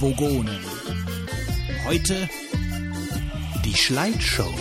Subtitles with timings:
[0.00, 0.58] Vogonen.
[1.84, 2.28] Heute
[3.64, 4.52] die Schleitshow.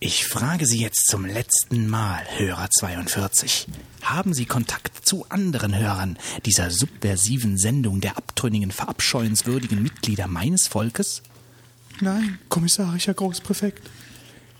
[0.00, 3.66] Ich frage Sie jetzt zum letzten Mal, Hörer 42.
[4.02, 11.22] Haben Sie Kontakt zu anderen Hörern dieser subversiven Sendung der abtrünnigen, verabscheuenswürdigen Mitglieder meines Volkes?
[12.00, 13.88] Nein, kommissarischer Großpräfekt.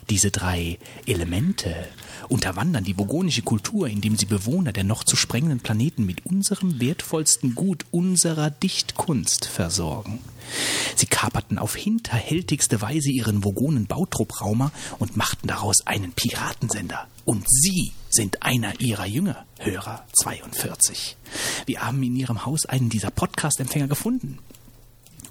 [0.08, 1.74] Diese drei Elemente
[2.28, 7.54] unterwandern die vogonische Kultur, indem sie Bewohner der noch zu sprengenden Planeten mit unserem wertvollsten
[7.56, 10.20] Gut unserer Dichtkunst versorgen.
[10.94, 17.08] Sie kaperten auf hinterhältigste Weise ihren vogonen Bautrupp-Raumer und machten daraus einen Piratensender.
[17.24, 21.16] Und Sie sind einer ihrer Jünger, Hörer 42.
[21.66, 24.38] Wir haben in Ihrem Haus einen dieser Podcast-Empfänger gefunden.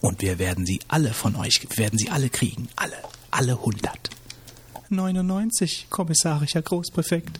[0.01, 2.67] Und wir werden sie alle von euch, wir werden sie alle kriegen.
[2.75, 2.97] Alle.
[3.31, 4.09] Alle hundert.
[4.89, 7.39] 99, kommissarischer Großpräfekt.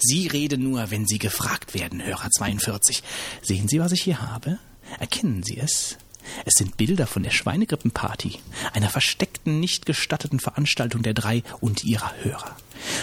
[0.00, 3.02] Sie reden nur, wenn Sie gefragt werden, Hörer 42.
[3.42, 4.58] Sehen Sie, was ich hier habe?
[4.98, 5.96] Erkennen Sie es?
[6.44, 8.38] Es sind Bilder von der Schweinegrippenparty,
[8.72, 12.56] einer versteckten, nicht gestatteten Veranstaltung der drei und ihrer Hörer.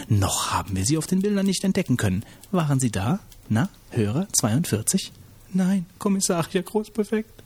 [0.08, 2.24] Noch haben wir sie auf den Bildern nicht entdecken können.
[2.52, 3.20] Waren Sie da?
[3.50, 5.12] Na, Hörer 42?
[5.54, 7.44] Nein, kommissarischer Großpräfekt.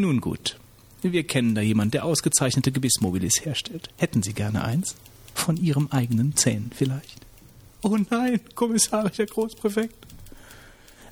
[0.00, 0.58] Nun gut.
[1.02, 3.90] Wir kennen da jemand, der ausgezeichnete Gebissmobilis herstellt.
[3.98, 4.94] Hätten Sie gerne eins?
[5.34, 7.20] Von Ihrem eigenen Zähnen vielleicht.
[7.82, 9.94] Oh nein, kommissarischer Großpräfekt.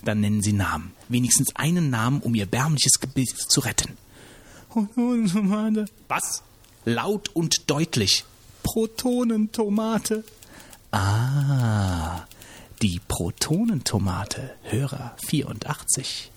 [0.04, 0.92] Dann nennen Sie Namen.
[1.08, 3.98] Wenigstens einen Namen, um Ihr bärmliches Gebiss zu retten.
[4.70, 5.84] Protonentomate.
[6.08, 6.42] Was?
[6.86, 8.24] Laut und deutlich.
[8.62, 10.24] Protonentomate.
[10.92, 12.22] Ah,
[12.80, 16.30] die Protonentomate, Hörer 84.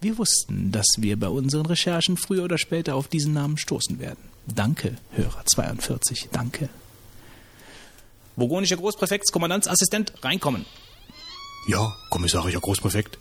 [0.00, 4.18] Wir wussten, dass wir bei unseren Recherchen früher oder später auf diesen Namen stoßen werden.
[4.46, 6.68] Danke, Hörer 42, danke.
[8.36, 10.64] Vogonischer Großpräfektskommandanzassistent, reinkommen.
[11.68, 13.18] Ja, kommissarischer Großpräfekt.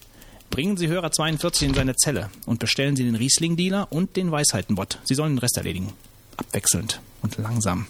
[0.50, 5.00] Bringen Sie Hörer 42 in seine Zelle und bestellen Sie den Riesling-Dealer und den Weisheitenbot.
[5.04, 5.94] Sie sollen den Rest erledigen.
[6.38, 7.86] Abwechselnd und langsam.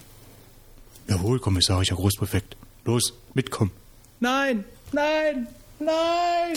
[1.08, 2.58] Jawohl, kommissarischer Großpräfekt.
[2.86, 3.72] Los, mitkommen.
[4.20, 5.48] Nein, nein,
[5.80, 6.56] nein!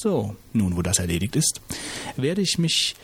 [0.00, 1.60] So, nun wo das erledigt ist,
[2.16, 2.94] werde ich mich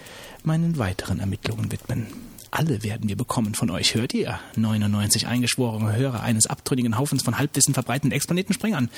[0.45, 2.07] meinen weiteren Ermittlungen widmen.
[2.53, 4.39] Alle werden wir bekommen von euch, hört ihr?
[4.55, 8.91] 99 eingeschworene Hörer eines abtrünnigen Haufens von Halbwissen verbreitenden Explanetenspringern.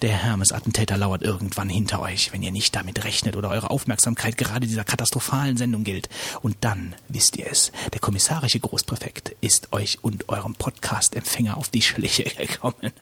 [0.00, 4.66] Der Hermes-Attentäter lauert irgendwann hinter euch, wenn ihr nicht damit rechnet oder eure Aufmerksamkeit gerade
[4.66, 6.08] dieser katastrophalen Sendung gilt.
[6.40, 11.82] Und dann wisst ihr es, der kommissarische Großpräfekt ist euch und eurem Podcast-Empfänger auf die
[11.82, 12.92] Schliche gekommen.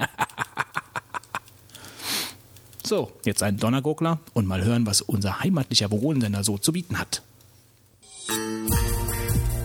[2.90, 7.22] So, jetzt ein Donnergurgler und mal hören, was unser heimatlicher Vogonensender so zu bieten hat.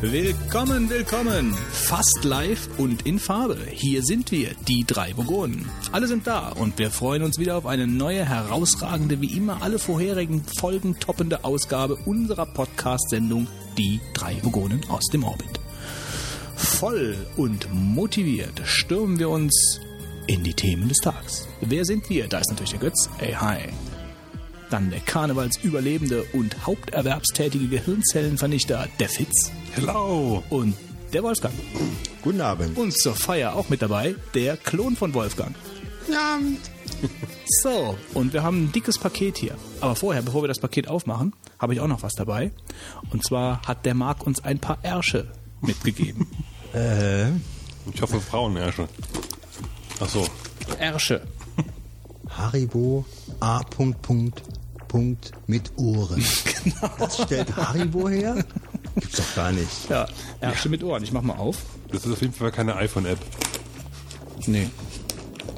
[0.02, 1.56] Willkommen, willkommen!
[1.72, 3.58] Fast live und in Farbe.
[3.72, 5.68] Hier sind wir, die drei Vogonen.
[5.92, 9.80] Alle sind da und wir freuen uns wieder auf eine neue, herausragende, wie immer alle
[9.80, 15.60] vorherigen Folgen toppende Ausgabe unserer Podcast-Sendung Die drei Vogonen aus dem Orbit.
[16.56, 19.80] Voll und motiviert stürmen wir uns
[20.28, 21.48] in die Themen des Tags.
[21.62, 22.28] Wer sind wir?
[22.28, 23.10] Da ist natürlich der Götz.
[23.20, 23.58] Ey, hi.
[24.70, 29.52] Dann der Karnevalsüberlebende und haupterwerbstätige Gehirnzellenvernichter, der Fitz.
[29.74, 30.44] Hello.
[30.50, 30.76] Und
[31.14, 31.54] der Wolfgang.
[32.24, 32.78] Guten Abend.
[32.78, 35.56] Und zur Feier auch mit dabei der Klon von Wolfgang.
[36.12, 36.40] Ja.
[37.62, 39.56] So, und wir haben ein dickes Paket hier.
[39.80, 42.52] Aber vorher, bevor wir das Paket aufmachen, habe ich auch noch was dabei.
[43.12, 45.28] Und zwar hat der Marc uns ein paar Ärsche
[45.62, 46.28] mitgegeben.
[46.74, 47.28] Äh,
[47.94, 48.90] Ich hoffe Frauenersche.
[50.00, 50.28] Ach so.
[50.80, 51.22] Ärsche.
[52.30, 53.06] Haribo
[53.40, 53.64] A.
[53.64, 54.42] Punkt, Punkt,
[54.88, 56.24] Punkt mit Ohren.
[56.66, 56.90] Genau.
[56.98, 58.44] Das stellt Haribo her?
[58.96, 59.70] Gibt's doch gar nicht.
[59.90, 60.08] Ja,
[60.42, 61.04] Ärsche mit Ohren.
[61.04, 61.58] Ich mach mal auf.
[61.92, 63.20] Das ist auf jeden Fall keine iPhone-App.
[64.48, 64.68] Nee.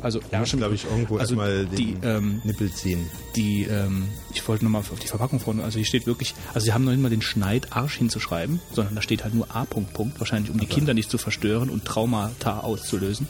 [0.01, 3.09] Also Ärsche Glaube ich irgendwo also erstmal den die, ähm, Nippel ziehen.
[3.35, 6.73] die, ähm, ich wollte nochmal auf die Verpackung vorne, also hier steht wirklich, also sie
[6.73, 9.65] haben noch nicht mal den Schneid Arsch hinzuschreiben, sondern da steht halt nur A.
[9.65, 13.27] Punkt, Punkt, wahrscheinlich um die Kinder nicht zu verstören und Traumata auszulösen.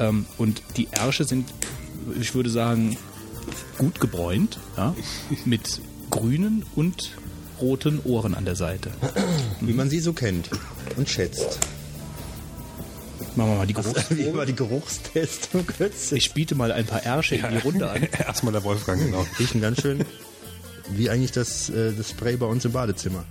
[0.00, 1.48] Ähm, und die Ärsche sind,
[2.20, 2.96] ich würde sagen,
[3.78, 4.94] gut gebräunt, ja,
[5.44, 5.80] mit
[6.10, 7.12] grünen und
[7.60, 8.90] roten Ohren an der Seite.
[9.60, 10.50] Wie man sie so kennt
[10.96, 11.60] und schätzt.
[13.36, 15.64] Machen wir mal die war die Geruchstestung?
[16.10, 18.02] Ich biete mal ein paar Ärsche in die Runde an.
[18.26, 19.24] Erstmal der Wolfgang, genau.
[19.38, 20.04] Riechen ganz schön
[20.96, 23.24] wie eigentlich das, äh, das Spray bei uns im Badezimmer.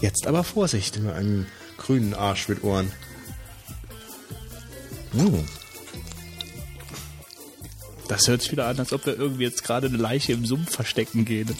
[0.00, 0.96] Jetzt aber Vorsicht.
[0.96, 1.46] Immer einen
[1.76, 2.92] grünen Arsch mit Ohren.
[5.12, 5.44] Mm.
[8.08, 10.74] Das hört sich wieder an, als ob wir irgendwie jetzt gerade eine Leiche im Sumpf
[10.74, 11.54] verstecken gehen.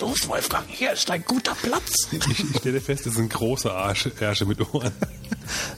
[0.00, 2.08] Los, Wolfgang, hier ist ein guter Platz.
[2.12, 4.92] Ich, ich stelle fest, das sind große Arsch, Ärsche mit Ohren.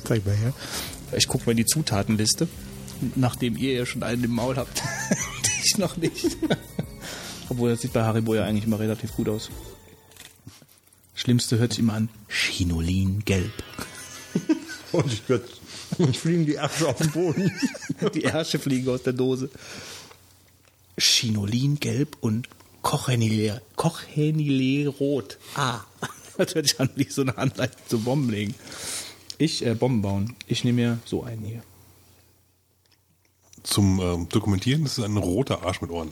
[0.05, 0.53] Zeig mal her.
[1.13, 2.49] Ich gucke mal in die Zutatenliste,
[3.17, 4.83] nachdem ihr ja schon einen im Maul habt.
[5.65, 6.37] ich noch nicht.
[7.49, 9.51] Obwohl, das sieht bei Haribo ja eigentlich immer relativ gut aus.
[11.15, 12.09] Schlimmste hört sich immer an.
[12.29, 13.53] Chinolin gelb.
[14.93, 15.49] Und ich, würd,
[15.99, 17.53] und fliegen die Ärsche auf den Boden.
[18.15, 19.51] Die Ärsche fliegen aus der Dose.
[20.99, 22.49] Chinolin gelb und
[22.83, 25.39] Cochenile, Cochenile rot.
[25.55, 25.81] Ah.
[26.37, 28.57] Das hört sich an wie so eine Anleitung zum Bombenlegen.
[29.39, 30.35] Ich, äh, Bomben bauen.
[30.49, 31.63] Ich nehme mir so einen hier.
[33.63, 36.11] Zum ähm, Dokumentieren, das ist ein roter Arsch mit Ohren.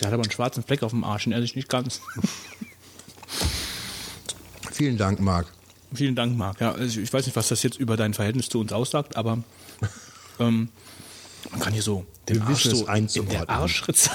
[0.00, 2.00] Der hat aber einen schwarzen Fleck auf dem Arsch, den er sich nicht ganz.
[4.72, 5.46] Vielen Dank, Marc.
[5.94, 6.60] Vielen Dank, Marc.
[6.60, 9.38] Ja, also ich weiß nicht, was das jetzt über dein Verhältnis zu uns aussagt, aber
[10.40, 10.68] ähm,
[11.50, 14.10] man kann hier so den Wir Arsch so in der Arschritze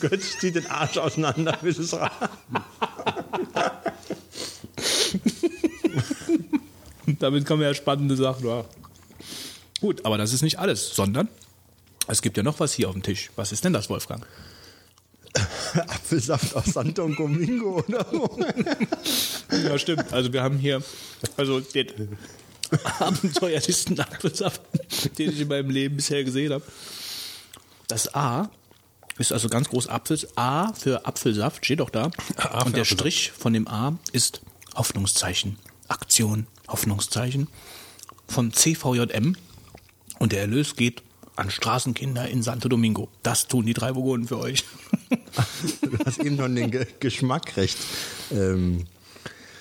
[0.00, 1.90] Götz zieht den Arsch auseinander, bis es
[7.18, 8.64] Damit man ja spannende Sachen machen.
[9.80, 11.28] Gut, aber das ist nicht alles, sondern
[12.08, 13.30] es gibt ja noch was hier auf dem Tisch.
[13.36, 14.26] Was ist denn das, Wolfgang?
[15.74, 18.38] Apfelsaft aus Santo Domingo oder so.
[19.50, 20.12] Ja, stimmt.
[20.12, 20.82] Also wir haben hier
[21.36, 22.18] also den
[22.98, 24.60] abenteuerlichsten Apfelsaft,
[25.18, 26.64] den ich in meinem Leben bisher gesehen habe.
[27.86, 28.50] Das A
[29.18, 30.18] ist also ganz groß Apfel.
[30.34, 32.02] A für Apfelsaft steht doch da.
[32.02, 32.90] A Und der Apfelsaft.
[32.90, 34.40] Strich von dem A ist
[34.74, 35.58] Hoffnungszeichen.
[35.88, 37.48] Aktion, Hoffnungszeichen
[38.26, 39.36] von CVJM.
[40.18, 41.02] Und der Erlös geht
[41.36, 43.08] an Straßenkinder in Santo Domingo.
[43.22, 44.64] Das tun die drei Burgunden für euch.
[45.82, 47.76] Du hast eben noch den Ge Geschmack recht.
[48.32, 48.84] Ähm,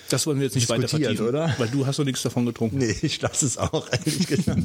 [0.09, 1.53] Das wollen wir jetzt nicht weiter vertiefen, oder?
[1.57, 2.77] weil du hast noch nichts davon getrunken.
[2.77, 4.61] nee, ich lasse es auch, ehrlich gesagt.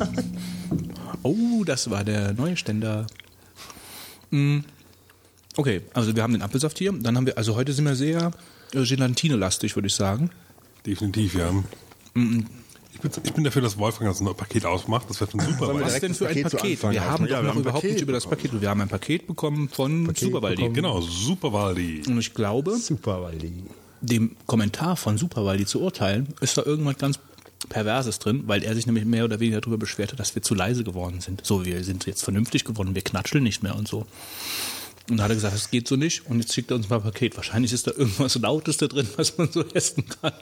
[1.22, 3.06] Oh, das war der neue Ständer.
[4.30, 4.60] Mm.
[5.56, 6.92] Okay, also wir haben den Apfelsaft hier.
[6.92, 8.30] Dann haben wir, also heute sind wir sehr
[8.72, 10.30] äh, Gelatine-lastig, würde ich sagen.
[10.86, 11.50] Definitiv, ja.
[13.02, 15.06] Ich bin, ich bin dafür, dass Wolfgang das neue Paket ausmacht.
[15.08, 15.66] Das wäre schon super.
[15.66, 16.82] Sollen wir Was direkt denn für ein Paket Paket?
[16.82, 17.26] Wir haben aufmachen?
[17.26, 18.60] doch Ja, wir noch haben ein überhaupt Paket nicht über das Paket.
[18.60, 20.56] Wir haben ein Paket bekommen von Paket Superwaldi.
[20.56, 20.74] bekommen.
[20.74, 22.02] Genau, super Waldi.
[22.06, 23.52] Und ich glaube, Super, weil die.
[24.02, 27.18] dem Kommentar von Superwaldi zu urteilen, ist da irgendwas ganz
[27.68, 30.82] Perverses drin, weil er sich nämlich mehr oder weniger darüber beschwerte, dass wir zu leise
[30.84, 31.44] geworden sind.
[31.46, 34.06] So, wir sind jetzt vernünftig geworden, wir knatscheln nicht mehr und so.
[35.10, 36.96] Und da hat er gesagt, das geht so nicht und jetzt schickt er uns mal
[36.96, 37.36] ein Paket.
[37.36, 40.32] Wahrscheinlich ist da irgendwas Lautes da drin, was man so essen kann.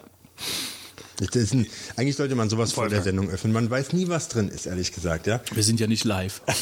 [1.19, 1.67] Das ist ein,
[1.97, 3.53] eigentlich sollte man sowas vor der Sendung öffnen.
[3.53, 5.41] Man weiß nie, was drin ist, ehrlich gesagt, ja.
[5.53, 6.41] Wir sind ja nicht live.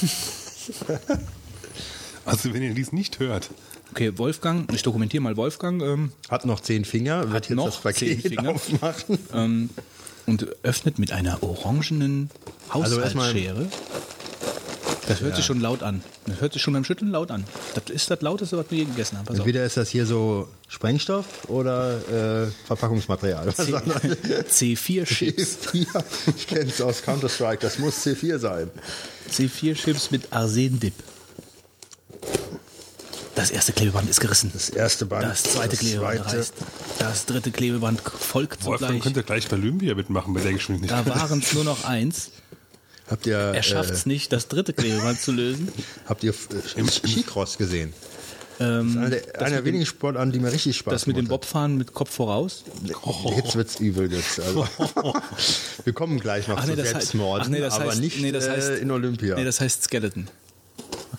[2.24, 3.50] Also wenn ihr dies nicht hört,
[3.92, 7.66] Okay, Wolfgang, ich dokumentiere mal Wolfgang ähm, Hat noch zehn Finger, wird Hat jetzt noch
[7.66, 8.50] das Paket zehn Finger.
[8.50, 9.18] aufmachen.
[9.32, 9.70] ähm,
[10.26, 12.28] und öffnet mit einer orangenen
[12.68, 13.68] Also Haushaltsschere.
[15.08, 16.02] Das hört sich schon laut an.
[16.26, 17.44] Das hört sich schon beim Schütteln laut an.
[17.74, 19.26] Das ist das Lauteste, was wir je gegessen haben.
[19.26, 19.40] Pass auf.
[19.40, 23.46] Entweder ist das hier so Sprengstoff oder äh, Verpackungsmaterial.
[23.46, 24.02] Was anderes.
[24.50, 25.58] C4-Chips.
[25.72, 26.04] C4,
[26.36, 28.70] ich kenne es aus Counter-Strike, das muss C4 sein.
[29.30, 30.94] C4-Chips mit Arsen-Dip.
[33.36, 34.50] Das erste Klebeband ist gerissen.
[34.54, 35.24] Das erste Band.
[35.24, 36.38] Das zweite Klebeband zweite.
[36.38, 36.54] reißt.
[36.98, 39.02] Das dritte Klebeband folgt Wolfgang zugleich.
[39.02, 41.06] könnte gleich bei Olympia mitmachen bei der Geschwindigkeit.
[41.06, 42.30] Da waren es nur noch eins.
[43.08, 45.68] Habt ihr, Er schafft es äh, nicht, das dritte Klebeband zu lösen.
[46.06, 47.92] habt ihr äh, Skicross gesehen?
[48.58, 51.76] Ähm, Einer der, einer der wenigen Sportarten, die mir richtig Spaß das mit dem Bobfahren
[51.76, 52.64] mit Kopf voraus.
[52.82, 53.36] hat.
[53.36, 54.40] Jetzt wird's übel jetzt.
[54.40, 54.66] Also.
[55.84, 58.00] Wir kommen gleich noch Ach zu nee, das heißt- Selbstmord, ach nee, das aber heißt-
[58.00, 59.34] nicht nee, das heißt- äh, in Olympia.
[59.36, 60.28] Nee, das heißt Skeleton.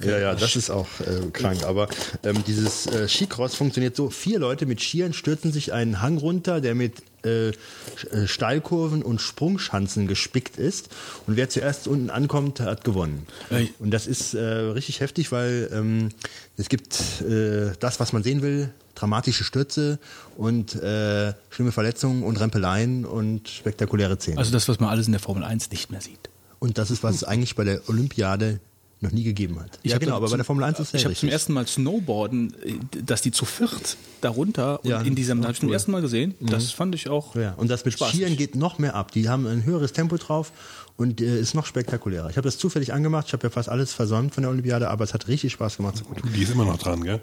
[0.03, 1.63] ja, ja, das ist auch äh, krank.
[1.63, 1.87] Aber
[2.23, 6.59] ähm, dieses äh, Skicross funktioniert so: Vier Leute mit Skiern stürzen sich einen Hang runter,
[6.59, 10.89] der mit äh, äh, Steilkurven und Sprungschanzen gespickt ist.
[11.25, 13.27] Und wer zuerst unten ankommt, hat gewonnen.
[13.49, 13.73] Ey.
[13.79, 16.09] Und das ist äh, richtig heftig, weil ähm,
[16.57, 19.99] es gibt äh, das, was man sehen will: dramatische Stürze
[20.35, 24.37] und äh, schlimme Verletzungen und Rempeleien und spektakuläre Szenen.
[24.37, 26.29] Also das, was man alles in der Formel 1 nicht mehr sieht.
[26.59, 28.59] und das ist, was es eigentlich bei der Olympiade
[28.99, 29.79] noch nie gegeben hat.
[29.83, 31.53] ja, hab genau, aber bei zum- der Formel 1 ist Ich das habe zum ersten
[31.53, 32.73] Mal Snowboarden, äh,
[33.05, 35.73] dass die zu viert darunter und Ja, in diesem, habe ich zum cool.
[35.73, 36.33] ersten Mal gesehen.
[36.39, 37.35] Das fand ich auch.
[37.35, 38.15] Ja, und das mit spaßig.
[38.15, 39.11] Skiern geht noch mehr ab.
[39.11, 40.51] Die haben ein höheres Tempo drauf
[40.97, 42.29] und äh, ist noch spektakulärer.
[42.31, 43.27] Ich habe das zufällig angemacht.
[43.27, 46.03] Ich habe ja fast alles versäumt von der Olympiade, aber es hat richtig Spaß gemacht.
[46.35, 47.19] Die ist immer noch dran, gell?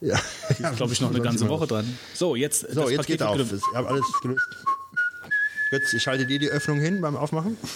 [0.00, 1.86] Ja, ist, glaube ich, noch eine ganze Woche dran.
[2.14, 3.38] So, jetzt, So, das jetzt Paket geht auf.
[3.52, 4.44] Ich habe alles gelöst.
[5.70, 7.56] Götz, ich halte dir die Öffnung hin beim Aufmachen.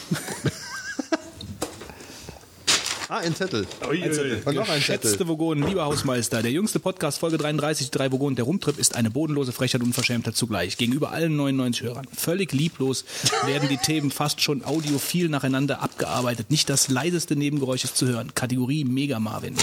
[3.08, 3.68] Ah, ein Zettel.
[3.88, 4.42] Ui, ui.
[4.44, 5.28] Und noch ein Geschätzte Zettel.
[5.28, 9.52] Vogonen, lieber Hausmeister, der jüngste Podcast, Folge 33, drei Vogonen, der Rumtrip, ist eine bodenlose
[9.52, 10.76] Frechheit und Unverschämtheit zugleich.
[10.76, 12.08] Gegenüber allen 99 Hörern.
[12.16, 13.04] Völlig lieblos
[13.44, 16.50] werden die Themen fast schon audiophil nacheinander abgearbeitet.
[16.50, 18.34] Nicht das leiseste Nebengeräusch ist zu hören.
[18.34, 19.54] Kategorie Mega Marvin.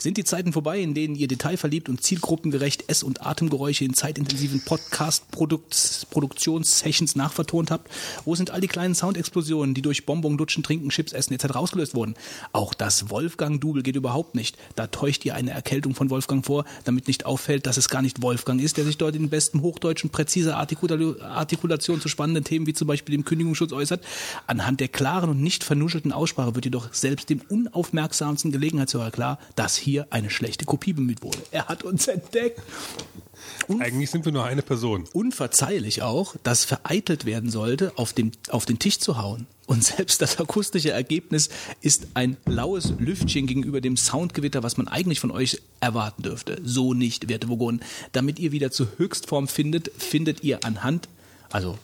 [0.00, 4.64] Sind die Zeiten vorbei, in denen ihr detailverliebt und zielgruppengerecht Ess- und Atemgeräusche in zeitintensiven
[4.64, 7.88] Podcast-Produktionssessions nachvertont habt?
[8.24, 11.54] Wo sind all die kleinen Soundexplosionen, die durch Bonbon, Lutschen, Trinken, Chips, Essen etc.
[11.54, 12.16] ausgelöst wurden?
[12.52, 14.56] Auch das Wolfgang-Double geht überhaupt nicht.
[14.74, 18.22] Da täuscht ihr eine Erkältung von Wolfgang vor, damit nicht auffällt, dass es gar nicht
[18.22, 22.66] Wolfgang ist, der sich dort in bestem Hochdeutsch und präziser Artikula- Artikulation zu spannenden Themen
[22.66, 24.02] wie zum Beispiel dem Kündigungsschutz äußert.
[24.46, 29.76] Anhand der klaren und nicht vernuschelten Aussprache wird jedoch selbst dem unaufmerksamsten Gelegenheitshörer klar, dass
[29.76, 31.38] hier eine schlechte Kopie bemüht wurde.
[31.50, 32.60] Er hat uns entdeckt.
[33.68, 35.04] Eigentlich sind wir nur eine Person.
[35.12, 39.46] Unverzeihlich auch, dass vereitelt werden sollte, auf, dem, auf den Tisch zu hauen.
[39.70, 41.48] Und selbst das akustische Ergebnis
[41.80, 46.60] ist ein laues Lüftchen gegenüber dem Soundgewitter, was man eigentlich von euch erwarten dürfte.
[46.64, 47.80] So nicht, werte Vogonen.
[48.10, 51.08] Damit ihr wieder zur Höchstform findet, findet ihr anhand,
[51.50, 51.78] also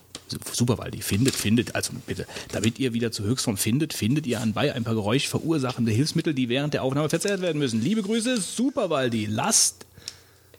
[0.51, 4.41] super, weil die findet, findet, also bitte, damit ihr wieder zur Höchstform findet, findet ihr
[4.41, 7.81] anbei ein paar geräuschverursachende Hilfsmittel, die während der Aufnahme verzehrt werden müssen.
[7.81, 9.85] Liebe Grüße, Superwaldi, lasst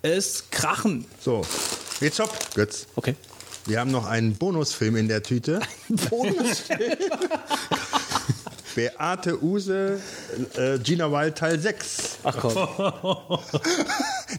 [0.00, 1.04] es krachen.
[1.20, 1.44] So,
[2.00, 2.86] jetzt stopp, Götz.
[2.96, 3.16] Okay.
[3.68, 5.60] Wir haben noch einen Bonusfilm in der Tüte.
[6.08, 6.96] Bonusfilm.
[8.74, 10.00] Beate Use,
[10.56, 12.18] äh, Gina Wild Teil 6.
[12.22, 12.54] Ach komm.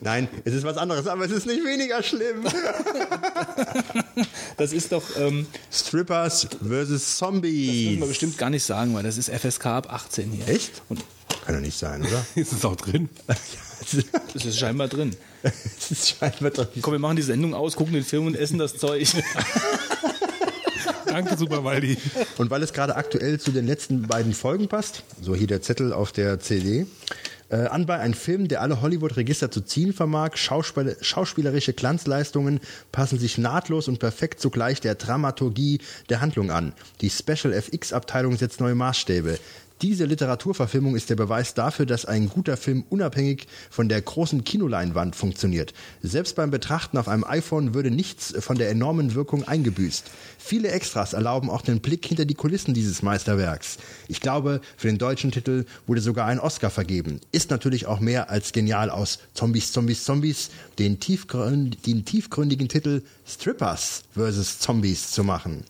[0.02, 2.46] Nein, es ist was anderes, aber es ist nicht weniger schlimm.
[4.58, 6.50] Das ist doch, ähm, Strippers vs.
[6.52, 8.00] das müssen Zombies.
[8.00, 10.50] wir bestimmt gar nicht sagen, weil das ist FSK ab 18 hier.
[10.50, 10.82] Echt?
[10.90, 11.02] Und
[11.46, 12.26] Kann doch nicht sein, oder?
[12.36, 13.08] Ist es auch drin?
[13.28, 15.16] das ist scheinbar drin.
[15.44, 16.68] Es ist scheinbar doch.
[16.82, 19.08] Komm, wir machen die Sendung aus, gucken den Film und essen das Zeug.
[21.06, 21.98] Danke, Superwaldi.
[22.38, 25.92] Und weil es gerade aktuell zu den letzten beiden Folgen passt, so hier der Zettel
[25.92, 26.86] auf der CD,
[27.50, 30.38] äh, anbei ein Film, der alle Hollywood-Register zu ziehen vermag.
[30.38, 32.60] Schauspiel schauspielerische Glanzleistungen
[32.92, 35.80] passen sich nahtlos und perfekt zugleich der Dramaturgie
[36.10, 36.74] der Handlung an.
[37.02, 39.40] Die Special FX-Abteilung setzt neue Maßstäbe.
[39.82, 45.16] Diese Literaturverfilmung ist der Beweis dafür, dass ein guter Film unabhängig von der großen Kinoleinwand
[45.16, 45.74] funktioniert.
[46.02, 50.12] Selbst beim Betrachten auf einem iPhone würde nichts von der enormen Wirkung eingebüßt.
[50.38, 53.78] Viele Extras erlauben auch den Blick hinter die Kulissen dieses Meisterwerks.
[54.10, 57.22] Ich glaube, für den deutschen Titel wurde sogar ein Oscar vergeben.
[57.32, 63.02] Ist natürlich auch mehr als genial aus Zombies, Zombies, Zombies den, tiefgründ den tiefgründigen Titel
[63.26, 64.60] Strippers vs.
[64.60, 65.64] Zombies zu machen.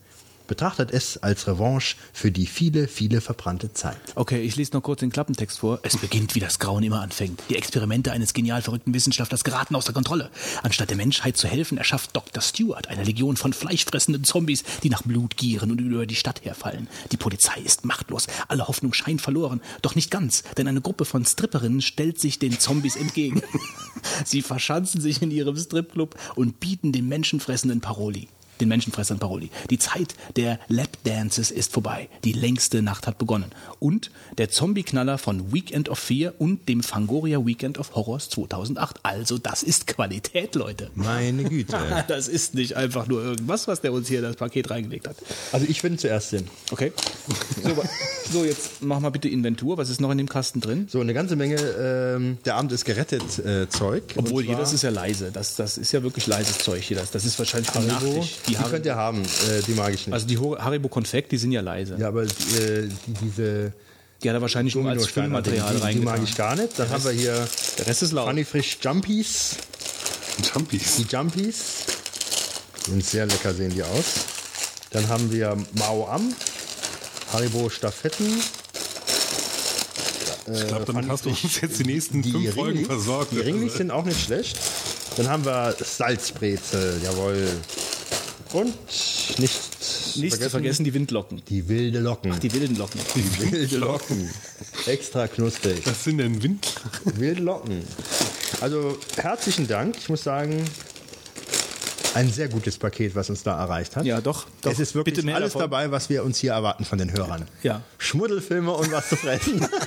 [0.50, 4.00] Betrachtet es als Revanche für die viele, viele verbrannte Zeit.
[4.16, 5.78] Okay, ich lese noch kurz den Klappentext vor.
[5.84, 7.40] Es beginnt, wie das Grauen immer anfängt.
[7.48, 10.28] Die Experimente eines genial verrückten Wissenschaftlers geraten außer Kontrolle.
[10.64, 12.42] Anstatt der Menschheit zu helfen, erschafft Dr.
[12.42, 16.88] Stewart eine Legion von fleischfressenden Zombies, die nach Blut gieren und über die Stadt herfallen.
[17.12, 18.26] Die Polizei ist machtlos.
[18.48, 19.60] Alle Hoffnung scheint verloren.
[19.82, 23.40] Doch nicht ganz, denn eine Gruppe von Stripperinnen stellt sich den Zombies entgegen.
[24.24, 28.26] Sie verschanzen sich in ihrem Stripclub und bieten den menschenfressenden Paroli
[28.60, 29.50] den Menschenfressern Paroli.
[29.70, 32.08] Die Zeit der Lapdances ist vorbei.
[32.24, 33.52] Die längste Nacht hat begonnen.
[33.78, 39.00] Und der Zombie-Knaller von Weekend of Fear und dem Fangoria Weekend of Horrors 2008.
[39.02, 40.90] Also das ist Qualität, Leute.
[40.94, 41.78] Meine Güte.
[42.08, 45.16] Das ist nicht einfach nur irgendwas, was der uns hier in das Paket reingelegt hat.
[45.52, 46.48] Also ich bin zuerst hin.
[46.70, 46.92] Okay.
[47.62, 47.82] So,
[48.32, 49.76] so jetzt mach mal bitte Inventur.
[49.78, 50.88] Was ist noch in dem Kasten drin?
[50.90, 54.02] So, eine ganze Menge, ähm, der Abend ist gerettet äh, Zeug.
[54.16, 55.30] Obwohl hier, das ist ja leise.
[55.30, 56.96] Das, das ist ja wirklich leises Zeug hier.
[56.96, 57.86] Das, das ist wahrscheinlich von
[58.52, 58.66] Nachtig.
[58.66, 60.14] Die, könnt ihr haben, äh, die mag ich nicht.
[60.14, 61.96] also die Haribo Konfekt, die sind ja leise.
[61.98, 62.26] ja, aber äh,
[63.06, 63.72] die, diese
[64.22, 66.04] Die hat er wahrscheinlich nur als Füllmaterial die, die reingetan.
[66.18, 66.78] mag ich gar nicht.
[66.78, 68.26] Dann haben wir hier Der Rest ist laut.
[68.28, 69.56] Funny Frisch Jumpies.
[70.54, 70.96] Jumpies.
[70.96, 71.56] Die Jumpies
[72.86, 74.04] sind sehr lecker, sehen die aus.
[74.90, 76.34] Dann haben wir Mao Am,
[77.32, 78.40] Haribo Stafetten,
[80.52, 82.86] Ich glaube, damit hast du uns jetzt die nächsten die fünf Folgen Ringlis.
[82.88, 83.32] versorgt.
[83.32, 84.58] Die Ringlis sind auch nicht schlecht.
[85.16, 87.46] Dann haben wir Salzbrezel, jawohl.
[88.52, 88.74] Und
[89.38, 91.42] nicht, Nicht zu vergessen die Windlocken.
[91.48, 92.38] die wilde Locken.
[92.40, 93.00] Die wilden Locken.
[93.14, 94.28] die wilde Locken.
[94.86, 95.86] Extra knusprig.
[95.86, 96.66] Was sind denn Wind?
[97.04, 97.84] Wilde Locken.
[98.60, 99.96] Also herzlichen Dank.
[99.98, 100.64] Ich muss sagen,
[102.14, 104.04] ein sehr gutes Paket, was uns da erreicht hat.
[104.04, 104.72] Ja, doch, doch.
[104.72, 105.70] Es ist wirklich Bitte mehr alles davon.
[105.70, 107.46] dabei, was wir uns hier erwarten von den Hörern.
[107.62, 107.82] Ja.
[107.98, 109.64] Schmuddelfilme und was zu fressen.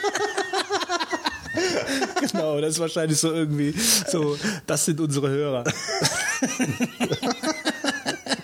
[2.31, 3.73] Genau, das ist wahrscheinlich so irgendwie
[4.09, 5.63] so, das sind unsere Hörer.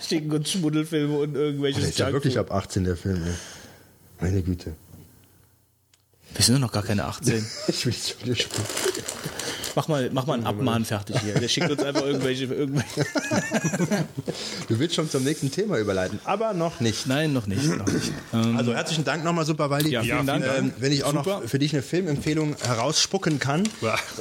[0.06, 3.22] Schicken uns Schmuddelfilme und irgendwelches Das ist ja wirklich ab 18 der Film.
[3.24, 3.32] ey.
[4.20, 4.74] Meine Güte.
[6.34, 7.44] Wir sind doch noch gar keine 18.
[7.68, 8.64] Ich will so eine Spur.
[9.76, 11.34] Mach mal, mach mal einen Abmahn fertig hier.
[11.34, 12.44] Der schickt uns einfach irgendwelche.
[12.46, 13.06] irgendwelche.
[14.68, 17.06] Du willst schon zum nächsten Thema überleiten, aber noch nicht.
[17.06, 17.64] Nein, noch nicht.
[17.64, 18.12] Noch nicht.
[18.32, 19.90] Ähm, Also herzlichen Dank nochmal, Superwaldi.
[19.90, 20.44] Ja, vielen Dank.
[20.44, 21.40] Ähm, wenn ich auch Super.
[21.40, 23.68] noch für dich eine Filmempfehlung herausspucken kann.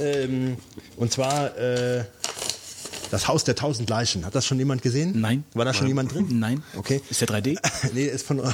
[0.01, 0.57] Ähm,
[0.97, 2.03] und zwar äh,
[3.11, 4.25] Das Haus der tausend Leichen.
[4.25, 5.19] Hat das schon jemand gesehen?
[5.19, 5.43] Nein.
[5.53, 6.27] War da schon jemand drin?
[6.39, 6.63] Nein.
[6.75, 7.01] Okay.
[7.09, 7.57] Ist der 3D?
[7.93, 8.41] nee, ist von.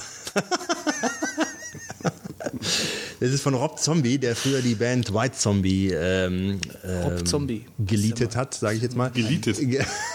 [3.20, 7.66] Das ist von Rob Zombie, der früher die Band White Zombie ähm, Rob ähm, Zombie.
[7.80, 9.10] gelietet hat, sage ich jetzt mal.
[9.12, 9.58] Gelietet?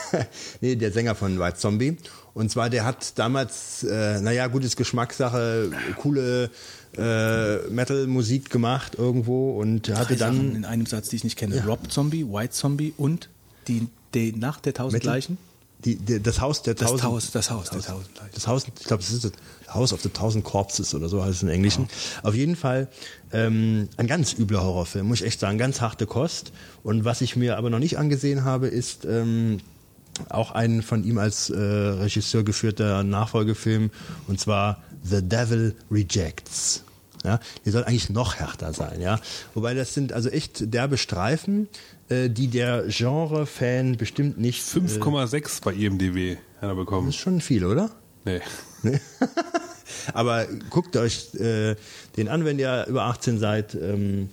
[0.61, 1.97] nee, der Sänger von White Zombie.
[2.35, 6.51] Und zwar, der hat damals, äh, naja, gutes Geschmackssache, coole
[6.97, 11.37] äh, Metal-Musik gemacht irgendwo und hatte Drei Sachen dann in einem Satz, die ich nicht
[11.37, 11.65] kenne.
[11.67, 13.29] Rob Zombie, White Zombie und
[13.67, 15.39] die, die Nacht der tausend Metal- Leichen.
[15.85, 17.05] die, die, das Haus der Das tausend.
[17.05, 18.31] Haus, das Haus der tausend Leichen.
[18.35, 19.33] Das Haus, ich glaube, das ist das
[19.73, 21.89] House of the Thousand Corpses oder so heißt es im Englischen.
[22.23, 22.89] Auf jeden Fall
[23.33, 26.53] ähm, ein ganz übler Horrorfilm, muss ich echt sagen, ganz harte Kost.
[26.83, 29.59] Und was ich mir aber noch nicht angesehen habe, ist ähm,
[30.29, 33.91] auch ein von ihm als äh, Regisseur geführter Nachfolgefilm,
[34.27, 36.83] und zwar The Devil Rejects.
[37.25, 39.21] Ja, die soll eigentlich noch härter sein, ja.
[39.55, 41.69] Wobei das sind also echt derbe Streifen,
[42.11, 44.63] die der Genre-Fan bestimmt nicht.
[44.75, 47.09] Äh, 5,6 bei IMDb hat er bekommen.
[47.09, 47.91] ist schon viel, oder?
[48.25, 48.41] Nee.
[50.13, 51.77] Aber guckt euch äh,
[52.17, 53.75] den an, wenn ihr über 18 seid.
[53.75, 54.31] Ähm,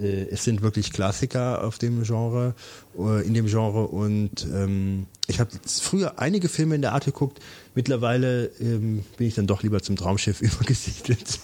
[0.00, 2.54] äh, es sind wirklich Klassiker auf dem Genre,
[2.98, 3.86] äh, in dem Genre.
[3.86, 7.40] Und ähm, ich habe früher einige Filme in der Art geguckt.
[7.74, 11.40] Mittlerweile ähm, bin ich dann doch lieber zum Traumschiff übergesiedelt.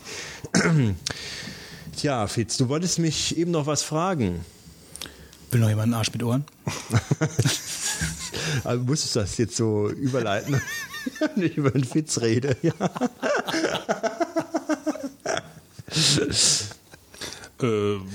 [1.97, 4.45] Tja, Fitz, du wolltest mich eben noch was fragen.
[5.55, 6.45] Will noch jemand einen Arsch mit Ohren?
[8.65, 10.61] Aber musstest du das jetzt so überleiten?
[11.37, 12.57] wenn ich über den Fitz rede.
[12.63, 12.73] Ja.
[17.63, 17.67] Äh,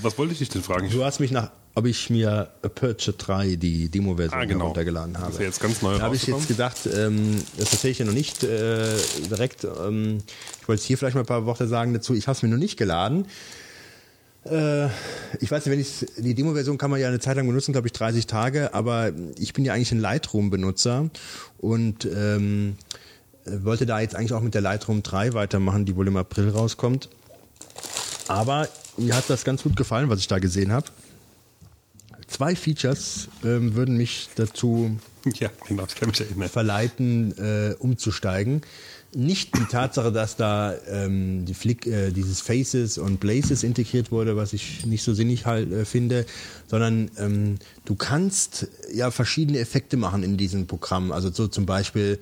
[0.02, 0.90] was wollte ich dich denn fragen?
[0.90, 4.66] Du hast mich nach, ob ich mir Aperture 3, die Demo-Version Ah, genau.
[4.66, 5.32] heruntergeladen Das habe.
[5.32, 8.06] ist ja jetzt ganz neu Da habe ich jetzt gedacht, ähm, das erzähle ich ja
[8.06, 8.98] noch nicht äh,
[9.32, 9.64] direkt.
[9.64, 10.18] Ähm,
[10.62, 12.14] ich wollte hier vielleicht mal ein paar Worte sagen dazu.
[12.16, 13.28] Ich habe es mir noch nicht geladen.
[14.46, 14.88] Äh,
[15.40, 17.88] ich weiß nicht, wenn ich die Demo-Version kann man ja eine Zeit lang benutzen, glaube
[17.88, 21.10] ich 30 Tage, aber ich bin ja eigentlich ein Lightroom-Benutzer
[21.58, 22.78] und ähm,
[23.46, 27.10] wollte da jetzt eigentlich auch mit der Lightroom 3 weitermachen, die wohl im April rauskommt.
[28.28, 30.88] Aber mir hat das ganz gut gefallen, was ich da gesehen habe.
[32.28, 34.98] Zwei Features ähm, würden mich dazu
[35.34, 35.86] Ja, genau,
[36.48, 38.62] verleiten, äh, umzusteigen.
[39.16, 44.36] Nicht die Tatsache, dass da ähm, die Flick, äh, dieses Faces und Blazes integriert wurde,
[44.36, 46.26] was ich nicht so sinnig halt äh, finde,
[46.68, 51.12] sondern ähm, du kannst ja verschiedene Effekte machen in diesem Programm.
[51.12, 52.20] Also so zum Beispiel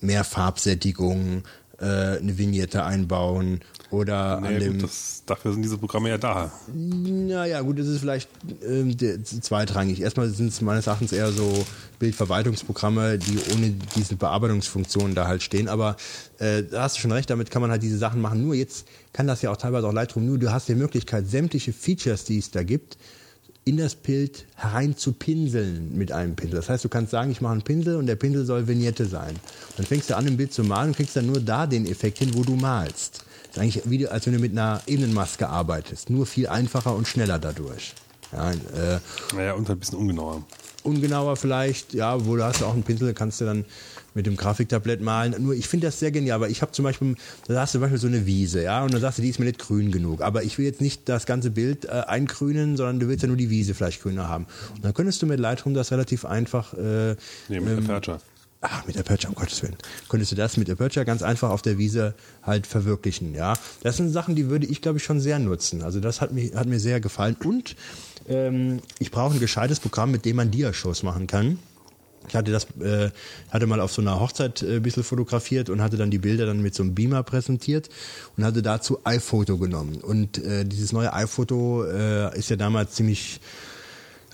[0.00, 1.42] mehr Farbsättigung,
[1.78, 3.60] äh, eine Vignette einbauen
[3.92, 6.50] oder an Nee, dem gut, das, dafür sind diese Programme ja da.
[6.74, 8.28] naja, gut, das ist vielleicht
[8.62, 10.00] der- zweitrangig.
[10.00, 11.64] Erstmal sind es meines Erachtens eher so
[11.98, 15.68] Bildverwaltungsprogramme, die ohne diese Bearbeitungsfunktionen da halt stehen.
[15.68, 15.96] Aber
[16.38, 18.42] äh, da hast du schon recht, damit kann man halt diese Sachen machen.
[18.42, 20.26] Nur jetzt kann das ja auch teilweise auch Lightroom.
[20.26, 22.96] Nur du hast die Möglichkeit, sämtliche Features, die es da gibt,
[23.64, 26.56] in das Bild herein zu pinseln mit einem Pinsel.
[26.56, 29.36] Das heißt, du kannst sagen, ich mache einen Pinsel und der Pinsel soll Vignette sein.
[29.76, 32.18] Dann fängst du an, ein Bild zu malen und kriegst dann nur da den Effekt
[32.18, 33.24] hin, wo du malst.
[33.52, 36.10] Ist eigentlich wie, als wenn du mit einer Ebenenmaske arbeitest.
[36.10, 37.94] Nur viel einfacher und schneller dadurch.
[38.32, 38.98] Ja, äh,
[39.36, 40.42] Naja, und ein bisschen ungenauer.
[40.84, 43.66] ungenauer vielleicht, ja, wo du hast auch einen Pinsel, kannst du dann
[44.14, 45.34] mit dem Grafiktablett malen.
[45.38, 47.14] Nur ich finde das sehr genial, weil ich habe zum Beispiel,
[47.46, 49.38] da hast du zum Beispiel so eine Wiese, ja, und dann sagst du, die ist
[49.38, 50.22] mir nicht grün genug.
[50.22, 53.36] Aber ich will jetzt nicht das ganze Bild äh, eingrünen, sondern du willst ja nur
[53.36, 54.46] die Wiese vielleicht grüner haben.
[54.74, 57.16] Und dann könntest du mit Lightroom das relativ einfach äh,
[57.48, 58.20] Nee, mit ähm, Aperture.
[58.64, 59.76] Ach, mit Aperture, um Gottes Willen.
[60.08, 63.54] Könntest du das mit Aperture ganz einfach auf der Wiese halt verwirklichen, ja.
[63.82, 65.82] Das sind Sachen, die würde ich, glaube ich, schon sehr nutzen.
[65.82, 67.36] Also das hat mir, hat mir sehr gefallen.
[67.44, 67.74] Und
[68.28, 71.58] ähm, ich brauche ein gescheites Programm, mit dem man Dia-Shows machen kann.
[72.28, 73.10] Ich hatte das, äh,
[73.50, 76.46] hatte mal auf so einer Hochzeit äh, ein bisschen fotografiert und hatte dann die Bilder
[76.46, 77.88] dann mit so einem Beamer präsentiert
[78.36, 79.96] und hatte dazu iPhoto genommen.
[79.96, 83.40] Und äh, dieses neue iPhoto äh, ist ja damals ziemlich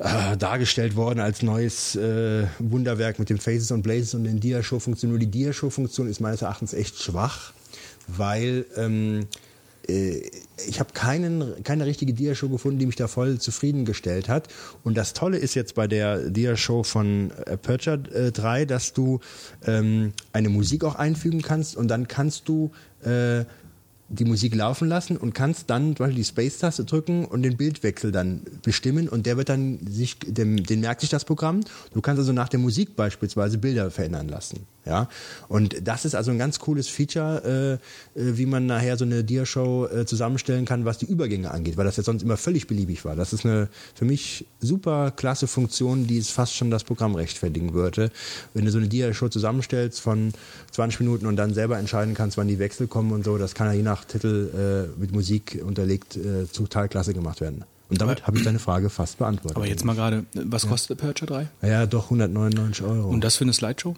[0.01, 5.13] äh, dargestellt worden als neues äh, Wunderwerk mit den Faces und Blazes und den Dia-Show-Funktionen.
[5.13, 7.53] Nur die Dia-Show-Funktion ist meines Erachtens echt schwach,
[8.07, 9.27] weil ähm,
[9.89, 10.23] äh,
[10.67, 14.49] ich habe keinen keine richtige Dia-Show gefunden, die mich da voll zufriedengestellt hat.
[14.85, 19.21] Und das Tolle ist jetzt bei der Dia-Show von Aperture äh, 3, dass du
[19.67, 22.73] ähm, eine Musik auch einfügen kannst und dann kannst du
[23.05, 23.45] äh,
[24.09, 28.11] die Musik laufen lassen und kannst dann zum Beispiel die Space-Taste drücken und den Bildwechsel
[28.11, 31.61] dann bestimmen und der wird dann sich, dem, den merkt sich das Programm.
[31.93, 34.67] Du kannst also nach der Musik beispielsweise Bilder verändern lassen.
[34.89, 35.07] Ja,
[35.49, 37.79] und das ist also ein ganz cooles Feature,
[38.17, 41.77] äh, äh, wie man nachher so eine Dia-Show äh, zusammenstellen kann, was die Übergänge angeht,
[41.77, 43.15] weil das ja sonst immer völlig beliebig war.
[43.15, 47.75] Das ist eine für mich super klasse Funktion, die es fast schon das Programm rechtfertigen
[47.75, 48.11] würde.
[48.55, 50.33] Wenn du so eine Dia-Show zusammenstellst von
[50.71, 53.67] 20 Minuten und dann selber entscheiden kannst, wann die Wechsel kommen und so, das kann
[53.67, 57.65] ja je nach Titel äh, mit Musik unterlegt äh, total klasse gemacht werden.
[57.91, 59.57] Und damit habe ich deine Frage fast beantwortet.
[59.57, 61.69] Aber jetzt mal gerade, was kostet Aperture 3?
[61.69, 63.09] Ja, doch 199 Euro.
[63.09, 63.95] Und das für eine Slideshow?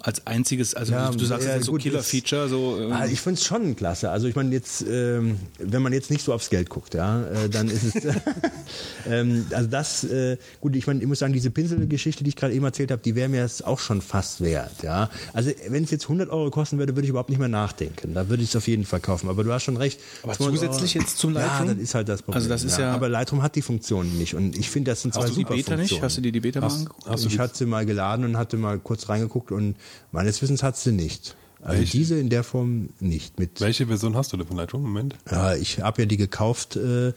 [0.00, 2.76] Als einziges, also Ja, du sagst, ja, das ist so gut, Killer-Feature, so.
[2.80, 4.10] ähm, Ah, ich finde es schon klasse.
[4.10, 7.48] Also ich meine jetzt, ähm, wenn man jetzt nicht so aufs Geld guckt, ja, äh,
[7.48, 7.94] dann ist es,
[9.08, 12.52] ähm, also das, äh, gut, ich meine, ich muss sagen, diese Pinselgeschichte, die ich gerade
[12.54, 15.08] eben erzählt habe, die wäre mir jetzt auch schon fast wert, ja.
[15.32, 18.14] Also wenn es jetzt 100 Euro kosten würde, würde ich überhaupt nicht mehr nachdenken.
[18.14, 19.28] Da würde ich es auf jeden Fall kaufen.
[19.28, 20.00] Aber du hast schon recht.
[20.22, 21.68] Aber 200 zusätzlich jetzt zum Lightroom?
[21.68, 22.36] Ja, das ist halt das Problem.
[22.36, 25.14] Also das ist ja- Aber Lightroom hat die Funktionen nicht und ich finde, das sind
[25.14, 25.80] zwei Hast du die super Beta nicht?
[25.90, 26.02] Funktionen.
[26.02, 27.06] Hast du dir die Beta mal angeguckt?
[27.08, 29.76] Hast du ich hatte sie mal geladen und hatte mal kurz reingeguckt und
[30.10, 31.36] meines Wissens hat sie nicht.
[31.62, 31.96] Also Welche?
[31.96, 33.38] diese in der Form nicht.
[33.38, 34.82] Mit, Welche Version hast du denn von Lightroom?
[34.82, 35.14] Moment.
[35.30, 37.12] ja, ich habe ja die gekauft äh,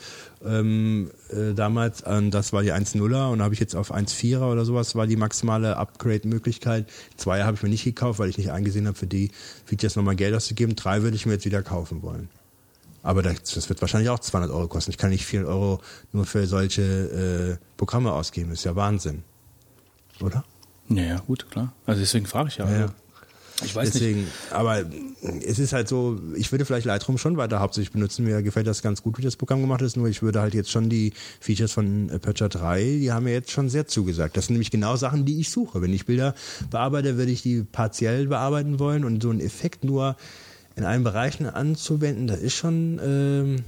[0.45, 4.63] ähm, äh, damals, und das war die 1.0er und habe ich jetzt auf 1.4er oder
[4.63, 6.87] sowas war die maximale Upgrade-Möglichkeit.
[7.17, 9.31] Zwei habe ich mir nicht gekauft, weil ich nicht eingesehen habe, für die
[9.65, 10.75] Features nochmal Geld auszugeben.
[10.75, 12.29] Drei würde ich mir jetzt wieder kaufen wollen.
[13.01, 14.91] Aber das, das wird wahrscheinlich auch 200 Euro kosten.
[14.91, 18.51] Ich kann nicht 400 Euro nur für solche äh, Programme ausgeben.
[18.51, 19.23] Das ist ja Wahnsinn.
[20.21, 20.43] Oder?
[20.89, 21.73] Ja, ja, gut, klar.
[21.85, 22.69] Also deswegen frage ich ja.
[22.69, 22.81] Ja.
[22.81, 22.93] Also,
[23.63, 23.95] Ich weiß nicht.
[23.95, 24.83] Deswegen, aber
[25.45, 28.25] es ist halt so, ich würde vielleicht Lightroom schon weiter hauptsächlich benutzen.
[28.25, 29.95] Mir gefällt das ganz gut, wie das Programm gemacht ist.
[29.95, 33.51] Nur ich würde halt jetzt schon die Features von Aperture 3, die haben mir jetzt
[33.51, 34.35] schon sehr zugesagt.
[34.35, 35.81] Das sind nämlich genau Sachen, die ich suche.
[35.81, 36.35] Wenn ich Bilder
[36.69, 40.17] bearbeite, würde ich die partiell bearbeiten wollen und so einen Effekt nur
[40.75, 43.63] in allen Bereichen anzuwenden, das ist schon, ähm,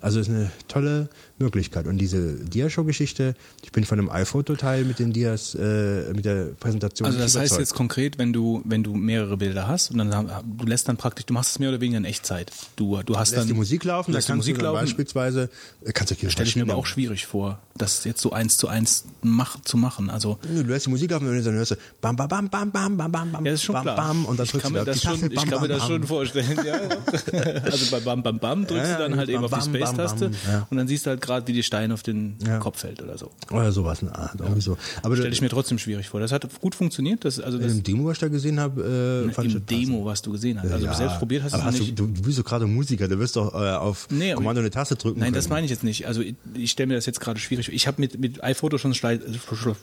[0.00, 1.86] also ist eine tolle Möglichkeit.
[1.86, 7.06] Und diese Diashow-Geschichte, ich bin von einem iPhoto-Teil mit den Dias, äh, mit der Präsentation.
[7.06, 10.66] Also das heißt jetzt konkret, wenn du, wenn du mehrere Bilder hast und dann du
[10.66, 12.52] lässt dann praktisch, du machst es mehr oder weniger in Echtzeit.
[12.76, 14.86] Du, du hast lässt dann die Musik laufen, da kannst Musik du dann laufen.
[14.86, 15.50] beispielsweise
[15.84, 18.56] äh, kannst du hier stelle ich mir aber auch schwierig vor, das jetzt so eins
[18.56, 20.08] zu eins mach, zu machen.
[20.08, 22.96] Also du lässt die Musik laufen und dann hörst du bam bam bam bam bam
[22.96, 23.96] bam bam ja, ist schon bam, klar.
[23.96, 25.68] bam und dann drückst ich kann du mir das schon, Tasse, bam, ich kann mir
[25.68, 26.60] das bam, schon vorstellen.
[26.64, 26.74] Ja.
[27.62, 30.30] also bei bam bam bam drückst ja, du dann halt eben auf die Space-Taste
[30.70, 32.58] und dann siehst du halt gerade, wie die Stein auf den Ja.
[32.58, 33.30] Kopf fällt oder so.
[33.50, 34.78] Oder sowas, eine Art, irgendwie so.
[35.02, 36.20] Aber Stelle ich mir trotzdem schwierig vor.
[36.20, 37.24] Das hat gut funktioniert.
[37.24, 39.78] Das, also das im Demo, was ich da gesehen habe, äh, fand ich im das.
[39.78, 40.70] Demo, was du gesehen hast.
[40.72, 41.98] Also Ja, selbst probiert hast du hast nicht.
[41.98, 44.96] Du, du bist doch gerade Musiker, du wirst doch äh, auf Nee, Kommando eine Taste
[44.96, 45.34] drücken Nein, können.
[45.34, 46.06] das meine ich jetzt nicht.
[46.06, 47.66] Also ich, ich stelle mir das jetzt gerade schwierig.
[47.66, 47.74] vor.
[47.74, 49.22] Ich habe mit, mit iPhoto schon Schleit,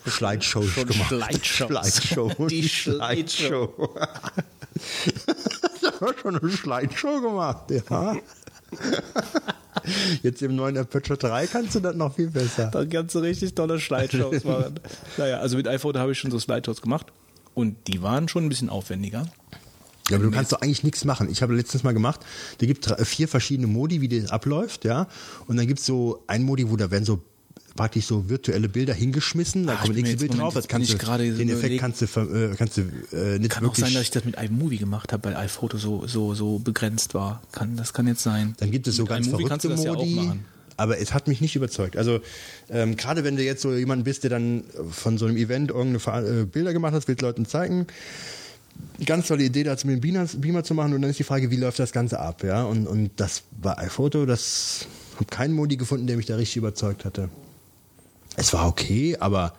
[0.07, 1.09] Slideshow schon gemacht.
[1.09, 1.87] Slideshows.
[1.93, 2.31] Slideshow.
[2.49, 3.89] Die Slideshow.
[5.05, 8.15] ich habe schon eine Slideshow gemacht, ja.
[10.23, 12.69] Jetzt im neuen Aperture 3 kannst du das noch viel besser.
[12.71, 14.79] Da kannst du richtig tolle Slideshows machen.
[15.17, 17.07] naja, also mit iPhoto habe ich schon so Slideshows gemacht.
[17.53, 19.27] Und die waren schon ein bisschen aufwendiger.
[20.09, 21.29] Ja, aber du kannst doch eigentlich nichts machen.
[21.29, 22.21] Ich habe letztens mal gemacht,
[22.57, 25.07] da gibt vier verschiedene Modi, wie das abläuft, ja.
[25.47, 27.21] Und dann gibt's so ein Modi, wo da werden so
[27.75, 30.97] praktisch so virtuelle Bilder hingeschmissen, da Ah, kommt nächste Bild Moment, drauf, das kannst du,
[30.97, 31.79] den Effekt überlegen.
[31.79, 32.81] kannst du, äh, kannst du
[33.11, 36.05] äh, nicht Kann auch sein, dass ich das mit iMovie gemacht habe, weil iPhoto so,
[36.05, 37.41] so, so begrenzt war.
[37.51, 38.53] Kann, das kann jetzt sein.
[38.59, 40.15] Dann gibt es so Mit ganz iMovie verrückte ja Modi.
[40.15, 40.45] machen.
[40.77, 41.97] aber es hat mich nicht überzeugt.
[41.97, 42.19] Also
[42.69, 46.41] ähm, gerade wenn du jetzt so jemand bist, der dann von so einem Event irgendeine
[46.41, 47.87] äh, Bilder gemacht hat, willst Leuten zeigen.
[49.05, 51.51] Ganz tolle Idee, das mit dem Beamer, Beamer zu machen und dann ist die Frage,
[51.51, 52.63] wie läuft das Ganze ab, ja?
[52.63, 57.05] Und, und das war iPhoto, das habe keinen Modi gefunden, der mich da richtig überzeugt
[57.05, 57.29] hatte.
[58.35, 59.53] Es war okay, aber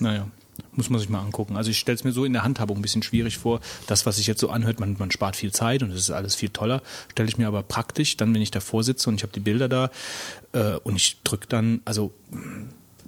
[0.00, 0.28] Naja,
[0.72, 1.56] muss man sich mal angucken.
[1.56, 3.60] Also ich stelle es mir so in der Handhabung ein bisschen schwierig vor.
[3.86, 6.34] Das, was sich jetzt so anhört, man, man spart viel Zeit und es ist alles
[6.34, 6.82] viel toller.
[7.10, 9.68] Stelle ich mir aber praktisch, dann wenn ich davor sitze und ich habe die Bilder
[9.68, 9.90] da
[10.52, 12.12] äh, und ich drücke dann, also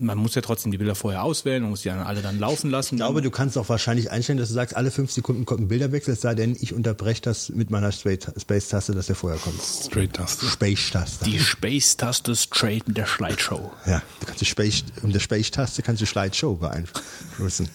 [0.03, 2.71] man muss ja trotzdem die Bilder vorher auswählen, man muss die dann alle dann laufen
[2.71, 2.95] lassen.
[2.95, 5.69] ich glaube, du kannst auch wahrscheinlich einstellen, dass du sagst, alle fünf Sekunden kommt ein
[5.69, 9.61] Bilderwechsel, es sei denn, ich unterbreche das mit meiner Space- Space-Taste, dass der vorher kommt.
[9.63, 10.47] Straight-Taste.
[10.47, 11.25] Space-Taste.
[11.27, 13.71] die Space-Taste straight mit der Slideshow.
[13.87, 17.69] Ja, du kannst die Space, um der Space-Taste kannst du Slideshow beeinflussen.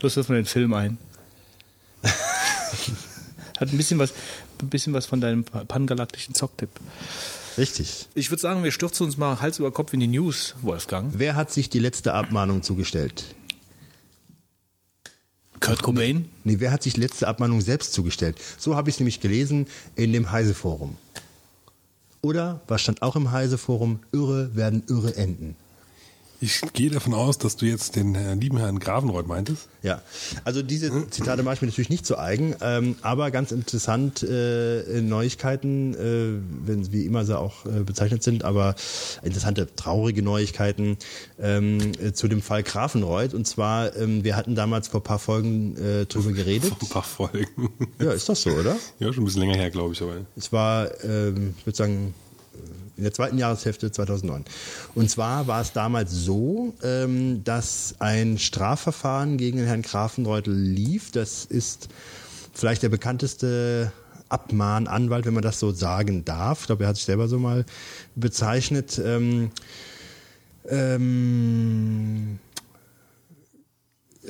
[0.00, 0.98] Los, wirf mal den Film ein.
[3.58, 4.12] Hat ein bisschen was,
[4.60, 6.70] ein bisschen was von deinem pangalaktischen Zocktipp.
[7.56, 8.08] Richtig.
[8.14, 11.12] Ich würde sagen, wir stürzen uns mal Hals über Kopf in die News, Wolfgang.
[11.16, 13.24] Wer hat sich die letzte Abmahnung zugestellt?
[15.60, 16.28] Kurt Cobain?
[16.42, 18.36] Nee, wer hat sich die letzte Abmahnung selbst zugestellt?
[18.58, 20.96] So habe ich es nämlich gelesen in dem Heise-Forum.
[22.20, 24.00] Oder, was stand auch im Heise-Forum?
[24.12, 25.56] Irre werden irre enden.
[26.44, 29.66] Ich gehe davon aus, dass du jetzt den äh, lieben Herrn Gravenreuth meintest.
[29.82, 30.02] Ja,
[30.44, 35.00] also diese Zitate mache ich mir natürlich nicht zu eigen, ähm, aber ganz interessant äh,
[35.00, 38.74] Neuigkeiten, äh, wenn wie immer sie auch äh, bezeichnet sind, aber
[39.22, 40.98] interessante traurige Neuigkeiten
[41.40, 43.32] ähm, äh, zu dem Fall Grafenreuth.
[43.32, 46.74] Und zwar, ähm, wir hatten damals vor ein paar Folgen äh, drüber geredet.
[46.78, 47.70] Ein paar Folgen.
[47.98, 48.76] Ja, ist das so, oder?
[48.98, 50.02] Ja, schon ein bisschen länger her, glaube ich.
[50.02, 52.12] Aber Es war, ähm, ich würde sagen,
[52.96, 54.44] in der zweiten Jahreshälfte 2009.
[54.94, 61.10] Und zwar war es damals so, ähm, dass ein Strafverfahren gegen den Herrn Grafenreutel lief.
[61.10, 61.88] Das ist
[62.52, 63.92] vielleicht der bekannteste
[64.28, 66.60] Abmahnanwalt, wenn man das so sagen darf.
[66.62, 67.64] Ich glaube, er hat sich selber so mal
[68.14, 69.00] bezeichnet.
[69.04, 69.50] Ähm,
[70.68, 72.38] ähm,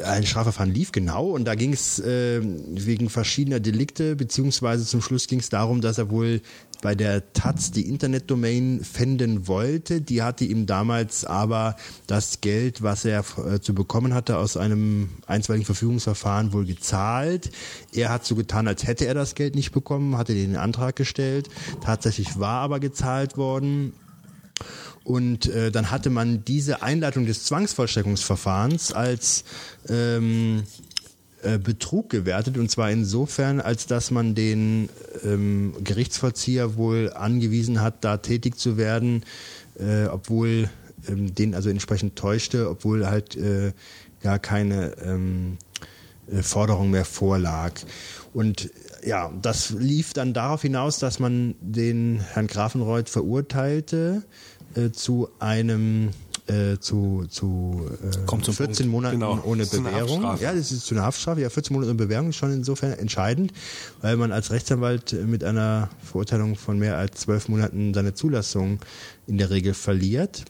[0.03, 5.29] ein Strafverfahren lief genau und da ging es äh, wegen verschiedener Delikte, beziehungsweise zum Schluss
[5.29, 6.41] ging es darum, dass er wohl
[6.85, 10.03] bei der Taz die Internetdomain fänden wollte.
[10.03, 15.09] Die hatte ihm damals aber das Geld, was er äh, zu bekommen hatte, aus einem
[15.27, 17.51] einstweiligen Verfügungsverfahren wohl gezahlt.
[17.95, 21.49] Er hat so getan, als hätte er das Geld nicht bekommen, hatte den Antrag gestellt.
[21.83, 23.95] Tatsächlich war aber gezahlt worden.
[25.05, 29.45] Und äh, dann hatte man diese Einleitung des Zwangsvollstreckungsverfahrens als
[29.89, 30.65] ähm,
[31.45, 34.89] äh, Betrug gewertet und zwar insofern, als dass man den
[35.25, 39.25] ähm, Gerichtsvollzieher wohl angewiesen hat, da tätig zu werden,
[39.79, 40.71] äh, obwohl
[41.09, 43.73] ähm, den also entsprechend täuschte, obwohl halt äh,
[44.23, 45.59] gar keine ähm,
[46.31, 47.73] äh, Forderung mehr vorlag.
[48.33, 48.71] Und
[49.05, 54.23] ja, das lief dann darauf hinaus, dass man den Herrn Grafenreuth verurteilte
[54.75, 56.11] äh, zu einem
[56.47, 58.93] äh, zu, zu äh, Kommt zum 14 Punkt.
[58.93, 59.43] Monaten Genau.
[59.45, 60.23] ohne Bewährung.
[60.41, 61.41] Ja, das ist zu einer Haftstrafe.
[61.41, 63.53] Ja, 14 Monate ohne Bewährung ist schon insofern entscheidend,
[64.03, 68.79] weil man als Rechtsanwalt mit einer Verurteilung von mehr als zwölf Monaten seine Zulassung
[69.27, 70.45] in der Regel verliert.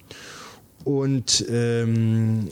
[0.82, 2.48] Und ähm,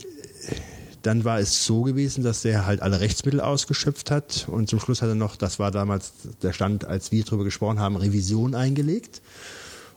[1.01, 5.01] dann war es so gewesen, dass der halt alle Rechtsmittel ausgeschöpft hat und zum Schluss
[5.01, 9.21] hat er noch, das war damals der Stand, als wir darüber gesprochen haben, Revision eingelegt.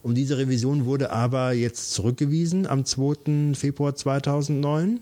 [0.06, 3.54] Und diese Revision wurde aber jetzt zurückgewiesen am 2.
[3.54, 5.00] Februar 2009.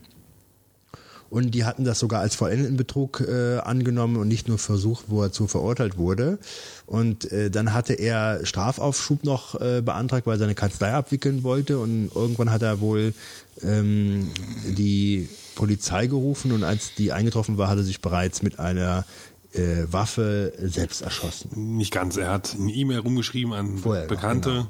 [1.28, 5.22] Und die hatten das sogar als vollendeten Betrug äh, angenommen und nicht nur versucht, wo
[5.22, 6.38] er zu verurteilt wurde.
[6.86, 11.80] Und äh, dann hatte er Strafaufschub noch äh, beantragt, weil er seine Kanzlei abwickeln wollte.
[11.80, 13.12] Und irgendwann hat er wohl
[13.60, 14.30] ähm,
[14.66, 19.04] die Polizei gerufen und als die eingetroffen war, hat er sich bereits mit einer
[19.52, 21.76] äh, Waffe selbst erschossen.
[21.76, 22.16] nicht ganz.
[22.16, 24.66] Er hat eine E-Mail rumgeschrieben an Vorher noch, Bekannte, genau.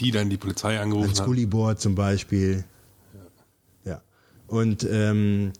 [0.00, 1.26] Die dann die Polizei angerufen Als hat.
[1.26, 2.64] Gullibor zum Beispiel.
[3.84, 4.00] Ja.
[4.46, 5.52] Und ähm,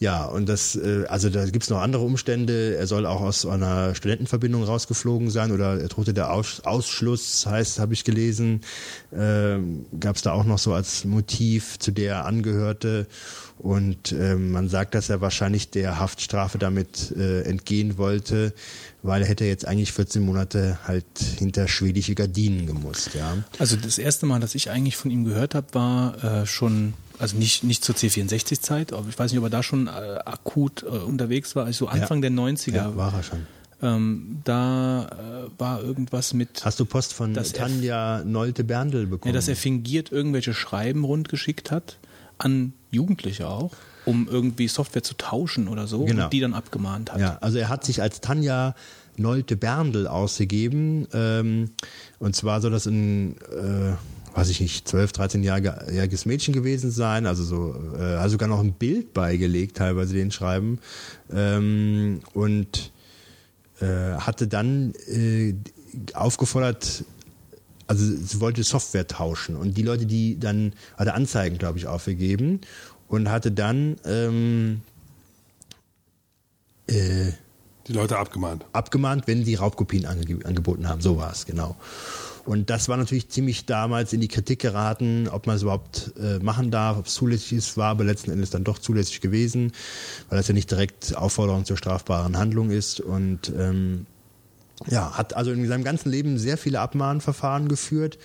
[0.00, 2.76] ja, und das, äh, also da gibt's noch andere Umstände.
[2.76, 7.80] Er soll auch aus einer Studentenverbindung rausgeflogen sein oder er drohte der Aus Ausschluss, heißt,
[7.80, 8.60] habe ich gelesen.
[9.12, 13.08] Ähm, gab's da auch noch so als Motiv, zu der er angehörte.
[13.58, 18.54] Und ähm, man sagt, dass er wahrscheinlich der Haftstrafe damit äh, entgehen wollte,
[19.02, 21.04] weil er hätte jetzt eigentlich 14 Monate halt
[21.38, 23.38] hinter schwedische Gardinen gemusst, ja.
[23.58, 27.36] Also das erste Mal, dass ich eigentlich von ihm gehört habe, war äh, schon, also
[27.36, 30.86] nicht, nicht zur C64-Zeit, aber ich weiß nicht, ob er da schon äh, akut äh,
[30.86, 32.74] unterwegs war, also so Anfang der 90er.
[32.74, 33.46] Ja, war er schon.
[33.82, 39.34] ähm, da äh, war irgendwas mit, Hast du Post von Tanja Nolte-Berndl ja, bekommen?
[39.34, 41.98] dass er fingiert irgendwelche Schreiben rundgeschickt hat,
[42.38, 43.72] an Jugendliche auch,
[44.08, 46.24] um irgendwie Software zu tauschen oder so, Genau.
[46.24, 47.20] und die dann abgemahnt hat.
[47.20, 48.74] ja, also er hat sich als Tanja
[49.16, 51.06] Nolte-Berndl ausgegeben.
[51.12, 51.70] Ähm,
[52.18, 57.26] und zwar soll das ein, äh, weiß ich nicht, 12, 13-jähriges Mädchen gewesen sein.
[57.26, 60.78] Also so, äh, hat sogar noch ein Bild beigelegt, teilweise den Schreiben.
[61.32, 62.92] Ähm, und
[63.80, 63.86] äh,
[64.18, 65.54] hatte dann äh,
[66.14, 67.04] aufgefordert,
[67.86, 72.60] also sie wollte Software tauschen und die Leute, die dann, hatte Anzeigen, glaube ich, aufgegeben
[73.08, 74.82] und hatte dann ähm,
[76.86, 77.32] äh,
[77.86, 78.64] Die Leute abgemahnt.
[78.72, 81.00] abgemahnt, wenn sie Raubkopien ange angeboten haben.
[81.00, 81.76] So war es, genau.
[82.44, 86.38] Und das war natürlich ziemlich damals in die Kritik geraten, ob man es überhaupt äh,
[86.38, 89.72] machen darf, ob es zulässig ist, war aber letzten Endes dann doch zulässig gewesen,
[90.30, 93.00] weil das ja nicht direkt Aufforderung zur strafbaren Handlung ist.
[93.00, 94.06] Und ähm,
[94.86, 98.18] ja, hat also in seinem ganzen Leben sehr viele Abmahnverfahren geführt.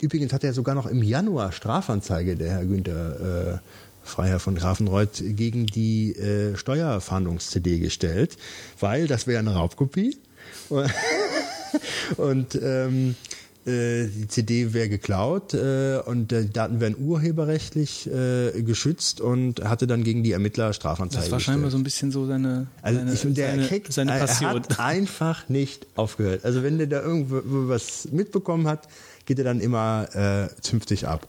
[0.00, 3.58] Übrigens hat er sogar noch im Januar Strafanzeige, der Herr Günther äh,
[4.02, 8.36] Freiherr von Grafenreuth, gegen die äh, Steuerfahndungs-CD gestellt,
[8.80, 10.16] weil das wäre eine Raubkopie.
[12.16, 13.14] und ähm,
[13.66, 19.86] äh, die CD wäre geklaut äh, und die Daten wären urheberrechtlich äh, geschützt und hatte
[19.86, 21.54] dann gegen die Ermittler Strafanzeige Das war gestellt.
[21.54, 24.50] scheinbar so ein bisschen so seine, Also seine, ich der seine, kriegt, seine er Passion.
[24.50, 26.44] hat einfach nicht aufgehört.
[26.44, 28.88] Also wenn der da irgendwo was mitbekommen hat,
[29.30, 31.24] geht er dann immer äh, zünftig ab.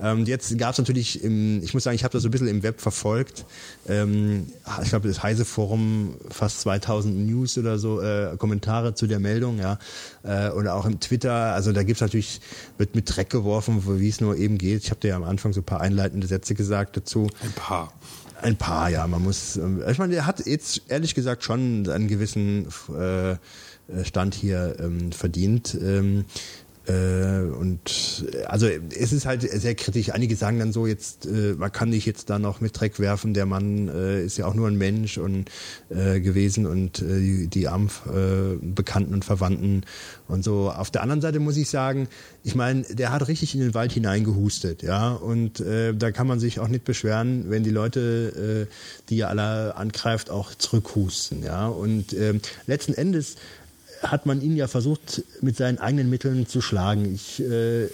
[0.00, 2.48] Ähm, jetzt gab es natürlich, im, ich muss sagen, ich habe das so ein bisschen
[2.48, 3.44] im Web verfolgt.
[3.86, 4.46] Ähm,
[4.82, 9.58] ich glaube, das Heise Forum fast 2000 News oder so äh, Kommentare zu der Meldung,
[9.58, 9.78] ja,
[10.22, 11.52] äh, oder auch im Twitter.
[11.52, 12.40] Also da gibt's natürlich
[12.78, 14.84] wird mit Dreck geworfen, wie es nur eben geht.
[14.84, 17.28] Ich habe dir ja am Anfang so ein paar einleitende Sätze gesagt dazu.
[17.42, 17.92] Ein paar.
[18.40, 19.06] Ein paar, ja.
[19.06, 23.36] Man muss, ähm, ich meine, er hat jetzt ehrlich gesagt schon einen gewissen äh,
[24.04, 25.76] Stand hier ähm, verdient.
[25.80, 26.24] Ähm,
[26.86, 30.10] äh, und also es ist halt sehr kritisch.
[30.10, 33.34] Einige sagen dann so, jetzt äh, man kann nicht jetzt da noch mit Dreck werfen.
[33.34, 35.50] Der Mann äh, ist ja auch nur ein Mensch und
[35.90, 39.82] äh, gewesen und äh, die, die äh, Bekannten und Verwandten
[40.26, 40.70] und so.
[40.70, 42.08] Auf der anderen Seite muss ich sagen,
[42.42, 45.12] ich meine, der hat richtig in den Wald hineingehustet, ja.
[45.12, 48.66] Und da kann man sich auch nicht beschweren, wenn die Leute,
[49.08, 51.68] die er alle angreift, auch zurückhusten, ja.
[51.68, 53.36] Und äh, letzten Endes
[54.02, 57.14] hat man ihn ja versucht, mit seinen eigenen Mitteln zu schlagen.
[57.14, 57.88] Ich äh,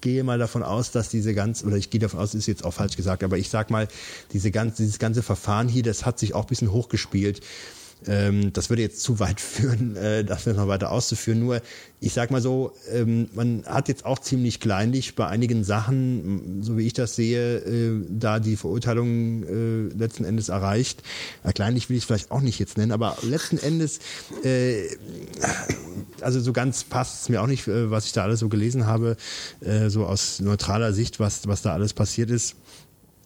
[0.00, 2.74] gehe mal davon aus, dass diese ganze, oder ich gehe davon aus, ist jetzt auch
[2.74, 3.88] falsch gesagt, aber ich sag mal,
[4.32, 7.40] diese ganze, dieses ganze Verfahren hier, das hat sich auch ein bisschen hochgespielt.
[8.06, 11.40] Ähm, das würde jetzt zu weit führen, äh, das noch weiter auszuführen.
[11.40, 11.60] Nur,
[12.00, 16.78] ich sag mal so, ähm, man hat jetzt auch ziemlich kleinlich bei einigen Sachen, so
[16.78, 21.02] wie ich das sehe, äh, da die Verurteilung äh, letzten Endes erreicht.
[21.44, 24.00] Ja, kleinlich will ich es vielleicht auch nicht jetzt nennen, aber letzten Endes,
[24.44, 24.88] äh,
[26.20, 28.86] also so ganz passt es mir auch nicht, äh, was ich da alles so gelesen
[28.86, 29.16] habe,
[29.60, 32.56] äh, so aus neutraler Sicht, was, was da alles passiert ist.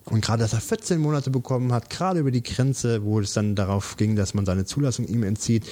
[0.07, 3.55] Und gerade, dass er 14 Monate bekommen hat, gerade über die Grenze, wo es dann
[3.55, 5.65] darauf ging, dass man seine Zulassung ihm entzieht.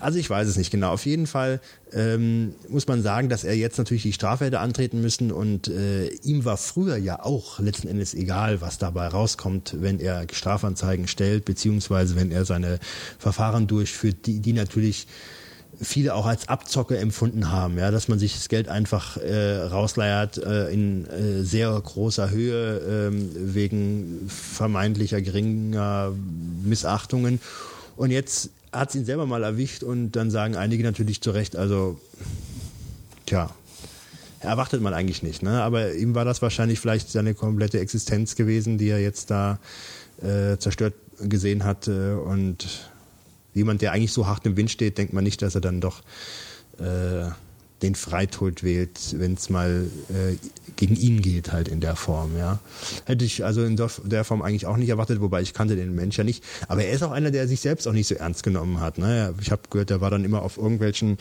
[0.00, 0.92] Also ich weiß es nicht genau.
[0.92, 1.60] Auf jeden Fall
[1.92, 6.08] ähm, muss man sagen, dass er jetzt natürlich die Strafe hätte antreten müssen und äh,
[6.22, 11.44] ihm war früher ja auch letzten Endes egal, was dabei rauskommt, wenn er Strafanzeigen stellt,
[11.44, 12.78] beziehungsweise wenn er seine
[13.18, 15.08] Verfahren durchführt, die, die natürlich
[15.80, 20.38] viele auch als Abzocke empfunden haben, ja, dass man sich das Geld einfach äh, rausleiert
[20.38, 26.12] äh, in äh, sehr großer Höhe äh, wegen vermeintlicher geringer
[26.64, 27.40] Missachtungen.
[27.96, 31.56] Und jetzt hat es ihn selber mal erwischt und dann sagen einige natürlich zu Recht,
[31.56, 32.00] also
[33.26, 33.50] tja,
[34.40, 35.62] erwartet man eigentlich nicht, ne?
[35.62, 39.58] Aber ihm war das wahrscheinlich vielleicht seine komplette Existenz gewesen, die er jetzt da
[40.22, 42.90] äh, zerstört gesehen hatte und
[43.54, 46.02] jemand, der eigentlich so hart im Wind steht, denkt man nicht, dass er dann doch
[46.78, 47.30] äh,
[47.82, 50.36] den Freitod wählt, wenn es mal äh,
[50.76, 52.58] gegen ihn geht, halt in der Form, ja.
[53.04, 56.18] Hätte ich also in der Form eigentlich auch nicht erwartet, wobei ich kannte den Mensch
[56.18, 56.42] ja nicht.
[56.66, 58.98] Aber er ist auch einer, der sich selbst auch nicht so ernst genommen hat.
[58.98, 59.32] Ne?
[59.40, 61.18] Ich habe gehört, der war dann immer auf irgendwelchen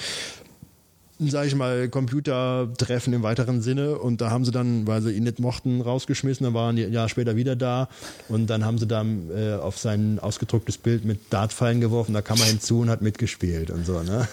[1.19, 5.23] sage ich mal, Computertreffen im weiteren Sinne und da haben sie dann, weil sie ihn
[5.23, 7.89] nicht mochten, rausgeschmissen, dann waren die ein Jahr später wieder da
[8.29, 12.39] und dann haben sie dann äh, auf sein ausgedrucktes Bild mit Dartpfeilen geworfen, da kam
[12.39, 14.03] er hinzu und hat mitgespielt und so.
[14.03, 14.27] Ne?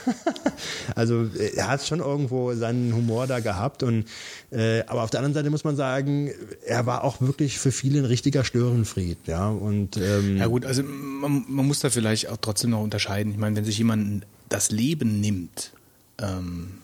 [0.95, 4.05] also äh, er hat schon irgendwo seinen Humor da gehabt und
[4.51, 6.31] äh, aber auf der anderen Seite muss man sagen,
[6.67, 10.83] er war auch wirklich für viele ein richtiger Störenfried, ja und ähm, ja gut, also
[10.83, 13.33] man, man muss da vielleicht auch trotzdem noch unterscheiden.
[13.33, 15.73] Ich meine, wenn sich jemand das Leben nimmt
[16.19, 16.79] ähm,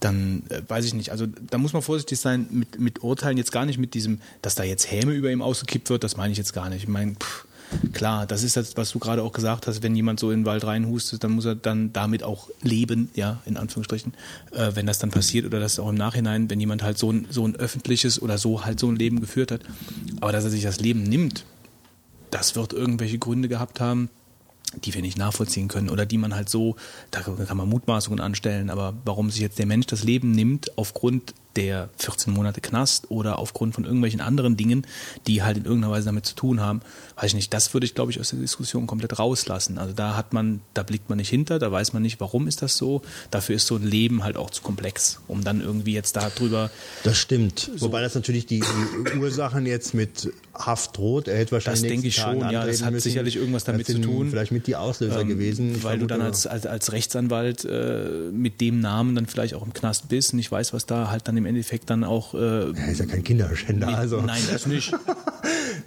[0.00, 1.10] dann äh, weiß ich nicht.
[1.10, 4.54] Also da muss man vorsichtig sein mit, mit Urteilen, jetzt gar nicht mit diesem, dass
[4.54, 6.82] da jetzt Häme über ihm ausgekippt wird, das meine ich jetzt gar nicht.
[6.82, 7.14] Ich meine,
[7.92, 10.46] klar, das ist das, was du gerade auch gesagt hast, wenn jemand so in den
[10.46, 14.14] Wald reinhustet, dann muss er dann damit auch leben, ja, in Anführungsstrichen,
[14.52, 17.26] äh, wenn das dann passiert oder das auch im Nachhinein, wenn jemand halt so ein,
[17.30, 19.60] so ein öffentliches oder so halt so ein Leben geführt hat.
[20.20, 21.44] Aber dass er sich das Leben nimmt,
[22.30, 24.08] das wird irgendwelche Gründe gehabt haben,
[24.84, 26.76] die wir nicht nachvollziehen können oder die man halt so,
[27.10, 31.34] da kann man Mutmaßungen anstellen, aber warum sich jetzt der Mensch das Leben nimmt aufgrund
[31.56, 34.86] der 14 Monate Knast oder aufgrund von irgendwelchen anderen Dingen,
[35.26, 36.80] die halt in irgendeiner Weise damit zu tun haben,
[37.16, 39.78] weiß ich nicht, das würde ich, glaube ich, aus der Diskussion komplett rauslassen.
[39.78, 42.62] Also da hat man, da blickt man nicht hinter, da weiß man nicht, warum ist
[42.62, 43.02] das so.
[43.30, 46.70] Dafür ist so ein Leben halt auch zu komplex, um dann irgendwie jetzt darüber.
[47.04, 47.70] Das stimmt.
[47.76, 51.28] So Wobei das natürlich die, die, Ursachen jetzt mit Haft droht.
[51.28, 51.82] Er hätte wahrscheinlich.
[51.82, 52.66] Das denke ich schon, ja.
[52.66, 53.04] Das hat müssen.
[53.04, 54.30] sicherlich irgendwas damit zu tun.
[54.30, 55.82] Vielleicht mit die Auslöser ähm, gewesen.
[55.82, 59.72] Weil du dann als, als, als Rechtsanwalt äh, mit dem Namen dann vielleicht auch im
[59.72, 62.34] Knast bist und ich weiß, was da halt dann im Endeffekt dann auch.
[62.34, 64.20] Äh, ja, ist ja kein Kinderschänder, mit, also.
[64.20, 64.92] Nein, das nicht.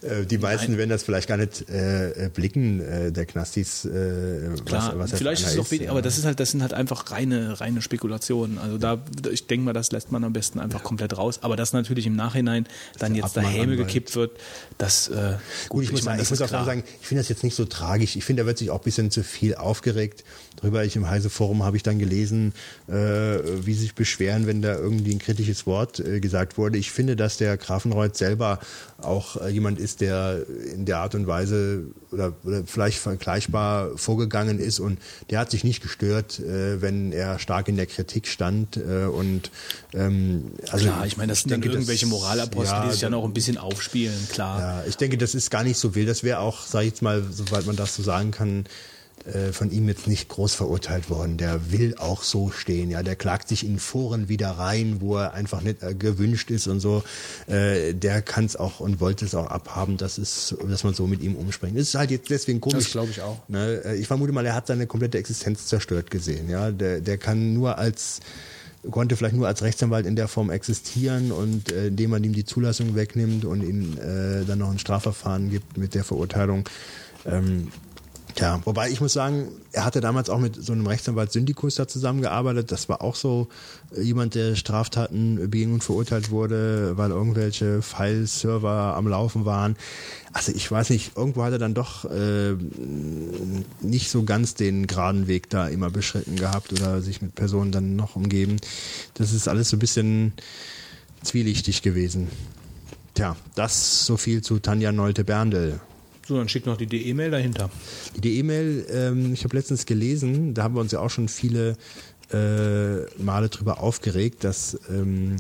[0.01, 0.77] Äh, die meisten nein.
[0.77, 3.85] werden das vielleicht gar nicht äh, blicken, äh, der Knastis.
[3.85, 5.91] Äh, Klar, was, was vielleicht ist es auch wenig, ja.
[5.91, 8.57] aber das ist halt, das sind halt einfach reine, reine Spekulationen.
[8.57, 11.39] Also da, ich denke mal, das lässt man am besten einfach komplett raus.
[11.41, 12.67] Aber dass natürlich im Nachhinein
[12.99, 14.37] dann jetzt da Häme gekippt wird,
[14.77, 15.07] das.
[15.07, 15.37] Äh,
[15.69, 16.65] gut, gut, ich, ich muss, meine, ich muss auch klar.
[16.65, 18.15] sagen, ich finde das jetzt nicht so tragisch.
[18.15, 20.23] Ich finde, da wird sich auch ein bisschen zu viel aufgeregt
[20.55, 20.83] drüber.
[20.83, 22.53] Ich im Heise Forum habe ich dann gelesen,
[22.87, 26.77] äh, wie sie sich beschweren, wenn da irgendwie ein kritisches Wort äh, gesagt wurde.
[26.77, 28.59] Ich finde, dass der Grafenreuth selber
[29.01, 34.59] auch äh, jemand ist, der in der Art und Weise oder, oder vielleicht vergleichbar vorgegangen
[34.59, 38.77] ist und der hat sich nicht gestört, äh, wenn er stark in der Kritik stand
[38.77, 39.51] äh, und
[39.93, 43.25] ähm, also Klar, ich meine, das sind dann denke, irgendwelche Moralapostel, die sich dann auch
[43.25, 44.59] ein bisschen aufspielen, klar.
[44.59, 46.07] ja, ich denke, das ist gar nicht so wild.
[46.07, 48.65] Das wäre auch, sage ich jetzt mal, soweit man das so sagen kann,
[49.25, 51.37] äh, von ihm jetzt nicht groß verurteilt worden.
[51.37, 52.91] Der will auch so stehen.
[52.91, 56.67] Ja, der klagt sich in Foren wieder rein, wo er einfach nicht äh, gewünscht ist
[56.67, 57.03] und so.
[57.47, 61.07] Äh, der kann es auch und wollte es auch abhaben, dass es, dass man so
[61.07, 61.75] mit ihm umspringt.
[61.75, 62.83] Das ist halt jetzt deswegen komisch.
[62.83, 63.37] Das glaube ich auch.
[63.47, 63.95] Ne?
[63.95, 66.47] Ich vermute mal, er hat seine komplette Existenz zerstört gesehen.
[66.49, 68.19] Ja, der, der kann nur als
[68.91, 72.45] konnte vielleicht nur als Rechtsanwalt in der Form existieren und äh, indem man ihm die
[72.45, 76.69] Zulassung wegnimmt und ihm äh, dann noch ein Strafverfahren gibt mit der Verurteilung.
[77.25, 77.71] Ähm,
[78.35, 81.87] Tja, wobei ich muss sagen, er hatte damals auch mit so einem Rechtsanwalt Syndikus da
[81.87, 82.69] zusammengearbeitet.
[82.69, 83.47] Das war auch so
[83.95, 89.77] äh, jemand, der Straftaten beging und verurteilt wurde, weil irgendwelche File-Server am Laufen waren.
[90.33, 92.55] Also ich weiß nicht, irgendwo hat er dann doch äh,
[93.79, 97.95] nicht so ganz den geraden Weg da immer beschritten gehabt oder sich mit Personen dann
[97.95, 98.57] noch umgeben.
[99.13, 100.33] Das ist alles so ein bisschen
[101.23, 102.27] zwielichtig gewesen.
[103.13, 105.79] Tja, das so viel zu Tanja Nolte-Berndl.
[106.27, 107.69] So, dann schick noch die E-Mail dahinter.
[108.15, 111.77] Die E-Mail, ähm, ich habe letztens gelesen, da haben wir uns ja auch schon viele
[112.33, 115.35] äh, Male drüber aufgeregt, dass ähm,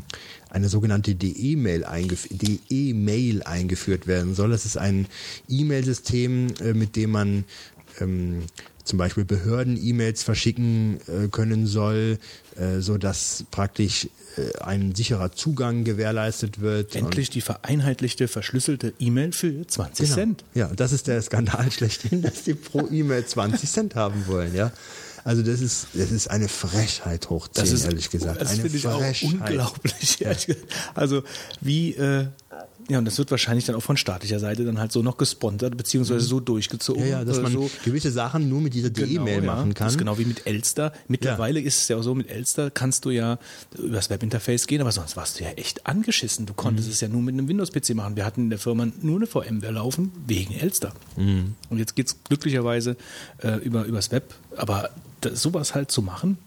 [0.51, 4.51] eine sogenannte DE-Mail eingef DE-Mail eingeführt werden soll.
[4.51, 5.07] Das ist ein
[5.49, 7.45] E-Mail-System, äh, mit dem man
[7.99, 8.43] ähm,
[8.83, 12.19] zum Beispiel Behörden-E-Mails verschicken äh, können soll,
[12.55, 14.07] äh, so dass praktisch
[14.61, 16.95] ein sicherer Zugang gewährleistet wird.
[16.95, 20.15] Endlich die vereinheitlichte, verschlüsselte E-Mail für 20 Genau.
[20.15, 20.43] Cent.
[20.53, 24.71] Ja, das ist der Skandal schlechthin, dass die pro E-Mail 20 Cent haben wollen, ja.
[25.23, 28.39] Also das ist, das ist eine Frechheit hoch 10, Das ist ehrlich gesagt.
[28.41, 29.31] Das finde ich auch Frechheit.
[29.33, 30.21] unglaublich.
[30.21, 30.65] ehrlich gesagt.
[30.93, 31.23] Also
[31.61, 32.27] wie äh,
[32.89, 35.75] ja und das wird wahrscheinlich dann auch von staatlicher Seite dann halt so noch gesponsert
[35.77, 37.01] beziehungsweise so durchgezogen.
[37.03, 39.53] Ja, ja, dass man so gewisse Sachen nur mit dieser E-Mail ja.
[39.55, 39.87] machen Das kann.
[39.87, 40.91] ist genau wie mit Elster.
[41.07, 43.39] Mittlerweile ist es ja auch so, mit Elster kannst du ja
[43.77, 46.45] übers Webinterface gehen, aber sonst warst du ja echt angeschissen.
[46.45, 46.57] Du Mhm.
[46.57, 48.15] konntest es ja nur mit einem Windows-PC machen.
[48.15, 50.93] Wir hatten in der Firma nur eine VMware laufen, wegen Elster.
[51.17, 51.55] Mhm.
[51.69, 52.97] Und jetzt geht's glücklicherweise
[53.41, 54.33] äh, über, übers Web.
[54.55, 54.89] Aber
[55.21, 56.37] das, sowas halt zu machen,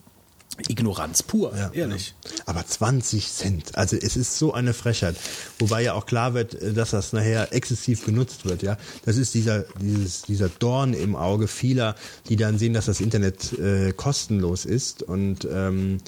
[0.68, 2.14] Ignoranz pur, Ja, ehrlich.
[2.24, 2.30] ja.
[2.46, 5.16] Aber 20 Cent, also es ist so eine Frechheit.
[5.58, 8.76] Wobei ja auch klar wird, äh, dass das nachher exzessiv genutzt wird, ja.
[9.04, 11.94] Das ist dieser, dieses, dieser Dorn im Auge vieler,
[12.28, 15.98] die dann sehen, dass das Internet äh, kostenlos ist und ähm,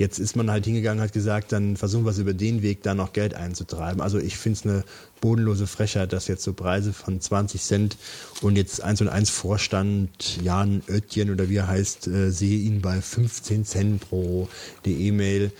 [0.00, 2.94] Jetzt ist man halt hingegangen, hat gesagt, dann versuchen wir es über den Weg da
[2.94, 4.00] noch Geld einzutreiben.
[4.00, 4.84] Also ich finde es eine
[5.20, 7.96] bodenlose Frechheit, dass jetzt so Preise von 20 Cent
[8.40, 12.80] und jetzt 1 und 1 Vorstand Jan Oetjen oder wie er heißt, äh, sehe ihn
[12.80, 14.48] bei 15 Cent pro
[14.84, 15.52] die E-Mail.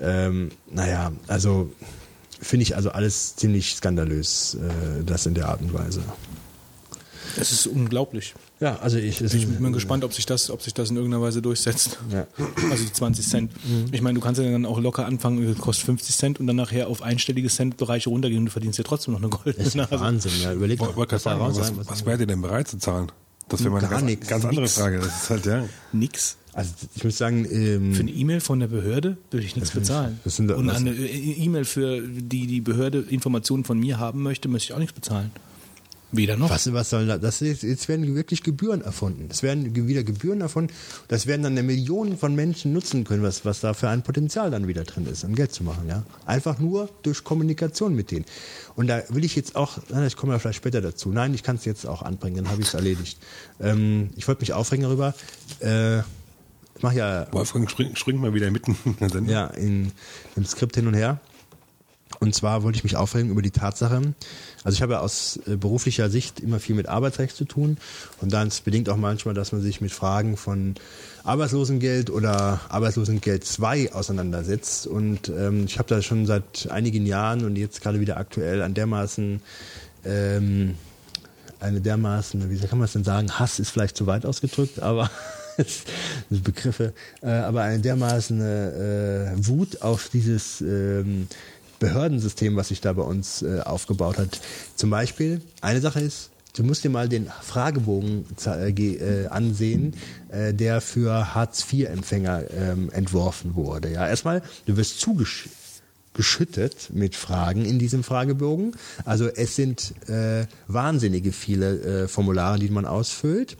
[0.00, 1.72] Ähm, naja, also
[2.40, 6.02] finde ich also alles ziemlich skandalös, äh, das in der Art und Weise.
[7.36, 8.34] Es ist unglaublich.
[8.60, 11.40] Ja, also ich, Ich bin gespannt, ob sich das, ob sich das in irgendeiner Weise
[11.42, 11.98] durchsetzt.
[12.12, 12.26] Ja.
[12.70, 13.52] Also die 20 Cent.
[13.92, 16.88] Ich meine, du kannst ja dann auch locker anfangen, kostet 50 Cent und dann nachher
[16.88, 20.00] auf einstellige Centbereiche runtergehen und du verdienst ja trotzdem noch eine goldene Das ist Nase.
[20.00, 20.52] Wahnsinn, ja.
[20.52, 23.12] Überleg mal, was raus was, was was wärt ihr denn bereit zu zahlen?
[23.48, 24.28] Das wäre mal eine Gar ganz, nix.
[24.28, 24.74] ganz andere Nix.
[24.74, 24.98] Frage.
[24.98, 25.64] Das ist halt, ja.
[25.92, 26.36] Nix.
[26.52, 30.18] Also ich muss sagen, ähm, Für eine E-Mail von der Behörde würde ich nichts bezahlen.
[30.24, 34.48] das sind- und das- eine E-Mail für die die Behörde Informationen von mir haben möchte,
[34.48, 35.30] möchte ich auch nichts bezahlen.
[36.10, 36.48] Weder noch.
[36.48, 37.18] Was, was soll da?
[37.18, 39.28] Das ist, jetzt werden wirklich Gebühren erfunden.
[39.30, 40.72] Es werden wieder Gebühren erfunden.
[41.08, 44.66] Das werden dann Millionen von Menschen nutzen können, was, was da für ein Potenzial dann
[44.66, 45.86] wieder drin ist, um Geld zu machen.
[45.86, 46.04] Ja?
[46.24, 48.24] Einfach nur durch Kommunikation mit denen.
[48.74, 51.10] Und da will ich jetzt auch, ich komme ja vielleicht später dazu.
[51.10, 53.18] Nein, ich kann es jetzt auch anbringen, dann habe ich es erledigt.
[53.60, 55.14] Ähm, ich wollte mich aufregen darüber.
[55.60, 59.34] Äh, ich mache ja Wolfgang springt, springt mal wieder mitten in der Sendung.
[59.34, 59.92] ja, in,
[60.36, 61.20] im Skript hin und her.
[62.20, 64.14] Und zwar wollte ich mich aufregen über die Tatsache,
[64.64, 67.78] also ich habe ja aus äh, beruflicher Sicht immer viel mit Arbeitsrecht zu tun.
[68.20, 70.74] Und dann bedingt auch manchmal, dass man sich mit Fragen von
[71.22, 74.86] Arbeitslosengeld oder Arbeitslosengeld 2 auseinandersetzt.
[74.86, 78.74] Und ähm, ich habe da schon seit einigen Jahren und jetzt gerade wieder aktuell an
[78.74, 79.40] dermaßen
[80.04, 80.74] ähm,
[81.60, 85.10] eine dermaßen, wie kann man es denn sagen, Hass ist vielleicht zu weit ausgedrückt, aber
[86.30, 91.26] Begriffe, äh, aber eine dermaßen äh, Wut auf dieses ähm,
[91.78, 94.40] Behördensystem, was sich da bei uns äh, aufgebaut hat.
[94.76, 99.94] Zum Beispiel, eine Sache ist, du musst dir mal den Fragebogen äh, äh, ansehen,
[100.28, 103.92] äh, der für Hartz-IV-Empfänger ähm, entworfen wurde.
[103.92, 105.54] Ja, erstmal, du wirst zugeschickt
[106.14, 108.72] geschüttet mit Fragen in diesem Fragebogen.
[109.04, 113.56] Also es sind äh, wahnsinnige viele äh, Formulare, die man ausfüllt.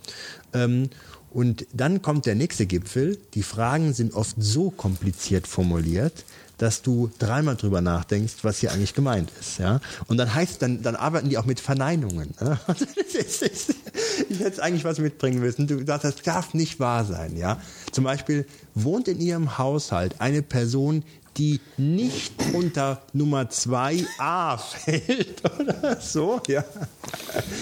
[0.53, 0.91] Ähm,
[1.31, 3.17] Und dann kommt der nächste Gipfel.
[3.35, 6.25] Die Fragen sind oft so kompliziert formuliert,
[6.59, 9.59] dass du dreimal drüber nachdenkst, was hier eigentlich gemeint ist.
[9.59, 9.81] Ja?
[10.07, 12.35] Und dann heißt, dann, dann arbeiten die auch mit Verneinungen.
[14.29, 15.67] Ich hätte eigentlich was mitbringen müssen.
[15.67, 17.37] Du sagst, das darf nicht wahr sein.
[17.37, 17.61] Ja?
[17.93, 21.05] Zum Beispiel wohnt in ihrem Haushalt eine Person,
[21.39, 26.41] die nicht unter Nummer 2a fällt oder so.
[26.49, 26.65] Ja.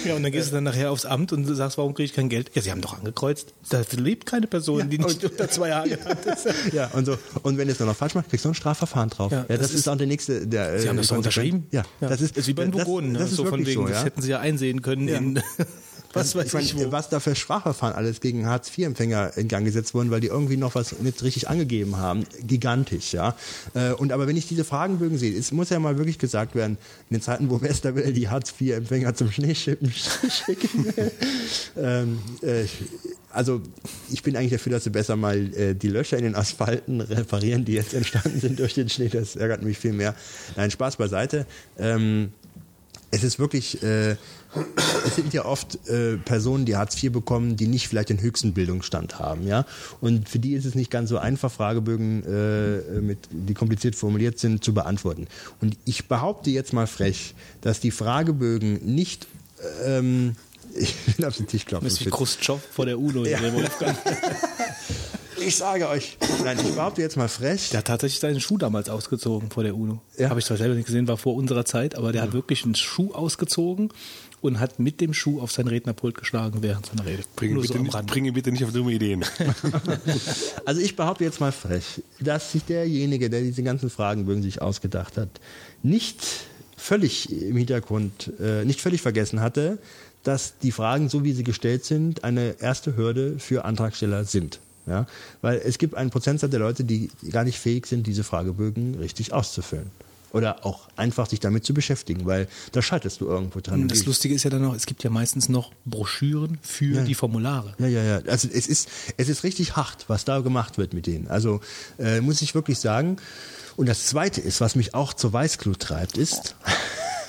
[0.05, 2.13] Ja, und dann gehst du dann nachher aufs Amt und du sagst, warum kriege ich
[2.15, 2.51] kein Geld?
[2.55, 3.53] Ja, sie haben doch angekreuzt.
[3.69, 6.73] Da lebt keine Person, die nicht unter 2a genannt ist.
[6.73, 7.19] Ja, und so.
[7.43, 9.31] Und wenn du es dann noch falsch machst, kriegst du ein Strafverfahren drauf.
[9.31, 10.47] Ja, Ja, das, das ist ist- auch der nächste.
[10.47, 11.67] Der, Sie haben äh, das doch unterschrieben?
[11.71, 13.13] Ja, das ist, ist wie bei den das- Vogonen.
[13.13, 13.19] ne?
[13.19, 14.05] Das ist so von wirklich wegen, so, das ja.
[14.05, 15.17] hätten sie ja einsehen können Ja.
[15.19, 15.43] in
[16.17, 16.93] was weiß ich meine, ich wo.
[16.93, 20.75] was da für Strafverfahren alles gegen Hartz-IV-Empfänger in Gang gesetzt wurden, weil die irgendwie noch
[20.75, 23.37] was nicht richtig angegeben haben, gigantisch, ja.
[23.75, 26.79] Äh, Und aber wenn ich diese Fragenbögen sehe, es muss ja mal wirklich gesagt werden,
[27.11, 29.93] in den Zeiten, wo Westerwelle die Hartz-IV-Empfänger zum Schneeschippen
[30.47, 30.87] schicken
[31.77, 32.65] ähm, äh,
[33.37, 33.61] also
[34.11, 37.65] ich bin eigentlich dafür, dass sie besser mal äh, die Löcher in den Asphalten reparieren,
[37.65, 39.09] die jetzt entstanden sind durch den Schnee.
[39.09, 40.15] Das ärgert mich viel mehr.
[40.57, 41.47] Nein, Spaß beiseite.
[41.79, 42.33] Ähm,
[43.11, 44.17] es ist wirklich, äh,
[45.07, 48.53] es sind ja oft äh, Personen, die Hartz IV bekommen, die nicht vielleicht den höchsten
[48.53, 49.65] Bildungsstand haben, ja.
[50.01, 54.39] Und für die ist es nicht ganz so einfach, Fragebögen, äh, mit, die kompliziert formuliert
[54.39, 55.29] sind, zu beantworten.
[55.61, 59.27] Und ich behaupte jetzt mal frech, dass die Fragebögen nicht
[59.85, 60.37] ähm,
[60.75, 61.89] ich will auf den Tisch klopfen.
[61.89, 63.41] Das ist wie Khrushchev vor der UNO, Ja.
[63.53, 63.97] Wolfgang.
[65.39, 67.71] Ich sage euch, nein, ich behaupte jetzt mal frech.
[67.71, 70.01] Der hat tatsächlich seinen Schuh damals ausgezogen vor der UNO.
[70.19, 70.31] Ja.
[70.31, 72.75] Habe ich zwar selber nicht gesehen, war vor unserer Zeit, aber der hat wirklich einen
[72.75, 73.91] Schuh ausgezogen
[74.41, 77.23] und hat mit dem Schuh auf sein Rednerpult geschlagen während seiner Rede.
[77.37, 79.25] Bring ihn so bitte, am nicht, ihn bitte nicht auf dumme Ideen.
[80.65, 85.17] Also ich behaupte jetzt mal frech, dass sich derjenige, der diese ganzen Fragenbögen sich ausgedacht
[85.17, 85.29] hat,
[85.83, 86.25] nicht
[86.77, 89.79] völlig im Hintergrund, äh, nicht völlig vergessen hatte,
[90.25, 94.59] dass die Fragen, so wie sie gestellt sind, eine erste Hürde für Antragsteller sind.
[94.87, 95.07] Ja?
[95.43, 99.33] Weil es gibt einen Prozentsatz der Leute, die gar nicht fähig sind, diese Fragebögen richtig
[99.33, 99.91] auszufüllen.
[100.33, 103.83] Oder auch einfach sich damit zu beschäftigen, weil da scheiterst du irgendwo dran.
[103.83, 107.15] Und das Lustige ist ja dann noch, es gibt ja meistens noch Broschüren für die
[107.15, 107.75] Formulare.
[107.79, 108.17] Ja, ja, ja.
[108.27, 111.29] Also es ist, es ist richtig hart, was da gemacht wird mit denen.
[111.29, 111.61] Also
[111.99, 113.17] äh, muss ich wirklich sagen.
[113.77, 116.57] Und das Zweite ist, was mich auch zur Weißglut treibt, ist,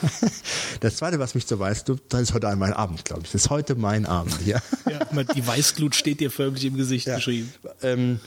[0.80, 3.32] das Zweite, was mich zur Weißglut treibt, ist heute mein Abend, glaube ich.
[3.32, 4.60] Das ist heute mein Abend, ja.
[4.89, 7.16] Ja, die Weißglut steht dir förmlich im Gesicht Ja.
[7.16, 7.52] geschrieben.
[7.82, 8.20] Ähm,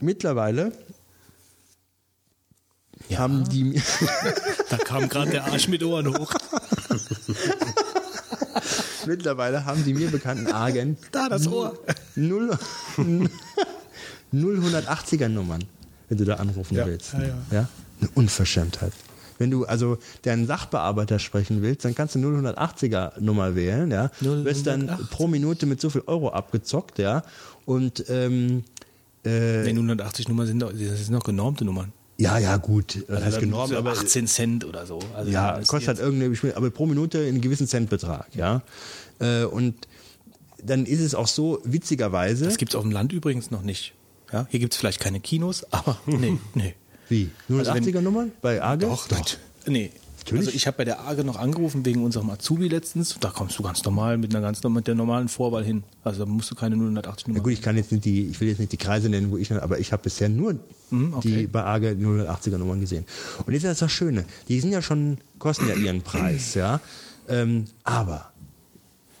[0.00, 0.72] mittlerweile
[3.14, 3.82] haben die mir
[4.70, 6.32] Da kam gerade der Arsch mit Ohren hoch.
[9.06, 11.78] mittlerweile haben die mir bekannten Agent Da, das Ohr.
[12.16, 12.58] 0
[14.34, 15.64] 0180er Nummern,
[16.08, 17.12] wenn du da anrufen willst.
[17.12, 17.34] ja, ja.
[17.52, 17.68] ja?
[18.00, 18.92] Eine Unverschämtheit.
[19.38, 24.10] Wenn du also deren Sachbearbeiter sprechen willst, dann kannst du 0180er Nummer wählen, ja.
[24.20, 25.10] Wirst dann 080.
[25.10, 27.22] pro Minute mit so viel Euro abgezockt, ja.
[27.64, 28.64] Und ähm,
[29.24, 31.92] äh, Nee, 180 Nummern sind, doch- das sind noch genormte Nummern.
[32.18, 34.98] ja, ja, gut, das heißt Also genormt, für aber 18 Cent oder so.
[35.14, 38.62] Also ja, das kostet halt irgendeine, aber pro Minute einen gewissen Centbetrag, ja.
[39.18, 39.74] Äh, und
[40.62, 42.44] dann ist es auch so, witzigerweise.
[42.46, 43.92] Das gibt's auf dem Land übrigens noch nicht.
[44.32, 46.74] Ja, hier gibt's vielleicht keine Kinos, aber nee, nee.
[47.08, 47.30] Wie?
[47.48, 48.86] Also wenn- 080er Nummern bei Arge?
[48.86, 49.24] Doch, doch.
[49.66, 49.90] Nee.
[50.18, 50.46] Natürlich.
[50.46, 53.16] Also ich habe bei der AGE noch angerufen wegen unserem Azubi letztens.
[53.20, 55.84] Da kommst du ganz normal mit einer ganz mit der normalen Vorwahl hin.
[56.02, 57.38] Also da musst du keine 080 Nummer.
[57.38, 59.36] Ja gut, ich kann jetzt nicht die, ich will jetzt nicht die Kreise nennen, wo
[59.36, 60.56] ich, aber ich habe bisher nur
[60.90, 61.28] Mhm, okay.
[61.42, 63.04] die bei Arge 080er Nummern gesehen.
[63.46, 64.24] Und jetzt ist das das Schöne.
[64.48, 66.80] Die sind ja schon, kosten ja ihren Preis, ja.
[67.28, 68.32] Ähm, aber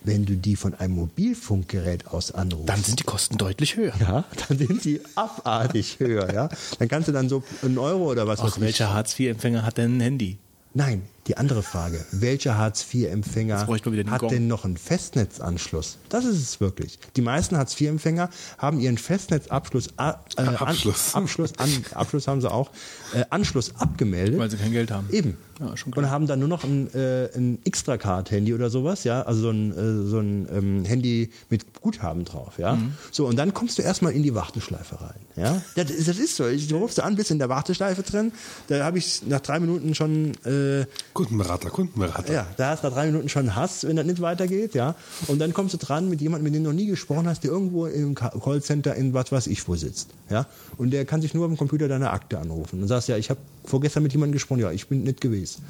[0.06, 3.92] wenn du die von einem Mobilfunkgerät aus anrufst, Dann sind die Kosten deutlich höher.
[4.00, 6.48] ja, dann sind sie abartig höher, ja.
[6.78, 10.00] Dann kannst du dann so einen Euro oder was Ach, welcher Hartz-IV-Empfänger hat denn ein
[10.00, 10.38] Handy?
[10.74, 12.04] Nein, die andere Frage.
[12.12, 13.66] Welcher Hartz-IV-Empfänger
[14.10, 14.30] hat Gong.
[14.30, 15.98] denn noch einen Festnetzanschluss?
[16.08, 16.98] Das ist es wirklich.
[17.16, 21.14] Die meisten Hartz-IV-Empfänger haben ihren Festnetzabschluss, äh, Abschluss.
[21.14, 22.70] An, Abschluss, an, Abschluss haben sie auch,
[23.14, 24.38] äh, Anschluss abgemeldet.
[24.38, 25.08] Weil sie kein Geld haben.
[25.10, 25.36] Eben.
[25.58, 26.04] Ja, schon klar.
[26.04, 29.72] und haben dann nur noch ein, äh, ein Extra-Card-Handy oder sowas, ja, also so ein,
[29.72, 32.74] äh, so ein ähm, Handy mit Guthaben drauf, ja.
[32.76, 32.92] Mhm.
[33.10, 35.62] So, und dann kommst du erstmal in die Warteschleife rein, ja.
[35.74, 36.46] Das, ist- das ist so.
[36.46, 38.32] Ich, du rufst an, bist in der Warteschleife drin,
[38.68, 40.84] da habe ich nach drei Minuten schon äh,
[41.16, 42.32] Kundenberater, Kundenberater.
[42.32, 44.94] ja, da hast du drei Minuten schon Hass, wenn das nicht weitergeht, ja.
[45.28, 47.50] Und dann kommst du dran mit jemandem, mit dem du noch nie gesprochen hast, der
[47.50, 50.46] irgendwo im Callcenter in was weiß ich wo sitzt, ja.
[50.76, 52.82] Und der kann sich nur am Computer deine Akte anrufen.
[52.82, 55.64] Und sagst, ja, ich habe vorgestern mit jemandem gesprochen, ja, ich bin nicht gewesen.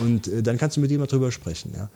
[0.00, 1.88] Und äh, dann kannst du mit jemandem drüber sprechen, ja.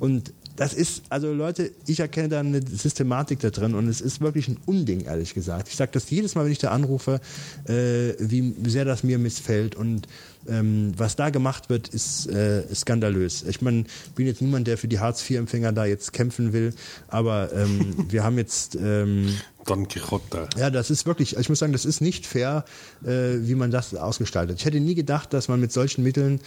[0.00, 4.20] Und das ist, also Leute, ich erkenne da eine Systematik da drin und es ist
[4.20, 5.68] wirklich ein Unding, ehrlich gesagt.
[5.68, 7.20] Ich sage das jedes Mal, wenn ich da anrufe,
[7.66, 10.08] äh, wie sehr das mir missfällt und
[10.48, 13.44] ähm, was da gemacht wird, ist äh, skandalös.
[13.48, 13.84] Ich meine,
[14.14, 16.74] bin jetzt niemand, der für die Hartz-IV-Empfänger da jetzt kämpfen will,
[17.08, 19.34] aber ähm, wir haben jetzt ähm,
[19.66, 20.48] Don Quixote.
[20.56, 22.64] Ja, das ist wirklich, ich muss sagen, das ist nicht fair,
[23.04, 23.08] äh,
[23.40, 24.58] wie man das ausgestaltet.
[24.58, 26.40] Ich hätte nie gedacht, dass man mit solchen Mitteln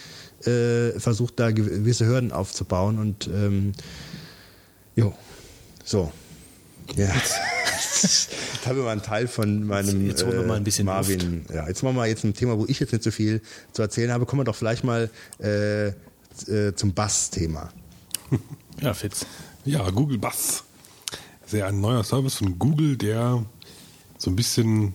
[0.44, 3.72] äh, versucht, da gewisse Hürden aufzubauen und ähm,
[4.96, 5.14] jo,
[5.84, 6.12] so.
[6.96, 7.10] Ja.
[8.02, 10.90] Jetzt haben wir mal einen Teil von meinem Jetzt holen wir mal ein bisschen äh,
[10.90, 11.46] Marvin.
[11.52, 13.40] Ja, jetzt machen wir jetzt ein Thema, wo ich jetzt nicht so viel
[13.72, 14.26] zu erzählen habe.
[14.26, 17.70] Kommen wir doch vielleicht mal äh, äh, zum Bass-Thema.
[18.80, 19.26] Ja, Fitz.
[19.64, 20.18] Ja, Google
[21.52, 23.44] ist ja ein neuer Service von Google, der
[24.18, 24.94] so ein bisschen,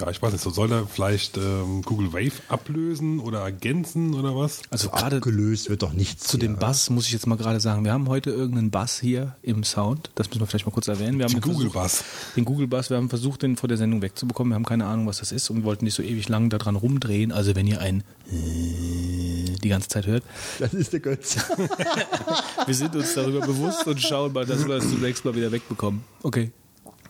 [0.00, 4.36] ja, ich weiß nicht, so soll er vielleicht ähm, Google Wave ablösen oder ergänzen oder
[4.36, 4.62] was?
[4.70, 6.26] Also gerade Abgelöst wird doch nichts.
[6.26, 6.60] zu dem hier.
[6.60, 10.10] Bass muss ich jetzt mal gerade sagen, wir haben heute irgendeinen Bass hier im Sound.
[10.14, 11.18] Das müssen wir vielleicht mal kurz erwähnen.
[11.18, 12.04] Wir haben Den Google versucht- Buzz.
[12.36, 14.50] Den Google Bass, wir haben versucht, den vor der Sendung wegzubekommen.
[14.52, 17.32] Wir haben keine Ahnung, was das ist und wollten nicht so ewig lang daran rumdrehen.
[17.32, 20.22] Also wenn ihr ein äh, die ganze Zeit hört,
[20.58, 21.36] Das ist der Götz.
[22.66, 26.02] wir sind uns darüber bewusst und schauen mal, dass wir das zunächst mal wieder wegbekommen.
[26.22, 26.52] Okay.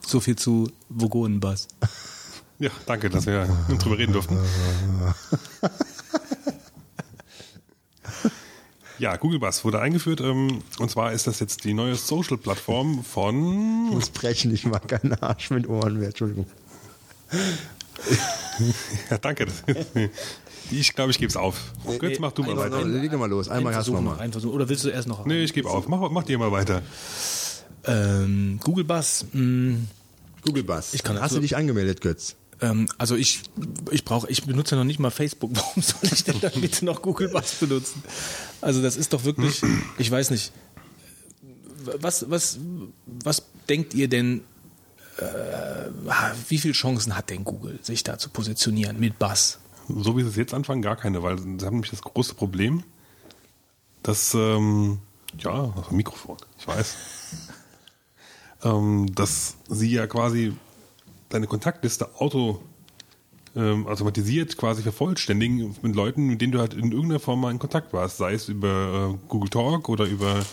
[0.07, 1.69] So viel zu Vogonen-Bass.
[2.59, 3.47] Ja, danke, dass wir
[3.79, 4.37] drüber reden durften.
[8.99, 13.87] Ja, Google Buzz wurde eingeführt ähm, und zwar ist das jetzt die neue Social-Plattform von
[13.91, 16.47] Ich muss brechen, ich mag keinen Arsch mit Ohren mehr, Entschuldigung.
[19.11, 19.47] Ja, danke.
[20.73, 21.73] Ich glaube, ich gebe es auf.
[22.01, 22.79] Götz, mach du mal weiter.
[22.79, 24.21] ein- Leg doch mal los, einmal Ein hast du noch noch, mal.
[24.21, 24.53] ein Versuch.
[24.53, 25.25] Oder willst du erst noch?
[25.27, 25.87] Nee, ich gebe auf.
[25.87, 26.83] Mach, mach dir mal weiter.
[27.85, 29.27] Ähm, Google Bass.
[29.33, 29.77] Mh,
[30.45, 30.93] Google Bass.
[30.95, 32.35] Ich kann Hast du dich angemeldet, Götz?
[32.61, 33.43] Ähm, also ich,
[33.91, 35.51] ich brauche, ich benutze noch nicht mal Facebook.
[35.55, 38.03] Warum soll ich denn dann bitte noch Google Bass benutzen?
[38.61, 39.63] Also das ist doch wirklich,
[39.99, 40.53] ich weiß nicht.
[42.01, 42.59] Was, was,
[43.25, 44.43] was denkt ihr denn?
[45.19, 45.91] Äh,
[46.49, 49.59] wie viele Chancen hat denn Google, sich da zu positionieren mit Bass?
[49.89, 52.85] So wie sie es jetzt anfangen, gar keine, weil sie haben nämlich das große Problem,
[54.03, 54.99] dass, ähm,
[55.39, 56.97] ja, das Mikrofon, ich weiß,
[58.65, 60.55] ähm, dass sie ja quasi
[61.29, 62.63] deine Kontaktliste auto
[63.57, 67.59] ähm, automatisiert quasi vervollständigen mit Leuten, mit denen du halt in irgendeiner Form mal in
[67.59, 70.45] Kontakt warst, sei es über äh, Google Talk oder über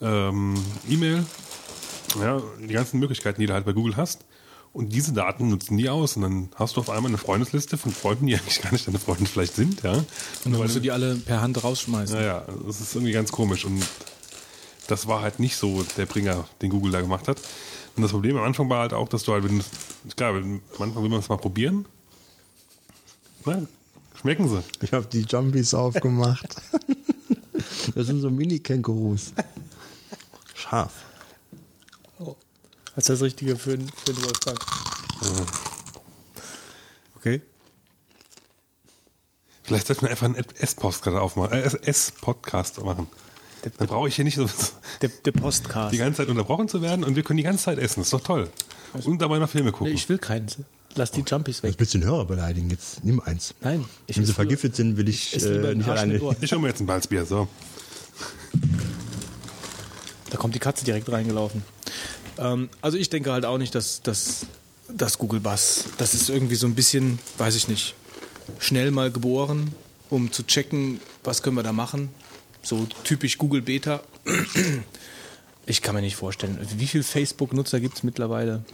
[0.00, 0.54] ähm,
[0.88, 1.24] E-Mail,
[2.20, 4.24] ja, die ganzen Möglichkeiten, die du halt bei Google hast.
[4.72, 6.14] Und diese Daten nutzen die aus.
[6.14, 9.00] Und dann hast du auf einmal eine Freundesliste von Freunden, die eigentlich gar nicht deine
[9.00, 9.92] Freunde vielleicht sind, ja.
[9.94, 10.06] Und
[10.44, 12.16] dann musst du die alle per Hand rausschmeißen.
[12.16, 13.64] Naja, das ist irgendwie ganz komisch.
[13.64, 13.82] Und
[14.86, 17.38] das war halt nicht so der Bringer, den Google da gemacht hat.
[17.96, 19.62] Und das Problem am Anfang war halt auch, dass du halt, wenn
[20.16, 21.86] klar, wenn, am Anfang will man es mal probieren.
[23.44, 23.62] Na,
[24.18, 24.62] schmecken sie.
[24.82, 26.46] Ich habe die Jumpies aufgemacht.
[27.94, 29.32] das sind so Mini-Kängurus.
[30.54, 30.92] Scharf.
[32.96, 34.58] Das ist das Richtige für, den- für den Wolfgang.
[37.16, 37.40] Okay.
[39.62, 43.06] Vielleicht sollten wir einfach einen S-Podcast aufmachen, äh, S-Podcast machen.
[43.62, 44.48] Dann brauche ich hier nicht so
[45.02, 45.92] Der, der Postcast.
[45.92, 48.00] die ganze Zeit unterbrochen zu werden und wir können die ganze Zeit essen.
[48.00, 48.48] Das ist doch toll.
[49.04, 49.94] Und dabei noch Filme Nee, gucken.
[49.94, 50.46] ich will keinen.
[50.96, 51.74] Lass die Jumpies weg.
[51.78, 52.68] Willst du den Hörer beleidigen.
[52.70, 53.54] Jetzt nimm eins.
[53.60, 56.16] Nein, ich Wenn sie vergiftet sind, will ich äh, nicht alleine.
[56.40, 57.24] Ich hole mir jetzt ein Balzbier.
[57.26, 57.46] So.
[60.30, 61.62] Da kommt die Katze direkt reingelaufen.
[62.38, 64.46] Ähm, also ich denke halt auch nicht, dass, dass,
[64.88, 67.94] dass Google Bass, das ist irgendwie so ein bisschen, weiß ich nicht,
[68.58, 69.72] schnell mal geboren,
[70.08, 72.08] um zu checken, was können wir da machen.
[72.62, 74.00] So typisch Google Beta.
[75.66, 78.64] Ich kann mir nicht vorstellen, wie viele Facebook-Nutzer gibt es mittlerweile?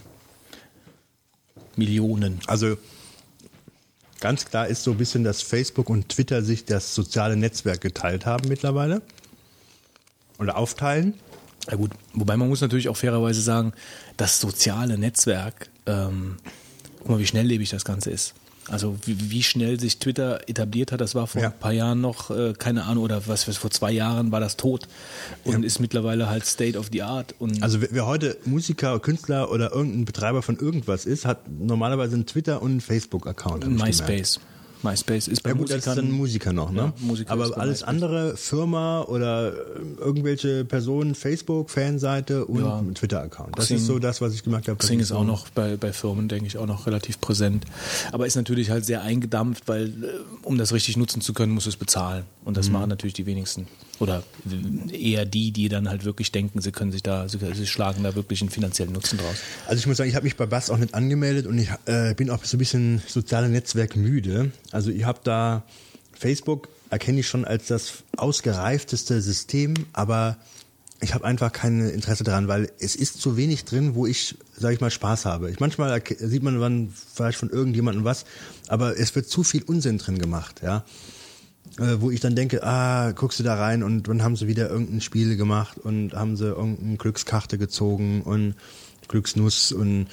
[1.75, 2.39] Millionen.
[2.47, 2.77] Also
[4.19, 8.25] ganz klar ist so ein bisschen, dass Facebook und Twitter sich das soziale Netzwerk geteilt
[8.25, 9.01] haben mittlerweile.
[10.39, 11.13] Oder aufteilen.
[11.69, 13.73] Ja gut, wobei man muss natürlich auch fairerweise sagen,
[14.15, 16.37] das soziale Netzwerk, ähm,
[16.99, 18.33] guck mal, wie schnelllebig das Ganze ist.
[18.69, 21.49] Also wie, wie schnell sich Twitter etabliert hat, das war vor Ja.
[21.49, 24.87] ein paar Jahren noch, äh, keine Ahnung, oder was, vor zwei Jahren war das tot
[25.43, 27.33] und ist mittlerweile halt State of the Art.
[27.39, 32.15] Und Also wer, wer heute Musiker, Künstler oder irgendein Betreiber von irgendwas ist, hat normalerweise
[32.15, 33.63] einen Twitter- und einen Facebook-Account.
[33.63, 34.39] ich gemerkt.
[34.83, 35.27] MySpace.
[35.27, 36.05] Ist bei Ja gut, das ist Musikern.
[36.05, 36.81] dann Musiker noch, ne?
[36.81, 37.83] Ja, Musiker Aber alles MySpace.
[37.83, 39.55] andere, Firma oder äh,
[39.99, 42.83] irgendwelche Personen, Facebook, Fanseite und Ja.
[42.93, 43.57] Twitter-Account.
[43.57, 44.77] Das Xing- ist so das, was ich gemerkt habe.
[44.77, 47.65] Xing ist auch noch bei, bei Firmen, denke ich, auch noch relativ präsent.
[48.11, 49.91] Aber ist natürlich halt sehr eingedampft, weil äh,
[50.43, 52.23] um das richtig nutzen zu können, muss es bezahlen.
[52.45, 53.67] Und das machen natürlich die wenigsten.
[53.99, 54.23] Oder
[54.91, 58.03] äh, eher die, die dann halt wirklich denken, sie können sich da, sie, sie schlagen
[58.03, 59.35] da wirklich einen finanziellen Nutzen draus.
[59.65, 62.13] Also ich muss sagen, ich habe mich bei Bass auch nicht angemeldet und ich äh,
[62.13, 64.51] bin auch so ein bisschen soziale Netzwerk müde.
[64.71, 65.63] Also ich habe da
[66.13, 70.37] Facebook erkenne ich schon als das ausgereifteste System, aber
[70.99, 74.73] ich habe einfach kein Interesse daran, weil es ist zu wenig drin, wo ich, sage
[74.73, 75.51] ich mal, Spaß habe.
[75.51, 78.25] Ich, manchmal sieht man dann vielleicht von irgendjemandem was,
[78.67, 80.83] aber es wird zu viel Unsinn drin gemacht, ja.
[81.77, 84.69] Äh, wo ich dann denke, ah, guckst du da rein und dann haben sie wieder
[84.69, 88.55] irgendein Spiel gemacht und haben sie irgendeine Glückskarte gezogen und
[89.07, 90.07] Glücksnuss und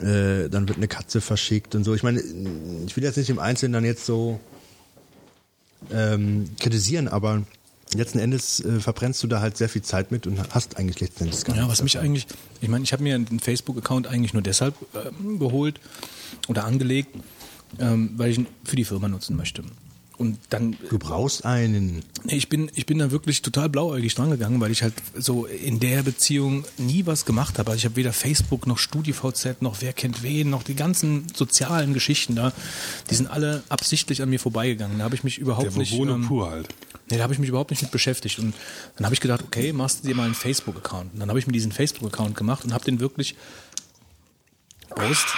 [0.00, 1.94] äh, dann wird eine Katze verschickt und so.
[1.94, 2.20] Ich meine,
[2.86, 4.40] ich will jetzt nicht im Einzelnen dann jetzt so
[5.92, 7.42] ähm, kritisieren, aber
[7.94, 11.24] letzten Endes äh, verbrennst du da halt sehr viel Zeit mit und hast eigentlich letzten
[11.24, 12.26] Endes gar Ja, was mich eigentlich,
[12.60, 15.80] ich meine, ich habe mir einen Facebook-Account eigentlich nur deshalb ähm, geholt
[16.48, 17.16] oder angelegt,
[17.78, 19.64] ähm, weil ich ihn für die Firma nutzen möchte.
[20.20, 22.02] Und dann Du brauchst einen.
[22.24, 25.46] Nee, Ich bin, ich bin da wirklich total blauäugig dran gegangen, weil ich halt so
[25.46, 27.70] in der Beziehung nie was gemacht habe.
[27.70, 31.94] Also ich habe weder Facebook noch StudiVZ noch wer kennt wen, noch die ganzen sozialen
[31.94, 32.52] Geschichten da,
[33.08, 34.98] die sind alle absichtlich an mir vorbeigegangen.
[34.98, 35.96] Da habe ich mich überhaupt Der nicht.
[35.96, 36.68] Wohne ähm, pur halt.
[37.10, 38.38] Nee, da habe ich mich überhaupt nicht mit beschäftigt.
[38.40, 38.54] Und
[38.96, 41.14] dann habe ich gedacht, okay, machst du dir mal einen Facebook-Account.
[41.14, 43.36] Und dann habe ich mir diesen Facebook-Account gemacht und habe den wirklich
[44.90, 45.28] Prost.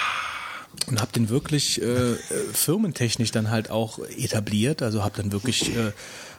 [0.87, 2.17] Und habe den wirklich äh, äh,
[2.51, 4.81] firmentechnisch dann halt auch etabliert.
[4.81, 5.91] Also habe dann wirklich äh,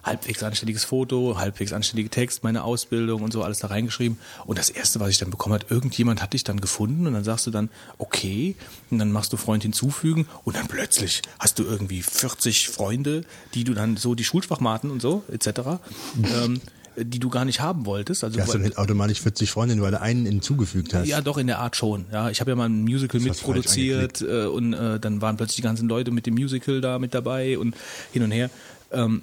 [0.04, 4.18] halbwegs anständiges Foto, halbwegs anständige Text, meine Ausbildung und so alles da reingeschrieben.
[4.44, 7.24] Und das Erste, was ich dann bekommen hat, irgendjemand hat dich dann gefunden und dann
[7.24, 8.54] sagst du dann, okay,
[8.90, 13.24] und dann machst du Freund hinzufügen und dann plötzlich hast du irgendwie 40 Freunde,
[13.54, 15.80] die du dann so, die Schulschwachmaten und so, etc.,
[16.22, 16.60] ähm,
[16.96, 18.22] die du gar nicht haben wolltest.
[18.24, 21.06] Also Du hast doch nicht automatisch 40 Freundinnen, weil du einen hinzugefügt hast.
[21.08, 22.06] ja, doch, in der Art schon.
[22.12, 25.36] Ja, ich habe ja mal ein Musical Das du mitproduziert äh, und äh, dann waren
[25.36, 27.74] plötzlich die ganzen Leute mit dem Musical da mit dabei und
[28.12, 28.50] hin und her.
[28.92, 29.22] Ähm,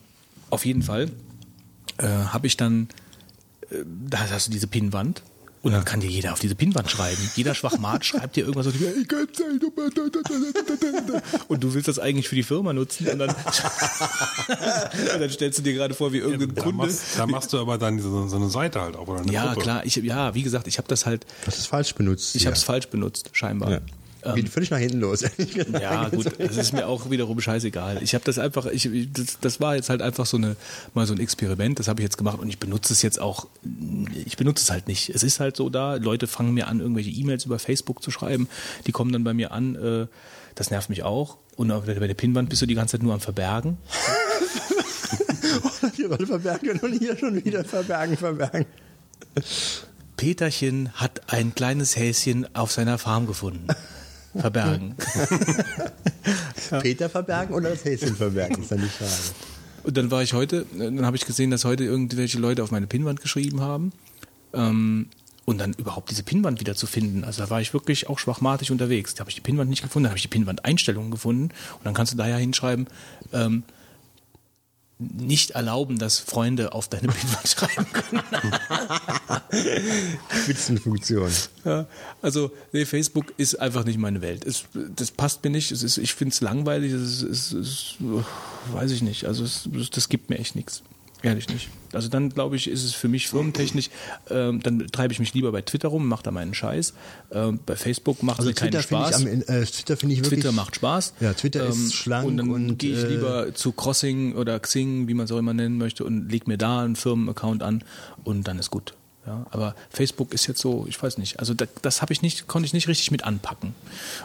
[0.50, 1.10] auf jeden Fall
[1.98, 2.90] äh, habe ich dann,
[3.70, 3.76] äh,
[4.10, 5.22] da hast du diese Pinnwand.
[5.64, 7.22] Und dann kann dir jeder auf diese Pinnwand schreiben.
[7.36, 8.66] Jeder Schwachmat schreibt dir irgendwas
[11.48, 13.30] und du willst das eigentlich für die Firma nutzen und dann,
[15.14, 16.78] und dann stellst du dir gerade vor, wie irgendein Da Kunde.
[16.86, 19.48] machst, da machst du aber dann so, so eine Seite halt auch, oder eine Ja,
[19.50, 19.62] Gruppe.
[19.62, 19.86] klar.
[19.86, 22.36] Ich, ja, wie gesagt, ich habe das halt, Du hast es falsch benutzt.
[22.36, 22.48] ich ja.
[22.48, 23.72] habe es falsch benutzt, scheinbar.
[23.72, 23.80] Ja.
[24.36, 25.24] Geht völlig nach hinten los.
[25.82, 28.02] Ja, gut, das ist mir auch wiederum scheißegal.
[28.04, 30.56] Ich habe das einfach, ich, das, das war jetzt halt einfach so eine,
[30.94, 33.48] mal so ein Experiment, das habe ich jetzt gemacht und ich benutze es jetzt auch,
[34.26, 35.10] ich benutze es halt nicht.
[35.10, 38.48] Es ist halt so da, Leute fangen mir an, irgendwelche E-Mails über Facebook zu schreiben,
[38.88, 40.08] die kommen dann bei mir an, äh,
[40.56, 41.38] das nervt mich auch.
[41.56, 43.78] Und bei der Pinnwand bist du die ganze Zeit nur am Verbergen.
[45.96, 48.66] Hier Rolle verbergen und hier schon wieder verbergen, verbergen.
[50.16, 53.68] Peterchen hat ein kleines Häschen auf seiner Farm gefunden.
[54.36, 54.96] Verbergen.
[56.82, 59.12] Peter verbergen oder das Häschen verbergen, ist dann die Frage.
[59.84, 62.88] Und dann war ich heute, dann habe ich gesehen, dass heute irgendwelche Leute auf meine
[62.88, 63.92] Pinnwand geschrieben haben.
[64.54, 65.08] Ähm,
[65.44, 67.24] und dann überhaupt diese Pinnwand wieder zu finden.
[67.24, 69.16] Also da war ich wirklich auch schwachmatig unterwegs.
[69.16, 71.46] Da habe ich die Pinnwand nicht gefunden, da habe ich die Pinnwand-Einstellungen gefunden.
[71.46, 72.88] Und dann kannst du da ja hinschreiben,
[73.34, 73.64] ähm,
[75.18, 78.24] nicht erlauben, dass Freunde auf deine Pinnwand schreiben können.
[80.44, 81.32] Spitzenfunktion.
[81.66, 81.86] Ja,
[82.22, 84.46] also nee, Facebook ist einfach nicht meine Welt.
[84.46, 85.72] Es, das passt mir nicht.
[85.72, 86.92] Es ist, ich finde es langweilig.
[86.92, 87.96] Es ist, es ist,
[88.74, 89.26] weiß ich nicht.
[89.26, 90.84] Also es, das gibt mir echt nichts.
[91.24, 91.70] Ehrlich nicht.
[91.94, 93.90] Also dann glaube ich, ist es für mich firmentechnisch,
[94.30, 96.94] ähm, dann treibe ich mich lieber bei Twitter rum, mache da meinen Scheiß.
[97.32, 99.16] Ähm, bei Facebook macht Also mir keinen finde ich, Spaß.
[99.16, 100.40] am, äh, Twitter finde ich wirklich.
[100.40, 101.14] Twitter macht Spaß.
[101.20, 104.60] Ja, Twitter ist Ähm, schlank Und dann und, gehe ich äh, lieber zu Crossing oder
[104.60, 107.84] Xing, wie man es auch immer nennen möchte, und leg mir da einen Firmenaccount an
[108.24, 108.94] und dann ist gut.
[109.28, 112.48] Ja, aber Facebook ist jetzt so, ich weiß nicht, also das, das habe ich nicht,
[112.48, 113.76] konnte ich nicht richtig mit anpacken.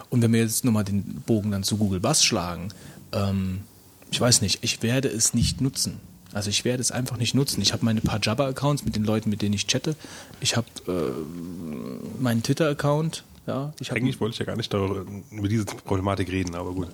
[0.09, 2.69] Und wenn wir jetzt nochmal den Bogen dann zu Google Bass schlagen,
[3.11, 3.59] ähm,
[4.09, 5.99] ich weiß nicht, ich werde es nicht nutzen.
[6.33, 7.61] Also ich werde es einfach nicht nutzen.
[7.61, 9.95] Ich habe meine paar Jabba-Accounts mit den Leuten, mit denen ich chatte.
[10.39, 13.23] Ich habe äh, meinen Twitter-Account.
[13.47, 16.73] Ja, ich habe Eigentlich wollte ich ja gar nicht darüber, über diese Problematik reden, aber
[16.73, 16.89] gut.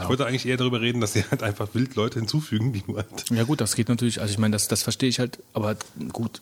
[0.00, 2.96] Ich wollte eigentlich eher darüber reden, dass sie halt einfach wild Leute hinzufügen, die du
[2.96, 3.06] halt.
[3.30, 5.76] Ja gut, das geht natürlich, also ich meine, das, das verstehe ich halt, aber
[6.12, 6.40] gut,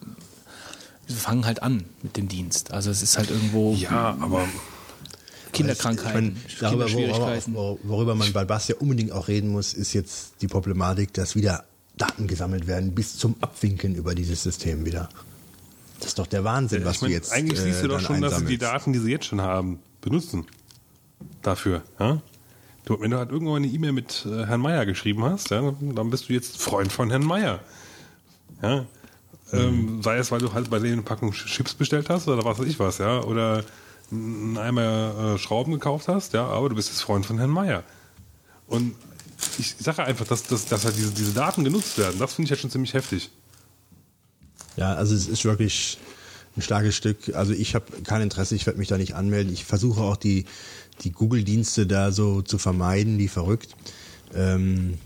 [1.06, 2.72] wir fangen halt an mit dem Dienst.
[2.72, 4.46] Also es ist halt irgendwo Ja, aber
[5.52, 7.54] Kinderkrankheiten, Ich meine, darüber, Kinderschwierigkeiten.
[7.54, 11.34] worüber, worüber man bei Bass ja unbedingt auch reden muss, ist jetzt die Problematik, dass
[11.34, 11.64] wieder
[11.98, 15.08] Daten gesammelt werden bis zum Abwinken über dieses System wieder.
[15.98, 18.00] Das ist doch der Wahnsinn, was ich mein, du jetzt eigentlich siehst du äh, doch
[18.00, 18.62] schon, dass sie die einsammelst.
[18.62, 20.46] Daten, die sie jetzt schon haben, benutzen.
[21.42, 21.82] Dafür.
[21.98, 22.22] Ja?
[22.84, 26.10] Du, wenn du halt irgendwann eine E-Mail mit äh, Herrn Meier geschrieben hast, ja, dann
[26.10, 27.60] bist du jetzt Freund von Herrn Meier.
[28.62, 28.86] Ja?
[29.52, 32.58] Ähm, sei es, weil du halt bei denen eine Packung Chips bestellt hast oder was
[32.58, 33.64] weiß ich was, ja, oder
[34.10, 37.82] einen Eimer äh, Schrauben gekauft hast, ja, aber du bist jetzt Freund von Herrn Meier.
[38.66, 38.94] Und
[39.58, 42.50] ich sage einfach, dass, dass, dass halt diese, diese Daten genutzt werden, das finde ich
[42.50, 43.30] ja schon ziemlich heftig.
[44.76, 45.98] Ja, also es ist wirklich
[46.56, 47.34] ein starkes Stück.
[47.34, 49.52] Also ich habe kein Interesse, ich werde mich da nicht anmelden.
[49.52, 50.44] Ich versuche auch die,
[51.02, 53.74] die Google-Dienste da so zu vermeiden, wie verrückt.
[54.34, 54.98] Ähm,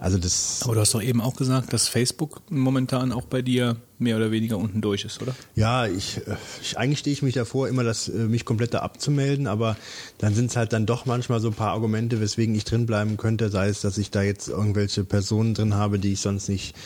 [0.00, 0.60] Also das.
[0.62, 4.30] Aber du hast doch eben auch gesagt, dass Facebook momentan auch bei dir mehr oder
[4.30, 5.34] weniger unten durch ist, oder?
[5.56, 8.78] Ja, ich, äh, ich eigentlich stehe ich mich davor, immer das, äh, mich komplett da
[8.78, 9.76] abzumelden, aber
[10.18, 13.16] dann sind es halt dann doch manchmal so ein paar Argumente, weswegen ich drin bleiben
[13.16, 16.76] könnte, sei es, dass ich da jetzt irgendwelche Personen drin habe, die ich sonst nicht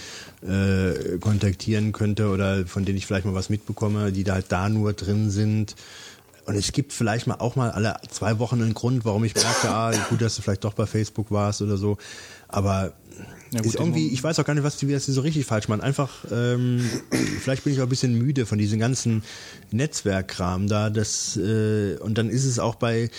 [0.40, 4.70] äh, kontaktieren könnte oder von denen ich vielleicht mal was mitbekomme, die da halt da
[4.70, 5.76] nur drin sind.
[6.46, 9.70] Und es gibt vielleicht mal auch mal alle zwei Wochen einen Grund, warum ich merke,
[9.70, 11.98] ah, gut, dass du vielleicht doch bei Facebook warst oder so.
[12.48, 12.94] Aber
[13.53, 15.44] Ja, gut, ist irgendwie, ich weiß auch gar nicht, was die, wie das so richtig
[15.44, 15.82] falsch machen.
[15.82, 16.80] Einfach, ähm,
[17.40, 19.22] vielleicht bin ich auch ein bisschen müde von diesem ganzen
[19.70, 20.88] Netzwerkkram da.
[20.88, 23.11] Das, äh, und dann ist es auch bei,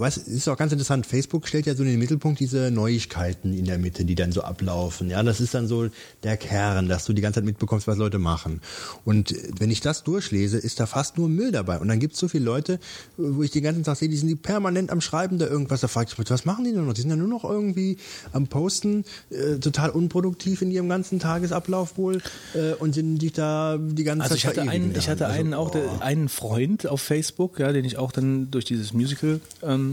[0.00, 3.64] was ist auch ganz interessant, Facebook stellt ja so in den Mittelpunkt diese Neuigkeiten in
[3.66, 5.10] der Mitte, die dann so ablaufen.
[5.10, 5.88] Ja, das ist dann so
[6.22, 8.60] der Kern, dass du die ganze Zeit mitbekommst, was Leute machen.
[9.04, 11.78] Und äh, wenn ich das durchlese, ist da fast nur Müll dabei.
[11.78, 12.78] Und dann gibt es so viele Leute,
[13.16, 15.80] wo ich den ganzen Tag sehe, die sind die permanent am Schreiben da irgendwas.
[15.80, 16.94] Da frage ich mich, was machen die denn noch?
[16.94, 17.98] Die sind ja nur noch irgendwie
[18.32, 22.22] am Posten, äh, total unproduktiv in ihrem ganzen Tagesablauf wohl
[22.54, 25.38] äh, und sind sich da die ganze Also Zeit ich hatte einen, ich hatte Also,
[25.38, 29.40] einen auch, der, einen Freund auf Facebook, ja, den ich auch dann durch dieses Musical
[29.62, 29.89] ähm,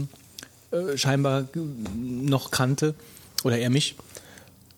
[0.70, 1.48] äh, scheinbar
[1.94, 2.94] noch kannte
[3.42, 3.96] oder er mich.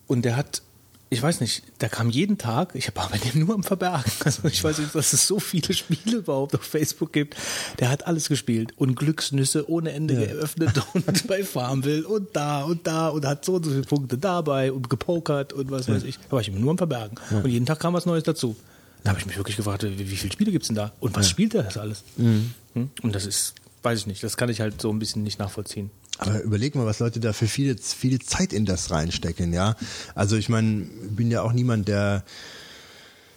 [0.07, 0.61] Und der hat,
[1.09, 2.75] ich weiß nicht, der kam jeden Tag.
[2.75, 4.11] Ich war bei dem nur am Verbergen.
[4.25, 7.35] Also ich weiß nicht, dass es so viele Spiele überhaupt auf Facebook gibt.
[7.79, 12.87] Der hat alles gespielt und Glücksnüsse ohne Ende geöffnet und bei Farmville und da und
[12.87, 16.17] da und hat so und so viele Punkte dabei und gepokert und was weiß ich.
[16.17, 17.17] Da war ich immer nur am Verbergen.
[17.31, 18.55] Und jeden Tag kam was Neues dazu.
[19.03, 20.91] Da habe ich mich wirklich gefragt, wie, wie viele Spiele gibt's denn da?
[20.99, 22.03] Und was spielt er das alles?
[22.17, 22.53] Hm?
[23.01, 25.89] Und das ist, weiß ich nicht, das kann ich halt so ein bisschen nicht nachvollziehen.
[26.17, 29.75] Aber überleg mal, was Leute da für viele, viele Zeit in das reinstecken, ja.
[30.13, 32.23] Also ich meine, bin ja auch niemand, der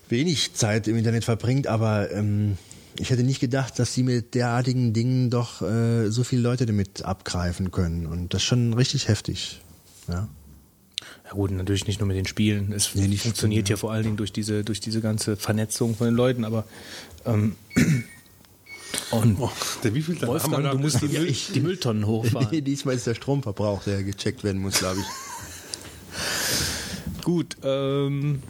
[0.09, 2.59] wenig Zeit im Internet verbringt, aber ähm,
[2.99, 7.03] ich hätte nicht gedacht, dass sie mit derartigen Dingen doch äh, so viele Leute damit
[7.03, 8.07] abgreifen können.
[8.07, 9.63] Und das ist schon richtig heftig.
[10.09, 10.29] Ja.
[11.25, 12.71] Ja gut, natürlich nicht nur mit den Spielen.
[12.73, 16.15] Es Nee, funktioniert ja vor allen Dingen durch diese, durch diese ganze Vernetzung von den
[16.15, 16.65] Leuten, aber
[17.25, 17.57] ähm,
[19.11, 19.51] und Oh,
[19.83, 22.49] der wie viel Wolfgang, du musst die, Müll, die Mülltonnen hochfahren.
[22.51, 25.07] Nee, diesmal ist der Stromverbrauch, der gecheckt werden muss, glaube ich.
[27.25, 28.43] Gut, ähm.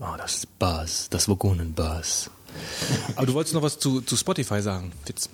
[0.00, 2.30] Oh, das ist Bass, das Vogonen-Bass.
[3.16, 5.28] Aber du wolltest noch was zu, zu Spotify sagen, Fitz.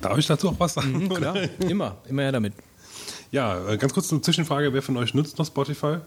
[0.00, 1.04] Darf ich dazu auch was sagen?
[1.04, 2.54] Mhm, klar, immer, immer her damit.
[3.30, 4.74] Ja, äh, ganz kurz eine Zwischenfrage.
[4.74, 5.98] Wer von euch nutzt noch Spotify?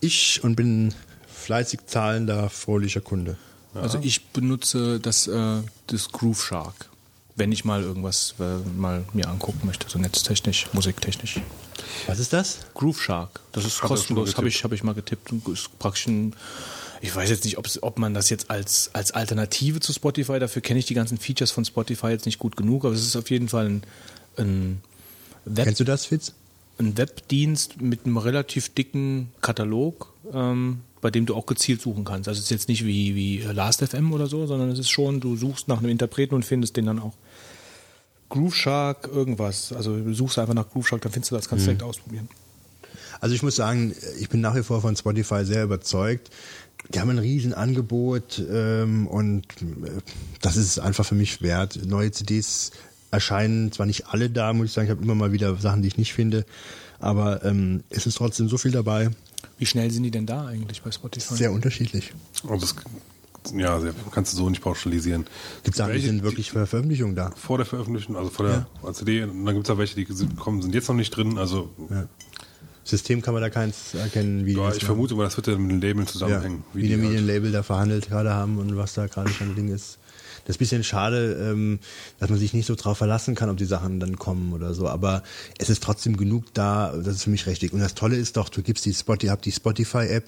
[0.00, 0.92] Ich und bin
[1.28, 3.36] fleißig zahlender, fröhlicher Kunde.
[3.74, 6.88] Also ich benutze das, äh, das Groove Shark,
[7.36, 11.40] wenn ich mal irgendwas äh, mal mir angucken möchte, so netztechnisch, musiktechnisch.
[12.06, 12.60] Was ist das?
[12.74, 16.06] Groove Shark, das ist Hab kostenlos, habe ich, hab ich mal getippt und ist praktisch
[16.06, 16.36] ein,
[17.00, 20.78] ich weiß jetzt nicht, ob man das jetzt als, als Alternative zu Spotify, dafür kenne
[20.78, 23.48] ich die ganzen Features von Spotify jetzt nicht gut genug, aber es ist auf jeden
[23.48, 23.82] Fall ein,
[24.36, 24.80] ein,
[25.44, 26.32] Web, Kennst du das, Fitz?
[26.78, 32.28] ein Webdienst mit einem relativ dicken Katalog, ähm, bei dem du auch gezielt suchen kannst.
[32.28, 35.36] Also es ist jetzt nicht wie, wie Last.fm oder so, sondern es ist schon, du
[35.36, 37.12] suchst nach einem Interpreten und findest den dann auch.
[38.30, 39.74] Groove Shark, irgendwas.
[39.74, 42.26] Also du suchst einfach nach Groove Shark, dann findest du das, kannst du direkt ausprobieren.
[43.20, 46.30] Also ich muss sagen, ich bin nach wie vor von Spotify sehr überzeugt.
[46.88, 50.00] Die haben ein riesen Angebot ähm, und äh,
[50.40, 51.80] das ist einfach für mich wert.
[51.84, 52.70] Neue CDs
[53.10, 55.88] erscheinen zwar nicht alle da, muss ich sagen, ich habe immer mal wieder Sachen, die
[55.88, 56.46] ich nicht finde,
[56.98, 59.10] aber ähm, es ist trotzdem so viel dabei,
[59.58, 61.34] Wie schnell sind die denn da eigentlich bei Spotify?
[61.36, 62.12] sehr unterschiedlich.
[62.48, 65.26] Also das, ja, sehr, kannst du so nicht pauschalisieren.
[65.62, 67.30] Gibt Sachen, die Welche, sind wirklich für Veröffentlichung da.
[67.36, 70.36] vor der Veröffentlichung, also vor der CD, und dann gibt es auch welche, die sind,
[70.36, 71.38] kommen, sind jetzt noch nicht drin.
[71.38, 72.06] Also Ja.
[72.86, 74.86] System kann man da keins erkennen, wie ja, das ich machen.
[74.88, 76.64] vermute mal, das wird ja mit den Labeln ja, zusammenhängen.
[76.74, 79.30] wie, die die mit halt- dem Label da verhandelt gerade haben und was da gerade
[79.30, 79.98] schon Ding ist.
[80.44, 81.78] Das ist ein bisschen schade, ähm,
[82.18, 84.88] dass man sich nicht so drauf verlassen kann, ob die Sachen dann kommen oder so.
[84.88, 85.22] Aber
[85.58, 87.72] es ist trotzdem genug da, das ist für mich richtig.
[87.72, 90.24] Und das Tolle ist doch, du gibst die Spotify, hab die Spotify-App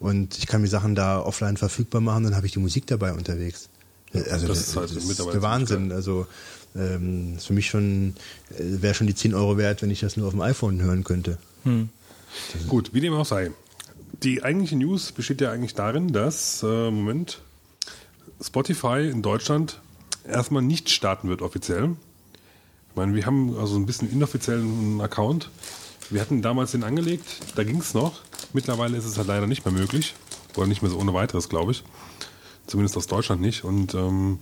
[0.00, 3.12] und ich kann mir Sachen da offline verfügbar machen, dann habe ich die Musik dabei
[3.12, 3.68] unterwegs.
[4.12, 5.92] Also das das, ist halt das ist der Wahnsinn.
[5.92, 6.26] Also
[6.76, 8.14] ähm, ist für mich schon
[8.50, 11.04] äh, wäre schon die 10 Euro wert, wenn ich das nur auf dem iPhone hören
[11.04, 11.38] könnte.
[12.68, 13.50] Gut, wie dem auch sei.
[14.22, 17.40] Die eigentliche News besteht ja eigentlich darin, dass, äh, Moment,
[18.42, 19.80] Spotify in Deutschland
[20.26, 21.96] erstmal nicht starten wird offiziell.
[22.90, 25.50] Ich meine, wir haben also ein bisschen inoffiziellen Account.
[26.08, 28.20] Wir hatten damals den angelegt, da ging es noch.
[28.52, 30.14] Mittlerweile ist es halt leider nicht mehr möglich.
[30.56, 31.84] Oder nicht mehr so ohne weiteres, glaube ich.
[32.66, 33.64] Zumindest aus Deutschland nicht.
[33.64, 34.40] Und ähm,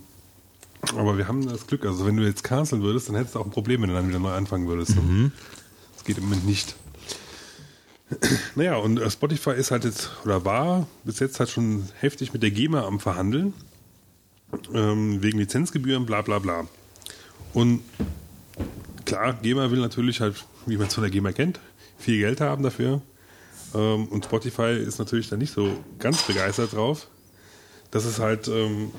[0.95, 3.45] aber wir haben das Glück, also wenn du jetzt canceln würdest, dann hättest du auch
[3.45, 4.95] ein Problem, wenn du dann wieder neu anfangen würdest.
[5.95, 6.75] Das geht im Moment nicht.
[8.55, 12.41] Naja, und äh, Spotify ist halt jetzt, oder war bis jetzt halt schon heftig mit
[12.41, 13.53] der GEMA am Verhandeln.
[14.73, 16.67] Ähm, wegen Lizenzgebühren, bla bla bla.
[17.53, 17.81] Und
[19.05, 21.59] klar, GEMA will natürlich halt, wie man es von der GEMA kennt,
[21.97, 23.01] viel Geld haben dafür.
[23.73, 27.07] Ähm, und Spotify ist natürlich da nicht so ganz begeistert drauf.
[27.91, 28.91] Das ist halt, ähm,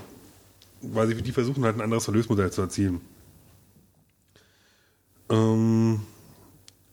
[0.82, 3.01] weil sie, die versuchen halt ein anderes Erlösmodell zu erzielen.
[5.28, 6.01] Ähm,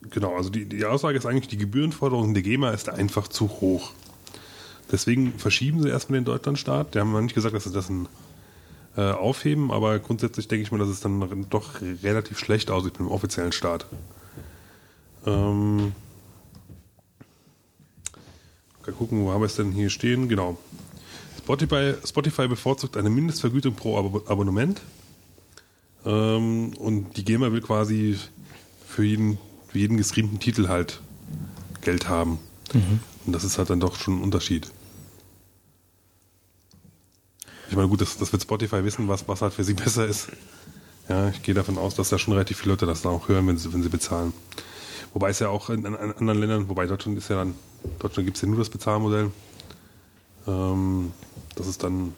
[0.10, 3.92] genau, also die, die Aussage ist eigentlich, die Gebührenforderung der GEMA ist einfach zu hoch.
[4.92, 6.96] Deswegen verschieben sie erstmal den Deutschlandstart.
[6.96, 8.08] Die haben noch nicht gesagt, dass das ein,
[8.98, 13.08] äh, aufheben, aber grundsätzlich denke ich mir, dass es dann doch relativ schlecht aussieht mit
[13.08, 13.86] dem offiziellen Start.
[15.26, 15.94] Ähm,
[18.86, 20.28] mal gucken, wo haben wir es denn hier stehen?
[20.28, 20.58] Genau.
[21.38, 24.82] Spotify, Spotify bevorzugt eine Mindestvergütung pro Abo Abonnement.
[26.06, 28.18] Ähm, und die GEMA will quasi
[28.88, 29.38] für jeden,
[29.68, 31.02] für jeden gestreamten Titel halt
[31.82, 32.40] Geld haben.
[33.26, 34.72] Und das ist halt dann doch schon ein Unterschied.
[37.70, 40.30] Ich meine, gut, das, das wird Spotify wissen, was, was halt für sie besser ist.
[41.10, 43.48] Ja, ich gehe davon aus, dass da schon relativ viele Leute das dann auch hören,
[43.48, 44.34] wenn sie, wenn sie bezahlen.
[45.14, 47.56] Wobei es ja auch in, in anderen Ländern, wobei Deutschland ist ja dann,
[48.00, 49.32] Deutschland gibt es ja nur das Bezahlmodell.
[50.48, 51.12] Ähm,
[51.56, 52.14] das ist dann,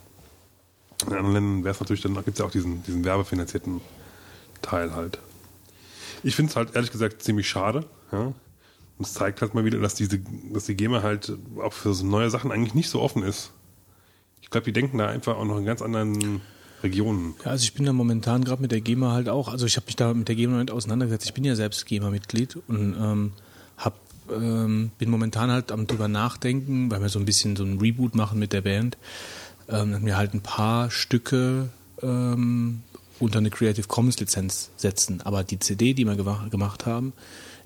[1.06, 3.80] in anderen Ländern wäre es natürlich, dann gibt es ja auch diesen, diesen werbefinanzierten
[4.62, 5.20] Teil halt.
[6.24, 8.34] Ich finde es halt ehrlich gesagt ziemlich schade, ja.
[9.00, 10.20] Und es zeigt halt mal wieder, dass diese,
[10.52, 11.32] dass die GEMA halt
[11.64, 13.52] auch für so neue Sachen eigentlich nicht so offen ist.
[14.42, 16.42] Ich glaube, die denken da einfach auch noch in ganz anderen
[16.84, 17.36] Regionen.
[17.44, 19.86] Ja, also ich bin da momentan gerade mit der GEMA halt auch, also ich habe
[19.88, 21.26] mich da mit der GEMA nicht auseinandergesetzt.
[21.26, 23.32] Ich bin ja selbst GEMA-Mitglied und ähm,
[23.78, 24.00] hab,
[24.32, 28.16] ähm, bin momentan halt am drüber nachdenken, weil wir so ein bisschen so ein Reboot
[28.16, 28.98] machen mit der Band,
[29.68, 31.70] ähm, dass wir halt ein paar Stücke
[32.02, 32.82] ähm,
[33.20, 35.22] unter eine Creative Commons Lizenz setzen.
[35.24, 37.14] Aber die CD, die wir gemacht haben,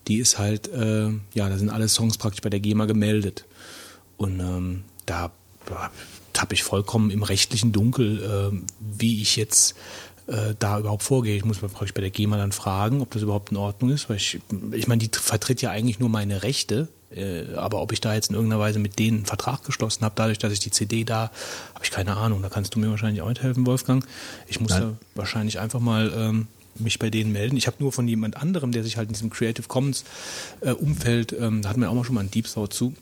[0.08, 3.46] die ist halt, äh, ja, da sind alle Songs praktisch bei der GEMA gemeldet.
[4.18, 5.32] Und ähm, da
[6.34, 9.76] tappe ich vollkommen im rechtlichen Dunkel, äh, wie ich jetzt
[10.28, 11.36] äh, da überhaupt vorgehe.
[11.36, 14.10] Ich muss mal praktisch bei der GEMA dann fragen, ob das überhaupt in Ordnung ist,
[14.10, 14.40] weil ich,
[14.72, 18.30] ich meine, die vertritt ja eigentlich nur meine Rechte, äh, aber ob ich da jetzt
[18.30, 21.32] in irgendeiner Weise mit denen einen Vertrag geschlossen habe, dadurch, dass ich die CD da,
[21.76, 22.42] habe ich keine Ahnung.
[22.42, 24.06] Da kannst du mir wahrscheinlich auch nicht helfen, Wolfgang.
[24.48, 27.58] Ich muss da wahrscheinlich einfach mal ähm, mich bei denen melden.
[27.58, 30.06] Ich habe nur von jemand anderem, der sich halt in diesem Creative Commons
[30.62, 32.94] äh, Umfeld, ähm, da hatten wir auch mal schon mal einen Deep Thought zu,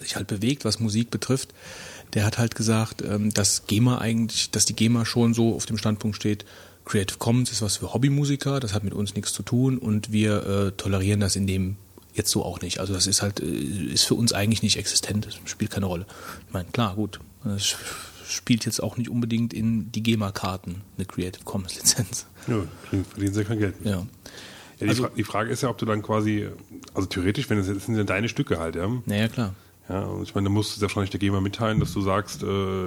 [0.00, 1.52] sich halt bewegt, was Musik betrifft,
[2.14, 5.78] der hat halt gesagt, ähm, dass GEMA eigentlich, dass die GEMA schon so auf dem
[5.78, 6.44] Standpunkt steht,
[6.84, 10.46] Creative Commons ist was für Hobbymusiker, das hat mit uns nichts zu tun und wir
[10.46, 11.76] äh, tolerieren das in dem
[12.14, 12.80] jetzt so auch nicht.
[12.80, 16.06] Also das ist halt, äh, ist für uns eigentlich nicht existent, das spielt keine Rolle.
[16.46, 17.76] Ich meine, klar, gut, das
[18.28, 22.26] spielt jetzt auch nicht unbedingt in die GEMA-Karten eine Creative Commons Lizenz.
[22.46, 22.62] Ja,
[23.10, 23.78] verdienen sie kein Geld.
[23.80, 23.90] mit.
[23.90, 23.98] Ja.
[23.98, 24.06] Ja,
[24.80, 26.48] die, Also- Fra die Frage ist ja, ob du dann quasi,
[26.94, 28.88] also theoretisch, wenn es das sind ja deine Stücke halt, ja.
[29.06, 29.54] Naja, klar.
[29.88, 32.86] Ja, und ich meine, da musst du wahrscheinlich der GEMA mitteilen, dass du sagst, äh,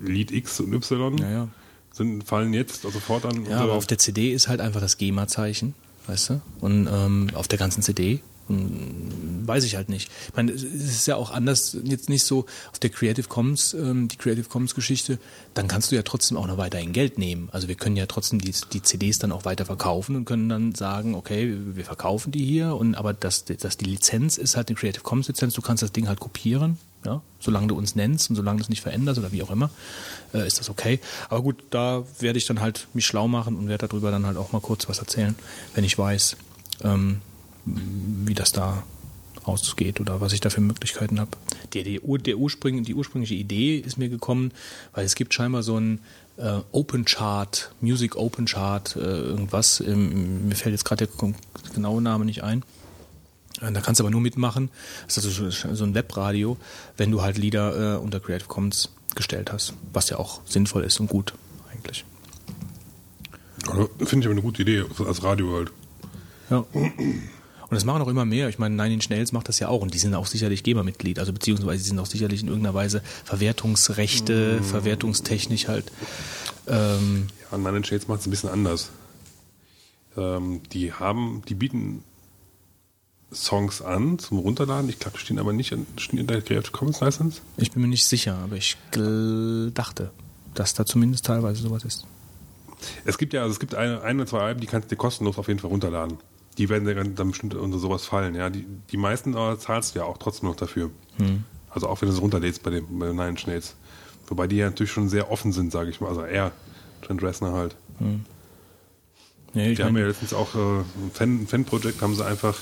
[0.00, 1.48] Lied X und Y Ja, ja.
[1.92, 3.44] sind, fallen jetzt also sofort an.
[3.46, 5.74] Ja, aber auf der CD ist halt einfach das GEMA-Zeichen,
[6.06, 6.40] weißt du?
[6.60, 10.10] Und ähm, auf der ganzen CD weiß ich halt nicht.
[10.28, 14.08] Ich meine, es ist ja auch anders, jetzt nicht so auf der Creative Commons, ähm,
[14.08, 15.18] die Creative Commons Geschichte,
[15.54, 17.48] dann kannst du ja trotzdem auch noch weiterhin Geld nehmen.
[17.52, 20.74] Also wir können ja trotzdem die, die CDs dann auch weiter verkaufen und können dann
[20.74, 24.76] sagen, okay, wir verkaufen die hier und aber das, das die Lizenz ist halt eine
[24.76, 28.36] Creative Commons Lizenz, du kannst das Ding halt kopieren, ja, solange du uns nennst und
[28.36, 29.70] solange du es nicht veränderst oder wie auch immer,
[30.34, 31.00] äh, ist das okay.
[31.28, 34.36] Aber gut, da werde ich dann halt mich schlau machen und werde darüber dann halt
[34.36, 35.34] auch mal kurz was erzählen,
[35.74, 36.36] wenn ich weiß,
[36.82, 37.20] ähm,
[37.66, 38.82] wie das da
[39.44, 41.30] ausgeht oder was ich da für Möglichkeiten habe.
[41.74, 44.50] Der, der, der Ursprung, die ursprüngliche Idee ist mir gekommen,
[44.92, 46.00] weil es gibt scheinbar so ein
[46.36, 49.80] äh, Open Chart, Music Open Chart, äh, irgendwas.
[49.80, 51.32] Ähm, mir fällt jetzt gerade der
[51.74, 52.62] genaue Name nicht ein.
[53.60, 54.68] Äh, Da kannst du aber nur mitmachen.
[55.06, 56.56] Das ist also so- ein Webradio,
[56.96, 60.98] wenn du halt Lieder äh, unter Creative Commons gestellt hast, was ja auch sinnvoll ist
[61.00, 61.32] und gut
[61.72, 62.04] eigentlich.
[63.68, 65.72] Also, Finde ich aber eine gute Idee, als Radio halt.
[66.50, 66.64] Ja.
[67.68, 68.48] Und das machen auch immer mehr.
[68.48, 71.18] Ich meine, Nine Inch Nails macht das ja auch und die sind auch sicherlich GEMA-Mitglied.
[71.18, 75.90] Also beziehungsweise sie sind auch sicherlich in irgendeiner Weise Verwertungsrechte, verwertungstechnisch halt.
[76.68, 78.90] Ähm, Ja, Nine Inch Nails macht es ein bisschen anders.
[80.16, 82.04] Ähm, die haben, die bieten
[83.32, 84.88] Songs an zum Runterladen.
[84.88, 87.40] Ich glaube, die stehen aber nicht in, in der Creative Commons License.
[87.56, 90.10] ich bin mir nicht sicher, aber ich dachte,
[90.54, 92.06] dass da zumindest teilweise sowas ist.
[93.04, 94.98] Es gibt ja, also es gibt eine, ein oder zwei Alben, die kannst du dir
[94.98, 96.18] kostenlos auf jeden Fall runterladen.
[96.58, 98.34] Die werden dann bestimmt unter sowas fallen.
[98.34, 100.90] Ja, die, die meisten aber zahlst du ja auch trotzdem noch dafür.
[101.70, 103.74] Also auch wenn du es runterlädst bei dem bei den Nine Inch Nails.
[104.28, 106.08] Wobei die ja natürlich schon sehr offen sind, sage ich mal.
[106.08, 106.52] Also er,
[107.02, 107.76] Trent Reznor halt.
[109.54, 112.58] Nee, ich Die haben ja letztens auch äh, ein Fan- Fan-Projekt, haben sie einfach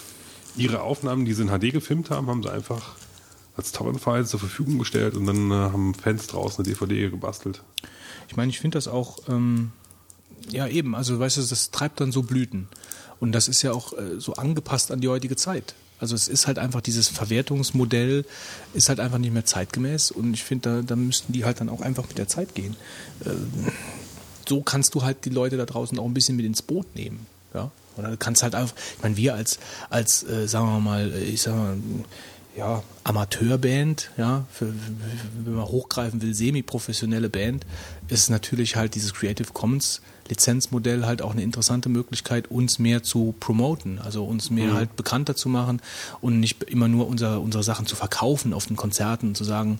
[0.56, 2.94] ihre Aufnahmen, die sie in HD gefilmt haben, haben sie einfach
[3.56, 7.62] als Torrent-File zur Verfügung gestellt und dann äh, haben Fans draußen eine DVD gebastelt.
[8.28, 9.72] ich, mein, ich finde das auch, ähm,
[10.50, 12.68] ja eben, also weißt du, das treibt dann so Blüten.
[13.24, 15.74] Und das ist ja auch äh, so angepasst an die heutige Zeit.
[15.98, 18.26] Also es ist halt einfach dieses Verwertungsmodell
[18.74, 21.70] ist halt einfach nicht mehr zeitgemäß und ich finde, da, da müssten die halt dann
[21.70, 22.76] auch einfach mit der Zeit gehen.
[23.24, 23.50] Ähm,
[24.46, 27.26] so kannst du halt die Leute da draußen auch ein bisschen mit ins Boot nehmen.
[27.54, 27.70] Ja?
[27.96, 29.58] Oder du kannst halt einfach, ich meine, wir als,
[29.88, 31.78] als äh, sagen wir mal, äh, ich sag mal,
[32.54, 34.70] ja, Amateurband, ja, für,
[35.44, 37.64] wenn man hochgreifen will, semi-professionelle Band,
[38.08, 43.34] ist natürlich halt dieses Creative Commons Lizenzmodell halt auch eine interessante Möglichkeit, uns mehr zu
[43.40, 44.74] promoten, also uns mehr mhm.
[44.74, 45.80] halt bekannter zu machen
[46.20, 49.78] und nicht immer nur unser, unsere Sachen zu verkaufen auf den Konzerten und zu sagen,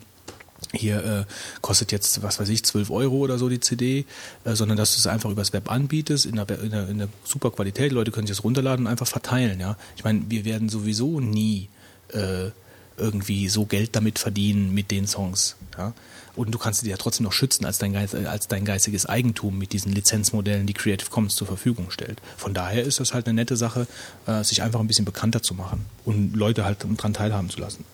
[0.73, 1.25] hier äh,
[1.61, 4.07] kostet jetzt, was weiß ich, 12 Euro oder so die CD,
[4.45, 7.11] äh, sondern dass du es einfach übers Web anbietest, in einer, in, einer, in einer
[7.25, 9.77] super Qualität, Leute können sich das runterladen und einfach verteilen, ja.
[9.97, 11.69] Ich meine, wir werden sowieso nie
[12.09, 12.51] äh,
[12.97, 15.57] irgendwie so Geld damit verdienen mit den Songs.
[15.77, 15.93] Ja?
[16.37, 19.57] Und du kannst sie ja trotzdem noch schützen als dein, Geist, als dein geistiges Eigentum
[19.57, 22.20] mit diesen Lizenzmodellen, die Creative Commons zur Verfügung stellt.
[22.37, 23.87] Von daher ist das halt eine nette Sache,
[24.26, 27.85] äh, sich einfach ein bisschen bekannter zu machen und Leute halt daran teilhaben zu lassen.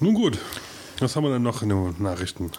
[0.00, 0.38] Nun gut,
[1.00, 2.50] was haben wir denn noch in den Nachrichten?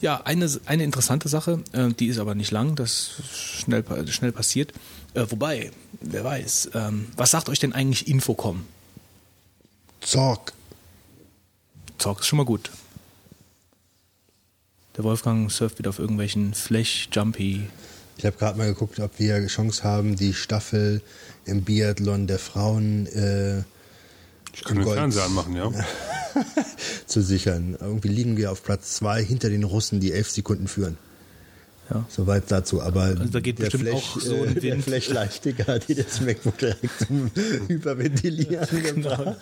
[0.00, 4.72] Ja, eine, eine interessante Sache, äh, die ist aber nicht lang, das schnell, schnell passiert.
[5.14, 8.64] Äh, wobei, wer weiß, ähm, was sagt euch denn eigentlich Infocom?
[10.00, 10.52] Zorg.
[11.98, 12.70] Zorg ist schon mal gut.
[14.96, 17.68] Der Wolfgang surft wieder auf irgendwelchen Flash-Jumpy.
[18.16, 21.02] Ich habe gerade mal geguckt, ob wir Chance haben, die Staffel
[21.44, 23.62] im Biathlon der Frauen äh,
[24.58, 25.70] ich kann den Fernseher anmachen, ja.
[27.06, 27.76] zu sichern.
[27.80, 30.98] Irgendwie liegen wir auf Platz zwei hinter den Russen, die elf Sekunden führen.
[31.90, 32.04] Ja.
[32.08, 32.82] Soweit dazu.
[32.82, 36.20] Aber also da geht der Flash, auch so ein äh, der Flash-Leichtiger hat die das
[36.20, 37.30] MacBook direkt zum
[37.68, 39.16] Hyperventilieren genau.
[39.16, 39.36] gebracht.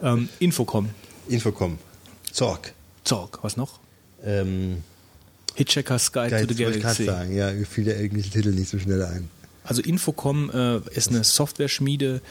[0.00, 0.90] Ähm, Infocom.
[1.28, 1.78] Infocom.
[2.32, 2.72] Zorg.
[3.04, 3.38] Zorg.
[3.42, 3.80] Was noch?
[4.24, 4.82] Ähm,
[5.54, 7.02] Hitchhiker Sky to the Galaxy.
[7.02, 7.34] Ich sagen.
[7.34, 9.30] Ja, fiel der englische Titel nicht so schnell ein.
[9.68, 12.22] Also Infocom äh, ist eine Software-Schmiede.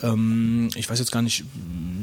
[0.00, 1.44] Ähm, ich weiß jetzt gar nicht,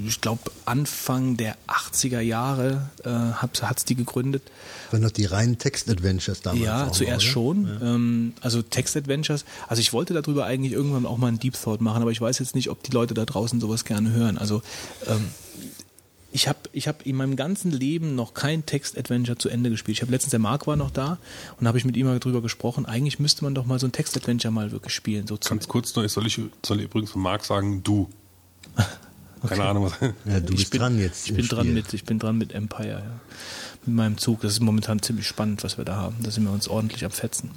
[0.05, 4.43] ich glaube Anfang der 80er Jahre äh, hat es die gegründet.
[4.91, 6.65] Waren noch die reinen Text-Adventures damals?
[6.65, 7.67] Ja, zuerst mal, schon.
[7.67, 7.95] Ja.
[7.95, 9.45] Ähm, also Text-Adventures.
[9.69, 12.39] Also ich wollte darüber eigentlich irgendwann auch mal einen Deep Thought machen, aber ich weiß
[12.39, 14.37] jetzt nicht, ob die Leute da draußen sowas gerne hören.
[14.37, 14.61] Also
[15.07, 15.29] ähm,
[16.31, 19.97] ich habe ich hab in meinem ganzen Leben noch kein Text-Adventure zu Ende gespielt.
[19.97, 21.17] Ich habe letztens, der Marc war noch da
[21.59, 22.85] und habe ich mit ihm mal drüber gesprochen.
[22.85, 25.27] Eigentlich müsste man doch mal so ein Text-Adventure mal wirklich spielen.
[25.27, 28.09] So Ganz kurz noch, soll ich soll ich übrigens von Marc sagen, du.
[29.43, 29.55] Okay.
[29.55, 29.93] Keine Ahnung, was.
[30.25, 31.27] Ja, du bist bin, dran jetzt.
[31.27, 33.19] Ich bin dran mit, ich bin dran mit Empire, ja.
[33.87, 34.41] Mit meinem Zug.
[34.41, 36.17] Das ist momentan ziemlich spannend, was wir da haben.
[36.21, 37.49] Da sind wir uns ordentlich am Fetzen.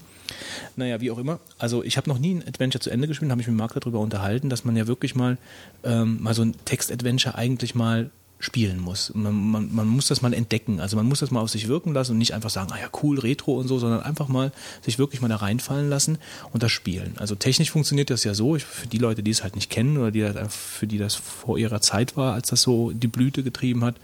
[0.76, 1.40] Naja, wie auch immer.
[1.58, 4.00] Also ich habe noch nie ein Adventure zu Ende gespielt, habe ich mit Marc darüber
[4.00, 5.36] unterhalten, dass man ja wirklich mal,
[5.82, 8.10] ähm, mal so ein Text-Adventure eigentlich mal
[8.44, 9.10] spielen muss.
[9.14, 10.78] Man, man, man, muss das mal entdecken.
[10.78, 12.88] Also man muss das mal auf sich wirken lassen und nicht einfach sagen, ah ja,
[13.02, 16.18] cool, Retro und so, sondern einfach mal sich wirklich mal da reinfallen lassen
[16.52, 17.14] und das spielen.
[17.16, 20.10] Also technisch funktioniert das ja so, für die Leute, die es halt nicht kennen oder
[20.10, 23.82] die halt für die das vor ihrer Zeit war, als das so die Blüte getrieben
[23.82, 23.96] hat,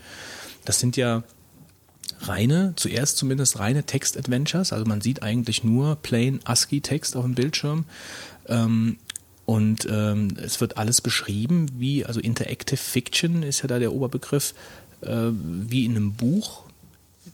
[0.65, 1.23] das sind ja
[2.23, 4.73] reine, zuerst zumindest reine Text-Adventures.
[4.73, 7.85] Also man sieht eigentlich nur plain ASCII-Text auf dem Bildschirm.
[8.49, 8.97] Ähm,
[9.51, 14.55] und ähm, es wird alles beschrieben, wie, also Interactive Fiction ist ja da der Oberbegriff,
[15.01, 16.63] äh, wie in einem Buch.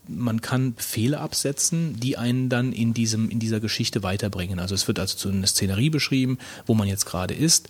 [0.09, 4.61] Man kann Befehle absetzen, die einen dann in, diesem, in dieser Geschichte weiterbringen.
[4.61, 7.69] Also es wird also zu einer Szenerie beschrieben, wo man jetzt gerade ist.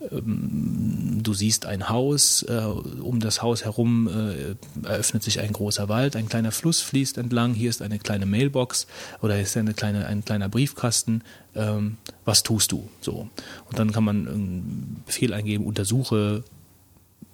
[0.00, 5.88] Ähm, du siehst ein Haus, äh, um das Haus herum äh, eröffnet sich ein großer
[5.88, 8.86] Wald, ein kleiner Fluss fließt entlang, hier ist eine kleine Mailbox
[9.22, 11.22] oder hier ist eine kleine, ein kleiner Briefkasten,
[11.54, 12.88] ähm, was tust du?
[13.00, 13.28] So.
[13.68, 16.44] Und dann kann man einen Befehl eingeben, untersuche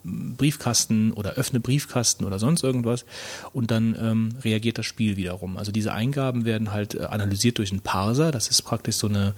[0.05, 3.05] Briefkasten oder öffne Briefkasten oder sonst irgendwas
[3.53, 5.57] und dann ähm, reagiert das Spiel wiederum.
[5.57, 9.35] Also diese Eingaben werden halt äh, analysiert durch einen Parser, das ist praktisch so eine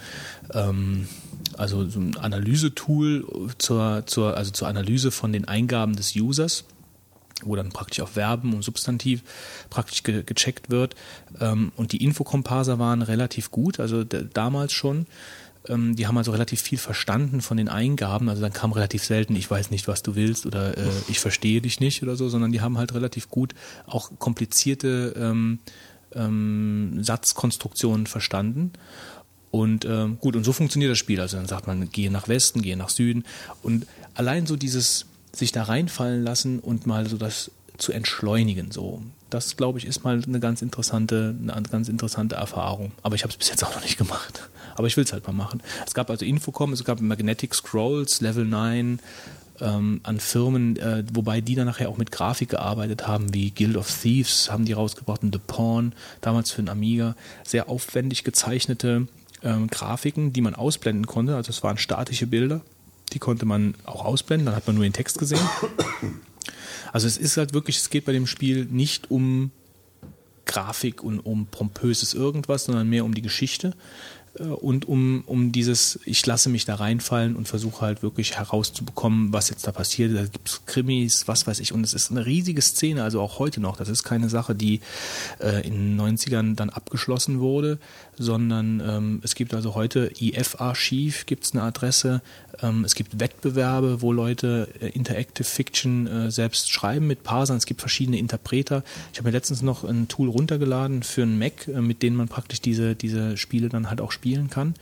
[0.53, 1.09] ähm,
[1.57, 3.25] also so ein Analysetool
[3.59, 6.65] zur, zur, also zur Analyse von den Eingaben des Users
[7.43, 9.23] wo dann praktisch auf Verben und Substantiv
[9.69, 10.95] praktisch ge gecheckt wird.
[11.39, 15.07] Ähm, und die Infokomparser waren relativ gut, also damals schon.
[15.69, 18.29] Ähm, die haben also relativ viel verstanden von den Eingaben.
[18.29, 21.61] Also dann kam relativ selten, ich weiß nicht, was du willst oder äh, ich verstehe
[21.61, 23.55] dich nicht oder so, sondern die haben halt relativ gut
[23.87, 25.59] auch komplizierte ähm,
[26.15, 28.73] ähm, Satzkonstruktionen verstanden.
[29.51, 31.21] Und ähm, gut, und so funktioniert das Spiel.
[31.21, 33.25] Also dann sagt man, gehe nach Westen, gehe nach Süden.
[33.63, 39.03] Und allein so dieses sich da reinfallen lassen und mal so das zu entschleunigen, so.
[39.31, 42.93] Das, glaube ich, ist mal eine ganz interessante, eine ganz interessante Erfahrung.
[43.03, 44.49] Aber ich habe es bis jetzt auch noch nicht gemacht.
[44.77, 45.63] Aber ich will es halt mal machen.
[45.87, 49.01] Es gab also Infocom, es gab Magnetic Scrolls, Level 9,
[49.61, 53.77] ähm, an Firmen, äh, wobei die dann nachher auch mit Grafik gearbeitet haben, wie Guild
[53.77, 59.09] of Thieves haben die rausgebracht und The Pawn, damals für den Amiga, sehr aufwendig gezeichnete
[59.43, 61.37] ähm, Grafiken, die man ausblenden konnte.
[61.37, 62.61] Also es waren statische Bilder,
[63.13, 65.41] die konnte man auch ausblenden, dann hat man nur den Text gesehen.
[66.93, 69.51] Also es ist halt wirklich, es geht bei dem Spiel nicht um
[70.47, 73.75] Grafik und um pompöses irgendwas, sondern mehr um die Geschichte
[74.39, 79.33] äh, und um, um dieses, ich lasse mich da reinfallen und versuche halt wirklich herauszubekommen,
[79.33, 80.17] was jetzt da passiert.
[80.17, 81.73] Da gibt es Krimis, was weiß ich.
[81.73, 83.77] Und es ist eine riesige Szene, also auch heute noch.
[83.77, 84.81] Das ist keine Sache, die
[85.41, 87.79] äh, in den 90ern dann abgeschlossen wurde,
[88.19, 92.23] sondern ähm, es gibt also heute IF-Archiv, gibt es eine Adresse.
[92.63, 97.59] Ähm, es gibt Wettbewerbe, wo Leute äh, Interactive Fiction äh, selbst schreiben mit Parsern.
[97.59, 98.83] Es gibt verschiedene Interpreter.
[99.13, 102.29] Ich habe mir letztens noch ein Tool runtergeladen für einen Mac, äh, mit dem man
[102.29, 104.75] praktisch diese, diese Spiele dann halt auch spielen kann.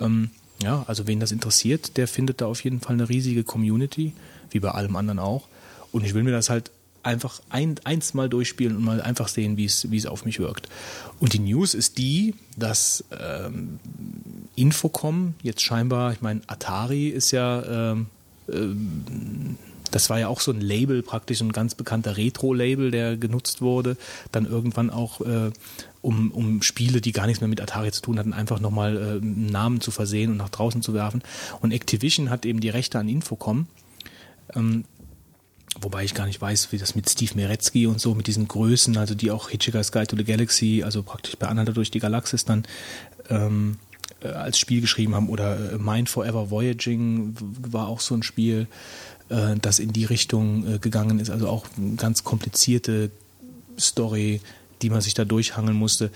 [0.00, 0.30] Ähm,
[0.62, 4.12] ja, also wen das interessiert, der findet da auf jeden Fall eine riesige Community,
[4.50, 5.48] wie bei allem anderen auch.
[5.92, 6.70] Und ich will mir das halt
[7.04, 10.68] einfach ein, eins mal durchspielen und mal einfach sehen, wie es, auf mich wirkt.
[11.20, 13.78] Und die News ist die, dass ähm,
[14.56, 18.06] Infocom jetzt scheinbar, ich meine, Atari ist ja, ähm,
[18.50, 19.56] ähm,
[19.90, 23.96] das war ja auch so ein Label praktisch, ein ganz bekannter Retro-Label, der genutzt wurde,
[24.32, 25.50] dann irgendwann auch äh,
[26.02, 29.00] um, um Spiele, die gar nichts mehr mit Atari zu tun hatten, einfach nochmal äh,
[29.00, 31.22] einen Namen zu versehen und nach draußen zu werfen.
[31.60, 33.66] Und Activision hat eben die Rechte an Infocom.
[34.54, 34.84] Ähm,
[35.80, 38.96] Wobei ich gar nicht weiß, wie das mit Steve Meretzky und so, mit diesen Größen,
[38.96, 42.44] also die auch Hitchhiker's Guide to the Galaxy, also praktisch bei Anhalter durch die Galaxis
[42.44, 42.64] dann
[43.28, 43.78] ähm,
[44.22, 45.28] äh, als Spiel geschrieben haben.
[45.28, 48.68] Oder äh, Mind Forever Voyaging war auch so ein Spiel,
[49.30, 51.30] äh, das in die Richtung äh, gegangen ist.
[51.30, 53.10] Also auch eine ganz komplizierte
[53.78, 54.40] Story,
[54.82, 56.10] die man sich da durchhangeln musste.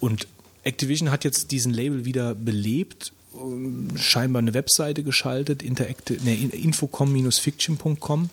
[0.00, 0.26] Und
[0.64, 8.30] Activision hat jetzt diesen Label wieder belebt äh, scheinbar eine Webseite geschaltet, ne, infocom-fiction.com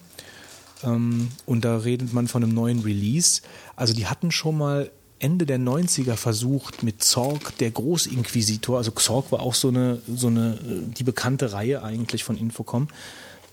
[0.84, 3.41] ähm, und da redet man von einem neuen Release.
[3.76, 9.31] Also die hatten schon mal Ende der 90er versucht mit Zorg, der Großinquisitor, also Zorg
[9.31, 10.57] war auch so eine, so eine,
[10.97, 12.89] die bekannte Reihe eigentlich von Infocom,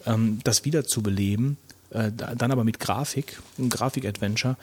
[0.05, 1.59] ähm, das wieder zu beleben,
[1.90, 4.57] äh, dann aber mit Grafik, ein Grafik-Adventure.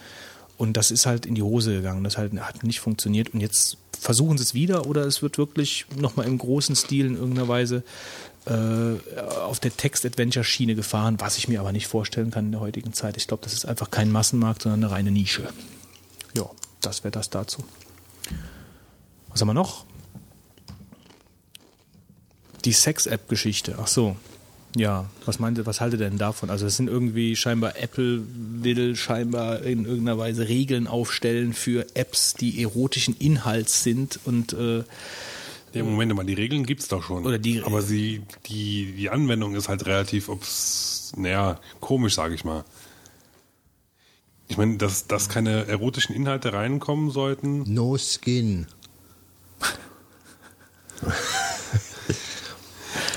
[0.57, 2.03] Und das ist halt in die Hose gegangen.
[2.03, 3.33] Das halt, hat nicht funktioniert.
[3.33, 7.15] Und jetzt versuchen sie es wieder oder es wird wirklich nochmal im großen Stil in
[7.15, 12.51] irgendeiner Weise äh, auf der Text-Adventure-Schiene gefahren, was ich mir aber nicht vorstellen kann in
[12.51, 13.17] der heutigen Zeit.
[13.17, 15.49] Ich glaube, das ist einfach kein Massenmarkt, sondern eine reine Nische.
[16.35, 16.49] Ja,
[16.81, 17.63] das wäre das dazu.
[19.29, 19.85] Was haben wir noch?
[22.65, 23.77] Die Sex-App-Geschichte.
[23.79, 24.15] Ach so.
[24.75, 26.49] Ja, was meint ihr, was haltet ihr denn davon?
[26.49, 28.21] Also es sind irgendwie scheinbar Apple
[28.61, 34.83] will scheinbar in irgendeiner Weise Regeln aufstellen für Apps, die erotischen Inhalts sind und äh,
[35.77, 37.25] ja, Moment mal, die Regeln gibt es doch schon.
[37.25, 42.43] Oder die, aber sie, die, die Anwendung ist halt relativ, ob's, naja, komisch, sage ich
[42.43, 42.63] mal.
[44.47, 47.63] Ich meine, dass, dass keine erotischen Inhalte reinkommen sollten.
[47.71, 48.67] No skin.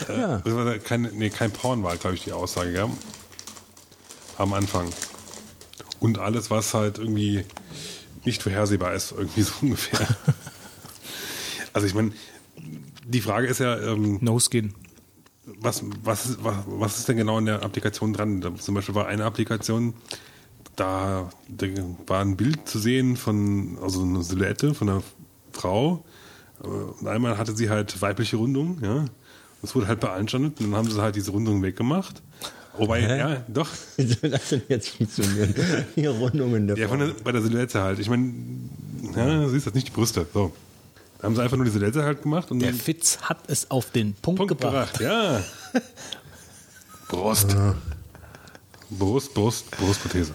[0.09, 0.39] ja.
[0.39, 2.91] Das war kein, nee, kein Porn war, glaube ich, die Aussage, ja.
[4.39, 4.91] Am Anfang.
[6.01, 7.45] Und alles, was halt irgendwie
[8.25, 10.07] nicht vorhersehbar ist, irgendwie so ungefähr.
[11.73, 12.13] also ich meine,
[13.11, 13.79] die Frage ist ja.
[13.79, 14.75] Ähm, no Skin.
[15.61, 18.41] Was, was, was, was ist denn genau in der Applikation dran?
[18.41, 19.95] Da, zum Beispiel war eine Applikation,
[20.77, 21.67] da, da
[22.07, 25.03] war ein Bild zu sehen von, also eine Silhouette von einer
[25.53, 26.05] Frau.
[26.61, 29.07] Und einmal hatte sie halt weibliche Rundung, ja.
[29.63, 32.23] Das wurde halt beanstandet und dann haben sie halt diese Rundung weggemacht.
[32.77, 33.19] Wobei, Hä?
[33.19, 33.69] ja, doch.
[33.97, 35.55] Wie soll das denn jetzt funktionieren?
[35.97, 37.99] Die Rundungen der Ja, von der, bei der Silhouette halt.
[37.99, 38.33] Ich meine,
[39.17, 40.27] ja, du siehst das nicht die Brüste.
[40.33, 40.53] So.
[41.21, 42.51] Da haben sie einfach nur diese Silhouette halt gemacht.
[42.51, 44.99] Und der Fitz hat es auf den Punkt, Punkt gebracht.
[44.99, 45.01] gebracht.
[45.01, 45.43] Ja.
[47.09, 47.55] Brust.
[48.89, 50.35] Brust, Brust, Brustprothese.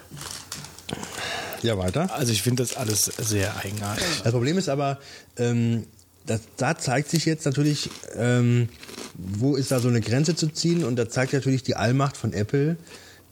[1.63, 2.13] Ja, weiter.
[2.13, 4.05] Also ich finde das alles sehr eigenartig.
[4.23, 4.99] Das Problem ist aber,
[5.37, 5.87] ähm,
[6.27, 8.69] das, da zeigt sich jetzt natürlich, ähm,
[9.15, 12.33] wo ist da so eine Grenze zu ziehen und da zeigt natürlich die Allmacht von
[12.33, 12.77] Apple,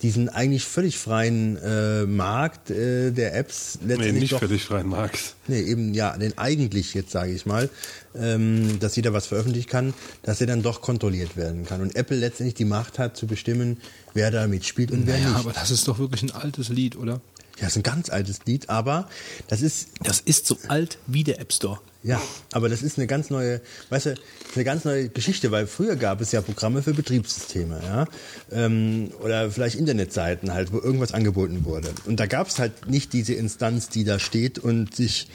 [0.04, 4.14] diesen eigentlich völlig freien äh, Markt äh, der Apps letztendlich.
[4.14, 5.36] Nee, nicht doch, völlig freien Markt.
[5.48, 7.70] Nee, eben ja, den eigentlich jetzt sage ich mal,
[8.14, 11.82] ähm, dass jeder was veröffentlichen kann, dass er dann doch kontrolliert werden kann.
[11.82, 13.78] Und Apple letztendlich die Macht hat zu bestimmen,
[14.14, 15.40] wer da mitspielt und naja, wer nicht.
[15.40, 17.22] aber das ist doch wirklich ein altes Lied, oder?
[17.60, 19.08] Ja, ist ein ganz altes Lied, aber
[19.48, 19.90] das ist.
[20.02, 21.80] Das ist so alt wie der App Store.
[22.04, 22.22] Ja,
[22.52, 24.16] aber das ist eine ganz neue, weißt du,
[24.56, 28.08] eine ganz neue Geschichte, weil früher gab es ja Programme für Betriebssysteme, ja,
[28.52, 31.94] ähm, oder vielleicht Internetseiten halt, wo irgendwas angeboten wurde.
[32.06, 35.30] Und da gab es halt nicht diese Instanz, die da steht und sich.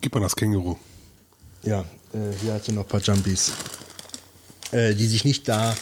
[0.00, 0.76] Gib mal das Känguru.
[1.64, 1.80] Ja,
[2.12, 3.50] äh, hier hat sie noch ein paar Jumpies,
[4.70, 5.74] äh, die sich nicht da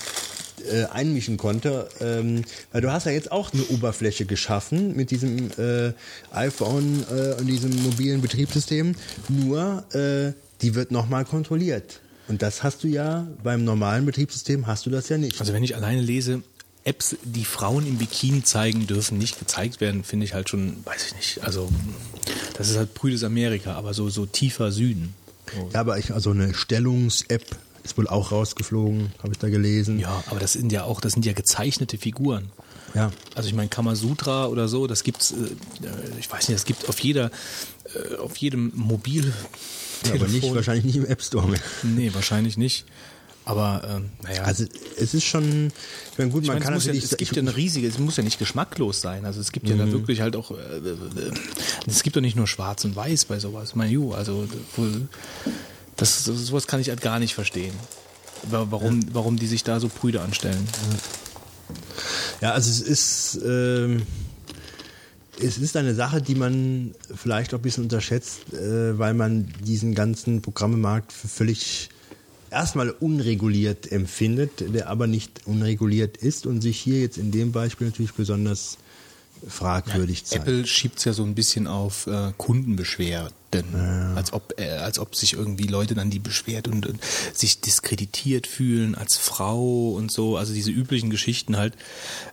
[0.71, 1.89] äh, einmischen konnte.
[2.01, 2.43] Ähm,
[2.73, 5.93] weil du hast ja jetzt auch eine Oberfläche geschaffen mit diesem äh,
[6.33, 8.95] iPhone äh, und diesem mobilen Betriebssystem.
[9.29, 10.33] Nur äh,
[10.63, 12.01] die wird nochmal kontrolliert.
[12.27, 15.41] Und das hast du ja beim normalen Betriebssystem hast du das ja nicht.
[15.41, 16.43] Also wenn ich alleine lese,
[16.85, 21.07] Apps, die Frauen im Bikini zeigen, dürfen nicht gezeigt werden, finde ich halt schon, weiß
[21.07, 21.45] ich nicht.
[21.45, 21.71] Also
[22.57, 25.15] das ist halt prüdes Amerika, aber so, so tiefer Süden.
[25.73, 27.45] Ja, aber ich, also eine Stellungs-App
[27.85, 30.01] ist wohl auch rausgeflogen, habe ich da gelesen.
[30.01, 32.51] Ja, aber das sind ja auch, das sind ja gezeichnete Figuren.
[32.95, 33.13] Ja.
[33.35, 35.35] Also ich meine Kamasutra oder so, das gibt's, äh,
[36.19, 37.31] ich weiß nicht, das gibt auf jeder,
[37.95, 39.33] äh, auf jedem Mobil.
[40.07, 41.61] Ja, aber nicht, wahrscheinlich nicht im App Store mehr.
[41.83, 42.85] Nee, wahrscheinlich nicht.
[43.47, 44.43] Aber ähm, naja.
[44.45, 44.65] Also
[44.97, 45.71] es ist schon,
[46.13, 47.13] ich meine, gut, ich man meine, kann es, muss ja, natürlich...
[47.13, 49.27] es gibt ja eine riesige, es muss ja nicht geschmacklos sein.
[49.27, 51.33] Also es gibt ja da wirklich halt auch, äh, äh,
[51.87, 53.71] es gibt doch nicht nur Schwarz und Weiß bei sowas.
[53.71, 54.49] Ich meine, ju, also
[55.97, 57.75] das, sowas kann ich halt gar nicht verstehen.
[58.51, 60.67] Wa- Warum, warum die sich da so prüde anstellen.
[62.41, 64.03] Ja, also es ist, ähm,
[65.41, 69.95] es ist eine Sache, die man vielleicht auch ein bisschen unterschätzt, äh, weil man diesen
[69.95, 71.89] ganzen Programmemarkt für völlig
[72.51, 77.89] erstmal unreguliert empfindet, der aber nicht unreguliert ist und sich hier jetzt in dem Beispiel
[77.89, 78.79] natürlich besonders
[79.49, 80.43] fragwürdig zeigt.
[80.47, 83.35] Apple schiebt es ja so ein bisschen auf äh, Kundenbeschwerden,
[84.17, 87.01] als, ob, äh, als ob sich irgendwie Leute dann die beschwert und, und
[87.33, 91.75] sich diskreditiert fühlen als Frau und so, also diese üblichen Geschichten halt.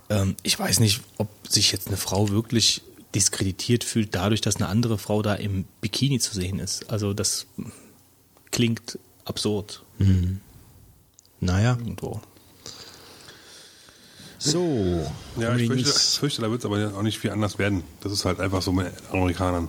[0.10, 2.82] Ähm, ich weiß nicht, ob sich jetzt eine Frau wirklich
[3.14, 6.90] diskreditiert fühlt dadurch, dass eine andere Frau da im Bikini zu sehen ist.
[6.90, 7.46] Also das
[8.52, 9.84] klingt absurd
[11.40, 12.22] Naja, irgendwo.
[14.44, 15.06] So.
[15.38, 17.84] Ja, ich fürchte, fürchte da wird es aber auch nicht viel anders werden.
[18.02, 19.68] Das ist halt einfach so mit Amerikanern.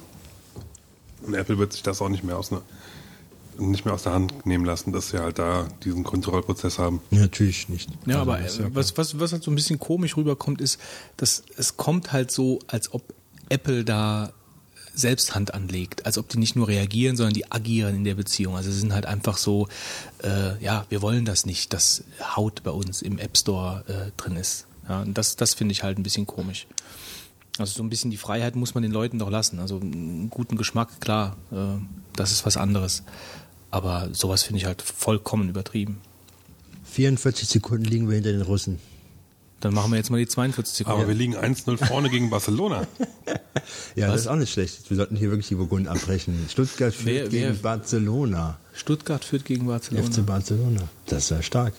[1.27, 2.63] Und Apple wird sich das auch nicht mehr aus, ne,
[3.59, 7.01] nicht mehr aus der Hand nehmen lassen, dass sie halt da diesen Kontrollprozess haben.
[7.11, 7.91] Natürlich nicht.
[8.07, 10.81] Ja, Also, aber ja äh, was, was, was halt so ein bisschen komisch rüberkommt, ist,
[11.17, 13.03] dass es kommt halt so, als ob
[13.51, 14.33] Apple da
[14.95, 18.57] selbst Hand anlegt, als ob die nicht nur reagieren, sondern die agieren in der Beziehung.
[18.57, 19.69] Also sie sind halt einfach so,
[20.23, 22.05] äh, ja, wir wollen das nicht, dass
[22.37, 24.67] Haut bei uns im App Store äh, drin ist.
[24.89, 26.67] Ja, und das, das finde ich halt ein bisschen komisch.
[27.59, 29.59] Also so ein bisschen die Freiheit muss man den Leuten doch lassen.
[29.59, 31.81] Also einen guten Geschmack, klar, äh,
[32.17, 33.03] das ist was anderes.
[33.71, 36.01] Aber sowas finde ich halt vollkommen übertrieben.
[36.85, 38.79] 44 Sekunden liegen wir hinter den Russen.
[39.63, 40.99] Dann machen wir jetzt mal die 42 Sekunden.
[41.01, 42.87] Aber wir liegen 1-0 vorne gegen Barcelona.
[43.95, 44.89] Ja, das ist auch nicht schlecht.
[44.91, 46.47] Wir sollten hier wirklich die Burgunden abbrechen.
[46.51, 48.59] Stuttgart führt Wer- wer- gegen Barcelona.
[48.75, 50.05] Stuttgart führt gegen Barcelona.
[50.07, 50.81] FC Barcelona.
[51.07, 51.75] Das ist ja stark.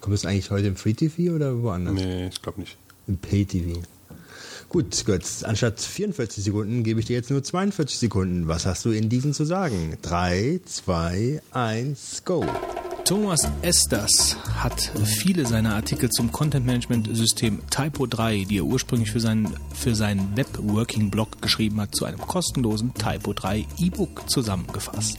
[0.00, 1.94] Kommt es eigentlich heute im Free TV oder woanders?
[1.94, 2.76] Nee, ich glaube nicht.
[3.08, 3.82] Im Pay TV.
[4.68, 8.48] Gut, Götz, anstatt 44 Sekunden gebe ich dir jetzt nur 42 Sekunden.
[8.48, 9.98] Was hast du in diesen zu sagen?
[10.02, 12.46] 3, 2, 1, go.
[13.04, 19.54] Thomas Esters hat viele seiner Artikel zum Content-Management-System Typo 3, die er ursprünglich für seinen,
[19.74, 25.18] für seinen Web-Working-Blog geschrieben hat, zu einem kostenlosen Typo 3 E-Book zusammengefasst.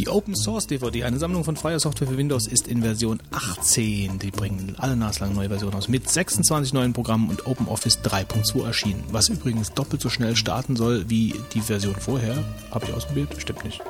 [0.00, 4.18] Die Open Source DVD, eine Sammlung von freier Software für Windows, ist in Version 18.
[4.18, 9.04] Die bringen alle naslang neue Versionen aus mit 26 neuen Programmen und OpenOffice 3.2 erschienen.
[9.10, 12.42] Was übrigens doppelt so schnell starten soll wie die Version vorher.
[12.70, 13.28] Habe ich ausprobiert?
[13.36, 13.82] Stimmt nicht.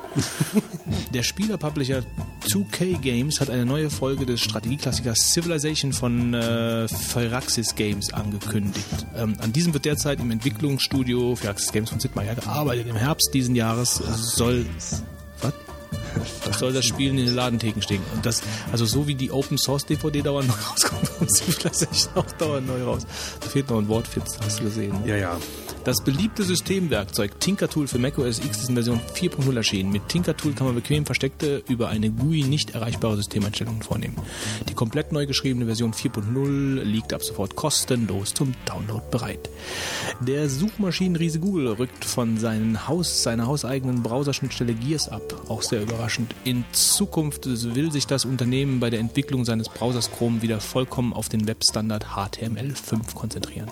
[1.13, 2.03] Der Spieler-Publisher
[2.45, 9.07] 2K Games hat eine neue Folge des Strategieklassikers Civilization von äh, Firaxis Games angekündigt.
[9.15, 12.87] Ähm, an diesem wird derzeit im Entwicklungsstudio Firaxis Games von Sid Meier gearbeitet.
[12.89, 14.65] Im Herbst diesen Jahres soll...
[16.57, 18.01] Soll das Spiel in den Ladentheken stehen.
[18.13, 18.41] Und das,
[18.71, 22.83] also so wie die Open Source DVD dauernd neu rauskommt, kommt Civilization auch dauernd neu
[22.83, 23.05] raus.
[23.39, 24.93] Da fehlt noch ein Wortwitz, hast du gesehen.
[25.05, 25.37] Ja, ja.
[25.83, 29.91] Das beliebte Systemwerkzeug Tinkertool für macOS X ist in Version 4.0 erschienen.
[29.91, 34.15] Mit Tinkertool kann man bequem versteckte, über eine GUI nicht erreichbare Systemeinstellungen vornehmen.
[34.69, 39.49] Die komplett neu geschriebene Version 4.0 liegt ab sofort kostenlos zum Download bereit.
[40.19, 45.23] Der Suchmaschinenriese Google rückt von seinen Haus, seiner hauseigenen Browserschnittstelle Gears ab.
[45.49, 46.33] Auch sehr überraschend.
[46.43, 47.45] In Zukunft
[47.75, 52.05] will sich das Unternehmen bei der Entwicklung seines Browsers Chrome wieder vollkommen auf den Webstandard
[52.15, 53.69] HTML5 konzentrieren.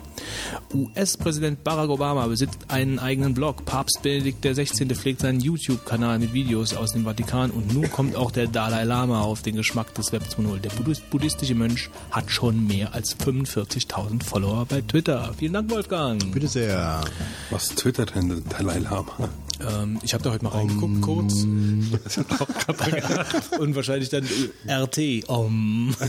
[0.73, 3.65] US-Präsident Barack Obama besitzt einen eigenen Blog.
[3.65, 4.85] Papst Benedikt XVI.
[4.95, 9.21] pflegt seinen YouTube-Kanal mit Videos aus dem Vatikan und nun kommt auch der Dalai Lama
[9.21, 10.59] auf den Geschmack des Web 2.0.
[10.59, 15.33] Der Buddhist- buddhistische Mönch hat schon mehr als 45.000 Follower bei Twitter.
[15.37, 16.31] Vielen Dank, Wolfgang.
[16.31, 17.01] Bitte sehr.
[17.49, 19.29] Was twittert denn der Dalai Lama?
[19.59, 21.43] Ähm, ich habe da heute mal reingeguckt, kurz.
[23.59, 24.25] Und wahrscheinlich dann
[24.65, 25.27] äh, RT.
[25.27, 25.95] Om.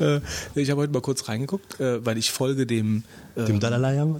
[0.00, 0.20] Äh,
[0.54, 3.04] ich habe heute mal kurz reingeguckt, äh, weil ich folge dem.
[3.36, 3.60] Äh, Dem?
[3.60, 4.18] Dalai Lama?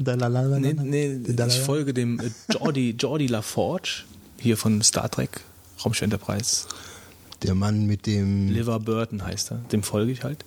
[0.59, 4.05] nee, nee, Dalai ich folge dem äh, Jordi, Jordi LaForge
[4.39, 5.40] hier von Star Trek,
[5.85, 6.66] Raumschiff Enterprise.
[7.44, 8.48] Der Mann mit dem.
[8.48, 10.44] Liver Burton heißt er, dem folge ich halt.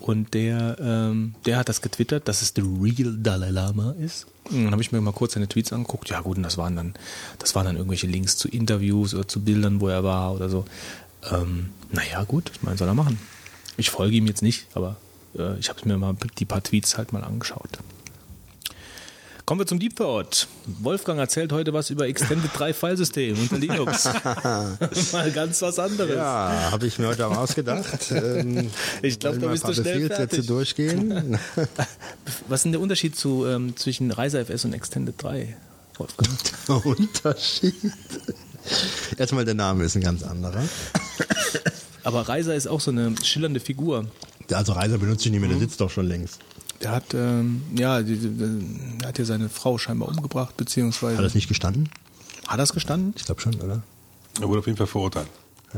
[0.00, 4.26] Und der, ähm, der hat das getwittert, dass es the real Dalai Lama ist.
[4.50, 6.10] Und dann habe ich mir mal kurz seine Tweets angeguckt.
[6.10, 6.94] Ja gut, und das waren dann,
[7.38, 10.64] das waren dann irgendwelche Links zu Interviews oder zu Bildern, wo er war oder so.
[11.30, 13.18] Ähm, naja, gut, ich meine, soll er machen.
[13.76, 14.96] Ich folge ihm jetzt nicht, aber
[15.38, 17.78] äh, ich habe mir mal die paar Tweets halt mal angeschaut.
[19.46, 20.48] Kommen wir zum Deep Thought.
[20.80, 24.04] Wolfgang erzählt heute was über Extended 3 Filesystem unter Linux.
[25.12, 26.16] mal ganz was anderes.
[26.16, 28.10] Ja, habe ich mir heute auch ausgedacht.
[28.10, 28.70] Ähm,
[29.02, 30.46] Ich glaub, wollen da wir bist du schnell fertig.
[30.46, 31.38] durchgehen.
[32.48, 35.54] Was ist denn der Unterschied zu, ähm, zwischen ReiseFS und Extended 3,
[35.98, 36.30] Wolfgang?
[36.86, 37.74] Unterschied.
[39.18, 40.62] Erstmal der Name ist ein ganz anderer.
[42.02, 44.06] Aber Reiser ist auch so eine schillernde Figur.
[44.50, 46.40] Also Reiser benutze ich nicht mehr, der sitzt doch schon längst.
[46.82, 51.18] Der hat, ähm, ja, die, die, der hat ja seine Frau scheinbar umgebracht, beziehungsweise.
[51.18, 51.88] Hat das nicht gestanden?
[52.46, 53.14] Hat er es gestanden?
[53.16, 53.82] Ich glaube schon, oder?
[54.40, 55.28] Er wurde auf jeden Fall verurteilt.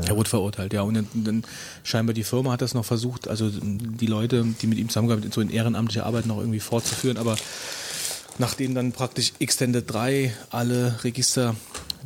[0.05, 0.81] Er wurde verurteilt, ja.
[0.81, 1.43] Und dann, dann
[1.83, 5.41] scheinbar die Firma hat das noch versucht, also die Leute, die mit ihm zusammengearbeitet so
[5.41, 7.35] in ehrenamtlicher Arbeit noch irgendwie fortzuführen, aber
[8.37, 11.55] nachdem dann praktisch Extended 3 alle Register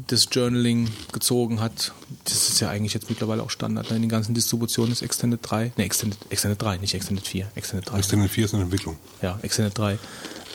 [0.09, 3.95] des Journaling gezogen hat, das ist ja eigentlich jetzt mittlerweile auch Standard ne?
[3.97, 7.89] in den ganzen Distributionen ist Extended 3, ne, Extended, Extended 3, nicht Extended 4, Extended
[7.89, 7.97] 3.
[7.99, 8.97] Extended 4 ist eine Entwicklung.
[9.21, 9.99] ja, Extended 3,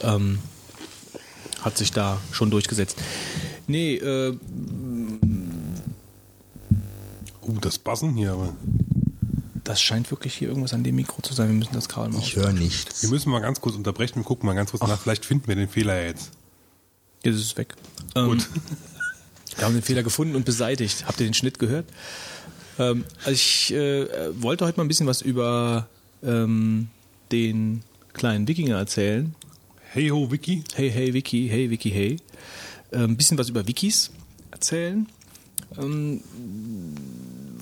[0.02, 0.39] ähm,
[1.60, 2.97] hat sich da schon durchgesetzt.
[3.66, 4.36] Nee, äh,
[7.43, 8.55] Uh, das Bassen hier, aber.
[9.64, 11.48] das scheint wirklich hier irgendwas an dem Mikro zu sein.
[11.48, 13.02] Wir müssen das Kabel mal Ich höre nichts.
[13.02, 14.16] Wir müssen mal ganz kurz unterbrechen.
[14.16, 14.98] Wir gucken mal ganz kurz nach.
[14.98, 16.32] Vielleicht finden wir den Fehler ja jetzt.
[17.23, 17.74] Jetzt ist es weg.
[18.14, 18.48] Ähm, Gut.
[19.57, 21.07] Wir haben den Fehler gefunden und beseitigt.
[21.07, 21.87] Habt ihr den Schnitt gehört?
[22.78, 24.07] Ähm, also ich äh,
[24.43, 25.89] wollte heute mal ein bisschen was über
[26.23, 26.89] ähm,
[27.33, 29.35] den kleinen Wikinger erzählen.
[29.93, 30.62] Hey ho, Wiki.
[30.74, 32.16] Hey, hey, Wiki, hey, Wiki, hey.
[32.93, 34.11] Ein bisschen was über Wikis
[34.51, 35.07] erzählen.
[35.78, 36.20] Ähm,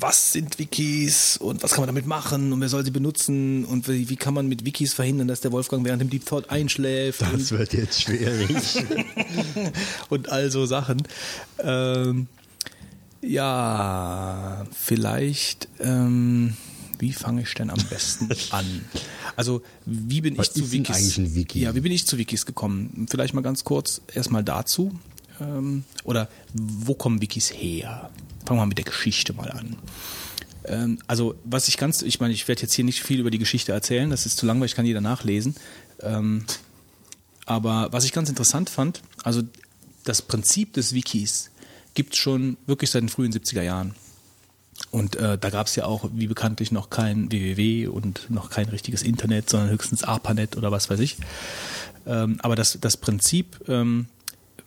[0.04, 3.88] was sind Wikis und was kann man damit machen und wer soll sie benutzen und
[3.88, 7.22] wie, wie kann man mit Wikis verhindern, dass der Wolfgang während dem Deep Thought einschläft
[7.22, 8.50] Das wird jetzt schwierig.
[10.10, 11.04] und all so Sachen.
[11.58, 12.26] Ähm,
[13.22, 16.54] ja, vielleicht, ähm,
[16.98, 18.84] wie fange ich denn am besten an?
[19.36, 20.96] Also, wie bin Was ich zu Wikis?
[20.96, 21.60] eigentlich ein Wiki?
[21.60, 23.06] Ja, wie bin ich zu Wikis gekommen?
[23.08, 24.92] Vielleicht mal ganz kurz erstmal dazu.
[25.40, 28.10] Ähm, oder wo kommen Wikis her?
[28.44, 29.76] Fangen wir mit der Geschichte mal an.
[30.64, 33.38] Ähm, also, was ich ganz, ich meine, ich werde jetzt hier nicht viel über die
[33.38, 35.54] Geschichte erzählen, das ist zu langweilig, kann jeder nachlesen.
[36.00, 36.44] Ähm,
[37.46, 39.42] aber was ich ganz interessant fand, also
[40.04, 41.50] das Prinzip des Wikis
[41.94, 43.94] gibt es schon wirklich seit den frühen 70er Jahren.
[44.90, 48.68] Und äh, da gab es ja auch, wie bekanntlich, noch kein www und noch kein
[48.68, 51.16] richtiges Internet, sondern höchstens ARPANET oder was weiß ich.
[52.06, 54.06] Ähm, aber das, das Prinzip ähm,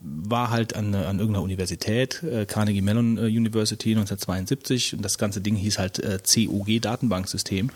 [0.00, 5.40] war halt an, an irgendeiner Universität, äh, Carnegie Mellon äh, University 1972 und das ganze
[5.40, 7.70] Ding hieß halt äh, CUG Datenbanksystem.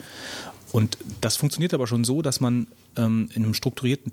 [0.70, 2.66] Und das funktioniert aber schon so, dass man
[2.96, 4.12] ähm, in einem strukturierten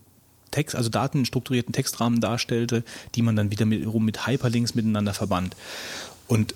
[0.52, 2.84] Text, also Daten in strukturierten Textrahmen darstellte,
[3.16, 5.56] die man dann wiederum mit Hyperlinks miteinander verband.
[6.28, 6.54] Und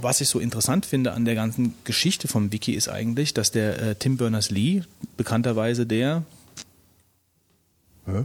[0.00, 3.80] was ich so interessant finde an der ganzen Geschichte vom Wiki ist eigentlich, dass der
[3.80, 4.82] äh, Tim Berners-Lee,
[5.16, 6.24] bekannterweise der
[8.06, 8.24] Hä?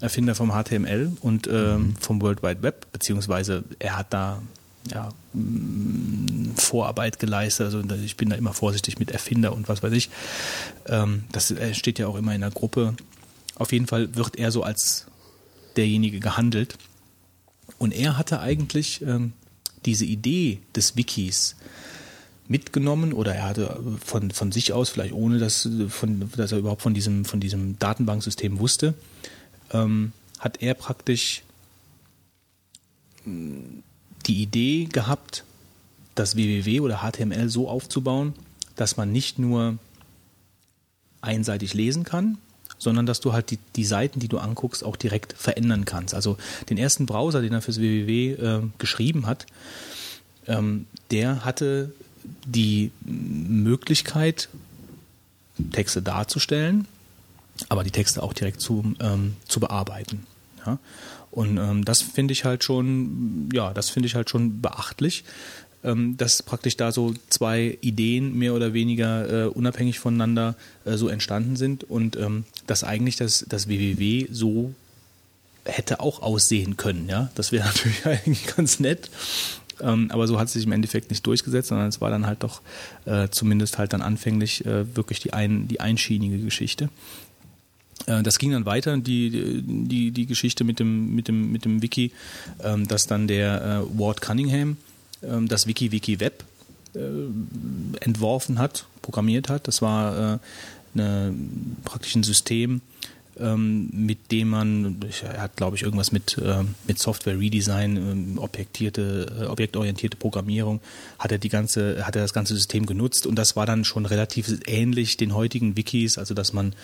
[0.00, 4.42] Erfinder vom HTML und ähm, vom World Wide Web, beziehungsweise er hat da
[4.92, 7.66] ja, mm, Vorarbeit geleistet.
[7.66, 10.10] Also ich bin da immer vorsichtig mit Erfinder und was weiß ich.
[10.86, 12.94] Ähm, das steht ja auch immer in der Gruppe.
[13.56, 15.06] Auf jeden Fall wird er so als
[15.76, 16.76] derjenige gehandelt.
[17.78, 19.32] Und er hatte eigentlich ähm,
[19.84, 21.56] diese Idee des Wikis
[22.48, 26.82] mitgenommen oder er hatte von, von sich aus, vielleicht ohne dass, von, dass er überhaupt
[26.82, 28.94] von diesem, von diesem Datenbanksystem wusste,
[29.72, 31.42] ähm, hat er praktisch
[33.24, 33.82] mh,
[34.26, 35.44] die Idee gehabt,
[36.14, 38.34] das www oder HTML so aufzubauen,
[38.76, 39.78] dass man nicht nur
[41.20, 42.38] einseitig lesen kann,
[42.78, 46.14] sondern dass du halt die, die Seiten, die du anguckst, auch direkt verändern kannst.
[46.14, 46.38] Also
[46.70, 49.46] den ersten Browser, den er fürs www äh, geschrieben hat,
[50.46, 51.92] ähm, der hatte
[52.44, 54.48] die Möglichkeit,
[55.72, 56.86] Texte darzustellen,
[57.68, 60.26] aber die Texte auch direkt zu, ähm, zu bearbeiten.
[60.66, 60.78] Ja?
[61.30, 65.24] Und ähm, das finde ich halt schon, ja, das finde ich halt schon beachtlich,
[65.84, 71.08] ähm, dass praktisch da so zwei Ideen mehr oder weniger äh, unabhängig voneinander äh, so
[71.08, 74.74] entstanden sind und ähm, dass eigentlich das, das WWW so
[75.64, 77.08] hätte auch aussehen können.
[77.08, 79.10] Ja, das wäre natürlich eigentlich ganz nett.
[79.80, 82.42] Ähm, aber so hat es sich im Endeffekt nicht durchgesetzt, sondern es war dann halt
[82.42, 82.62] doch
[83.04, 86.88] äh, zumindest halt dann anfänglich äh, wirklich die, ein, die einschienige Geschichte.
[88.06, 91.82] Äh, Das ging dann weiter, die, die, die Geschichte mit dem, mit dem, mit dem
[91.82, 92.12] Wiki,
[92.62, 94.76] ähm, dass dann der äh, Ward Cunningham
[95.22, 96.44] ähm, das Wiki Wiki Web
[96.94, 96.98] äh,
[98.00, 99.68] entworfen hat, programmiert hat.
[99.68, 100.40] Das war
[100.94, 101.34] eine,
[101.84, 102.80] praktisch ein System,
[103.38, 106.40] ähm, mit dem man, er hat glaube ich irgendwas mit,
[106.86, 110.80] mit Software Redesign, objektierte, objektorientierte Programmierung,
[111.18, 114.06] hat er die ganze, hat er das ganze System genutzt und das war dann schon
[114.06, 116.74] relativ ähnlich den heutigen Wikis, also dass man,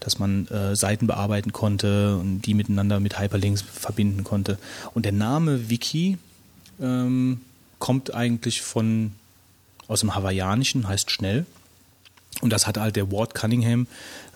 [0.00, 4.58] dass man äh, Seiten bearbeiten konnte und die miteinander mit Hyperlinks verbinden konnte.
[4.94, 6.18] Und der Name Wiki
[6.80, 7.40] ähm,
[7.78, 9.12] kommt eigentlich von
[9.86, 11.46] aus dem Hawaiianischen, heißt schnell.
[12.40, 13.86] Und das hat halt der Ward Cunningham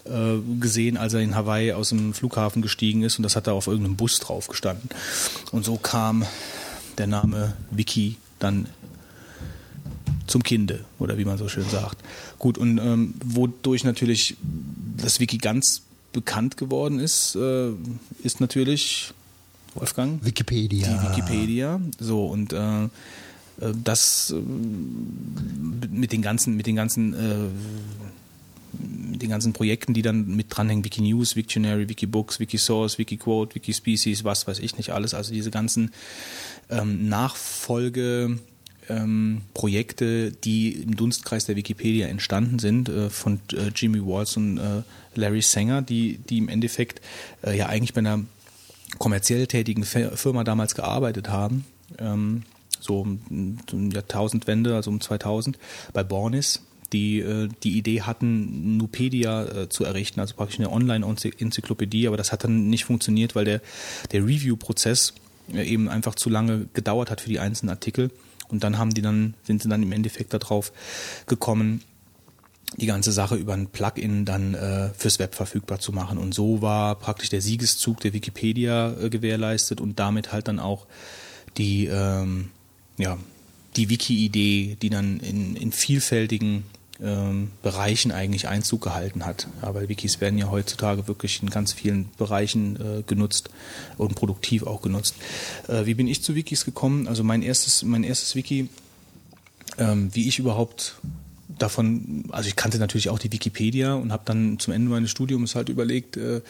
[0.05, 3.53] äh, gesehen, als er in Hawaii aus dem Flughafen gestiegen ist und das hat da
[3.53, 4.91] auf irgendeinem Bus drauf gestanden.
[5.53, 6.27] Und so kam
[6.99, 8.66] der Name Wiki dann
[10.26, 11.98] zum Kinde oder wie man so schön sagt.
[12.38, 14.36] Gut, und ähm, wodurch natürlich
[14.96, 15.82] das Wiki ganz
[16.12, 17.70] bekannt geworden ist, äh,
[18.22, 19.12] ist natürlich
[19.74, 20.86] Wolfgang Wikipedia.
[20.88, 21.80] die Wikipedia.
[21.98, 22.88] So und äh,
[23.82, 24.40] das äh,
[25.90, 27.36] mit den ganzen, mit den ganzen, äh,
[29.10, 34.46] mit den ganzen Projekten, die dann mit dranhängen, Wikinews, Wiktionary, Wikibooks, Wikisource, Wikiquote, Wikispecies, was
[34.46, 35.14] weiß ich nicht alles.
[35.14, 35.92] Also diese ganzen
[36.70, 38.38] ähm, Nachfolge
[38.89, 44.59] ähm, Projekte, die im Dunstkreis der Wikipedia entstanden sind, äh, von äh, Jimmy Walls und
[44.59, 44.82] äh,
[45.15, 47.01] Larry Sanger, die, die im Endeffekt
[47.43, 48.20] äh, ja eigentlich bei einer
[48.98, 51.65] kommerziell tätigen Fir- Firma damals gearbeitet haben,
[51.98, 52.43] ähm,
[52.81, 55.59] so um, um Jahrtausendwende, also um 2000,
[55.93, 56.62] bei Bornis,
[56.93, 62.32] die äh, die Idee hatten, Nupedia äh, zu errichten, also praktisch eine Online-Enzyklopädie, aber das
[62.32, 63.61] hat dann nicht funktioniert, weil der,
[64.12, 65.15] der Review-Prozess
[65.52, 68.11] eben einfach zu lange gedauert hat für die einzelnen Artikel.
[68.48, 70.72] Und dann haben die dann, sind sie dann im Endeffekt darauf
[71.26, 71.82] gekommen,
[72.76, 76.18] die ganze Sache über ein Plugin dann äh, fürs Web verfügbar zu machen.
[76.18, 80.86] Und so war praktisch der Siegeszug der Wikipedia äh, gewährleistet und damit halt dann auch
[81.56, 82.50] die, ähm,
[82.98, 83.16] ja,
[83.76, 86.64] die Wiki-Idee, die dann in, in vielfältigen
[87.02, 89.48] ähm, Bereichen eigentlich Einzug gehalten hat.
[89.60, 93.50] Weil Wikis werden ja heutzutage wirklich in ganz vielen Bereichen äh, genutzt
[93.96, 95.16] und produktiv auch genutzt.
[95.68, 97.08] Äh, wie bin ich zu Wikis gekommen?
[97.08, 98.68] Also mein erstes, mein erstes Wiki,
[99.78, 100.96] ähm, wie ich überhaupt
[101.58, 105.54] davon, also ich kannte natürlich auch die Wikipedia und habe dann zum Ende meines Studiums
[105.54, 106.40] halt überlegt, äh,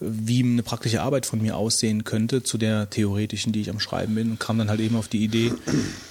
[0.00, 4.14] wie eine praktische Arbeit von mir aussehen könnte zu der theoretischen, die ich am Schreiben
[4.14, 5.52] bin und kam dann halt eben auf die Idee,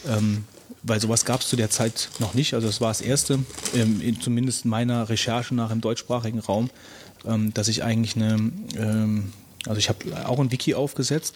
[0.07, 0.45] ähm,
[0.83, 2.53] weil sowas gab es zu der Zeit noch nicht.
[2.53, 3.39] Also das war das erste,
[3.75, 6.69] ähm, in, zumindest meiner Recherche nach im deutschsprachigen Raum,
[7.25, 9.33] ähm, dass ich eigentlich eine, ähm,
[9.65, 11.35] also ich habe auch ein Wiki aufgesetzt.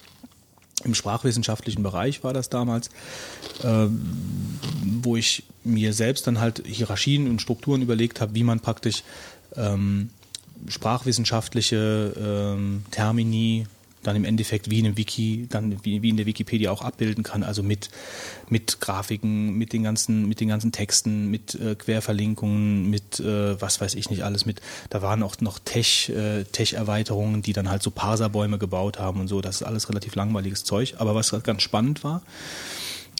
[0.83, 2.89] Im sprachwissenschaftlichen Bereich war das damals,
[3.63, 4.59] ähm,
[5.01, 9.03] wo ich mir selbst dann halt Hierarchien und Strukturen überlegt habe, wie man praktisch
[9.55, 10.09] ähm,
[10.67, 13.67] sprachwissenschaftliche ähm, Termini
[14.05, 17.23] dann im Endeffekt wie in einem Wiki, dann wie, wie in der Wikipedia auch abbilden
[17.23, 17.89] kann, also mit,
[18.49, 23.81] mit Grafiken, mit den ganzen, mit den ganzen Texten, mit äh, Querverlinkungen, mit äh, was
[23.81, 24.61] weiß ich nicht alles mit.
[24.89, 29.27] Da waren auch noch Tech, äh, Tech-Erweiterungen, die dann halt so Parserbäume gebaut haben und
[29.27, 29.41] so.
[29.41, 30.95] Das ist alles relativ langweiliges Zeug.
[30.97, 32.21] Aber was halt ganz spannend war,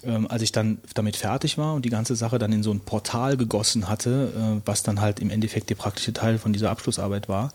[0.04, 2.80] ähm, als ich dann damit fertig war und die ganze Sache dann in so ein
[2.80, 7.28] Portal gegossen hatte, äh, was dann halt im Endeffekt der praktische Teil von dieser Abschlussarbeit
[7.28, 7.52] war,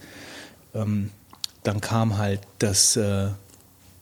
[0.75, 1.11] ähm,
[1.63, 3.29] dann kam halt das äh,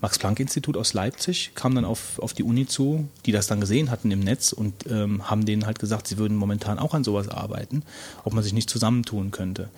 [0.01, 4.11] Max-Planck-Institut aus Leipzig, kam dann auf, auf die Uni zu, die das dann gesehen hatten
[4.11, 7.83] im Netz und ähm, haben denen halt gesagt, sie würden momentan auch an sowas arbeiten,
[8.25, 9.69] ob man sich nicht zusammentun könnte.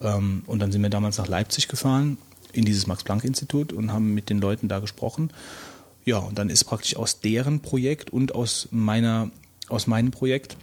[0.00, 2.18] Ähm, und dann sind wir damals nach Leipzig gefahren,
[2.52, 5.30] in dieses Max-Planck-Institut und haben mit den Leuten da gesprochen.
[6.04, 9.30] Ja, und dann ist praktisch aus deren Projekt und aus meiner,
[9.68, 10.56] aus meinem Projekt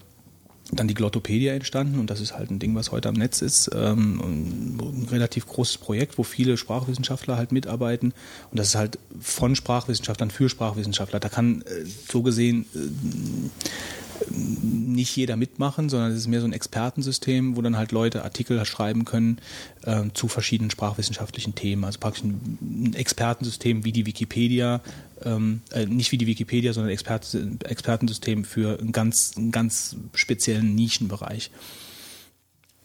[0.71, 3.69] dann die Glottopedia entstanden und das ist halt ein Ding, was heute am Netz ist.
[3.73, 8.13] Ähm, ein relativ großes Projekt, wo viele Sprachwissenschaftler halt mitarbeiten
[8.51, 11.19] und das ist halt von Sprachwissenschaftlern für Sprachwissenschaftler.
[11.19, 16.53] Da kann äh, so gesehen äh, nicht jeder mitmachen, sondern es ist mehr so ein
[16.53, 19.39] Expertensystem, wo dann halt Leute Artikel schreiben können
[19.83, 21.83] äh, zu verschiedenen sprachwissenschaftlichen Themen.
[21.83, 24.81] Also praktisch ein Expertensystem wie die Wikipedia,
[25.26, 30.76] ähm, äh, nicht wie die Wikipedia, sondern Expert, Expertensystem für einen ganz, einen ganz speziellen
[30.76, 31.52] Nischenbereich.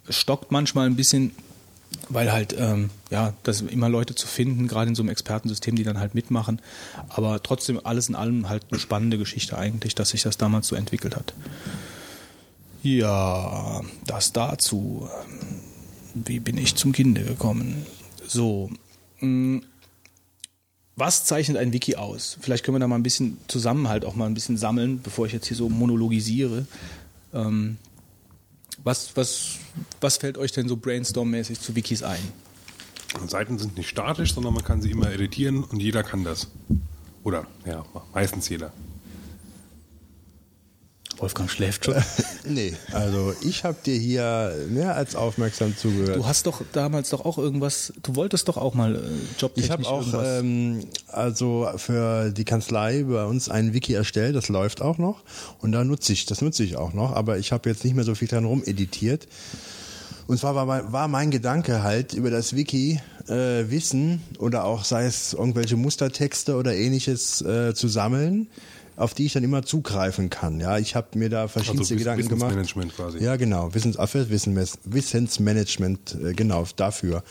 [0.08, 1.32] Stockt manchmal ein bisschen,
[2.08, 5.84] weil halt, ähm, ja, das immer Leute zu finden, gerade in so einem Expertensystem, die
[5.84, 6.60] dann halt mitmachen.
[7.08, 10.76] Aber trotzdem alles in allem halt eine spannende Geschichte eigentlich, dass sich das damals so
[10.76, 11.34] entwickelt hat.
[12.82, 15.08] Ja, das dazu.
[16.14, 17.84] Wie bin ich zum Kinde gekommen?
[18.26, 18.70] So.
[19.20, 19.62] Mh,
[20.96, 22.38] was zeichnet ein Wiki aus?
[22.40, 25.26] Vielleicht können wir da mal ein bisschen zusammen halt auch mal ein bisschen sammeln, bevor
[25.26, 26.66] ich jetzt hier so monologisiere.
[27.34, 27.76] Ähm,
[28.82, 29.56] was, was,
[30.00, 32.20] was fällt euch denn so brainstorm-mäßig zu Wikis ein?
[33.26, 36.48] Seiten sind nicht statisch, sondern man kann sie immer editieren und jeder kann das.
[37.24, 38.72] Oder, ja, meistens jeder.
[41.18, 41.94] Wolfgang schläft schon.
[42.48, 46.16] Nee, also ich habe dir hier mehr als aufmerksam zugehört.
[46.16, 49.00] Du hast doch damals doch auch irgendwas, du wolltest doch auch mal äh,
[49.36, 54.48] jobtechnisch Ich habe auch ähm, also für die Kanzlei bei uns ein Wiki erstellt, das
[54.48, 55.22] läuft auch noch
[55.60, 58.04] und da nutze ich, das nutze ich auch noch, aber ich habe jetzt nicht mehr
[58.04, 59.26] so viel dran rumeditiert.
[60.28, 64.84] Und zwar war mein, war mein Gedanke halt über das Wiki äh, Wissen oder auch
[64.84, 68.48] sei es irgendwelche Mustertexte oder ähnliches äh, zu sammeln,
[68.96, 70.58] auf die ich dann immer zugreifen kann.
[70.60, 72.56] Ja, ich habe mir da verschiedenste Wiss- Gedanken gemacht.
[72.56, 73.18] Wissensmanagement quasi.
[73.22, 73.74] Ja, genau.
[73.74, 77.22] Wissens, äh, für Wissens, Wissensmanagement, äh, genau, dafür.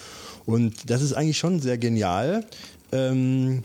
[0.46, 2.46] Und das ist eigentlich schon sehr genial.
[2.92, 3.64] Ähm,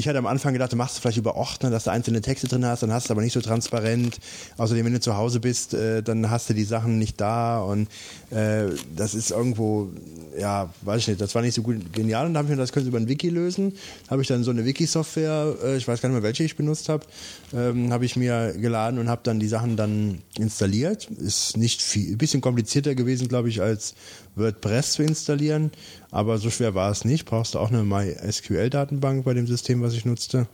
[0.00, 2.48] ich hatte am Anfang gedacht, du machst es vielleicht über Ordner, dass du einzelne Texte
[2.48, 4.18] drin hast, dann hast du aber nicht so transparent.
[4.56, 7.88] Außerdem, wenn du zu Hause bist, äh, dann hast du die Sachen nicht da und
[8.30, 8.64] äh,
[8.96, 9.90] das ist irgendwo,
[10.38, 12.56] ja, weiß ich nicht, das war nicht so gut genial und da habe ich mir
[12.56, 13.74] das können über ein Wiki lösen.
[14.08, 16.88] Habe ich dann so eine Wiki-Software, äh, ich weiß gar nicht mehr, welche ich benutzt
[16.88, 17.04] habe,
[17.52, 21.10] ähm, habe ich mir geladen und habe dann die Sachen dann installiert.
[21.10, 23.94] Ist nicht viel, ein bisschen komplizierter gewesen, glaube ich, als
[24.40, 25.70] WordPress zu installieren,
[26.10, 27.26] aber so schwer war es nicht.
[27.26, 30.46] Brauchst du auch eine MySQL-Datenbank bei dem System, was ich nutzte.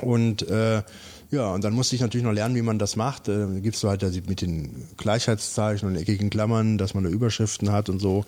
[0.00, 0.82] Und äh,
[1.30, 3.28] ja, und dann musste ich natürlich noch lernen, wie man das macht.
[3.28, 7.88] Äh, gibst du halt mit den Gleichheitszeichen und eckigen Klammern, dass man da Überschriften hat
[7.88, 8.24] und so,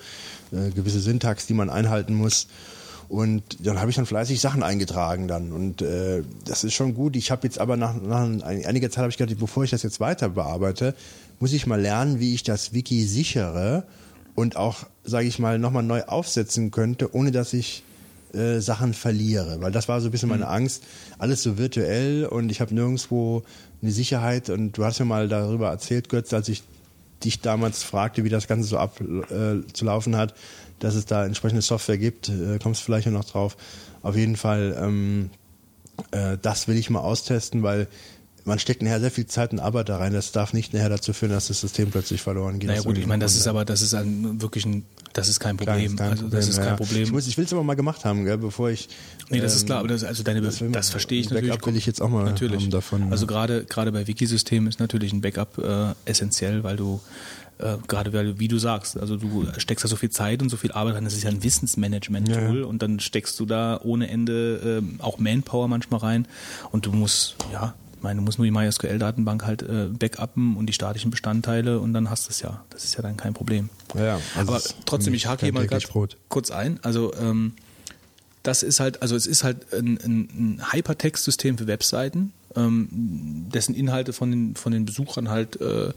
[0.52, 2.48] äh, gewisse Syntax, die man einhalten muss.
[3.08, 5.52] Und dann habe ich dann fleißig Sachen eingetragen dann.
[5.52, 7.16] Und äh, das ist schon gut.
[7.16, 10.00] Ich habe jetzt aber nach, nach einiger Zeit habe ich gedacht, bevor ich das jetzt
[10.00, 10.94] weiter bearbeite,
[11.40, 13.84] muss ich mal lernen, wie ich das Wiki sichere
[14.38, 17.82] und auch, sage ich mal, nochmal neu aufsetzen könnte, ohne dass ich
[18.32, 19.60] äh, Sachen verliere.
[19.60, 20.84] Weil das war so ein bisschen meine Angst.
[21.18, 23.42] Alles so virtuell und ich habe nirgendwo
[23.82, 24.48] eine Sicherheit.
[24.48, 26.62] Und du hast mir mal darüber erzählt, Götz, als ich
[27.24, 30.34] dich damals fragte, wie das Ganze so abzulaufen äh, hat,
[30.78, 33.56] dass es da entsprechende Software gibt, äh, kommst vielleicht noch drauf.
[34.02, 35.30] Auf jeden Fall, ähm,
[36.12, 37.88] äh, das will ich mal austesten, weil
[38.48, 40.12] man steckt nachher sehr viel Zeit und Arbeit da rein.
[40.12, 42.68] Das darf nicht nachher dazu führen, dass das System plötzlich verloren geht.
[42.68, 45.56] naja gut, ich meine, das ist aber, das ist ein, wirklich ein, das ist kein
[45.56, 45.94] Problem.
[45.96, 46.76] kleines also das ist ja, kein ja.
[46.76, 47.02] Problem.
[47.04, 48.88] Ich, muss- ich will es aber mal gemacht haben, gell, bevor ich.
[49.30, 51.66] Nee, das ist ähm, klar, aber das, also deine, das das verstehe ich Backup natürlich.
[51.66, 52.68] will ich jetzt auch mal natürlich.
[52.70, 53.28] davon, Also ja.
[53.32, 57.00] gerade gerade bei Wikisystemen ist natürlich ein Backup äh, essentiell, weil du
[57.58, 60.56] äh, gerade weil, wie du sagst, also du steckst da so viel Zeit und so
[60.56, 62.64] viel Arbeit rein, das ist ja ein Wissensmanagement-Tool Ja, ja.
[62.66, 66.26] und dann steckst du da ohne Ende ähm, auch Manpower manchmal rein
[66.70, 70.66] und du musst, ja, ich meine, du musst nur die MySQL-Datenbank halt äh, backuppen und
[70.66, 72.64] die statischen Bestandteile und dann hast du es ja.
[72.70, 73.70] Das ist ja dann kein Problem.
[73.96, 75.66] Ja, also Aber trotzdem, ich hake hier mal
[76.28, 76.78] kurz ein.
[76.84, 77.54] Also ähm,
[78.44, 80.20] das ist halt, also es ist halt ein, ein,
[80.60, 82.88] ein Hypertext-System für Webseiten, ähm,
[83.52, 85.88] dessen Inhalte von den, von den Besuchern halt äh,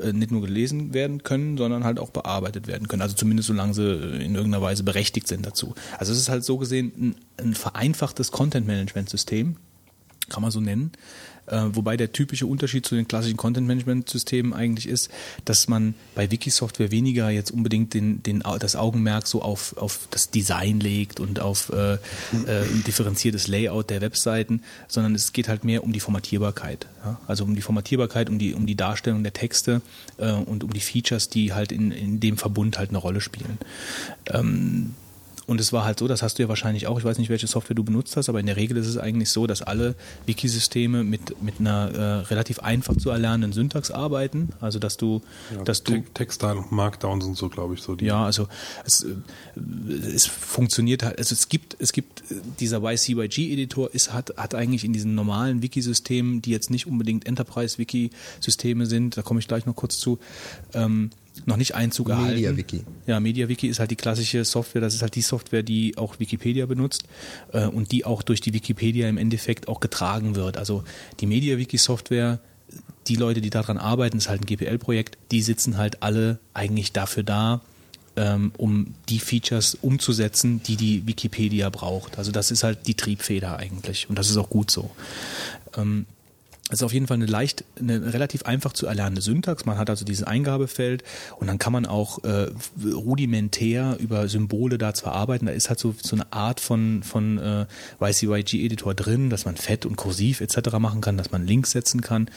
[0.00, 3.02] äh, nicht nur gelesen werden können, sondern halt auch bearbeitet werden können.
[3.02, 5.76] Also zumindest solange sie in irgendeiner Weise berechtigt sind dazu.
[5.98, 9.54] Also es ist halt so gesehen ein, ein vereinfachtes Content-Management-System,
[10.28, 10.90] kann man so nennen.
[11.46, 15.10] Äh, wobei der typische Unterschied zu den klassischen Content-Management-Systemen eigentlich ist,
[15.44, 20.30] dass man bei Wiki-Software weniger jetzt unbedingt den, den, das Augenmerk so auf, auf das
[20.30, 21.98] Design legt und auf äh, äh,
[22.32, 26.86] ein differenziertes Layout der Webseiten, sondern es geht halt mehr um die Formatierbarkeit.
[27.04, 27.20] Ja?
[27.26, 29.82] Also um die Formatierbarkeit, um die, um die Darstellung der Texte
[30.18, 33.58] äh, und um die Features, die halt in, in dem Verbund halt eine Rolle spielen.
[34.32, 34.94] Ähm,
[35.46, 37.46] und es war halt so, das hast du ja wahrscheinlich auch, ich weiß nicht, welche
[37.46, 39.94] Software du benutzt hast, aber in der Regel ist es eigentlich so, dass alle
[40.26, 44.50] Wikisysteme mit, mit einer äh, relativ einfach zu erlernenden Syntax arbeiten.
[44.60, 45.22] Also dass du,
[45.64, 48.06] dass du Te- Textile und Markdowns und so, glaube ich, so die.
[48.06, 48.48] ja, also
[48.84, 49.14] es, äh,
[50.14, 54.84] es funktioniert halt, also es gibt, es gibt äh, dieser YCYG-Editor ist, hat, hat eigentlich
[54.84, 59.76] in diesen normalen Wiki-Systemen, die jetzt nicht unbedingt Enterprise-Wiki-Systeme sind, da komme ich gleich noch
[59.76, 60.18] kurz zu,
[60.72, 61.10] ähm,
[61.46, 62.34] noch nicht Einzug erhalten.
[62.34, 62.84] MediaWiki.
[63.06, 66.66] Ja, MediaWiki ist halt die klassische Software, das ist halt die Software, die auch Wikipedia
[66.66, 67.04] benutzt
[67.52, 70.56] äh, und die auch durch die Wikipedia im Endeffekt auch getragen wird.
[70.56, 70.84] Also
[71.20, 72.38] die MediaWiki-Software,
[73.08, 77.22] die Leute, die daran arbeiten, ist halt ein GPL-Projekt, die sitzen halt alle eigentlich dafür
[77.22, 77.60] da,
[78.16, 82.18] ähm, um die Features umzusetzen, die die Wikipedia braucht.
[82.18, 84.90] Also das ist halt die Triebfeder eigentlich und das ist auch gut so.
[85.76, 86.06] Ähm,
[86.70, 89.66] es ist auf jeden Fall eine leicht, eine relativ einfach zu erlernende Syntax.
[89.66, 91.04] Man hat also dieses Eingabefeld
[91.38, 92.50] und dann kann man auch äh,
[92.82, 95.44] rudimentär über Symbole da zwar arbeiten.
[95.46, 97.66] Da ist halt so, so eine Art von, von äh,
[98.00, 100.78] YCYG-Editor drin, dass man fett und kursiv etc.
[100.78, 102.30] machen kann, dass man Links setzen kann.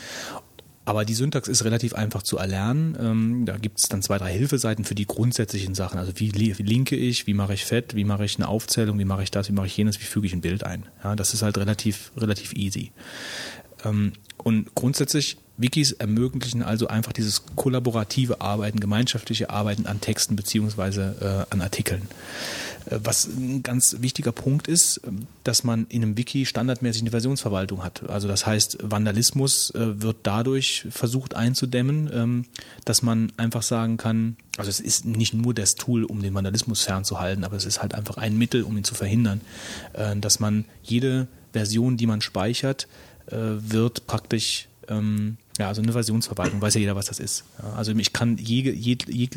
[0.83, 2.97] Aber die Syntax ist relativ einfach zu erlernen.
[2.97, 5.99] Ähm, da gibt es dann zwei, drei Hilfeseiten für die grundsätzlichen Sachen.
[5.99, 8.97] Also wie, li- wie linke ich, wie mache ich fett, wie mache ich eine Aufzählung,
[8.97, 10.85] wie mache ich das, wie mache ich jenes, wie füge ich ein Bild ein.
[11.03, 12.93] Ja, das ist halt relativ, relativ easy.
[13.85, 21.45] Ähm, und grundsätzlich Wikis ermöglichen also einfach dieses kollaborative Arbeiten, gemeinschaftliche Arbeiten an Texten beziehungsweise
[21.49, 22.03] äh, an Artikeln.
[22.89, 25.09] Äh, was ein ganz wichtiger Punkt ist, äh,
[25.43, 28.07] dass man in einem Wiki standardmäßig eine Versionsverwaltung hat.
[28.09, 32.45] Also das heißt, Vandalismus äh, wird dadurch versucht einzudämmen, ähm,
[32.85, 36.83] dass man einfach sagen kann, also es ist nicht nur das Tool, um den Vandalismus
[36.83, 39.41] fernzuhalten, aber es ist halt einfach ein Mittel, um ihn zu verhindern,
[40.19, 42.87] dass man jede Version, die man speichert,
[43.29, 47.43] wird praktisch ähm, ja, also eine Versionsverwaltung, weiß ja jeder, was das ist.
[47.61, 49.27] Ja, also ich kann je, je, je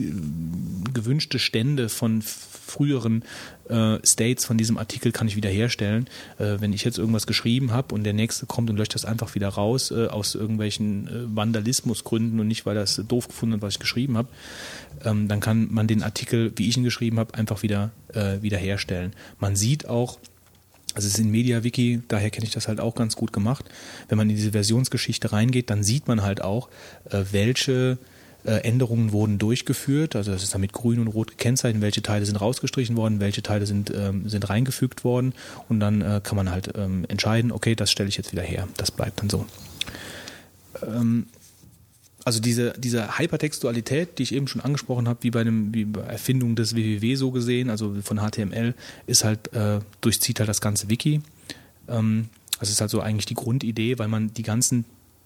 [0.93, 3.25] gewünschte Stände von früheren
[3.69, 6.09] äh, States von diesem Artikel kann ich wiederherstellen.
[6.39, 9.35] Äh, wenn ich jetzt irgendwas geschrieben habe und der nächste kommt und löscht das einfach
[9.35, 13.63] wieder raus äh, aus irgendwelchen äh, Vandalismusgründen und nicht, weil er es doof gefunden hat,
[13.63, 14.29] was ich geschrieben habe,
[15.05, 19.13] ähm, dann kann man den Artikel, wie ich ihn geschrieben habe, einfach wieder äh, wiederherstellen.
[19.39, 20.19] Man sieht auch,
[21.01, 23.65] also es ist in MediaWiki, daher kenne ich das halt auch ganz gut gemacht.
[24.11, 26.69] Wenn man in diese Versionsgeschichte reingeht, dann sieht man halt auch,
[27.09, 27.97] äh, welche
[28.45, 30.15] äh, Änderungen wurden durchgeführt.
[30.15, 33.43] Also das ist dann mit grün und rot gekennzeichnet, welche Teile sind rausgestrichen worden, welche
[33.43, 35.33] Teile sind, ähm, sind reingefügt worden.
[35.71, 38.69] Und dann äh, kann man halt ähm, entscheiden, okay, das stelle ich jetzt wieder her.
[38.77, 39.47] Das bleibt dann so.
[40.87, 41.29] Ähm,
[42.25, 46.03] also diese, diese Hypertextualität, die ich eben schon angesprochen habe, wie bei einem wie bei
[46.03, 48.75] Erfindung des WWW so gesehen, also von HTML,
[49.07, 51.23] ist halt äh, durchzieht halt das ganze Wiki.
[51.89, 52.29] Ähm,
[52.59, 54.85] das ist halt so eigentlich die Grundidee, weil man die ganzen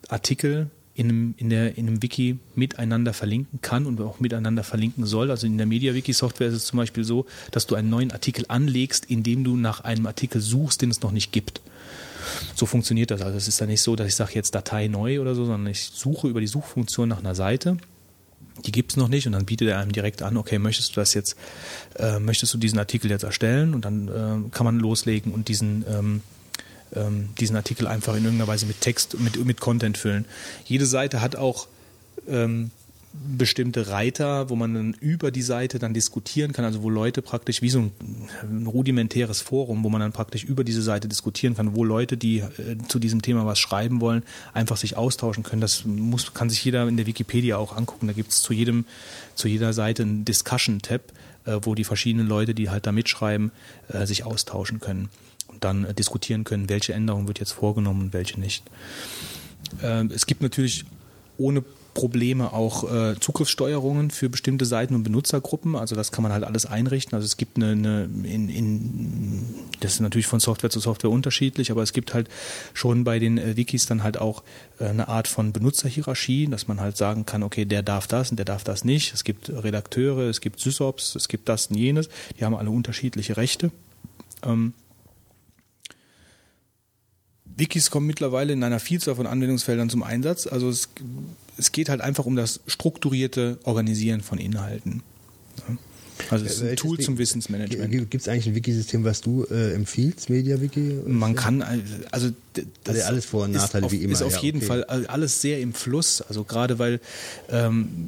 [0.08, 5.04] Artikel in einem, in, der, in einem Wiki miteinander verlinken kann und auch miteinander verlinken
[5.06, 5.30] soll.
[5.30, 9.06] Also in der MediaWiki-Software ist es zum Beispiel so, dass du einen neuen Artikel anlegst,
[9.06, 11.60] indem du nach einem Artikel suchst, den es noch nicht gibt.
[12.54, 13.22] So funktioniert das.
[13.22, 15.70] Also es ist dann nicht so, dass ich sage jetzt Datei neu oder so, sondern
[15.70, 17.76] ich suche über die Suchfunktion nach einer Seite.
[18.64, 21.00] Die gibt es noch nicht und dann bietet er einem direkt an, okay, möchtest du
[21.00, 21.36] das jetzt,
[21.96, 25.84] äh, möchtest du diesen Artikel jetzt erstellen und dann äh, kann man loslegen und diesen
[25.88, 26.22] ähm,
[26.94, 30.24] ähm, diesen Artikel einfach in irgendeiner Weise mit Text, mit, mit Content füllen.
[30.64, 31.66] Jede Seite hat auch
[32.28, 32.70] ähm,
[33.14, 37.62] bestimmte Reiter, wo man dann über die Seite dann diskutieren kann, also wo Leute praktisch
[37.62, 41.84] wie so ein, rudimentäres Forum, wo man dann praktisch über diese Seite diskutieren kann, wo
[41.84, 45.60] Leute, die äh, zu diesem Thema was schreiben wollen, einfach sich austauschen können.
[45.60, 48.08] Das muss, kann sich jeder in der Wikipedia auch angucken.
[48.08, 48.84] Da gibt es zu jedem,
[49.36, 51.12] zu jeder Seite einen Discussion-Tab,
[51.44, 53.52] äh, wo die verschiedenen Leute, die halt da mitschreiben,
[53.88, 55.08] äh, sich austauschen können
[55.46, 58.64] und dann diskutieren können, welche Änderung wird jetzt vorgenommen und welche nicht.
[59.82, 60.84] Äh, es gibt natürlich
[61.38, 61.62] ohne
[61.94, 65.76] Probleme auch äh, Zugriffssteuerungen für bestimmte Seiten und Benutzergruppen.
[65.76, 67.14] Also das kann man halt alles einrichten.
[67.14, 69.44] Also es gibt eine, eine in, in,
[69.80, 72.28] das ist natürlich von Software zu Software unterschiedlich, aber es gibt halt
[72.74, 74.42] schon bei den äh, Wikis dann halt auch
[74.78, 78.36] äh, eine Art von Benutzerhierarchie, dass man halt sagen kann, okay, der darf das und
[78.36, 79.14] der darf das nicht.
[79.14, 82.08] Es gibt Redakteure, es gibt SysOps, es gibt das und jenes.
[82.38, 83.70] Die haben alle unterschiedliche Rechte.
[84.42, 84.74] Ähm,
[87.56, 90.46] Wikis kommen mittlerweile in einer Vielzahl von Anwendungsfeldern zum Einsatz.
[90.46, 90.88] Also es,
[91.56, 95.02] es geht halt einfach um das strukturierte Organisieren von Inhalten.
[96.30, 98.10] Also es ist ein Tool zum Wissensmanagement.
[98.10, 101.00] Gibt es eigentlich ein Wikisystem, was du äh, empfiehlst, MediaWiki?
[101.06, 101.62] Man kann,
[102.10, 104.12] also das also alles Vor- und Nachteile wie immer.
[104.12, 104.66] Ist auf ja, jeden okay.
[104.66, 106.22] Fall alles sehr im Fluss.
[106.22, 107.00] Also gerade weil,
[107.50, 108.06] ähm,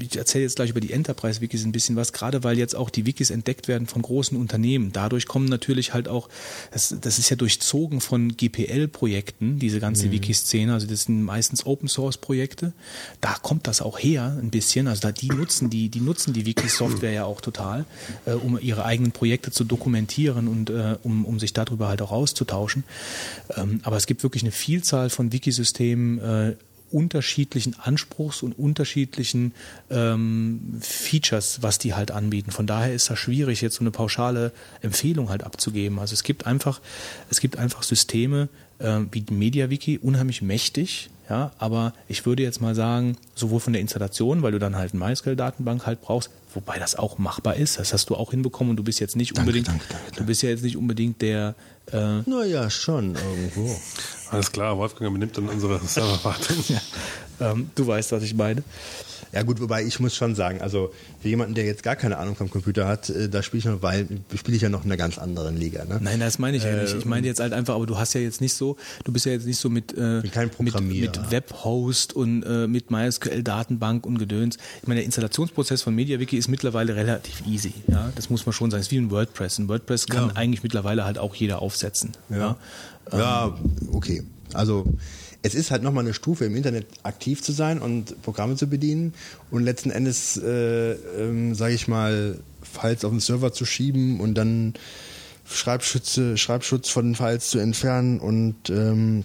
[0.00, 3.06] ich erzähle jetzt gleich über die Enterprise-Wikis ein bisschen was, gerade weil jetzt auch die
[3.06, 4.90] Wikis entdeckt werden von großen Unternehmen.
[4.92, 6.28] Dadurch kommen natürlich halt auch,
[6.72, 10.12] das, das ist ja durchzogen von GPL-Projekten, diese ganze mhm.
[10.12, 12.72] Wiki-Szene, also das sind meistens Open-Source-Projekte.
[13.20, 14.88] Da kommt das auch her ein bisschen.
[14.88, 17.84] Also da die nutzen die, die nutzen die Wiki-Software ja auch total,
[18.26, 22.12] äh, um ihre eigenen Projekte zu dokumentieren und äh, um, um sich darüber halt auch
[22.12, 22.84] auszutauschen.
[23.56, 26.54] Ähm, aber es gibt wirklich eine Vielzahl von Wikisystemen, äh,
[26.92, 29.54] unterschiedlichen Anspruchs und unterschiedlichen
[29.90, 32.50] ähm, Features, was die halt anbieten.
[32.50, 34.52] Von daher ist das schwierig, jetzt so eine pauschale
[34.82, 35.98] Empfehlung halt abzugeben.
[35.98, 36.80] Also es gibt einfach,
[37.30, 38.48] es gibt einfach Systeme
[38.78, 43.80] äh, wie MediaWiki, unheimlich mächtig, ja, aber ich würde jetzt mal sagen, sowohl von der
[43.80, 47.92] Installation, weil du dann halt eine MySQL-Datenbank halt brauchst, wobei das auch machbar ist, das
[47.92, 50.20] hast du auch hinbekommen und du bist jetzt nicht unbedingt, danke, danke, danke.
[50.20, 51.54] du bist ja jetzt nicht unbedingt der
[51.92, 53.74] äh, Naja, schon irgendwo.
[54.30, 56.56] Alles klar, Wolfgang übernimmt dann unsere Serverwartung.
[56.68, 56.80] ja,
[57.40, 58.62] ähm, du weißt, was ich meine.
[59.32, 60.92] Ja gut, wobei ich muss schon sagen, also
[61.22, 63.80] für jemanden, der jetzt gar keine Ahnung vom Computer hat, äh, da spiele ich noch,
[63.80, 64.06] weil
[64.36, 65.84] spiele ich ja noch in einer ganz anderen Liga.
[65.86, 65.98] Ne?
[66.02, 66.92] Nein, das meine ich ja nicht.
[66.92, 69.24] Äh, Ich meine jetzt halt einfach, aber du hast ja jetzt nicht so, du bist
[69.24, 70.20] ja jetzt nicht so mit, äh,
[70.58, 74.58] mit, mit Webhost und äh, mit MySQL-Datenbank und Gedöns.
[74.82, 77.72] Ich meine, der Installationsprozess von MediaWiki ist mittlerweile relativ easy.
[77.88, 78.80] Ja, das muss man schon sagen.
[78.82, 79.58] Es ist wie ein WordPress.
[79.58, 80.36] Ein WordPress kann Ja.
[80.36, 82.12] eigentlich mittlerweile halt auch jeder aufsetzen.
[82.28, 82.56] Ja.
[83.12, 83.58] Ja,
[83.92, 84.22] okay.
[84.52, 84.84] Also
[85.42, 89.14] es ist halt nochmal eine Stufe im Internet aktiv zu sein und Programme zu bedienen
[89.50, 94.34] und letzten Endes, äh, ähm, sage ich mal, Files auf den Server zu schieben und
[94.34, 94.74] dann
[95.44, 99.24] Schreibschütze, Schreibschutz von den Files zu entfernen und ähm,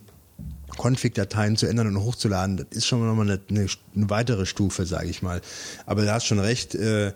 [0.75, 5.21] Config-Dateien zu ändern und hochzuladen, das ist schon nochmal eine, eine, weitere Stufe, sage ich
[5.21, 5.41] mal.
[5.85, 7.13] Aber du hast schon recht, äh,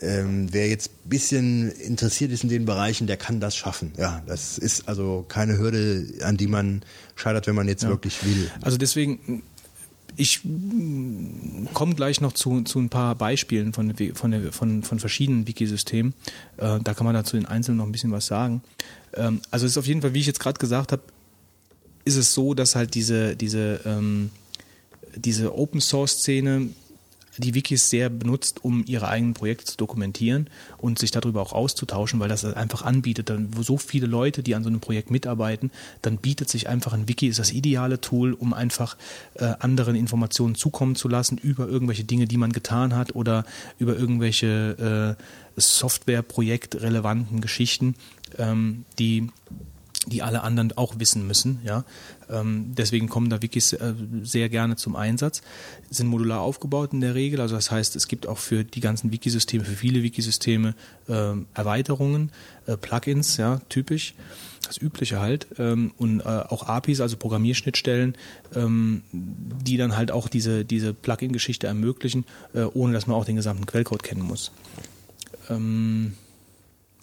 [0.00, 3.92] ähm, wer jetzt ein bisschen interessiert ist in den Bereichen, der kann das schaffen.
[3.96, 6.82] Ja, das ist also keine Hürde, an die man
[7.16, 7.88] scheitert, wenn man jetzt ja.
[7.88, 8.50] wirklich will.
[8.60, 9.42] Also deswegen,
[10.16, 10.40] ich
[11.74, 16.14] komme gleich noch zu, zu ein paar Beispielen von, von, von, von verschiedenen Wikisystemen.
[16.56, 18.62] Äh, da kann man dazu in Einzelnen noch ein bisschen was sagen.
[19.14, 21.02] Ähm, also es ist auf jeden Fall, wie ich jetzt gerade gesagt habe,
[22.04, 24.30] ist es so, dass halt diese, diese, ähm,
[25.14, 26.70] diese Open Source Szene
[27.38, 32.20] die Wikis sehr benutzt, um ihre eigenen Projekte zu dokumentieren und sich darüber auch auszutauschen,
[32.20, 35.70] weil das einfach anbietet, dann, wo so viele Leute, die an so einem Projekt mitarbeiten,
[36.02, 38.96] dann bietet sich einfach ein Wiki, ist das ideale Tool, um einfach
[39.34, 43.44] äh, anderen Informationen zukommen zu lassen über irgendwelche Dinge, die man getan hat oder
[43.78, 47.94] über irgendwelche äh, Software-Projekt-relevanten Geschichten,
[48.38, 49.28] ähm, die
[50.06, 51.60] die alle anderen auch wissen müssen.
[51.64, 51.84] Ja?
[52.30, 55.42] Ähm, deswegen kommen da Wikis äh, sehr gerne zum Einsatz.
[55.90, 59.12] Sind modular aufgebaut in der Regel, also das heißt, es gibt auch für die ganzen
[59.12, 60.74] Wikisysteme, für viele Wikisysteme
[61.08, 62.30] äh, Erweiterungen,
[62.66, 64.14] äh, Plugins, ja, typisch
[64.66, 68.16] das Übliche halt ähm, und äh, auch APIs, also Programmierschnittstellen,
[68.54, 72.26] ähm, die dann halt auch diese, diese Plugin-Geschichte ermöglichen,
[72.74, 74.52] ohne dass man auch den gesamten Quellcode kennen muss.
[75.48, 76.14] Ähm,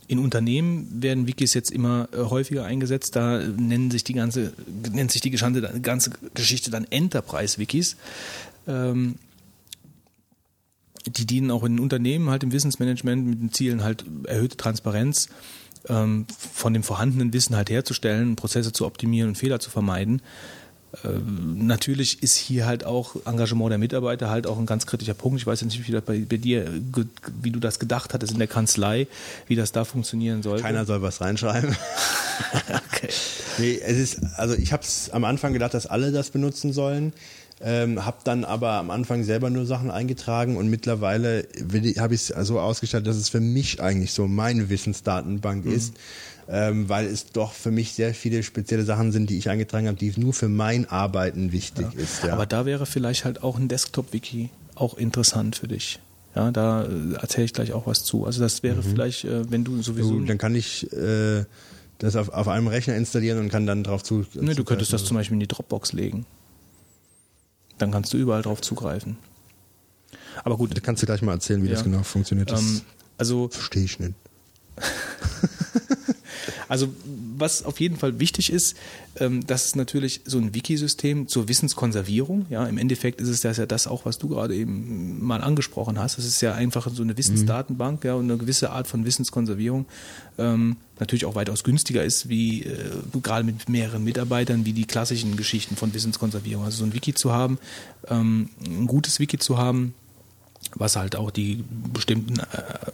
[0.08, 3.16] in Unternehmen werden Wikis jetzt immer äh, häufiger eingesetzt.
[3.16, 4.54] Da nennen sich die ganze,
[4.92, 7.98] nennt sich die ganze, ganze Geschichte dann Enterprise-Wikis.
[8.68, 9.16] Ähm,
[11.08, 15.30] die dienen auch in Unternehmen halt im Wissensmanagement mit den Zielen halt erhöhte Transparenz
[15.88, 20.22] ähm, von dem vorhandenen Wissen halt herzustellen, Prozesse zu optimieren und Fehler zu vermeiden.
[21.04, 25.40] Ähm, natürlich ist hier halt auch Engagement der Mitarbeiter halt auch ein ganz kritischer Punkt.
[25.40, 26.68] Ich weiß jetzt nicht, wie das bei, bei dir,
[27.42, 29.08] wie du das gedacht hattest in der Kanzlei,
[29.48, 30.60] wie das da funktionieren soll.
[30.60, 31.76] Keiner soll was reinschreiben.
[32.94, 33.10] okay.
[33.58, 37.14] Nee, es ist, also ich habe es am Anfang gedacht, dass alle das benutzen sollen.
[37.62, 41.48] Ähm, habe dann aber am Anfang selber nur Sachen eingetragen und mittlerweile
[41.98, 45.72] habe ich es so ausgestattet, dass es für mich eigentlich so meine Wissensdatenbank mhm.
[45.72, 45.94] ist
[46.48, 49.98] ähm, weil es doch für mich sehr viele spezielle Sachen sind, die ich eingetragen habe,
[49.98, 52.00] die nur für mein Arbeiten wichtig ja.
[52.00, 52.24] ist.
[52.24, 52.34] Ja.
[52.34, 56.00] Aber da wäre vielleicht halt auch ein Desktop-Wiki auch interessant für dich.
[56.36, 58.26] Ja, da äh, erzähle ich gleich auch was zu.
[58.26, 58.84] Also das wäre mhm.
[58.84, 60.20] vielleicht, äh, wenn du sowieso.
[60.20, 61.46] Du, dann kann ich äh,
[61.98, 64.26] das auf, auf einem Rechner installieren und kann dann drauf zu.
[64.34, 66.26] Nee, du könntest das zum Beispiel in die Dropbox legen.
[67.78, 69.18] Dann kannst du überall drauf zugreifen.
[70.44, 70.76] Aber gut.
[70.76, 71.74] Da kannst du gleich mal erzählen, wie ja.
[71.74, 72.52] das genau funktioniert.
[72.52, 72.82] Das ähm,
[73.18, 74.14] also verstehe ich nicht.
[76.68, 76.90] Also
[77.38, 78.76] was auf jeden Fall wichtig ist,
[79.20, 82.46] ähm, das ist natürlich so ein Wikisystem zur Wissenskonservierung.
[82.50, 86.00] Ja, im Endeffekt ist es das ja das auch, was du gerade eben mal angesprochen
[86.00, 86.18] hast.
[86.18, 89.86] Das ist ja einfach so eine Wissensdatenbank, ja, und eine gewisse Art von Wissenskonservierung.
[90.38, 95.38] Ähm, natürlich auch weitaus günstiger ist, wie äh, gerade mit mehreren Mitarbeitern, wie die klassischen
[95.38, 96.66] Geschichten von Wissenskonservierung.
[96.66, 97.58] Also so ein Wiki zu haben,
[98.10, 99.94] ähm, ein gutes Wiki zu haben,
[100.76, 102.92] was halt auch die bestimmten äh,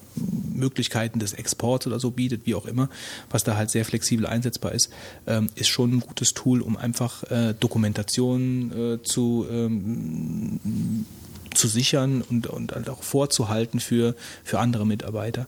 [0.54, 2.90] Möglichkeiten des Exports oder so bietet, wie auch immer,
[3.30, 4.92] was da halt sehr flexibel einsetzbar ist,
[5.28, 11.06] ähm, ist schon ein gutes Tool, um einfach äh, Dokumentation äh, zu ähm,
[11.54, 15.48] zu sichern und, und halt auch vorzuhalten für, für andere Mitarbeiter.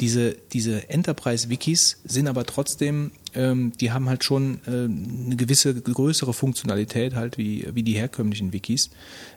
[0.00, 6.32] Diese, diese Enterprise-Wikis sind aber trotzdem ähm, die haben halt schon äh, eine gewisse größere
[6.32, 8.90] Funktionalität halt wie, wie die herkömmlichen Wikis.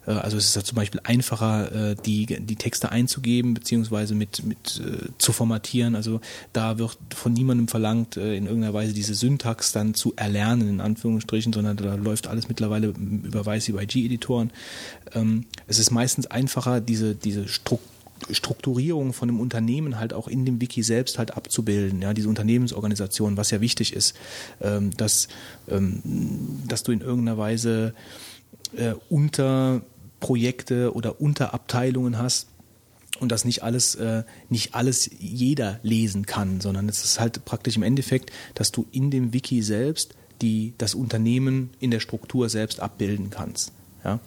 [0.05, 4.45] Äh, also es ist halt zum Beispiel einfacher, äh, die, die Texte einzugeben beziehungsweise mit,
[4.45, 5.95] mit äh, zu formatieren.
[5.95, 6.21] Also
[6.53, 10.81] da wird von niemandem verlangt, äh, in irgendeiner Weise diese Syntax dann zu erlernen, in
[10.81, 14.51] Anführungsstrichen, sondern da läuft alles mittlerweile über YCYG-Editoren.
[15.13, 17.96] Ähm, es ist meistens einfacher, diese, diese Struktur
[18.31, 23.37] Strukturierung von einem Unternehmen halt auch in dem Wiki selbst halt abzubilden, ja, diese Unternehmensorganisation,
[23.37, 24.15] was ja wichtig ist,
[24.61, 25.27] ähm, dass,
[25.69, 26.01] ähm,
[26.67, 27.93] dass du in irgendeiner Weise
[28.75, 32.47] äh, Unterprojekte oder Unterabteilungen hast,
[33.19, 37.75] und dass nicht alles, äh, nicht alles jeder lesen kann, sondern es ist halt praktisch
[37.75, 42.79] im Endeffekt, dass du in dem Wiki selbst die, das Unternehmen in der Struktur selbst
[42.79, 43.71] abbilden kannst.
[44.03, 44.19] Ja?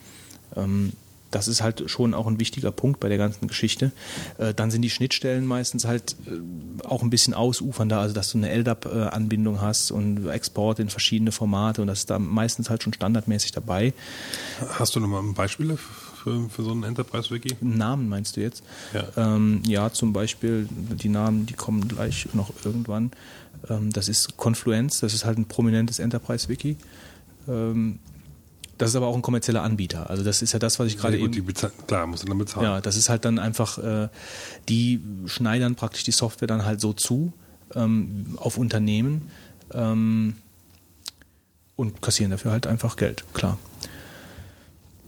[0.56, 0.92] Ähm,
[1.31, 3.93] das ist halt schon auch ein wichtiger Punkt bei der ganzen Geschichte.
[4.39, 8.39] Äh, dann sind die Schnittstellen meistens halt äh, auch ein bisschen ausufernder, also dass du
[8.39, 12.93] eine LDAP-Anbindung hast und Export in verschiedene Formate und das ist da meistens halt schon
[12.93, 13.93] standardmäßig dabei.
[14.70, 17.57] Hast du nochmal Beispiele für, für so einen Enterprise-Wiki?
[17.61, 18.62] Namen meinst du jetzt?
[18.93, 19.05] Ja.
[19.16, 23.12] Ähm, ja, zum Beispiel die Namen, die kommen gleich noch irgendwann.
[23.69, 26.77] Ähm, das ist Confluence, das ist halt ein prominentes Enterprise-Wiki.
[27.48, 27.98] Ähm,
[28.81, 30.09] das ist aber auch ein kommerzieller Anbieter.
[30.09, 31.32] Also das ist ja das, was ich gerade eben.
[31.32, 31.43] Die
[31.86, 32.65] klar, muss dann bezahlen.
[32.65, 34.09] Ja, das ist halt dann einfach, äh,
[34.70, 37.35] die schneidern praktisch die Software dann halt so zu
[37.74, 39.31] ähm, auf Unternehmen.
[39.74, 40.36] Ähm,
[41.77, 43.59] und kassieren dafür halt einfach Geld, klar.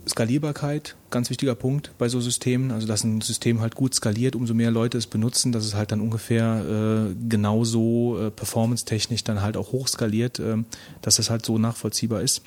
[0.07, 2.73] Skalierbarkeit, ganz wichtiger Punkt bei so Systemen.
[2.73, 5.93] Also, dass ein System halt gut skaliert, umso mehr Leute es benutzen, dass es halt
[5.93, 10.59] dann ungefähr äh, genauso äh, performance-technisch dann halt auch hochskaliert, äh,
[11.01, 12.43] dass es halt so nachvollziehbar ist.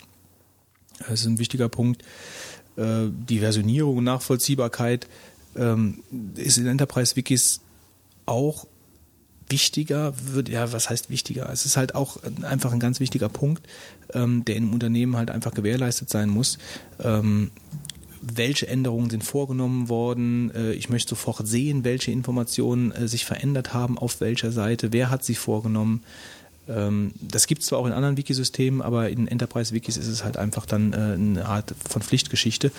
[1.00, 2.04] Das ist ein wichtiger Punkt.
[2.78, 5.08] Äh, die Versionierung und Nachvollziehbarkeit
[5.56, 6.00] ähm,
[6.36, 7.62] ist in Enterprise-Wikis
[8.26, 8.68] auch
[9.50, 10.14] wichtiger,
[10.48, 11.50] ja, was heißt wichtiger?
[11.52, 13.68] Es ist halt auch einfach ein ganz wichtiger Punkt,
[14.14, 16.58] ähm, der im Unternehmen halt einfach gewährleistet sein muss.
[17.00, 17.52] Ähm,
[18.22, 20.52] welche Änderungen sind vorgenommen worden?
[20.56, 25.10] Äh, ich möchte sofort sehen, welche Informationen äh, sich verändert haben, auf welcher Seite, wer
[25.12, 26.04] hat sie vorgenommen.
[26.68, 30.38] Ähm, das gibt es zwar auch in anderen Wikisystemen, aber in Enterprise-Wikis ist es halt
[30.38, 32.72] einfach dann äh, eine Art von Pflichtgeschichte.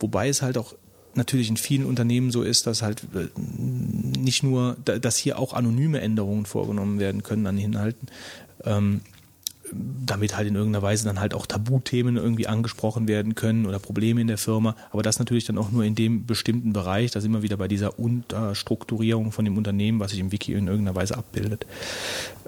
[0.00, 0.74] Wobei es halt auch
[1.14, 6.00] natürlich in vielen Unternehmen so ist, dass halt äh, nicht nur, dass hier auch anonyme
[6.00, 8.08] Änderungen vorgenommen werden können an Inhalten,
[8.64, 9.02] ähm,
[9.72, 14.20] damit halt in irgendeiner Weise dann halt auch Tabuthemen irgendwie angesprochen werden können oder Probleme
[14.20, 14.76] in der Firma.
[14.90, 17.10] Aber das natürlich dann auch nur in dem bestimmten Bereich.
[17.10, 20.66] Da sind wir wieder bei dieser Unterstrukturierung von dem Unternehmen, was sich im Wiki in
[20.66, 21.66] irgendeiner Weise abbildet.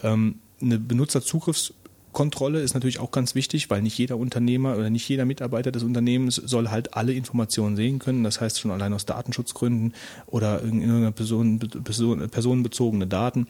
[0.03, 1.75] Ähm, eine Benutzerzugriffs
[2.15, 5.83] Kontrolle ist natürlich auch ganz wichtig, weil nicht jeder Unternehmer oder nicht jeder Mitarbeiter des
[5.83, 8.25] Unternehmens soll halt alle Informationen sehen können.
[8.25, 9.93] Das heißt schon allein aus Datenschutzgründen
[10.27, 13.49] oder in irgendeiner Person, Person, personenbezogene Daten.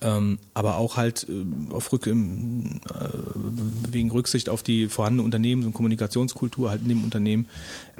[0.00, 5.72] Ähm, aber auch halt äh, auf Rück, äh, wegen Rücksicht auf die vorhandene Unternehmens- und
[5.72, 7.46] Kommunikationskultur halt in dem Unternehmen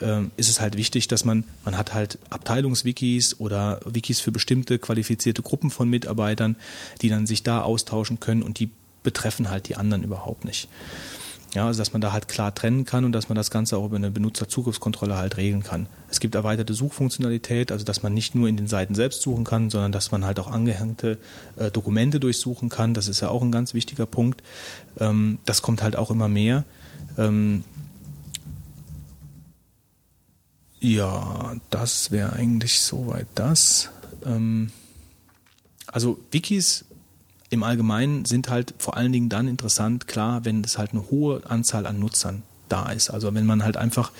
[0.00, 4.78] äh, ist es halt wichtig, dass man, man hat halt Abteilungswikis oder Wikis für bestimmte
[4.78, 6.56] qualifizierte Gruppen von Mitarbeitern,
[7.00, 8.70] die dann sich da austauschen können und die
[9.02, 10.68] betreffen halt die anderen überhaupt nicht.
[11.54, 13.86] Ja, also dass man da halt klar trennen kann und dass man das Ganze auch
[13.86, 15.86] über eine Benutzerzugriffskontrolle halt regeln kann.
[16.10, 19.70] Es gibt erweiterte Suchfunktionalität, also dass man nicht nur in den Seiten selbst suchen kann,
[19.70, 21.16] sondern dass man halt auch angehängte
[21.56, 22.92] äh, Dokumente durchsuchen kann.
[22.92, 24.42] Das ist ja auch ein ganz wichtiger Punkt.
[24.98, 26.64] Ähm, das kommt halt auch immer mehr.
[27.16, 27.62] Ähm,
[30.80, 33.90] ja, das wäre eigentlich soweit das.
[34.26, 34.72] Ähm,
[35.86, 36.84] also Wikis
[37.50, 41.42] im Allgemeinen sind halt vor allen Dingen dann interessant, klar, wenn es halt eine hohe
[41.48, 43.10] Anzahl an Nutzern da ist.
[43.10, 44.12] Also wenn man halt einfach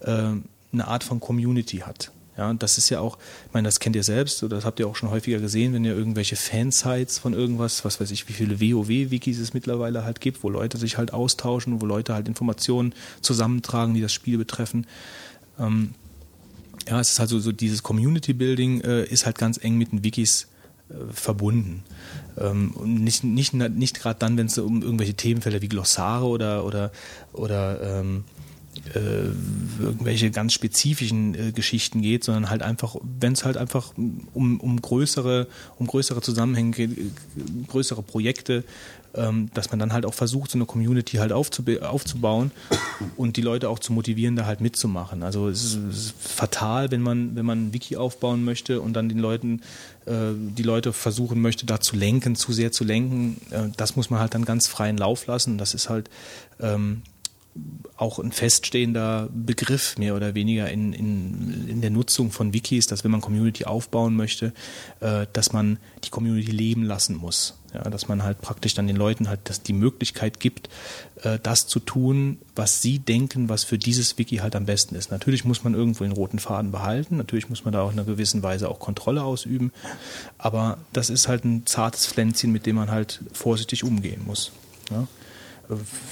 [0.00, 0.30] äh,
[0.72, 2.12] eine Art von Community hat.
[2.36, 4.88] Ja, das ist ja auch, ich meine, das kennt ihr selbst, oder das habt ihr
[4.88, 8.58] auch schon häufiger gesehen, wenn ihr irgendwelche Fansites von irgendwas, was weiß ich, wie viele
[8.58, 13.92] WoW-Wikis es mittlerweile halt gibt, wo Leute sich halt austauschen, wo Leute halt Informationen zusammentragen,
[13.92, 14.86] die das Spiel betreffen.
[15.58, 15.94] Ähm,
[16.88, 20.02] ja, es ist halt so, so dieses Community-Building äh, ist halt ganz eng mit den
[20.02, 20.48] Wikis
[21.12, 21.84] verbunden.
[22.38, 26.92] Ähm, nicht nicht, nicht gerade dann, wenn es um irgendwelche Themenfelder wie Glossare oder, oder,
[27.32, 28.24] oder ähm,
[28.94, 33.92] äh, irgendwelche ganz spezifischen äh, Geschichten geht, sondern halt einfach, wenn es halt einfach
[34.32, 35.46] um, um größere,
[35.78, 37.10] um größere Zusammenhänge geht, äh,
[37.68, 38.64] größere Projekte,
[39.54, 42.50] dass man dann halt auch versucht, so eine Community halt aufzubauen
[43.16, 45.22] und die Leute auch zu motivieren, da halt mitzumachen.
[45.22, 48.94] Also es ist, es ist fatal, wenn man, wenn man ein Wiki aufbauen möchte und
[48.94, 49.60] dann den Leuten,
[50.06, 53.36] äh, die Leute versuchen möchte, da zu lenken, zu sehr zu lenken.
[53.50, 55.58] Äh, das muss man halt dann ganz freien Lauf lassen.
[55.58, 56.08] Das ist halt
[56.60, 57.02] ähm,
[57.96, 63.04] auch ein feststehender Begriff mehr oder weniger in, in, in der Nutzung von Wikis, dass
[63.04, 64.52] wenn man Community aufbauen möchte,
[65.00, 67.58] äh, dass man die Community leben lassen muss.
[67.74, 70.68] Ja, dass man halt praktisch dann den Leuten halt das die Möglichkeit gibt,
[71.22, 75.10] äh, das zu tun, was sie denken, was für dieses Wiki halt am besten ist.
[75.10, 78.06] Natürlich muss man irgendwo den roten Faden behalten, natürlich muss man da auch in einer
[78.06, 79.72] gewissen Weise auch Kontrolle ausüben,
[80.36, 84.52] aber das ist halt ein zartes Pflänzchen, mit dem man halt vorsichtig umgehen muss.
[84.90, 85.06] Ja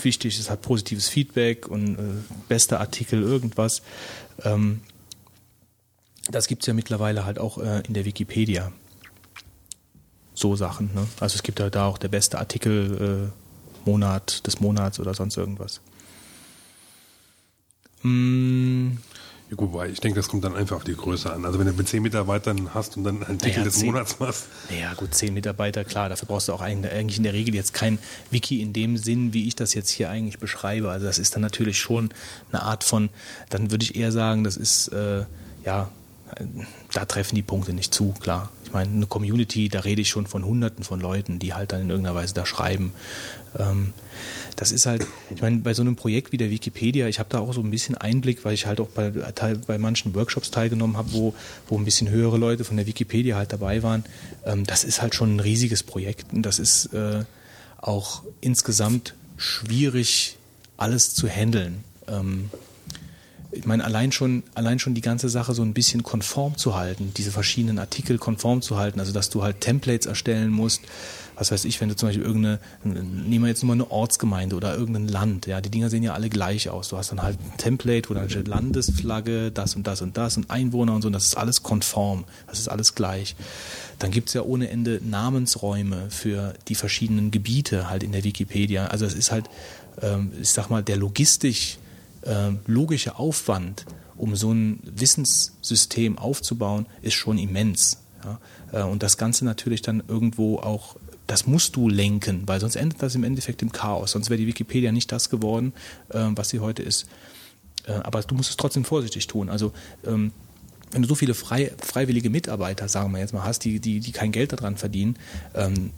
[0.03, 2.03] wichtig ist halt positives Feedback und äh,
[2.49, 3.83] bester Artikel, irgendwas.
[4.45, 4.81] Ähm,
[6.31, 8.73] das gibt es ja mittlerweile halt auch äh, in der Wikipedia.
[10.35, 10.91] So Sachen.
[10.95, 11.07] Ne?
[11.19, 15.37] Also es gibt ja da auch der beste Artikel äh, Monat des Monats oder sonst
[15.37, 15.81] irgendwas.
[18.03, 18.93] Mm,
[19.57, 21.45] gut, weil ich denke, das kommt dann einfach auf die Größe an.
[21.45, 24.19] Also wenn du mit zehn Mitarbeitern hast und dann einen Artikel naja, des zehn, Monats
[24.19, 24.47] machst.
[24.79, 27.99] Ja gut, zehn Mitarbeiter, klar, dafür brauchst du auch eigentlich in der Regel jetzt kein
[28.31, 30.91] Wiki in dem Sinn, wie ich das jetzt hier eigentlich beschreibe.
[30.91, 32.11] Also das ist dann natürlich schon
[32.53, 33.11] eine Art von,
[33.49, 35.25] dann würde ich eher sagen, das ist, äh,
[35.65, 35.91] ja,
[36.93, 38.51] da treffen die Punkte nicht zu, klar.
[38.71, 41.81] Ich meine, eine Community, da rede ich schon von Hunderten von Leuten, die halt dann
[41.81, 42.93] in irgendeiner Weise da schreiben.
[43.59, 43.93] Ähm,
[44.55, 47.41] das ist halt, ich meine, bei so einem Projekt wie der Wikipedia, ich habe da
[47.41, 51.13] auch so ein bisschen Einblick, weil ich halt auch bei, bei manchen Workshops teilgenommen habe,
[51.13, 51.35] wo,
[51.69, 54.05] wo ein bisschen höhere Leute von der Wikipedia halt dabei waren.
[54.47, 57.25] Ähm, das ist halt schon ein riesiges Projekt und das ist äh,
[57.79, 60.37] auch insgesamt schwierig,
[60.77, 61.83] alles zu handeln.
[63.53, 67.13] Ich meine, allein schon, allein schon die ganze Sache so ein bisschen konform zu halten,
[67.17, 70.83] diese verschiedenen Artikel konform zu halten, also dass du halt Templates erstellen musst,
[71.41, 74.55] was weiß ich, wenn du zum Beispiel irgendeine, nehmen wir jetzt nur mal eine Ortsgemeinde
[74.55, 76.89] oder irgendein Land, ja, die Dinger sehen ja alle gleich aus.
[76.91, 80.37] Du hast dann halt ein Template, wo dann steht Landesflagge, das und das und das
[80.37, 83.37] und Einwohner und so, und das ist alles konform, das ist alles gleich.
[83.99, 88.89] Dann gibt's ja ohne Ende Namensräume für die verschiedenen Gebiete halt in der Wikipedia.
[88.89, 89.47] Also es ist halt,
[90.03, 91.79] ähm, ich sag mal, der logistisch
[92.23, 93.87] äh, logische Aufwand,
[94.17, 98.03] um so ein Wissenssystem aufzubauen, ist schon immens.
[98.25, 98.41] Ja?
[98.73, 100.97] Äh, und das Ganze natürlich dann irgendwo auch
[101.31, 104.11] das musst du lenken, weil sonst endet das im Endeffekt im Chaos.
[104.11, 105.73] Sonst wäre die Wikipedia nicht das geworden,
[106.09, 107.07] äh, was sie heute ist.
[107.87, 109.49] Äh, aber du musst es trotzdem vorsichtig tun.
[109.49, 109.73] Also
[110.05, 110.33] ähm,
[110.91, 114.11] wenn du so viele frei, freiwillige Mitarbeiter, sagen wir jetzt mal, hast, die, die, die
[114.11, 115.17] kein Geld daran verdienen,
[115.55, 115.91] ähm,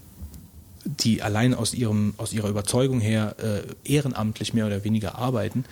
[0.84, 5.64] die allein aus, ihrem, aus ihrer Überzeugung her äh, ehrenamtlich mehr oder weniger arbeiten,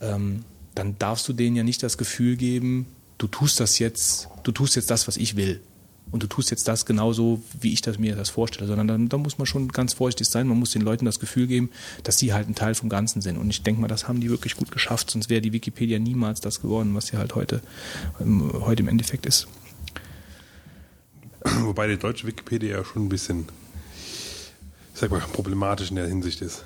[0.00, 0.44] ähm,
[0.74, 2.86] dann darfst du denen ja nicht das Gefühl geben,
[3.18, 5.60] du tust das jetzt, du tust jetzt das, was ich will
[6.10, 9.38] und du tust jetzt das genauso, wie ich das mir das vorstelle, sondern dann muss
[9.38, 10.46] man schon ganz vorsichtig sein.
[10.46, 11.70] Man muss den Leuten das Gefühl geben,
[12.02, 13.36] dass sie halt ein Teil vom Ganzen sind.
[13.36, 16.40] Und ich denke mal, das haben die wirklich gut geschafft, sonst wäre die Wikipedia niemals
[16.40, 17.60] das geworden, was sie halt heute,
[18.20, 19.48] ähm, heute im Endeffekt ist.
[21.60, 23.46] Wobei die deutsche Wikipedia ja schon ein bisschen,
[24.94, 26.64] ich sag mal, problematisch in der Hinsicht ist.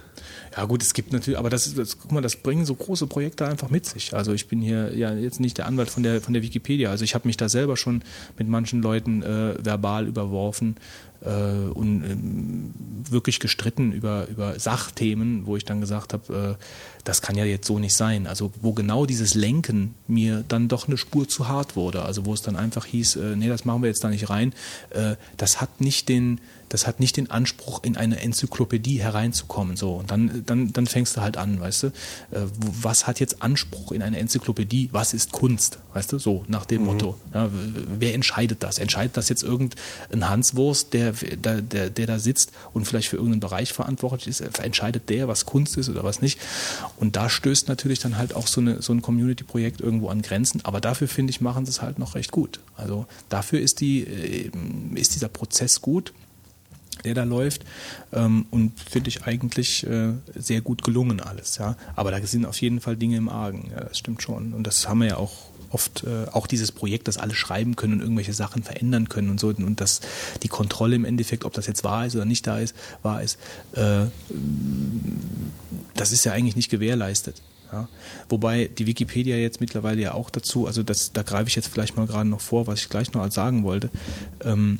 [0.57, 3.47] Ja gut, es gibt natürlich, aber das, das, guck mal, das bringen so große Projekte
[3.47, 4.15] einfach mit sich.
[4.15, 6.91] Also ich bin hier ja jetzt nicht der Anwalt von der von der Wikipedia.
[6.91, 8.03] Also ich habe mich da selber schon
[8.37, 10.77] mit manchen Leuten äh, verbal überworfen
[11.23, 12.75] äh, und ähm,
[13.09, 16.65] wirklich gestritten über über Sachthemen, wo ich dann gesagt habe, äh,
[17.05, 18.27] das kann ja jetzt so nicht sein.
[18.27, 22.03] Also wo genau dieses Lenken mir dann doch eine Spur zu hart wurde.
[22.03, 24.53] Also wo es dann einfach hieß, äh, nee, das machen wir jetzt da nicht rein.
[24.91, 26.41] Äh, das hat nicht den
[26.73, 29.77] das hat nicht den Anspruch, in eine Enzyklopädie hereinzukommen.
[29.77, 31.91] So, und dann, dann, dann fängst du halt an, weißt du, äh,
[32.61, 34.89] was hat jetzt Anspruch in eine Enzyklopädie?
[34.91, 35.81] Was ist Kunst?
[35.93, 36.87] Weißt du, so nach dem mhm.
[36.87, 37.19] Motto.
[37.35, 38.79] Ja, wer entscheidet das?
[38.79, 43.41] Entscheidet das jetzt irgendein Hanswurst, der, der, der, der da sitzt und vielleicht für irgendeinen
[43.41, 44.41] Bereich verantwortlich ist?
[44.41, 46.41] Entscheidet der, was Kunst ist oder was nicht?
[46.97, 50.65] Und da stößt natürlich dann halt auch so, eine, so ein Community-Projekt irgendwo an Grenzen.
[50.65, 52.61] Aber dafür, finde ich, machen sie es halt noch recht gut.
[52.79, 54.51] Also dafür ist, die, äh,
[54.95, 56.15] ist dieser Prozess gut
[57.05, 57.65] der da läuft
[58.13, 61.59] ähm, und finde ich eigentlich äh, sehr gut gelungen alles.
[61.59, 63.71] Ja, aber da sind auf jeden Fall Dinge im Argen.
[63.75, 67.09] Ja, das stimmt schon und das haben wir ja auch oft äh, auch dieses Projekt,
[67.09, 70.01] dass alle schreiben können und irgendwelche Sachen verändern können und so und dass
[70.43, 73.39] die Kontrolle im Endeffekt, ob das jetzt wahr ist oder nicht da ist, wahr ist,
[73.73, 74.07] äh,
[75.95, 77.43] das ist ja eigentlich nicht gewährleistet.
[77.73, 77.89] Ja.
[78.29, 81.97] Wobei die Wikipedia jetzt mittlerweile ja auch dazu, also das, da greife ich jetzt vielleicht
[81.97, 83.89] mal gerade noch vor, was ich gleich noch als sagen wollte.
[84.45, 84.79] Ähm,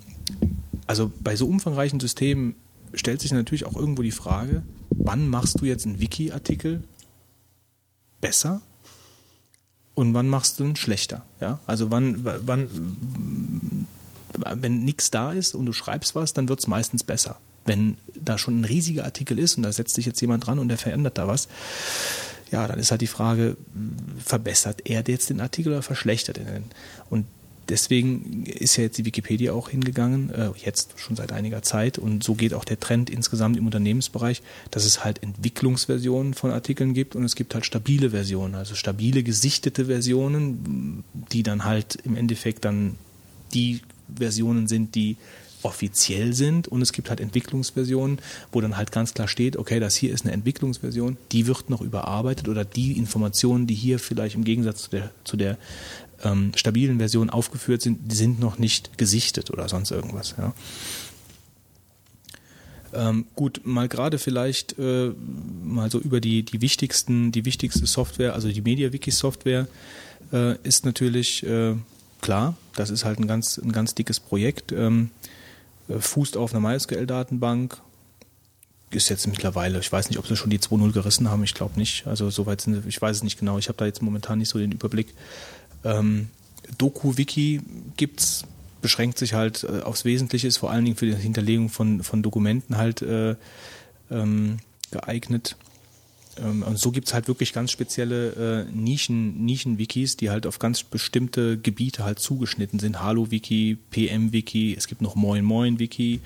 [0.87, 2.55] also bei so umfangreichen Systemen
[2.95, 6.85] stellt sich natürlich auch irgendwo die Frage, wann machst du jetzt einen Wiki-Artikel
[8.21, 8.61] besser
[9.95, 11.25] und wann machst du einen schlechter?
[11.41, 11.61] Ja?
[11.67, 12.69] Also wann, wann
[14.35, 17.39] wenn nichts da ist und du schreibst was, dann wird es meistens besser.
[17.65, 20.69] Wenn da schon ein riesiger Artikel ist und da setzt sich jetzt jemand dran und
[20.69, 21.49] der verändert da was,
[22.51, 23.57] ja, dann ist halt die Frage,
[24.23, 26.65] verbessert er jetzt den Artikel oder verschlechtert er den?
[27.09, 27.27] Und
[27.69, 31.99] deswegen ist ja jetzt die Wikipedia auch hingegangen, äh, jetzt schon seit einiger Zeit.
[31.99, 36.95] Und so geht auch der Trend insgesamt im Unternehmensbereich, dass es halt Entwicklungsversionen von Artikeln
[36.95, 42.17] gibt und es gibt halt stabile Versionen, also stabile gesichtete Versionen, die dann halt im
[42.17, 42.97] Endeffekt dann
[43.55, 43.81] die
[44.15, 45.17] Versionen sind, die
[45.65, 48.19] offiziell sind und es gibt halt Entwicklungsversionen,
[48.51, 51.81] wo dann halt ganz klar steht, okay, das hier ist eine Entwicklungsversion, die wird noch
[51.81, 55.59] überarbeitet oder die Informationen, die hier vielleicht im Gegensatz zu der, zu der
[56.25, 60.35] ähm, stabilen Versionen aufgeführt sind, die sind noch nicht gesichtet oder sonst irgendwas.
[60.39, 60.55] Ja.
[62.95, 65.13] Ähm, gut, mal gerade vielleicht äh,
[65.65, 69.67] mal so über die, die wichtigsten, die wichtigste Software, also die MediaWiki-Software,
[70.33, 71.75] äh, ist natürlich äh,
[72.21, 75.11] klar, das ist halt ein ganz, ein ganz dickes Projekt, ähm,
[75.89, 77.81] äh, fußt auf einer MySQL-Datenbank,
[78.91, 81.79] ist jetzt mittlerweile, ich weiß nicht, ob sie schon die 2.0 gerissen haben, ich glaube
[81.79, 82.07] nicht.
[82.07, 84.59] Also soweit sind ich weiß es nicht genau, ich habe da jetzt momentan nicht so
[84.59, 85.15] den Überblick.
[85.85, 86.29] Ähm,
[86.79, 87.61] Doku-Wiki
[87.97, 88.45] gibt's,
[88.81, 92.23] beschränkt sich halt äh, aufs Wesentliche, ist vor allen Dingen für die Hinterlegung von, von
[92.23, 93.37] Dokumenten halt äh,
[94.11, 94.59] ähm,
[94.91, 95.57] geeignet.
[96.39, 100.83] Ähm, und so gibt's halt wirklich ganz spezielle äh, Nischen, Nischen-Wikis, die halt auf ganz
[100.83, 103.03] bestimmte Gebiete halt zugeschnitten sind.
[103.03, 106.21] Halo-Wiki, PM-Wiki, es gibt noch Moin Moin-Wiki.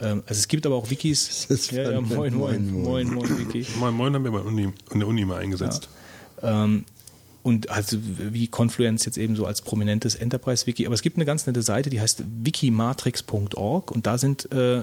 [0.00, 1.46] Ähm, also es gibt aber auch Wikis.
[1.70, 3.66] Ja, ja, Moin Moin, Moin Moin, Wiki.
[3.78, 5.88] Moin Moin haben wir bei Uni, an der Uni mal eingesetzt.
[6.42, 6.64] Ja.
[6.64, 6.84] Ähm,
[7.44, 10.86] und also wie Confluence jetzt eben so als prominentes Enterprise-Wiki.
[10.86, 14.82] Aber es gibt eine ganz nette Seite, die heißt wikimatrix.org und da sind äh,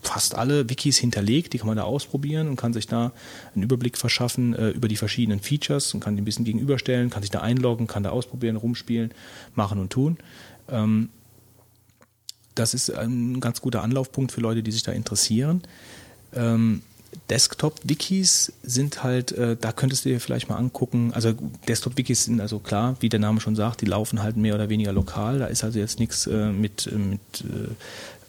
[0.00, 3.10] fast alle Wikis hinterlegt, die kann man da ausprobieren und kann sich da
[3.52, 7.22] einen Überblick verschaffen äh, über die verschiedenen Features und kann die ein bisschen gegenüberstellen, kann
[7.22, 9.10] sich da einloggen, kann da ausprobieren, rumspielen,
[9.56, 10.18] machen und tun.
[10.68, 11.08] Ähm,
[12.54, 15.62] das ist ein ganz guter Anlaufpunkt für Leute, die sich da interessieren.
[16.32, 16.82] Ähm,
[17.30, 21.32] Desktop-Wikis sind halt, äh, da könntest du dir vielleicht mal angucken, also
[21.68, 24.92] Desktop-Wikis sind also klar, wie der Name schon sagt, die laufen halt mehr oder weniger
[24.92, 27.20] lokal, da ist also jetzt nichts äh, mit, äh, mit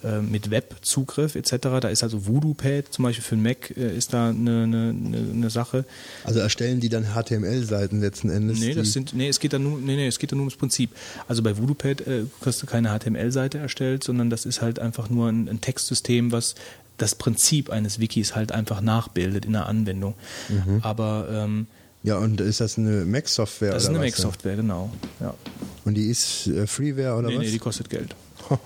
[0.04, 1.80] äh, mit Webzugriff etc.
[1.82, 4.96] Da ist also VoodooPad zum Beispiel für den Mac äh, ist da eine, eine,
[5.34, 5.86] eine Sache.
[6.24, 8.60] Also erstellen die dann HTML-Seiten letzten Endes?
[8.60, 10.56] Nee, das sind, nee, es geht da nur, nee, nee, es geht da nur ums
[10.56, 10.92] Prinzip.
[11.28, 15.30] Also bei VoodooPad äh, kriegst du keine HTML-Seite erstellt, sondern das ist halt einfach nur
[15.30, 16.54] ein, ein Textsystem, was
[16.98, 20.16] das Prinzip eines Wikis halt einfach nachbildet in der Anwendung.
[20.50, 20.80] Mhm.
[20.82, 21.68] Aber ähm,
[22.04, 23.72] ja, und ist das eine Mac-Software?
[23.72, 24.90] Das ist eine Mac-Software, genau.
[25.20, 25.34] Ja.
[25.86, 27.44] Und die ist äh, Freeware oder nee, was?
[27.44, 28.16] Nee, die kostet Geld.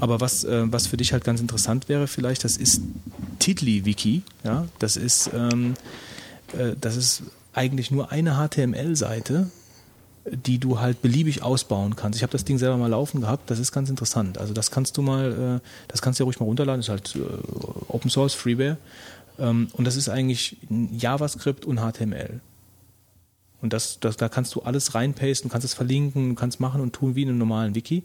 [0.00, 2.82] Aber was, äh, was für dich halt ganz interessant wäre, vielleicht, das ist
[3.38, 4.22] TiddlyWiki.
[4.44, 4.66] Ja?
[4.78, 5.74] Das, ist, ähm,
[6.56, 7.22] äh, das ist
[7.52, 9.50] eigentlich nur eine HTML-Seite,
[10.30, 12.16] die du halt beliebig ausbauen kannst.
[12.16, 14.38] Ich habe das Ding selber mal laufen gehabt, das ist ganz interessant.
[14.38, 17.16] Also das kannst du mal, äh, das kannst du ja ruhig mal runterladen, das ist
[17.16, 18.78] halt äh, Open Source, Freeware.
[19.38, 22.40] Ähm, und das ist eigentlich JavaScript und HTML.
[23.60, 27.14] Und das, das, da kannst du alles reinpasten, kannst es verlinken, kannst machen und tun
[27.16, 28.02] wie in einem normalen Wiki.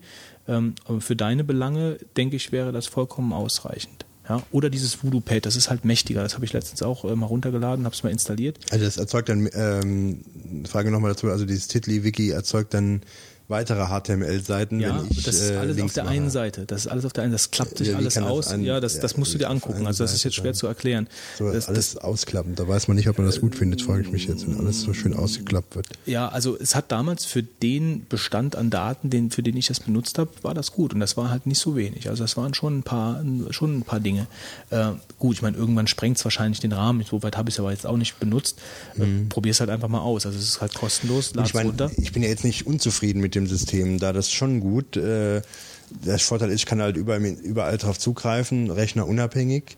[0.47, 4.05] Ähm, aber für deine Belange, denke ich, wäre das vollkommen ausreichend.
[4.29, 6.21] Ja, oder dieses Voodoo Pad, das ist halt mächtiger.
[6.21, 8.59] Das habe ich letztens auch äh, mal runtergeladen, habe es mal installiert.
[8.69, 10.21] Also das erzeugt dann, ähm,
[10.67, 13.01] Frage nochmal dazu, also dieses Titli-Wiki erzeugt dann
[13.49, 14.79] weitere HTML-Seiten.
[14.79, 16.13] Ja, wenn ich, das ist äh, alles Links auf der mache.
[16.13, 16.65] einen Seite.
[16.65, 17.33] Das ist alles auf der einen.
[17.33, 18.47] Das klappt sich Ja, alles kann das aus.
[18.49, 19.87] an- ja, das, ja, das musst du dir angucken.
[19.87, 21.07] Also das ist jetzt schwer zu erklären.
[21.37, 22.55] So, das, alles ausklappen.
[22.55, 24.81] Da weiß man nicht, ob man das gut findet, frage ich mich jetzt, wenn alles
[24.81, 25.87] so schön ausgeklappt wird.
[26.05, 29.79] Ja, also es hat damals für den Bestand an Daten, den, für den ich das
[29.79, 30.93] benutzt habe, war das gut.
[30.93, 32.07] Und das war halt nicht so wenig.
[32.09, 34.27] Also das waren schon ein paar, schon ein paar Dinge.
[34.69, 37.03] Äh, gut, ich meine, irgendwann sprengt es wahrscheinlich den Rahmen.
[37.09, 38.59] So weit habe ich es aber jetzt auch nicht benutzt.
[38.97, 40.25] Äh, Probier es halt einfach mal aus.
[40.27, 41.89] Also es ist halt kostenlos, ich, meine, runter.
[41.97, 44.97] ich bin ja jetzt nicht unzufrieden mit dem System, da das schon gut.
[44.97, 45.41] Äh,
[45.89, 49.77] der Vorteil ist, ich kann halt überall, überall drauf zugreifen, Rechner unabhängig.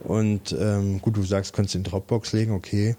[0.00, 2.96] Und ähm, gut, du sagst, du in Dropbox legen, okay.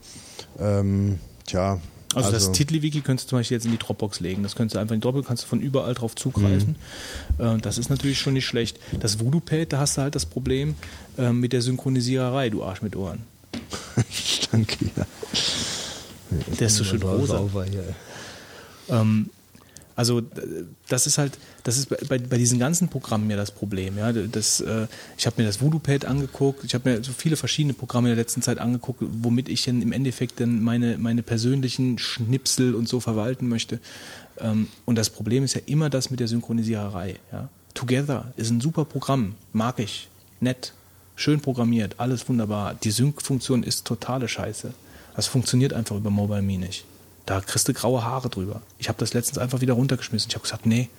[0.60, 1.82] Ähm, tja.
[2.16, 4.44] Also, das Titli-Wiki könntest du zum Beispiel jetzt in die Dropbox legen.
[4.44, 6.76] Das könntest du einfach in die Dropbox, kannst du von überall drauf zugreifen.
[7.40, 8.80] Äh, das ist natürlich schon nicht schlecht.
[9.00, 10.76] Das Voodoo-Pad, da hast du halt das Problem
[11.18, 13.24] äh, mit der Synchronisiererei, du Arsch mit Ohren.
[14.52, 15.06] Danke, ja.
[16.60, 17.38] Der ist so schön rosa.
[17.38, 17.84] Sauber hier.
[18.90, 19.30] Ähm,
[19.96, 20.22] also
[20.88, 23.98] das ist halt, das ist bei, bei diesen ganzen Programmen ja das Problem.
[23.98, 24.88] Ja, das, äh,
[25.18, 28.24] ich habe mir das Voodoo-Pad angeguckt, ich habe mir so viele verschiedene Programme in der
[28.24, 33.00] letzten Zeit angeguckt, womit ich dann im Endeffekt dann meine, meine persönlichen Schnipsel und so
[33.00, 33.80] verwalten möchte.
[34.40, 37.16] Ähm, und das Problem ist ja immer das mit der Synchronisiererei.
[37.32, 37.50] Ja.
[37.74, 40.10] Together ist ein super Programm, mag ich,
[40.40, 40.74] nett,
[41.16, 42.76] schön programmiert, alles wunderbar.
[42.76, 44.74] Die Sync-Funktion ist totale Scheiße.
[45.16, 46.86] Das funktioniert einfach über Mobile Me nicht.
[47.26, 48.62] Da kriegst du graue Haare drüber.
[48.78, 50.30] Ich habe das letztens einfach wieder runtergeschmissen.
[50.30, 50.90] Ich habe gesagt, nee,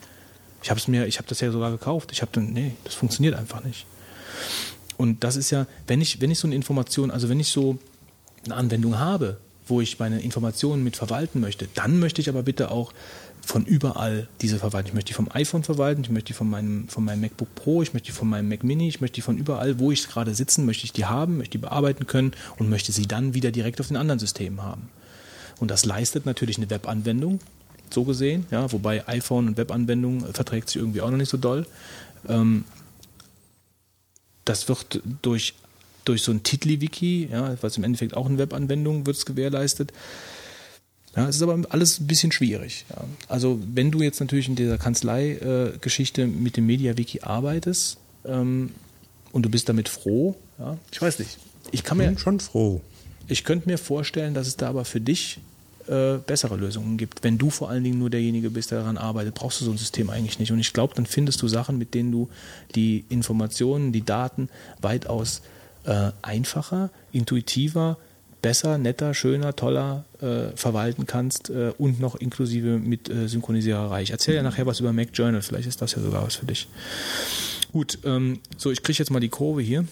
[0.62, 2.12] ich habe es mir, ich habe das ja sogar gekauft.
[2.12, 3.86] Ich habe dann, nee, das funktioniert einfach nicht.
[4.96, 7.78] Und das ist ja, wenn ich, wenn ich so eine Information, also wenn ich so
[8.46, 12.70] eine Anwendung habe, wo ich meine Informationen mit verwalten möchte, dann möchte ich aber bitte
[12.70, 12.92] auch
[13.44, 14.88] von überall diese verwalten.
[14.88, 17.82] Ich möchte die vom iPhone verwalten, ich möchte die von meinem, von meinem MacBook Pro,
[17.82, 20.34] ich möchte die von meinem Mac Mini, ich möchte die von überall, wo ich gerade
[20.34, 23.80] sitzen, möchte ich die haben, möchte die bearbeiten können und möchte sie dann wieder direkt
[23.80, 24.88] auf den anderen Systemen haben.
[25.60, 27.40] Und das leistet natürlich eine Webanwendung,
[27.90, 31.66] so gesehen, ja, wobei iPhone und Webanwendung verträgt sich irgendwie auch noch nicht so doll.
[32.28, 32.64] Ähm,
[34.44, 35.54] das wird durch,
[36.04, 39.92] durch so ein Titli-Wiki, ja, was im Endeffekt auch eine Webanwendung wird es gewährleistet.
[41.16, 42.84] Ja, es ist aber alles ein bisschen schwierig.
[42.90, 43.04] Ja.
[43.28, 48.72] Also wenn du jetzt natürlich in dieser Kanzlei-Geschichte äh, mit dem MediaWiki arbeitest ähm,
[49.30, 51.38] und du bist damit froh, ja, ich weiß nicht.
[51.70, 52.80] Ich kann mir, bin schon froh.
[53.28, 55.38] Ich könnte mir vorstellen, dass es da aber für dich
[55.86, 57.22] äh, bessere Lösungen gibt.
[57.22, 59.78] Wenn du vor allen Dingen nur derjenige bist, der daran arbeitet, brauchst du so ein
[59.78, 60.52] System eigentlich nicht.
[60.52, 62.28] Und ich glaube, dann findest du Sachen, mit denen du
[62.74, 64.48] die Informationen, die Daten
[64.80, 65.42] weitaus
[65.84, 67.98] äh, einfacher, intuitiver,
[68.40, 74.02] besser, netter, schöner, toller äh, verwalten kannst äh, und noch inklusive mit äh, Synchronisiererei.
[74.02, 76.46] Ich erzähle ja nachher was über Mac Journal, vielleicht ist das ja sogar was für
[76.46, 76.68] dich.
[77.72, 79.86] Gut, ähm, so ich kriege jetzt mal die Kurve hier.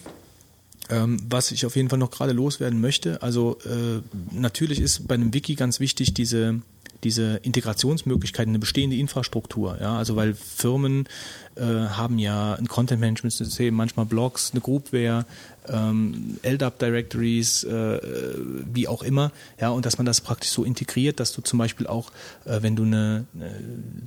[0.92, 4.00] Ähm, was ich auf jeden Fall noch gerade loswerden möchte, also äh,
[4.30, 6.60] natürlich ist bei einem Wiki ganz wichtig diese
[7.04, 11.08] diese Integrationsmöglichkeiten, eine bestehende Infrastruktur, ja, also weil Firmen
[11.56, 15.26] äh, haben ja ein Content-Management-System, manchmal Blogs, eine Groupware,
[15.68, 18.00] ähm, LDAP-Directories, äh,
[18.72, 19.30] wie auch immer,
[19.60, 22.10] ja, und dass man das praktisch so integriert, dass du zum Beispiel auch,
[22.44, 23.44] äh, wenn du eine, äh,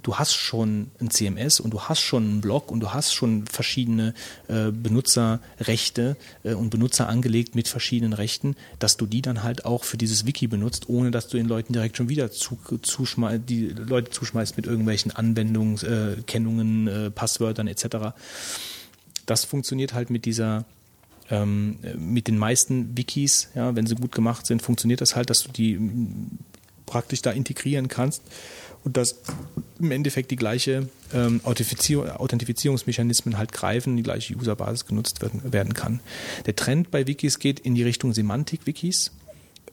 [0.03, 3.45] du hast schon ein CMS und du hast schon einen Blog und du hast schon
[3.47, 4.13] verschiedene
[4.47, 9.83] äh, Benutzerrechte äh, und Benutzer angelegt mit verschiedenen Rechten, dass du die dann halt auch
[9.83, 13.67] für dieses Wiki benutzt, ohne dass du den Leuten direkt schon wieder zu, zuschmei die
[13.67, 18.15] Leute zuschmeißt mit irgendwelchen Anwendungskennungen, äh, Passwörtern etc.
[19.25, 20.65] Das funktioniert halt mit dieser
[21.31, 25.43] ähm, mit den meisten Wikis, ja, wenn sie gut gemacht sind, funktioniert das halt, dass
[25.43, 26.37] du die m,
[26.85, 28.21] praktisch da integrieren kannst
[28.83, 29.21] und dass
[29.79, 35.73] im Endeffekt die gleiche ähm, Authentifizier Authentifizierungsmechanismen halt greifen, die gleiche Userbasis genutzt werden, werden
[35.73, 35.99] kann.
[36.45, 39.11] Der Trend bei Wikis geht in die Richtung Semantik-Wikis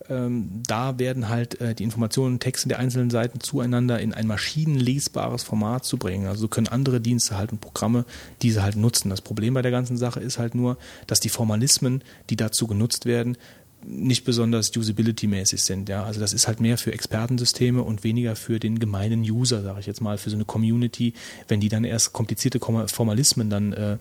[0.09, 4.27] ähm, da werden halt äh, die Informationen und Texte der einzelnen Seiten zueinander in ein
[4.27, 6.27] maschinenlesbares Format zu bringen.
[6.27, 8.05] Also können andere Dienste halt und Programme
[8.43, 9.11] diese halt nutzen.
[9.11, 10.77] Das Problem bei der ganzen Sache ist halt nur,
[11.07, 13.37] dass die Formalismen, die dazu genutzt werden,
[13.85, 15.89] nicht besonders usability-mäßig sind.
[15.89, 16.05] Ja?
[16.05, 19.87] Also das ist halt mehr für Expertensysteme und weniger für den gemeinen User, sage ich
[19.87, 21.15] jetzt mal, für so eine Community,
[21.49, 23.97] wenn die dann erst komplizierte Formalismen dann äh,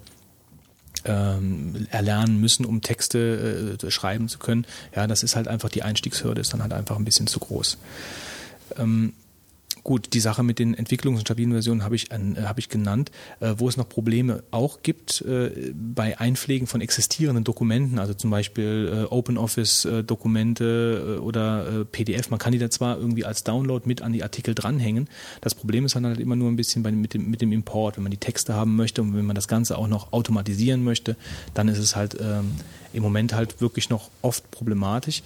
[1.06, 4.66] ähm, erlernen müssen, um Texte äh, schreiben zu können.
[4.96, 7.78] Ja, das ist halt einfach die Einstiegshürde, ist dann halt einfach ein bisschen zu groß.
[8.78, 9.14] Ähm,
[9.84, 13.12] Gut, die Sache mit den Entwicklungs- und stabilen Versionen habe ich, äh, hab ich genannt.
[13.40, 18.30] Äh, wo es noch Probleme auch gibt äh, bei Einpflegen von existierenden Dokumenten, also zum
[18.30, 22.30] Beispiel äh, OpenOffice-Dokumente äh, oder äh, PDF.
[22.30, 25.08] Man kann die da zwar irgendwie als Download mit an die Artikel dranhängen.
[25.42, 27.98] Das Problem ist dann halt immer nur ein bisschen bei, mit, dem, mit dem Import.
[27.98, 31.16] Wenn man die Texte haben möchte und wenn man das Ganze auch noch automatisieren möchte,
[31.54, 32.52] dann ist es halt ähm,
[32.94, 35.24] im Moment halt wirklich noch oft problematisch.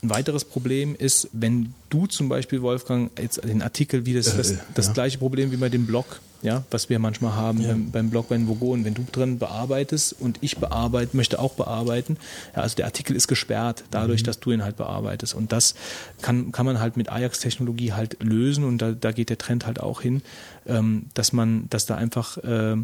[0.00, 4.54] Ein weiteres Problem ist, wenn du zum Beispiel, Wolfgang, jetzt den Artikel, wie das, das,
[4.74, 4.92] das ja.
[4.92, 7.68] gleiche Problem wie bei dem Blog, ja, was wir manchmal haben ja.
[7.68, 11.54] beim, beim, Blog bei den Vogonen, wenn du drin bearbeitest und ich bearbeite, möchte auch
[11.54, 12.16] bearbeiten,
[12.54, 14.26] ja, also der Artikel ist gesperrt, dadurch, mhm.
[14.26, 15.34] dass du ihn halt bearbeitest.
[15.34, 15.74] Und das
[16.22, 19.80] kann, kann man halt mit Ajax-Technologie halt lösen und da, da geht der Trend halt
[19.80, 20.22] auch hin,
[20.66, 22.76] ähm, dass man, dass da einfach äh,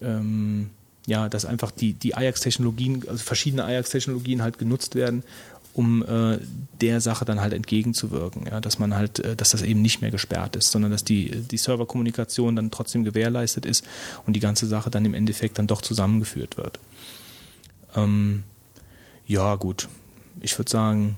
[0.00, 0.70] ähm,
[1.08, 5.22] ja, dass einfach die, die Ajax-Technologien, also verschiedene Ajax-Technologien halt genutzt werden,
[5.78, 6.40] um äh,
[6.80, 10.10] der Sache dann halt entgegenzuwirken, ja, dass man halt, äh, dass das eben nicht mehr
[10.10, 13.84] gesperrt ist, sondern dass die, die Serverkommunikation dann trotzdem gewährleistet ist
[14.26, 16.80] und die ganze Sache dann im Endeffekt dann doch zusammengeführt wird.
[17.94, 18.42] Ähm,
[19.24, 19.86] ja, gut.
[20.40, 21.16] Ich würde sagen,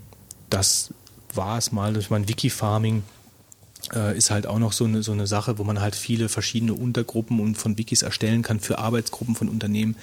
[0.51, 0.93] das
[1.33, 1.97] war es mal.
[1.97, 3.03] Ich meine, Wiki-Farming
[3.95, 6.75] äh, ist halt auch noch so eine, so eine Sache, wo man halt viele verschiedene
[6.75, 9.97] Untergruppen und von Wikis erstellen kann für Arbeitsgruppen von Unternehmen.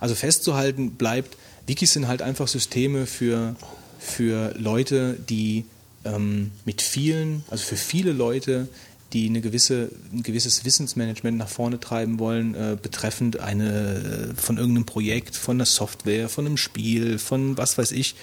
[0.00, 1.36] Also festzuhalten bleibt,
[1.66, 3.54] Wikis sind halt einfach Systeme für
[3.98, 5.64] für Leute, die
[6.04, 8.68] ähm, mit vielen, also für viele Leute,
[9.12, 14.58] die eine gewisse, ein gewisses Wissensmanagement nach vorne treiben wollen, äh, betreffend eine äh, von
[14.58, 18.16] irgendeinem Projekt, von einer Software, von einem Spiel, von was weiß ich.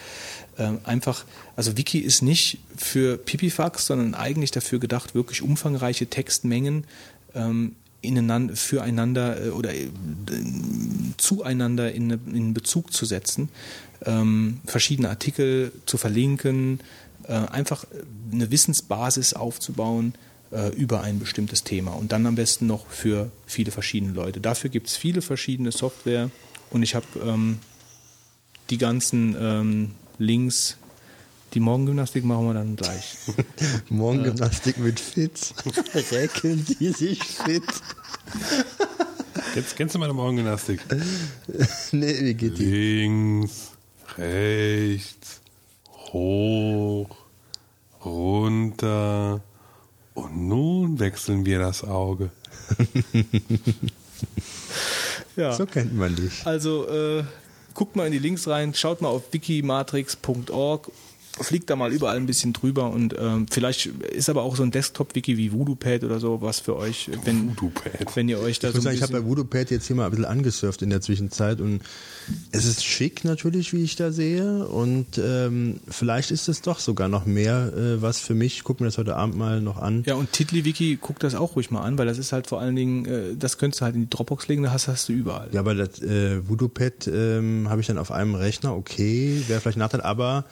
[0.58, 1.26] Äh, einfach,
[1.56, 6.86] also Wiki ist nicht für Pipifax, sondern eigentlich dafür gedacht, wirklich umfangreiche Textmengen
[7.34, 9.90] ähm, ineinander, füreinander äh, oder äh,
[11.18, 13.50] zueinander in, in Bezug zu setzen
[14.06, 16.80] ähm, verschiedene Artikel zu verlinken,
[17.28, 17.86] äh, einfach
[18.32, 20.14] eine Wissensbasis aufzubauen
[20.52, 24.42] äh, über ein bestimmtes Thema und dann am besten noch für viele verschiedene Leute.
[24.42, 26.30] Dafür gibt es viele verschiedene Software
[26.72, 27.60] und ich habe ähm,
[28.70, 30.78] die ganzen ähm, Links.
[31.54, 33.16] Die Morgengymnastik machen wir dann gleich.
[33.90, 35.54] Morgengymnastik mit Fitz.
[36.12, 37.64] Recken die sich fit.
[39.56, 40.82] Jetzt kennst du meine Morgengymnastik?
[41.92, 42.66] nee, wie geht die?
[42.66, 43.72] Links,
[44.18, 45.42] rechts,
[46.14, 47.16] hoch,
[48.04, 49.42] runter
[50.14, 52.30] und nun wechseln wir das Auge.
[55.36, 55.54] ja.
[55.54, 56.46] So kennt man dich.
[56.46, 57.24] Also äh,
[57.74, 60.92] guckt mal in die Links rein, schaut mal auf wikimatrix.org
[61.42, 64.72] fliegt da mal überall ein bisschen drüber und ähm, vielleicht ist aber auch so ein
[64.72, 67.56] Desktop-Wiki wie VoodooPad oder so was für euch, wenn,
[68.14, 70.06] wenn ihr euch da ich so muss sagen, Ich habe bei VoodooPad jetzt hier mal
[70.06, 71.82] ein bisschen angesurft in der Zwischenzeit und
[72.52, 77.10] es ist schick natürlich, wie ich da sehe und ähm, vielleicht ist es doch sogar
[77.10, 78.58] noch mehr äh, was für mich.
[78.58, 80.04] Ich gucke mir das heute Abend mal noch an.
[80.06, 82.76] Ja und TiddlyWiki, guck das auch ruhig mal an, weil das ist halt vor allen
[82.76, 85.50] Dingen, äh, das könntest du halt in die Dropbox legen, das hast, hast du überall.
[85.52, 89.78] Ja, aber das äh, VoodooPad ähm, habe ich dann auf einem Rechner, okay, wäre vielleicht
[89.78, 90.46] ein Nachteil, aber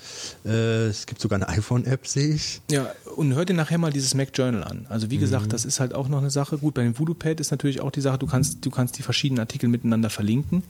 [0.44, 2.62] äh, äh, es gibt sogar eine iPhone-App, sehe ich.
[2.72, 4.86] Ja, und hör dir nachher mal dieses Mac Journal an.
[4.90, 5.22] Also wie mhm.
[5.22, 6.58] gesagt, das ist halt auch noch eine Sache.
[6.58, 9.40] Gut, bei dem Voodoo-Pad ist natürlich auch die Sache, du kannst, du kannst die verschiedenen
[9.40, 10.64] Artikel miteinander verlinken.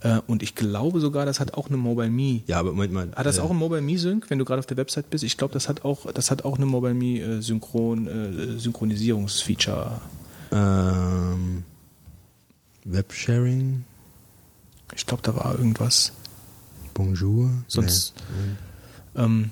[0.00, 2.40] Äh, und ich glaube sogar, das hat auch eine Mobile Me.
[2.46, 3.08] Ja, aber Moment mal.
[3.14, 5.24] Hat das äh, auch ein Mobile Me Sync, wenn du gerade auf der Website bist?
[5.24, 10.00] Ich glaube, das hat auch, das hat auch eine Mobile Me äh, äh, Synchronisierungsfeature.
[10.52, 11.64] Ähm,
[12.84, 13.84] Websharing?
[14.94, 16.12] Ich glaube, da war irgendwas.
[16.94, 17.50] Bonjour.
[17.68, 18.14] Sonst.
[19.16, 19.50] Ähm,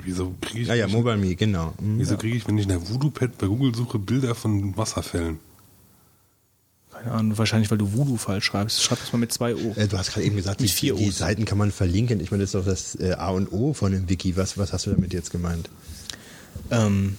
[0.00, 0.70] Wieso kriege ich.
[0.70, 1.72] Ah ja, Mobile Me, genau.
[1.78, 1.98] Hm.
[1.98, 5.38] wieso kriege ich, wenn ich in der Voodoo-Pad bei Google suche, Bilder von Wasserfällen?
[6.92, 8.82] keine Ahnung, wahrscheinlich, weil du Voodoo falsch schreibst.
[8.82, 9.74] Schreib das mal mit zwei O.
[9.76, 11.10] Äh, Du hast gerade eben gesagt, die, Mit vier die.
[11.10, 12.20] Seiten kann man verlinken.
[12.20, 14.36] Ich meine, das ist doch das äh, A und O von dem Wiki.
[14.36, 15.68] Was, was hast du damit jetzt gemeint?
[16.70, 17.18] Ähm,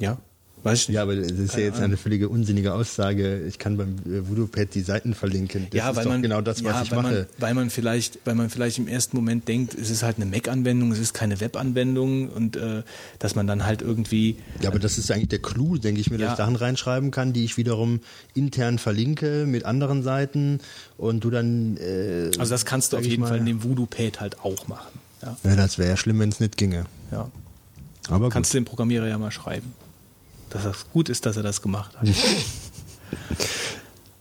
[0.00, 0.18] ja,
[0.64, 0.94] weiß ich nicht.
[0.96, 3.42] Ja, aber das ist ja jetzt eine völlige unsinnige Aussage.
[3.46, 5.66] Ich kann beim äh, Voodoo-Pad die Seiten verlinken.
[5.70, 7.14] Das ja, ist weil man, genau das, was ja, ich weil mache.
[7.14, 10.26] Man, weil man vielleicht, weil man vielleicht im ersten Moment denkt, es ist halt eine
[10.26, 12.82] Mac-Anwendung, es ist keine Web-Anwendung und äh,
[13.18, 16.18] dass man dann halt irgendwie Ja, aber das ist eigentlich der Clou, denke ich mir,
[16.18, 16.32] dass Ja.
[16.32, 18.00] ich Sachen reinschreiben kann, die ich wiederum
[18.34, 20.60] intern verlinke mit anderen Seiten
[20.96, 21.76] und du dann.
[21.76, 24.98] Äh, Also das kannst du auf jeden mal- Fall in dem Voodoo-Pad halt auch machen.
[25.22, 26.86] Ja, Ja, das wäre ja schlimm, wenn es nicht ginge.
[27.12, 27.30] ja.
[28.08, 28.54] Aber Kannst gut.
[28.56, 29.72] du dem Programmierer ja mal schreiben.
[30.50, 32.08] Dass das gut ist, dass er das gemacht hat.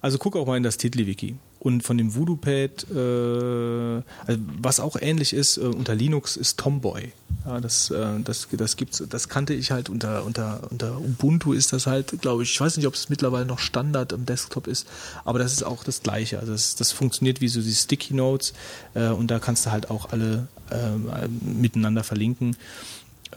[0.02, 1.36] also guck auch mal in das Titli-Wiki.
[1.60, 7.14] Und von dem Voodoo-Pad, äh, also was auch ähnlich ist, äh, unter Linux ist Tomboy.
[7.46, 11.72] Ja, das, äh, das, das gibt's, das kannte ich halt unter, unter, unter Ubuntu ist
[11.72, 14.88] das halt, glaube ich, ich weiß nicht, ob es mittlerweile noch Standard am Desktop ist,
[15.24, 16.40] aber das ist auch das Gleiche.
[16.40, 18.54] Also das, das funktioniert wie so die Sticky Notes
[18.94, 22.58] äh, und da kannst du halt auch alle äh, miteinander verlinken.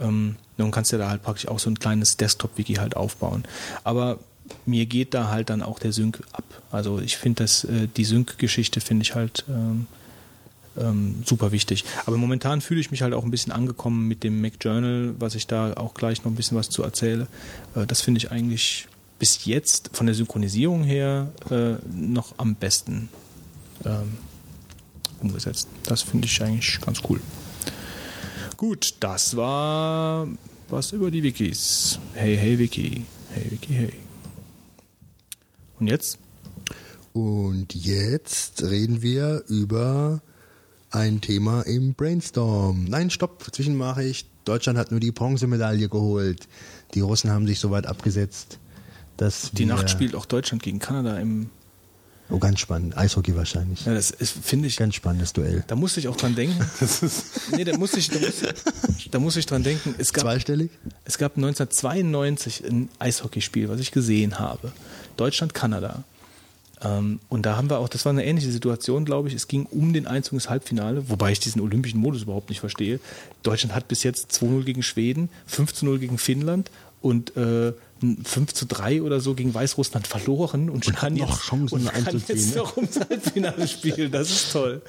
[0.00, 3.44] Ähm, dann kannst du da halt praktisch auch so ein kleines Desktop-Wiki halt aufbauen.
[3.84, 4.18] Aber
[4.64, 6.44] mir geht da halt dann auch der Sync ab.
[6.70, 9.86] Also ich finde das, äh, die Sync-Geschichte finde ich halt ähm,
[10.78, 11.84] ähm, super wichtig.
[12.06, 15.34] Aber momentan fühle ich mich halt auch ein bisschen angekommen mit dem Mac Journal, was
[15.34, 17.26] ich da auch gleich noch ein bisschen was zu erzähle.
[17.74, 23.08] Äh, das finde ich eigentlich bis jetzt von der Synchronisierung her äh, noch am besten
[23.84, 24.18] ähm,
[25.20, 25.68] umgesetzt.
[25.84, 27.20] Das finde ich eigentlich ganz cool.
[28.56, 30.26] Gut, das war
[30.68, 31.98] was über die Wikis.
[32.14, 33.04] Hey, hey, Wiki.
[33.30, 33.92] Hey, Wiki, hey.
[35.78, 36.18] Und jetzt?
[37.12, 40.22] Und jetzt reden wir über
[40.90, 42.84] ein Thema im Brainstorm.
[42.84, 44.28] Nein, stopp, Zwischennachricht.
[44.44, 46.48] Deutschland hat nur die Bronzemedaille geholt.
[46.94, 48.58] Die Russen haben sich so weit abgesetzt,
[49.16, 51.50] dass Die Nacht spielt auch Deutschland gegen Kanada im.
[52.28, 52.96] Oh, ganz spannend.
[52.96, 53.84] Eishockey wahrscheinlich.
[53.86, 54.76] Ja, das ist, finde ich.
[54.76, 55.62] Ganz spannendes Duell.
[55.66, 56.58] Da musste ich auch dran denken.
[57.56, 58.54] nee, da musste ich, da musste,
[59.10, 59.94] da musste ich dran denken.
[59.98, 60.70] Es gab, Zweistellig?
[61.04, 64.72] es gab 1992 ein Eishockeyspiel, was ich gesehen habe.
[65.16, 66.02] Deutschland-Kanada.
[66.82, 69.34] Ähm, und da haben wir auch, das war eine ähnliche Situation, glaube ich.
[69.34, 73.00] Es ging um den Einzug ins Halbfinale, wobei ich diesen olympischen Modus überhaupt nicht verstehe.
[73.42, 76.70] Deutschland hat bis jetzt 2-0 gegen Schweden, 5-0 gegen Finnland
[77.00, 81.48] und äh, 5 zu 3 oder so gegen Weißrussland verloren und, hat kann noch jetzt,
[81.48, 82.56] Chancen, und kann jetzt ne?
[82.56, 84.12] noch ums Halbfinale spielen.
[84.12, 84.82] Das ist toll.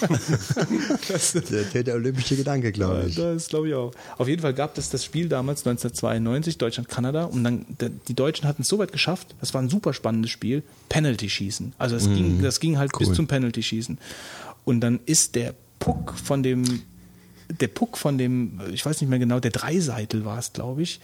[1.08, 3.14] das, Der, der, der olympische Gedanke, glaube ich.
[3.14, 3.92] das glaube ich auch.
[4.18, 7.64] Auf jeden Fall gab es das Spiel damals 1992, Deutschland-Kanada, und dann
[8.08, 11.72] die Deutschen hatten es so weit geschafft, das war ein super spannendes Spiel, Penalty-Schießen.
[11.78, 13.98] Also es ging, das ging halt bis zum Penalty-Schießen.
[14.64, 16.82] Und dann ist der Puck von dem,
[17.48, 21.00] der Puck von dem, ich weiß nicht mehr genau, der Dreiseitel war es, glaube ich,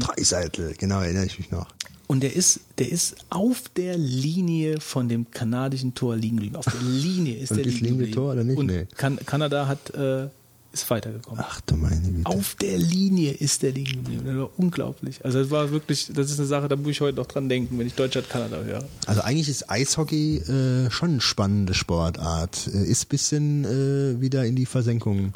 [0.00, 1.66] Dreiseitel, genau, erinnere ich mich noch.
[2.06, 6.56] und der ist, der ist auf der Linie von dem kanadischen Tor liegen geblieben.
[6.56, 8.12] Auf der Linie ist Und der liegen geblieben.
[8.12, 8.58] Tor oder nicht?
[8.58, 8.86] Und Nee.
[8.96, 10.28] kan Kanada hat, äh,
[10.72, 11.38] ist weitergekommen.
[11.46, 12.26] Ach du meine Güte.
[12.26, 14.22] Auf der Linie ist der liegen geblieben.
[14.26, 15.24] Das war unglaublich.
[15.24, 17.78] Also das war wirklich, das ist eine Sache, da muss ich heute noch dran denken,
[17.78, 18.84] wenn ich Deutschland-Kanada höre.
[19.06, 22.68] Also eigentlich ist Eishockey äh, schon eine spannende Sportart.
[22.74, 25.32] Äh, ist ein bisschen äh, wieder in die Versenkung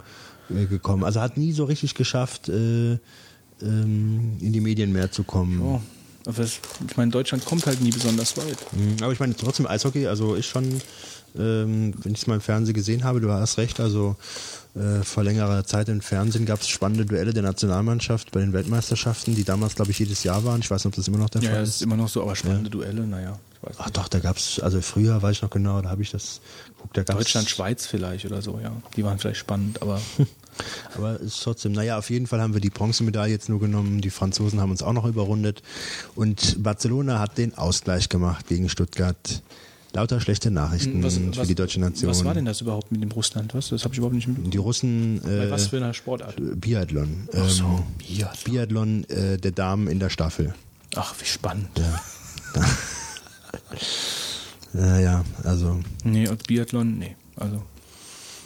[0.50, 1.04] äh, gekommen.
[1.04, 2.98] Also hat nie so richtig geschafft, äh,
[3.62, 5.60] ähm, in die Medien mehr zu kommen.
[5.62, 5.80] Oh.
[6.24, 6.58] Aber das,
[6.88, 8.58] ich meine, Deutschland kommt halt nie besonders weit.
[8.72, 10.64] Mhm, Aber ich meine trotzdem Eishockey, also ist schon,
[11.38, 14.16] ähm, wenn ich es mal im Fernsehen gesehen habe, du hast recht, also
[14.74, 19.34] äh, vor längerer Zeit im Fernsehen gab es spannende Duelle der Nationalmannschaft bei den Weltmeisterschaften,
[19.36, 20.60] die damals, glaube ich, jedes Jahr waren.
[20.60, 21.76] Ich weiß nicht, ob das immer noch der Ja, Fall ist.
[21.76, 23.38] ist immer noch so, aber spannende Duelle, naja.
[23.62, 23.96] Ich weiß Ach nicht.
[23.96, 26.40] doch, da gab es, also früher weiß ich noch genau, da habe ich das
[26.76, 28.70] geguckt, da Deutschland, Schweiz vielleicht oder so, ja.
[28.96, 30.00] Die waren vielleicht spannend, aber
[30.96, 34.00] Aber ist trotzdem, naja, auf jeden Fall haben wir die Bronzemedaille jetzt nur genommen.
[34.00, 35.62] Die Franzosen haben uns auch noch überrundet.
[36.14, 39.42] Und Barcelona hat den Ausgleich gemacht gegen Stuttgart.
[39.94, 41.02] Lauter schlechte Nachrichten
[41.32, 42.10] für die deutsche Nation.
[42.10, 43.54] Was war denn das überhaupt mit dem Russland?
[43.54, 43.70] Was?
[43.70, 44.50] Das habe ich überhaupt nicht mitbekommen.
[44.50, 46.34] Die Russen Bei äh, was für einer Sportart?
[46.38, 47.26] Biathlon.
[47.34, 48.44] Ach so, Ähm, Biathlon.
[48.44, 50.54] Biathlon äh, der Damen in der Staffel.
[50.94, 51.70] Ach, wie spannend.
[51.78, 52.02] Ja,
[55.00, 57.16] ja, also Nee, und Biathlon, nee.
[57.36, 57.62] Also,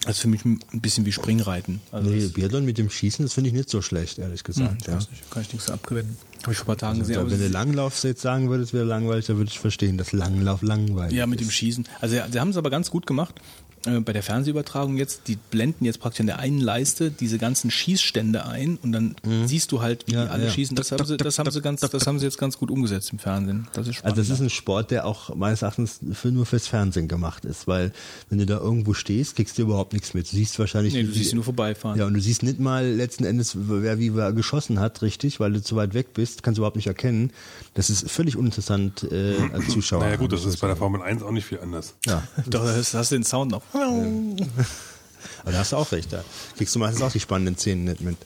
[0.05, 1.81] das ist für mich ein bisschen wie Springreiten.
[1.93, 4.83] Also, nee, Biathlon mit dem Schießen, das finde ich nicht so schlecht, ehrlich hm, gesagt.
[4.83, 4.95] ich ja.
[4.97, 6.17] nicht, kann ich nichts abgewinnen.
[6.43, 7.15] Habe ich vor ein paar Tagen gesehen.
[7.15, 10.13] Ja, aber wenn du Langlauf jetzt sagen würdest, wäre langweilig, da würde ich verstehen, dass
[10.13, 11.55] Langlauf langweilig Ja, mit dem ist.
[11.55, 11.87] Schießen.
[12.01, 13.41] Also sie haben es aber ganz gut gemacht.
[13.87, 17.71] Äh, bei der Fernsehübertragung jetzt, die blenden jetzt praktisch an der einen Leiste diese ganzen
[17.71, 20.51] Schießstände ein und dann siehst du halt, wie Ja, die alle ja.
[20.51, 20.77] schießen.
[20.77, 23.19] Das haben, sie, das, haben sie ganz, das haben sie jetzt ganz gut umgesetzt im
[23.19, 23.69] Fernsehen.
[23.73, 24.19] Das ist spannend.
[24.19, 27.67] Also das ist ein Sport, der auch meines Erachtens für, nur fürs Fernsehen gemacht ist,
[27.67, 27.93] weil
[28.29, 30.31] wenn du da irgendwo stehst, kriegst du überhaupt nichts mit.
[30.31, 30.95] Du siehst wahrscheinlich...
[30.95, 31.99] nee, du siehst sie nur vorbeifahren.
[31.99, 35.53] Ja, und du siehst nicht mal letzten Endes, wer wie wer geschossen hat, richtig, weil
[35.53, 37.31] du zu weit weg bist, kannst du überhaupt nicht erkennen.
[37.75, 40.01] Das ist völlig uninteressant äh, als Zuschauer.
[40.01, 41.95] Naja gut, das ist bei der Formel 1 auch nicht viel anders.
[42.07, 43.63] Ja, Doch, da hast, hast du den Sound noch.
[43.75, 46.13] Aber da hast du auch recht.
[46.13, 46.25] Da
[46.57, 48.17] kriegst du meistens auch die spannenden Szenen nicht mit.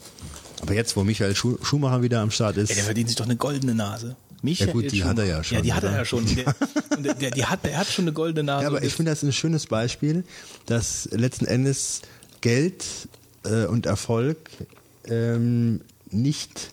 [0.62, 3.27] Aber jetzt, wo Michael Schu Schumacher wieder am Start ist, Ja, der verdient sich doch
[3.27, 4.16] eine goldene Nase.
[4.43, 6.24] Michael Ja gut, die hat er ja schon, Ja, die hat er ja schon.
[6.35, 6.55] Der,
[6.98, 8.62] der, der, die hat, der hat schon eine goldene Nase.
[8.62, 10.24] Ja, aber ich finde das ein schönes Beispiel,
[10.66, 12.02] dass letzten Endes
[12.40, 12.85] Geld
[13.44, 14.39] äh, und Erfolg
[15.09, 16.70] ähm, nicht,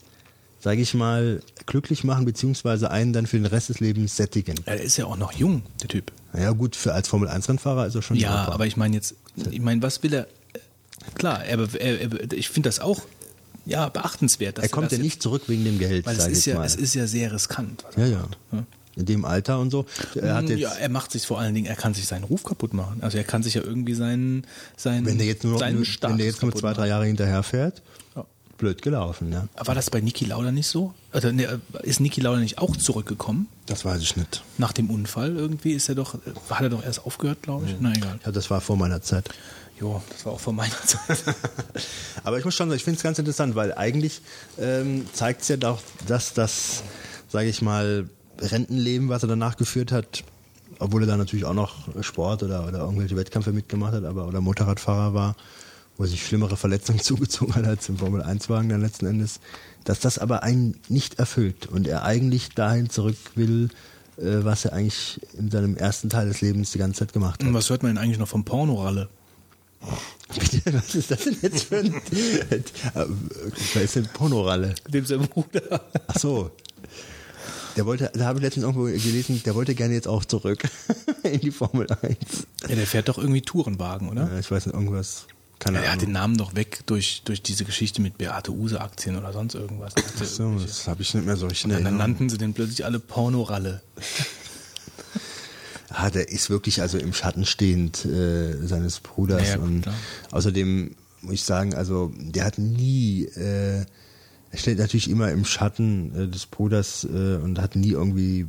[0.64, 4.56] sage ich mal, glücklich machen, beziehungsweise einen dann für den Rest des Lebens sättigen.
[4.66, 6.12] ja, der ist ja auch noch jung, der Typ.
[6.34, 9.16] Ja gut, für als Formel-1-Rennfahrer ist er schon Ja, aber ich meine jetzt,
[9.52, 10.28] ich meine, was will er?
[11.16, 13.02] Klar, er, er, er, ich finde das auch
[13.66, 14.58] ja beachtenswert.
[14.58, 16.66] Dass er kommt ja nicht zurück wegen dem Geld, weil es ist ja, mal.
[16.66, 17.84] es ist ja sehr riskant.
[17.98, 18.28] ja, er ja.
[18.52, 18.68] macht?
[18.96, 19.86] In dem Alter und so.
[20.16, 22.44] Er hat jetzt, ja, er macht sich vor allen Dingen, er kann sich seinen Ruf
[22.44, 23.00] kaputt machen.
[23.02, 24.46] Also er kann sich ja irgendwie seinen,
[24.78, 26.88] seinen, wenn der jetzt nur, seinen wenn Status der jetzt nur zwei, drei.
[26.88, 27.82] Jahre hinterherfährt,
[28.16, 28.26] Ja.
[28.58, 29.48] Blöd gelaufen, ja.
[29.56, 30.94] War das bei Niki Lauda nicht so?
[31.14, 33.48] Oder ne, ist Niki Lauda nicht auch zurückgekommen?
[33.66, 34.44] Das weiß ich nicht.
[34.58, 36.16] Nach dem Unfall irgendwie ist er doch,
[36.50, 37.76] hat er doch erst aufgehört, glaube ich.
[37.80, 38.20] Na egal.
[38.26, 39.30] Ja, das war vor meiner Zeit.
[39.80, 41.24] Jo, das war auch vor meiner Zeit.
[42.24, 44.22] Aber ich muss schon sagen, ich finde es ganz interessant, weil eigentlich
[44.60, 46.84] ähm, zeigt es ja doch, dass das,
[47.30, 48.08] sage ich mal,
[48.40, 50.24] Rentenleben, was er danach geführt hat,
[50.80, 54.42] obwohl er dann natürlich auch noch Sport oder, oder irgendwelche Wettkämpfe mitgemacht hat, aber oder
[54.42, 55.36] Motorradfahrer war,
[55.98, 59.40] wo sich schlimmere Verletzungen zugezogen hat als im Formel-1-Wagen dann letzten Endes,
[59.84, 63.70] dass das aber einen nicht erfüllt und er eigentlich dahin zurück will,
[64.18, 67.48] äh, was er eigentlich in seinem ersten Teil des Lebens die ganze Zeit gemacht hat.
[67.48, 69.10] Und was hört man denn eigentlich noch vom Pornoralle?
[70.40, 71.94] Bitte, was ist das denn jetzt für ein...
[73.74, 74.74] Wer ist denn Pornoralle?
[74.88, 75.82] Dem sein Bruder.
[76.08, 76.52] Ach so.
[77.76, 80.64] Der wollte, da habe ich letztens irgendwo gelesen, der wollte gerne jetzt auch zurück
[81.24, 82.16] in die Formel 1.
[82.68, 84.30] Ja, der fährt doch irgendwie Tourenwagen, oder?
[84.32, 85.26] Ja, ich weiß nicht, irgendwas.
[85.64, 86.12] Keine Ja, er hat den.
[86.12, 89.94] Namen doch weg durch, durch diese Geschichte mit Beate Use Aktien oder sonst irgendwas.
[89.98, 92.86] Ach so, das habe ich nicht mehr so in Und dann nannten sie den plötzlich
[92.86, 93.82] alle Pornoralle.
[95.96, 99.48] Ah, der ist wirklich also im Schatten stehend äh, seines Bruders.
[99.48, 99.94] Ja, ja, und klar.
[100.32, 103.86] außerdem muss ich sagen, also der hat nie, äh,
[104.50, 108.48] er steht natürlich immer im Schatten äh, des Bruders äh, und hat nie irgendwie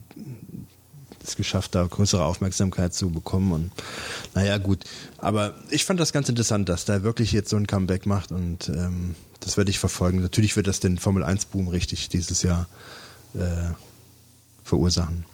[1.26, 3.52] es geschafft, da größere Aufmerksamkeit zu bekommen.
[3.52, 3.70] Und
[4.34, 4.84] naja, gut.
[5.18, 8.68] Aber ich fand das ganz interessant, dass der wirklich jetzt so ein Comeback macht und
[8.68, 10.20] ähm, das werde ich verfolgen.
[10.20, 12.66] Natürlich wird das den Formel 1-Boom richtig dieses Jahr
[13.34, 13.72] äh,
[14.62, 15.24] verursachen.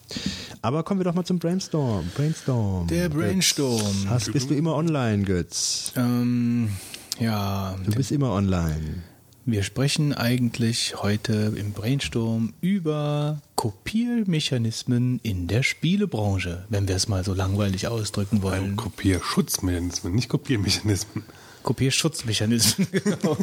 [0.62, 2.10] Aber kommen wir doch mal zum Brainstorm.
[2.14, 2.88] Brainstorm.
[2.88, 3.08] Der.
[3.08, 4.08] Brainstorm.
[4.08, 5.92] Hast, bist du immer online, Götz?
[5.96, 6.70] Ähm,
[7.18, 9.02] ja, Du bist immer online.
[9.52, 17.24] Wir sprechen eigentlich heute im Brainstorm über Kopiermechanismen in der Spielebranche, wenn wir es mal
[17.24, 18.76] so langweilig ausdrücken wollen.
[18.76, 21.24] Kopierschutzmechanismen, nicht Kopiermechanismen.
[21.62, 23.36] Kopierschutzmechanismen, genau.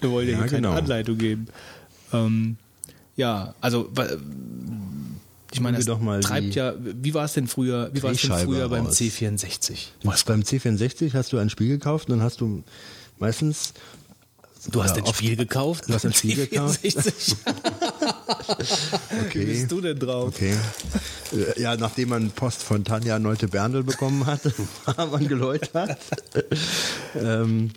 [0.00, 0.72] Wir wollen ja, Ja, hier keine genau.
[0.72, 1.46] Anleitung geben.
[2.12, 2.56] Ähm,
[3.16, 3.90] ja, also
[5.52, 8.22] ich meine, das doch mal treibt ja, wie war es denn früher, wie war es
[8.22, 9.00] denn früher beim raus.
[9.00, 9.88] C64?
[10.04, 12.62] Was, beim C64 hast du ein Spiel gekauft und dann hast du
[13.18, 13.74] meistens.
[14.70, 15.84] Du hast ein Spiel gekauft?
[15.88, 16.80] Du hast ein Spiel gekauft?
[16.84, 17.36] C64.
[19.10, 19.44] Wie Okay.
[19.44, 20.28] bist du denn drauf?
[20.28, 20.54] Okay.
[21.32, 24.40] Äh, Ja, nachdem man Post von Tanja Neute Berndl bekommen hat,
[24.84, 25.96] war man geläutert.
[27.16, 27.70] ähm,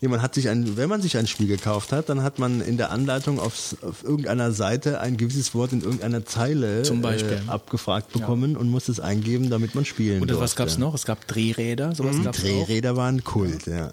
[0.00, 2.60] nee, man hat sich ein, wenn man sich ein Spiel gekauft hat, dann hat man
[2.60, 7.40] in der Anleitung aufs, auf irgendeiner Seite ein gewisses Wort in irgendeiner Zeile Zum Beispiel.
[7.46, 10.56] Äh, abgefragt bekommen und musste es eingeben, damit man spielen Oder was durfte.
[10.58, 10.94] gab es noch?
[10.94, 12.42] Es gab Drehräder, sowas gab's auch.
[12.42, 13.92] Drehräder waren Kult, ja.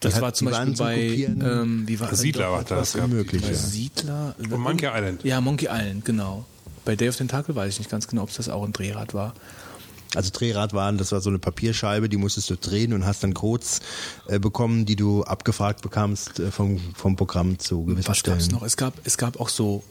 [0.00, 2.94] Das Die war zum die Beispiel bei ähm, wie war Siedler war das.
[2.94, 3.54] unmöglich, Bei ja.
[3.54, 4.34] Siedler.
[4.38, 5.24] Und Monkey Island.
[5.24, 6.44] Ja, Monkey Island, genau.
[6.84, 9.34] Bei Day of Tentacle weiß ich nicht ganz genau, ob das auch ein Drehrad war.
[10.14, 13.32] Also Drehrad waren, das war so eine Papierscheibe, die musstest du drehen und hast dann
[13.32, 13.80] Codes
[14.26, 18.38] äh, bekommen, die du abgefragt bekamst äh, vom, vom Programm zu gewissen Was Stellen.
[18.38, 18.62] gab's noch?
[18.62, 19.84] Es gab, es gab auch so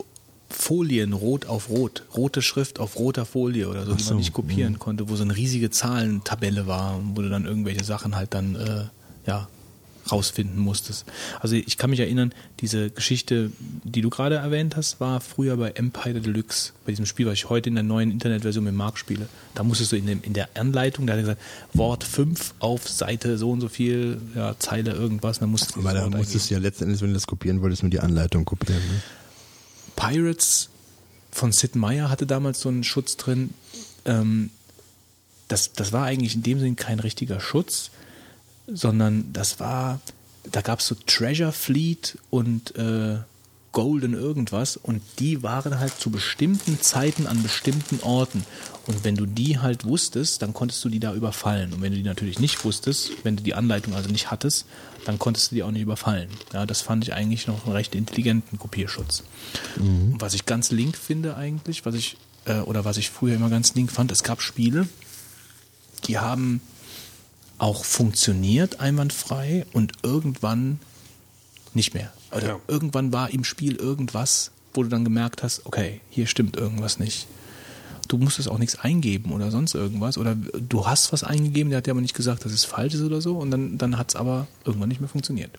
[0.49, 4.33] Folien rot auf rot, rote Schrift auf roter Folie oder so, die so, man nicht
[4.33, 8.55] kopieren konnte, wo so eine riesige Zahlentabelle war, wo du dann irgendwelche Sachen halt dann
[8.55, 8.85] äh,
[9.27, 9.47] ja
[10.11, 11.05] rausfinden musstest.
[11.39, 13.51] Also ich kann mich erinnern, diese Geschichte,
[13.83, 17.49] die du gerade erwähnt hast, war früher bei Empire Deluxe, bei diesem Spiel, was ich
[17.49, 19.27] heute in der neuen Internetversion mit Mark spiele.
[19.55, 21.41] Da musstest du in, dem, in der Anleitung, da hat er gesagt,
[21.73, 25.95] Wort 5 auf Seite so und so viel, ja, Zeile irgendwas, dann musstest du Weil
[25.95, 28.45] das da musstest du ja letzten Endes, wenn du das kopieren wolltest, nur die Anleitung
[28.45, 28.81] kopieren.
[28.81, 29.01] Ne?
[29.95, 30.69] Pirates
[31.31, 33.53] von Sid Meier hatte damals so einen Schutz drin.
[34.05, 34.49] Ähm,
[35.47, 37.91] das, das war eigentlich in dem Sinn kein richtiger Schutz,
[38.73, 39.99] sondern das war,
[40.51, 43.17] da gab es so Treasure Fleet und äh,
[43.71, 48.43] Golden irgendwas und die waren halt zu bestimmten Zeiten an bestimmten Orten.
[48.87, 51.73] Und wenn du die halt wusstest, dann konntest du die da überfallen.
[51.73, 54.65] Und wenn du die natürlich nicht wusstest, wenn du die Anleitung also nicht hattest,
[55.05, 56.29] dann konntest du die auch nicht überfallen.
[56.51, 59.23] Ja, das fand ich eigentlich noch einen recht intelligenten Kopierschutz.
[60.13, 63.49] Und was ich ganz link finde eigentlich, was ich, äh, oder was ich früher immer
[63.49, 64.89] ganz link fand, es gab Spiele,
[66.07, 66.61] die haben
[67.59, 70.79] auch funktioniert einwandfrei und irgendwann
[71.73, 72.11] nicht mehr.
[72.31, 72.59] Oder Ja.
[72.67, 77.27] irgendwann war im Spiel irgendwas, wo du dann gemerkt hast, okay, hier stimmt irgendwas nicht.
[78.07, 80.17] Du musstest auch nichts eingeben oder sonst irgendwas.
[80.17, 83.01] Oder du hast was eingegeben, der hat dir aber nicht gesagt, dass es falsch ist
[83.01, 83.37] oder so.
[83.37, 85.51] Und dann, dann hat es aber irgendwann nicht mehr funktioniert.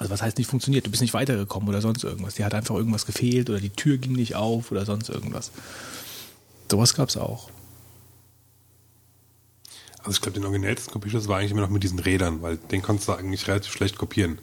[0.00, 0.86] Also was heißt nicht funktioniert?
[0.86, 2.34] Du bist nicht weitergekommen oder sonst irgendwas.
[2.34, 5.50] Dir hat einfach irgendwas gefehlt oder die Tür ging nicht auf oder sonst irgendwas.
[6.70, 7.50] Sowas gab es auch.
[10.08, 12.80] Also ich glaube, den originellsten Kopierschutz war eigentlich immer noch mit diesen Rädern, weil den
[12.80, 14.38] konntest du eigentlich relativ schlecht kopieren.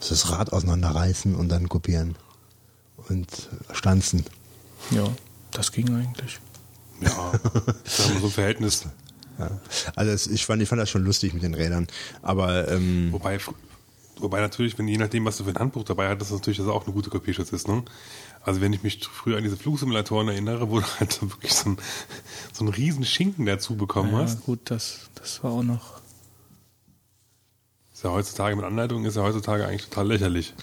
[0.00, 2.16] Das Rad auseinanderreißen und dann kopieren.
[3.08, 3.28] Und
[3.72, 4.26] stanzen.
[4.90, 5.04] Ja,
[5.52, 6.40] das ging eigentlich.
[7.00, 7.32] Ja,
[7.84, 8.86] das ist so ein Verhältnis.
[9.38, 9.60] Ja.
[9.94, 11.86] Also es, ich, fand, ich fand das schon lustig mit den Rädern.
[12.22, 13.38] Aber ähm, Wobei,
[14.16, 16.72] wobei natürlich, wenn je nachdem, was du für ein Handbuch dabei hattest, natürlich, dass es
[16.72, 17.68] auch eine gute Kopierschutz ist.
[17.68, 17.84] Ne?
[18.42, 21.70] Also wenn ich mich früher an diese Flugsimulatoren erinnere, wo du halt so wirklich so,
[21.70, 21.76] ein,
[22.52, 24.42] so einen riesen Schinken dazu bekommen Ja, hast.
[24.44, 26.00] gut, das, das war auch noch.
[27.92, 30.54] Ist ja heutzutage mit Anleitung ist ja heutzutage eigentlich total lächerlich.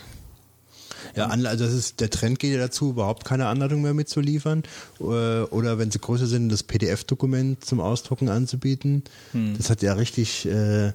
[1.15, 4.63] Ja, also das ist, der Trend geht ja dazu, überhaupt keine Anleitung mehr mitzuliefern.
[4.99, 9.03] Äh, Oder wenn sie größer sind, das PDF-Dokument zum Ausdrucken anzubieten.
[9.31, 9.55] Hm.
[9.57, 10.93] Das hat ja richtig äh,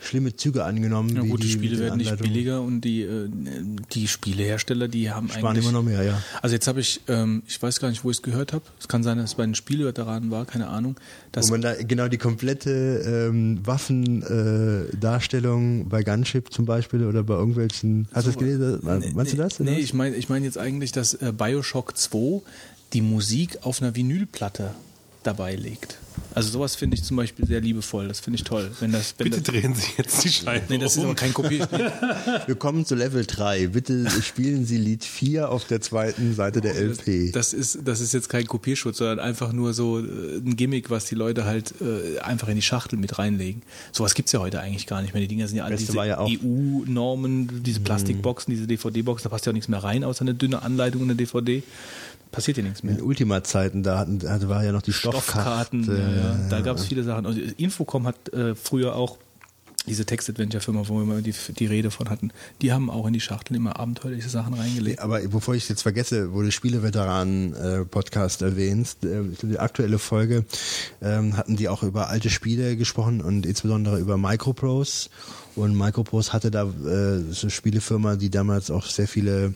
[0.00, 1.14] schlimme Züge angenommen.
[1.14, 3.28] Ja gut, die, die Spiele werden nicht billiger und die, äh,
[3.92, 5.64] die Spielehersteller, die haben Sparen eigentlich.
[5.64, 6.20] immer noch mehr, ja.
[6.42, 8.64] Also jetzt habe ich, ähm, ich weiß gar nicht, wo ich es gehört habe.
[8.78, 10.96] Es kann sein, dass es bei den Spieleveteranen war, keine Ahnung.
[11.32, 17.34] Dass Wo man da genau die komplette ähm, Waffendarstellung bei Gunship zum Beispiel oder bei
[17.34, 18.08] irgendwelchen.
[18.12, 18.80] Hast du das gelesen?
[19.14, 19.60] Meinst du das?
[19.60, 22.42] Nee, ich meine ich mein jetzt eigentlich, dass äh, Bioshock 2
[22.92, 24.74] die Musik auf einer Vinylplatte
[25.22, 25.98] dabei legt.
[26.34, 28.08] Also sowas finde ich zum Beispiel sehr liebevoll.
[28.08, 28.70] Das finde ich toll.
[28.80, 31.06] Wenn das, wenn Bitte das, drehen Sie jetzt die Scheibe nee, das ist um.
[31.06, 31.92] aber kein Kopierspiel.
[32.46, 33.68] Wir kommen zu Level 3.
[33.68, 37.32] Bitte spielen Sie Lied 4 auf der zweiten Seite der LP.
[37.32, 40.02] Das ist, das ist jetzt kein Kopierschutz, sondern einfach nur so äh,
[40.38, 43.62] ein Gimmick, was die Leute halt äh, einfach in die Schachtel mit reinlegen.
[43.92, 45.20] Sowas gibt's ja heute eigentlich gar nicht mehr.
[45.20, 49.46] Die Dinger sind ja alle Beste diese ja EU-Normen, diese Plastikboxen, diese DVD-Boxen, da passt
[49.46, 51.62] ja auch nichts mehr rein, außer eine dünne Anleitung und eine DVD.
[52.30, 52.96] Passiert ja nichts mehr.
[52.96, 56.16] In Ultima-Zeiten, da hatten, da war ja noch die Stoffkarten, Stoffkarte.
[56.16, 56.48] ja, ja.
[56.48, 57.26] da gab es viele Sachen.
[57.26, 59.18] Also Infocom hat äh, früher auch
[59.86, 63.20] diese Text-Adventure-Firma, wo wir immer die, die Rede von hatten, die haben auch in die
[63.20, 65.00] Schachteln immer abenteuerliche Sachen reingelegt.
[65.00, 70.44] Aber bevor ich es jetzt vergesse, wo du Spieleveteranen-Podcast erwähnst, äh, die aktuelle Folge
[71.00, 75.08] ähm, hatten die auch über alte Spiele gesprochen und insbesondere über Microprose.
[75.56, 79.54] Und Microprose hatte da äh, so eine Spielefirma, die damals auch sehr viele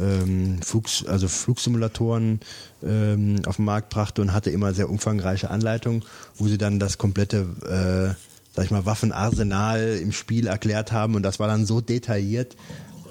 [0.00, 2.40] ähm, Flugs, also Flugsimulatoren
[2.82, 6.04] ähm, auf den Markt brachte und hatte immer sehr umfangreiche Anleitungen,
[6.36, 8.14] wo sie dann das komplette äh,
[8.54, 11.14] sag ich mal, Waffenarsenal im Spiel erklärt haben.
[11.14, 12.56] Und das war dann so detailliert,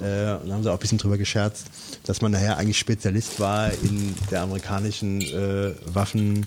[0.02, 1.68] äh, und haben sie auch ein bisschen drüber gescherzt,
[2.06, 6.46] dass man nachher eigentlich Spezialist war in der amerikanischen äh, Waffenareal,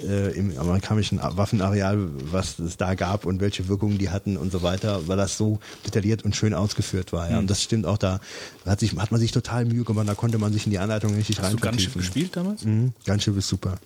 [0.00, 1.98] äh, im amerikanischen Waffenareal,
[2.32, 5.58] was es da gab und welche Wirkungen die hatten und so weiter, weil das so
[5.86, 7.30] detailliert und schön ausgeführt war.
[7.30, 7.38] Ja.
[7.38, 8.20] Und das stimmt auch da,
[8.66, 11.14] hat, sich, hat man sich total Mühe gemacht, da konnte man sich in die Anleitung
[11.14, 12.64] richtig Hast rein du Gunship gespielt damals?
[12.64, 13.78] Mhm, Gunship ist super.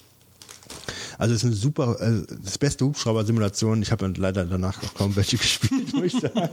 [1.18, 3.82] Also es ist eine super, äh, das beste Hubschrauber-Simulation.
[3.82, 6.48] Ich habe leider danach auch kaum welche gespielt, muss ich sagen.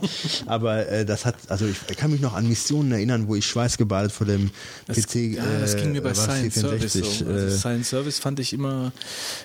[0.46, 4.12] Aber äh, das hat, also ich kann mich noch an Missionen erinnern, wo ich schweißgebadet
[4.12, 4.52] vor dem
[4.88, 5.16] Das, PC.
[5.36, 7.00] ja, das ging mir bei äh, war Science Service so.
[7.00, 8.92] C64, Also äh, Science Service fand ich immer.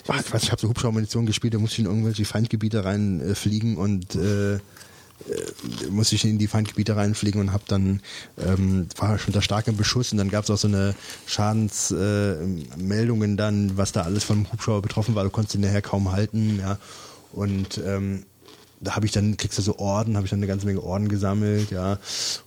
[0.05, 3.31] Ich Ach, Quatsch, ich habe so Hubschrauber-Munition gespielt, da musste ich in irgendwelche Feindgebiete reinfliegen
[3.31, 4.59] äh, fliegen und äh, äh,
[5.91, 8.01] musste ich in die Feindgebiete reinfliegen und habe dann
[8.45, 10.95] ähm, war schon unter starkem Beschuss und dann gab es auch so eine
[11.27, 15.25] Schadensmeldungen äh, dann, was da alles vom Hubschrauber betroffen war.
[15.25, 16.79] Du konntest ihn nachher kaum halten, ja.
[17.33, 18.25] Und ähm,
[18.81, 21.09] da habe ich dann, kriegst du so Orden, habe ich dann eine ganze Menge Orden
[21.09, 21.99] gesammelt, ja.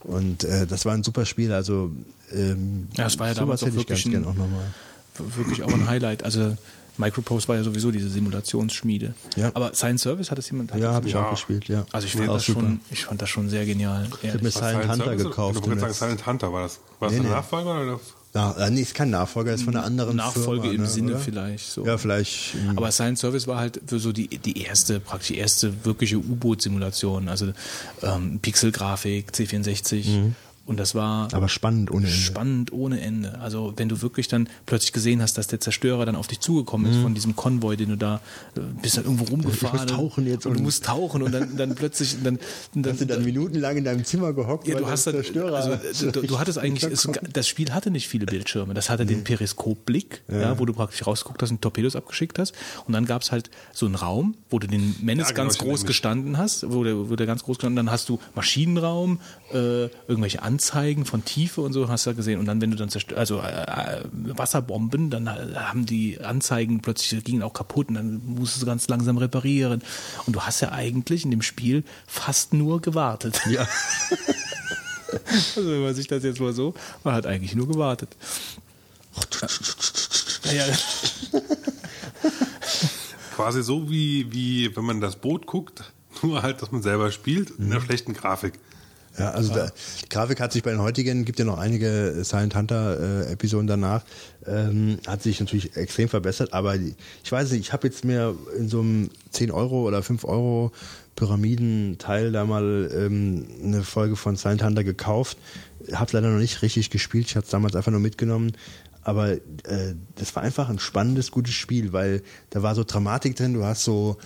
[0.04, 1.90] Und äh, das war ein super Spiel, also
[2.32, 4.72] ähm, Ja, es war ja damals auch wirklich ein- auch nochmal.
[5.36, 6.22] wirklich auch ein Highlight.
[6.22, 6.56] Also
[6.98, 9.14] Microprose war ja sowieso diese Simulationsschmiede.
[9.36, 9.50] Ja.
[9.54, 10.72] Aber Science Service hat es jemand?
[10.72, 11.86] hat Ja, habe ich auch gespielt, ja.
[11.92, 12.60] Also ich fand, das super.
[12.60, 14.04] schon, ich fand das schon sehr genial.
[14.22, 14.54] Ich habe mir ehrlich.
[14.54, 15.22] Silent Hunter Service?
[15.22, 15.66] gekauft.
[15.66, 16.80] Du sagen, Silent Hunter war das.
[16.98, 17.36] War das Nee, der nee.
[17.36, 17.82] Nachfolger?
[17.82, 18.00] Oder?
[18.34, 21.10] Na, äh, nee, ist kein Nachfolger, ist von einer anderen Nachfolge Firma, im ne, Sinne
[21.12, 21.20] oder?
[21.20, 21.70] vielleicht.
[21.70, 21.86] So.
[21.86, 22.56] Ja, vielleicht.
[22.76, 27.28] Aber Science Service war halt für so die, die erste, praktisch die erste wirkliche U-Boot-Simulation.
[27.28, 27.52] Also
[28.02, 30.32] ähm, Pixelgrafik, C64.
[30.68, 32.16] Und das war Aber spannend ohne Ende.
[32.16, 33.40] spannend ohne Ende.
[33.40, 36.88] Also wenn du wirklich dann plötzlich gesehen hast, dass der Zerstörer dann auf dich zugekommen
[36.90, 36.96] Mhm.
[36.96, 38.20] ist von diesem Konvoi, den du da
[38.56, 39.78] äh, bist dann irgendwo rumgefahren.
[39.80, 42.38] musst tauchen jetzt und, du und- musst tauchen und dann, dann plötzlich dann,
[42.74, 44.68] dann, Hast du dann minutenlang in deinem Zimmer gehockt?
[44.68, 47.90] ja, weil du hast dann, Zerstörer also, du, du hattest eigentlich, es, das Spiel hatte
[47.90, 48.74] nicht viele Bildschirme.
[48.74, 50.58] Das hatte den Periskopblick, ja.
[50.58, 52.52] wo du praktisch rausgeguckt hast und Torpedos abgeschickt hast.
[52.86, 55.58] Und dann gab es halt so einen Raum, wo du den Menace Ja, genau, ganz
[55.58, 59.20] groß gestanden hast, wo der, wo der ganz groß gestanden, dann hast du Maschinenraum,
[59.52, 62.40] äh, irgendwelche Anzeigen von Tiefe und so hast du da gesehen.
[62.40, 67.22] Und dann, wenn du dann zerstört, also äh, äh, Wasserbomben, dann haben die Anzeigen plötzlich
[67.22, 69.82] gingen auch kaputt und dann musstest du ganz langsam reparieren.
[70.26, 73.40] Und du hast ja eigentlich in dem Spiel fast nur gewartet.
[73.48, 73.66] Ja.
[75.56, 78.10] Also wenn man sich das jetzt mal so, man hat eigentlich nur gewartet.
[80.52, 80.66] Ja,
[83.34, 85.82] Quasi so wie, wie wenn man das Boot guckt,
[86.22, 87.72] nur halt, dass man selber spielt, in Mhm.
[87.72, 88.58] einer schlechten Grafik.
[89.18, 89.70] Ja, also da,
[90.02, 93.66] die Grafik hat sich bei den heutigen, gibt ja noch einige Silent Hunter äh, Episoden
[93.66, 94.04] danach,
[94.46, 98.36] ähm, hat sich natürlich extrem verbessert, aber die, ich weiß nicht, ich habe jetzt mir
[98.56, 100.72] in so einem 10 Euro oder 5 Euro
[101.16, 105.36] Pyramidenteil da mal ähm, eine Folge von Silent Hunter gekauft,
[105.92, 108.52] habe leider noch nicht richtig gespielt, ich habe es damals einfach nur mitgenommen,
[109.02, 109.38] aber äh,
[110.16, 113.82] das war einfach ein spannendes, gutes Spiel, weil da war so Dramatik drin, du hast
[113.82, 114.24] so äh,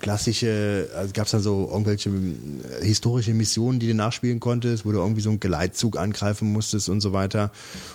[0.00, 4.92] klassische, also gab es dann so irgendwelche äh, historische Missionen, die du nachspielen konntest, wo
[4.92, 7.50] du irgendwie so einen Geleitzug angreifen musstest und so weiter.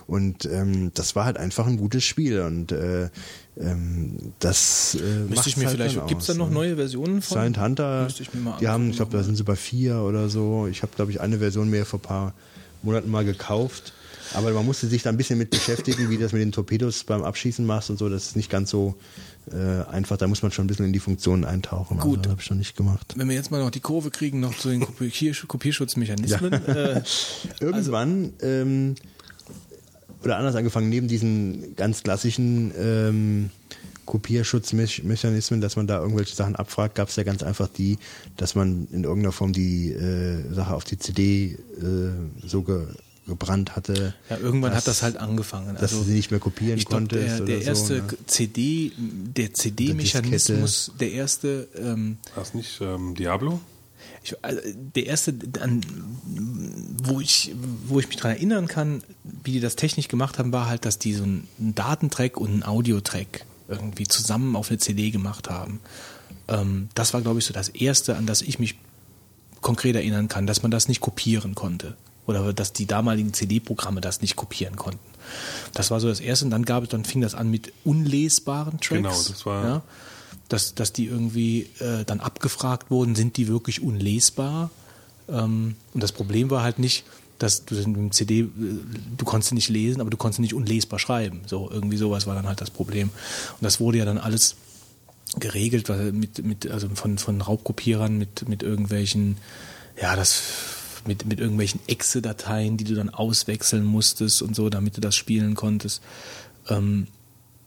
[0.05, 3.09] Und ähm, das war halt einfach ein gutes Spiel und äh,
[3.59, 6.55] ähm, das äh, Müsste ich mir halt vielleicht, gibt es da noch ne?
[6.55, 7.37] neue Versionen von?
[7.37, 9.97] Silent Hunter, Müsste ich mir mal die haben, ich glaube, da sind sie bei vier
[10.01, 10.67] oder so.
[10.67, 12.33] Ich habe, glaube ich, eine Version mehr vor ein paar
[12.83, 13.93] Monaten mal gekauft.
[14.33, 17.05] Aber man musste sich da ein bisschen mit beschäftigen, wie du das mit den Torpedos
[17.05, 18.09] beim Abschießen machst und so.
[18.09, 18.95] Das ist nicht ganz so
[19.51, 20.17] äh, einfach.
[20.17, 21.99] Da muss man schon ein bisschen in die Funktionen eintauchen.
[21.99, 22.19] Gut.
[22.19, 23.13] Also, habe ich noch nicht gemacht.
[23.15, 26.53] Wenn wir jetzt mal noch die Kurve kriegen, noch zu den Kopier Kopierschutzmechanismen.
[26.53, 27.01] Äh,
[27.59, 28.95] Irgendwann, ähm,
[30.23, 33.49] oder anders angefangen, neben diesen ganz klassischen ähm,
[34.05, 37.97] Kopierschutzmechanismen, dass man da irgendwelche Sachen abfragt, gab es ja ganz einfach die,
[38.37, 42.87] dass man in irgendeiner Form die äh, Sache auf die CD äh, so ge
[43.27, 44.13] gebrannt hatte.
[44.29, 45.75] ja, irgendwann dass- hat das halt angefangen.
[45.79, 48.03] dass du sie nicht mehr kopieren ich glaub, konntest Der, oder der so, erste ne?
[48.25, 53.59] CD, der CD-Mechanismus, der erste, ähm, War es nicht ähm, Diablo?
[54.23, 54.59] ich, also
[54.95, 55.81] der erste, an,
[57.03, 57.53] wo ich,
[57.87, 59.01] wo ich mich dran erinnern kann,
[59.43, 62.63] wie die das technisch gemacht haben, war halt, dass die so einen Datentrack und einen
[62.63, 65.79] Audiotrack irgendwie zusammen auf eine CD gemacht haben.
[66.47, 68.75] Ähm, das war, glaube ich, so das erste, an das ich mich
[69.61, 71.95] konkret erinnern kann, dass man das nicht kopieren konnte.
[72.27, 74.99] Oder dass die damaligen CD-Programme das nicht kopieren konnten.
[75.73, 76.45] Das war so das erste.
[76.45, 78.89] Und dann gab es, dann fing das an mit unlesbaren Tracks.
[78.89, 79.81] Genau, das war- Ja,
[80.49, 84.69] dass, dass die irgendwie äh, dann abgefragt wurden, sind die wirklich unlesbar?
[85.29, 87.03] Ähm, und das Problem war halt nicht,
[87.39, 88.47] dass du mit dem CD, äh,
[89.17, 91.41] du konntest nicht lesen, aber du konntest nicht unlesbar schreiben.
[91.47, 93.09] So, irgendwie sowas war dann halt das Problem.
[93.09, 94.55] Und das wurde ja dann alles
[95.39, 99.37] geregelt, mit, mit, also von, von Raubkopierern mit, mit irgendwelchen,
[100.01, 100.41] ja, das
[101.07, 105.55] mit, mit irgendwelchen Exe-Dateien, die du dann auswechseln musstest und so, damit du das spielen
[105.55, 106.01] konntest.
[106.69, 107.07] Ähm,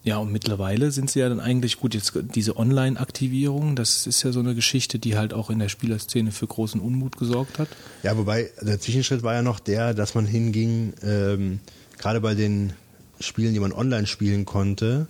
[0.03, 4.33] ja, und mittlerweile sind sie ja dann eigentlich gut, jetzt diese Online-Aktivierung, das ist ja
[4.33, 7.69] so eine Geschichte, die halt auch in der Spielerszene für großen Unmut gesorgt hat.
[8.03, 11.61] Ja, wobei der Zwischenschritt war ja noch der, dass man hinging, ähm,
[11.99, 12.73] gerade bei den
[13.21, 15.07] Spielen, die man online spielen konnte,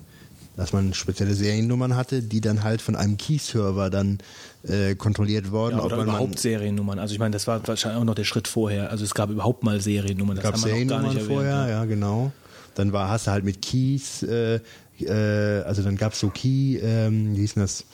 [0.56, 4.18] dass man spezielle Seriennummern hatte, die dann halt von einem Key-Server dann
[4.62, 5.78] äh, kontrolliert wurden.
[5.78, 6.98] Ja, oder man überhaupt Seriennummern.
[6.98, 8.90] Also ich meine, das war wahrscheinlich auch noch der Schritt vorher.
[8.90, 10.36] Also es gab überhaupt mal Seriennummern.
[10.36, 12.32] Das gab Seriennummern vorher, erwähnt, ja genau.
[12.74, 14.60] Dann war, hast du halt mit Keys, äh,
[15.00, 17.84] äh, also dann gab es so Key, ähm, wie hieß das?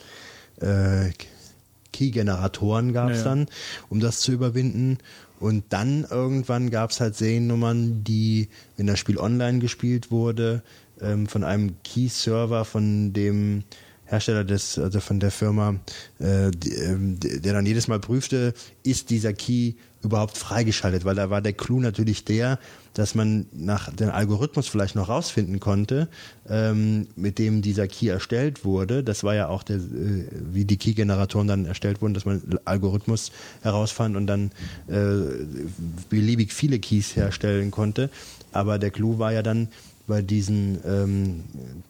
[0.59, 1.11] Äh,
[1.93, 3.29] Key-Generatoren gab es Ja, ja.
[3.29, 3.47] dann,
[3.89, 4.99] um das zu überwinden.
[5.39, 10.63] Und dann irgendwann gab es halt Seriennummern, die, wenn das Spiel online gespielt wurde,
[10.99, 13.63] ähm, von einem Key-Server, von dem
[14.07, 15.75] Hersteller des, also von der Firma,
[16.19, 18.53] äh, ähm, der dann jedes Mal prüfte,
[18.83, 22.59] ist dieser Key überhaupt freigeschaltet, weil da war der Clou natürlich der,
[22.93, 26.07] dass man nach dem Algorithmus vielleicht noch rausfinden konnte,
[26.49, 29.03] ähm, mit dem dieser Key erstellt wurde.
[29.03, 33.31] Das war ja auch der, äh, wie die Key-Generatoren dann erstellt wurden, dass man Algorithmus
[33.61, 34.51] herausfand und dann
[34.87, 35.45] äh,
[36.09, 38.09] beliebig viele Keys herstellen konnte.
[38.51, 39.67] Aber der Clou war ja dann,
[40.07, 41.43] bei diesen ähm,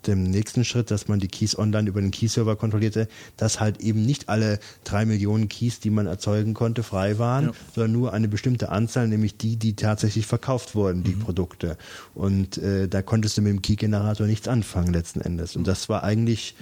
[0.08, 4.06] dem nächsten Schritt, dass man die Keys online über den Key-Server kontrollierte, dass halt eben
[4.06, 7.52] nicht alle drei Millionen Keys, die man erzeugen konnte, frei waren, Ja.
[7.76, 11.78] sondern nur eine bestimmte Anzahl, nämlich die, die tatsächlich verkauft wurden, die Produkte.
[12.16, 15.56] Und äh, da konntest du mit dem Key-Generator nichts anfangen letzten Endes.
[15.56, 16.56] Und das war eigentlich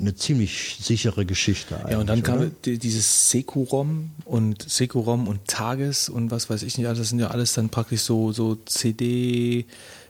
[0.00, 1.76] eine ziemlich sichere Geschichte.
[1.90, 2.28] Ja, und dann oder?
[2.38, 7.08] kam die- dieses Securom und Securom und Tages und was weiß ich nicht, alles, das
[7.08, 9.66] sind ja alles dann praktisch so, so CD,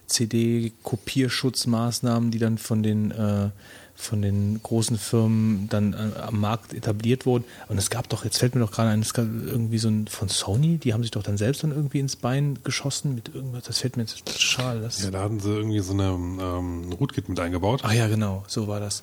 [0.08, 3.50] CD-Kopierschutzmaßnahmen, die dann von den, äh,
[3.94, 7.44] von den großen Firmen dann äh, am Markt etabliert wurden.
[7.68, 10.06] Und es gab doch, jetzt fällt mir doch gerade ein, es gab irgendwie so ein
[10.06, 13.64] von Sony, die haben sich doch dann selbst dann irgendwie ins Bein geschossen mit irgendwas,
[13.64, 14.80] das fällt mir jetzt schade.
[14.80, 17.80] Das Ja, da hatten sie irgendwie so eine ähm, ein Rootkit mit eingebaut.
[17.82, 19.02] Ach ja, genau, so war das.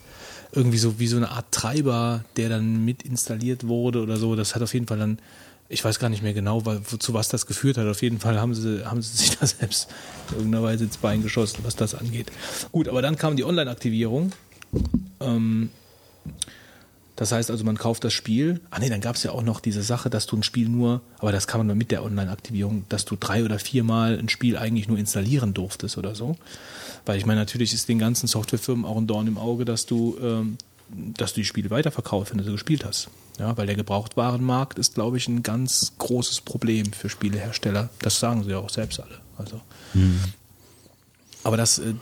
[0.53, 4.35] Irgendwie so wie so eine Art Treiber, der dann mit installiert wurde oder so.
[4.35, 5.19] Das hat auf jeden Fall dann,
[5.67, 7.87] ich weiß gar nicht mehr genau, weil, wozu was das geführt hat.
[7.87, 9.89] Auf jeden Fall haben sie, haben sie sich da selbst
[10.29, 12.31] in irgendeiner Weise ins Bein geschossen, was das angeht.
[12.71, 14.31] Gut, aber dann kam die Online-Aktivierung.
[15.19, 15.69] Ähm,
[17.15, 18.59] das heißt also, man kauft das Spiel.
[18.69, 21.01] Ah nee, dann gab es ja auch noch diese Sache, dass du ein Spiel nur,
[21.19, 24.57] aber das kann man nur mit der Online-Aktivierung, dass du drei oder viermal ein Spiel
[24.57, 26.35] eigentlich nur installieren durftest oder so.
[27.05, 30.17] Weil ich meine, natürlich ist den ganzen Softwarefirmen auch ein Dorn im Auge, dass du,
[30.21, 30.57] ähm,
[30.89, 33.09] dass du die Spiele weiterverkaufst, wenn du sie gespielt hast.
[33.39, 37.89] Ja, weil der Gebrauchtwarenmarkt ist, glaube ich, ein ganz großes Problem für Spielehersteller.
[37.99, 39.19] Das sagen sie ja auch selbst alle.
[39.37, 39.59] Also.
[41.43, 41.93] Aber das, äh,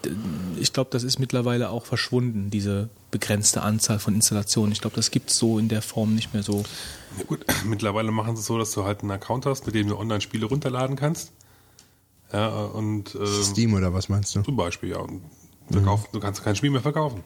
[0.57, 4.71] ich glaube, das ist mittlerweile auch verschwunden, diese begrenzte Anzahl von Installationen.
[4.71, 6.63] Ich glaube, das gibt es so in der Form nicht mehr so.
[7.17, 9.89] Ja, gut, mittlerweile machen sie es so, dass du halt einen Account hast, mit dem
[9.89, 11.33] du Online-Spiele runterladen kannst.
[12.31, 14.43] Ja, und ähm, Steam oder was meinst du?
[14.43, 14.99] zum Beispiel, ja.
[14.99, 15.21] Und
[15.69, 17.23] verkaufen, Du kannst kein Spiel mehr verkaufen.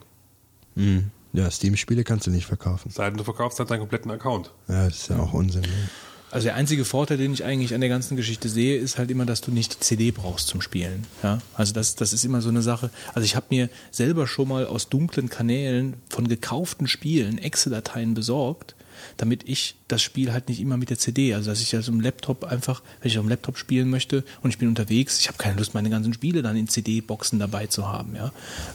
[0.75, 1.11] Mhm.
[1.33, 2.89] Ja, Steam-Spiele kannst du nicht verkaufen.
[2.91, 4.51] Sei denn, du verkaufst halt deinen kompletten Account.
[4.67, 5.61] Ja, das ist ja auch Unsinn.
[5.61, 5.89] Ne?
[6.29, 9.25] Also der einzige Vorteil, den ich eigentlich an der ganzen Geschichte sehe, ist halt immer,
[9.25, 11.05] dass du nicht die CD brauchst zum Spielen.
[11.23, 11.39] Ja?
[11.53, 12.89] Also das, das ist immer so eine Sache.
[13.13, 18.75] Also ich habe mir selber schon mal aus dunklen Kanälen von gekauften Spielen Excel-Dateien besorgt,
[19.15, 22.01] damit ich das Spiel halt nicht immer mit der CD, also dass ich also im
[22.01, 25.37] Laptop einfach, wenn ich auf dem Laptop spielen möchte und ich bin unterwegs, ich habe
[25.37, 28.15] keine Lust, meine ganzen Spiele dann in CD-Boxen dabei zu haben.
[28.15, 28.31] Ja?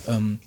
[0.08, 0.38] Ähm,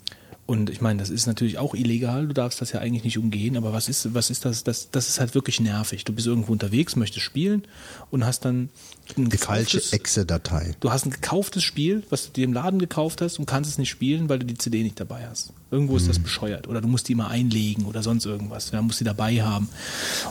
[0.48, 3.57] und ich meine, das ist natürlich auch illegal, du darfst das ja eigentlich nicht umgehen,
[3.57, 4.64] aber was ist, was ist das?
[4.64, 6.03] Das, das ist halt wirklich nervig.
[6.03, 7.64] Du bist irgendwo unterwegs, möchtest spielen
[8.11, 8.69] und hast dann
[9.17, 10.75] ein Die falsche Exe-Datei.
[10.82, 13.80] du hast ein gekauftes Spiel, was du dir im Laden gekauft hast und kannst es
[13.80, 15.51] nicht spielen, weil du die CD nicht dabei hast.
[15.72, 16.67] Irgendwo ist das bescheuert.
[16.67, 18.72] Oder du musst die immer einlegen oder sonst irgendwas.
[18.72, 19.67] Ja, musst die dabei haben.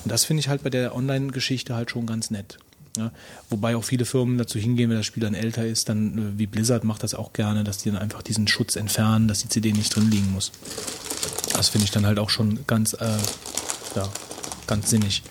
[0.05, 2.59] Und das finde ich halt bei der Online-Geschichte halt schon ganz nett.
[2.97, 3.11] Ja,
[3.51, 6.47] wobei auch viele Firmen dazu hingehen, wenn das Spiel dann älter ist, dann äh, wie
[6.47, 9.73] Blizzard macht das auch gerne, dass die dann einfach diesen Schutz entfernen, dass die CD
[9.73, 10.53] nicht drin liegen muss.
[11.53, 13.17] Das finde ich dann halt auch schon ganz, äh,
[13.97, 14.09] ja,
[14.69, 15.23] ganz sinnig.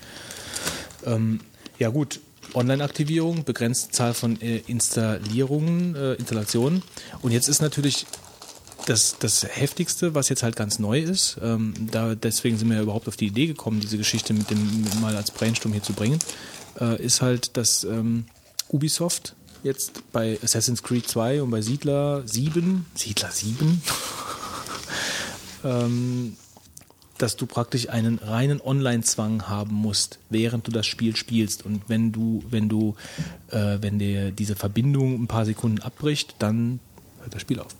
[1.06, 1.40] Ähm,
[1.78, 2.20] ja gut,
[2.54, 6.82] Online-Aktivierung, begrenzte Zahl von äh, Installierungen, äh, Installationen.
[7.22, 8.06] Und jetzt ist natürlich
[8.86, 12.82] das, das Heftigste, was jetzt halt ganz neu ist, ähm, da, deswegen sind wir ja
[12.82, 16.18] überhaupt auf die Idee gekommen, diese Geschichte mit dem mal als Brainstorm hier zu bringen,
[16.80, 18.26] äh, ist halt, dass ähm,
[18.68, 23.82] Ubisoft jetzt bei Assassin's Creed 2 und bei Siedler 7, Siedler 7,
[25.64, 26.36] ähm,
[27.18, 31.64] dass du praktisch einen reinen Online-Zwang haben musst, während du das Spiel spielst.
[31.64, 32.96] Und wenn du, wenn du,
[33.50, 36.80] äh, wenn dir diese Verbindung ein paar Sekunden abbricht, dann
[37.20, 37.74] hört das Spiel auf.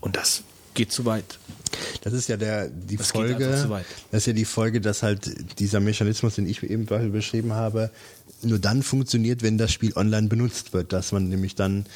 [0.00, 0.44] Und das
[0.74, 1.38] geht zu weit.
[2.02, 3.48] Das ist ja der, die Das Folge,
[4.10, 7.90] das ist ja die Folge, dass halt dieser Mechanismus, den ich eben beschrieben habe,
[8.42, 11.86] nur dann funktioniert, wenn das Spiel online benutzt wird, dass man nämlich dann,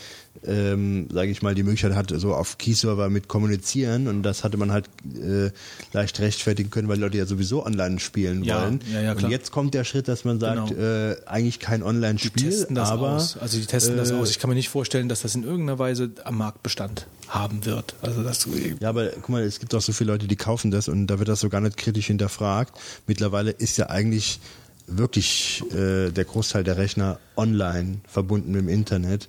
[0.47, 4.57] ähm, sage ich mal, die Möglichkeit hat, so auf Key-Server mit kommunizieren und das hatte
[4.57, 5.50] man halt äh,
[5.92, 8.81] leicht rechtfertigen können, weil Leute ja sowieso online spielen Ja, wollen.
[8.92, 10.81] ja, ja, und jetzt kommt der Schritt, dass man sagt, Genau.
[10.83, 13.36] äh, eigentlich kein Die Online-Spiel, testen das aber aus.
[13.36, 14.31] Also die testen das äh, aus.
[14.31, 17.94] Ich kann mir nicht vorstellen, dass das in irgendeiner Weise am Markt Bestand haben wird.
[18.00, 18.47] Also das
[18.81, 21.18] Ja, aber guck mal, es gibt auch so viele Leute, die kaufen das und da
[21.18, 22.78] wird das so gar nicht kritisch hinterfragt.
[23.07, 24.41] Mittlerweile ist ja eigentlich
[24.89, 29.28] wirklich äh, der Großteil der Rechner online verbunden mit dem Internet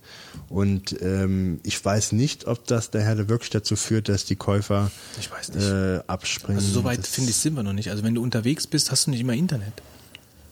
[0.49, 4.89] und ähm, ich weiß nicht, ob das daher wirklich dazu führt, dass die Käufer.
[5.55, 6.57] Äh, abspringen.
[6.61, 7.89] Also so weit Das- finde ich sind wir noch nicht.
[7.91, 9.73] Also wenn du unterwegs bist, hast du nicht immer Internet.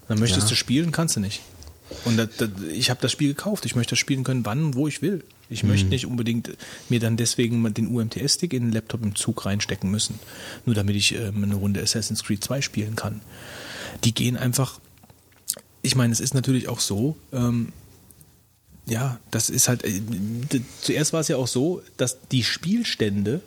[0.07, 0.49] Dann möchtest Ja.
[0.49, 1.41] du spielen, kannst du nicht.
[2.05, 3.65] Und das, das, ich habe das Spiel gekauft.
[3.65, 5.23] Ich möchte das spielen können, wann und wo ich will.
[5.49, 5.69] Ich Mhm.
[5.69, 6.51] möchte nicht unbedingt
[6.89, 10.19] mir dann deswegen den UMTS-Stick in den Laptop im Zug reinstecken müssen.
[10.65, 13.21] Nur damit ich ähm, eine Runde Assassin's Creed 2 spielen kann.
[14.03, 14.79] Die gehen einfach.
[15.87, 17.71] Ich meine, es ist natürlich auch so, ähm,
[18.85, 19.85] ja, das ist halt.
[19.85, 20.01] Äh,
[20.81, 23.39] zuerst war es ja auch so, dass die Spielstände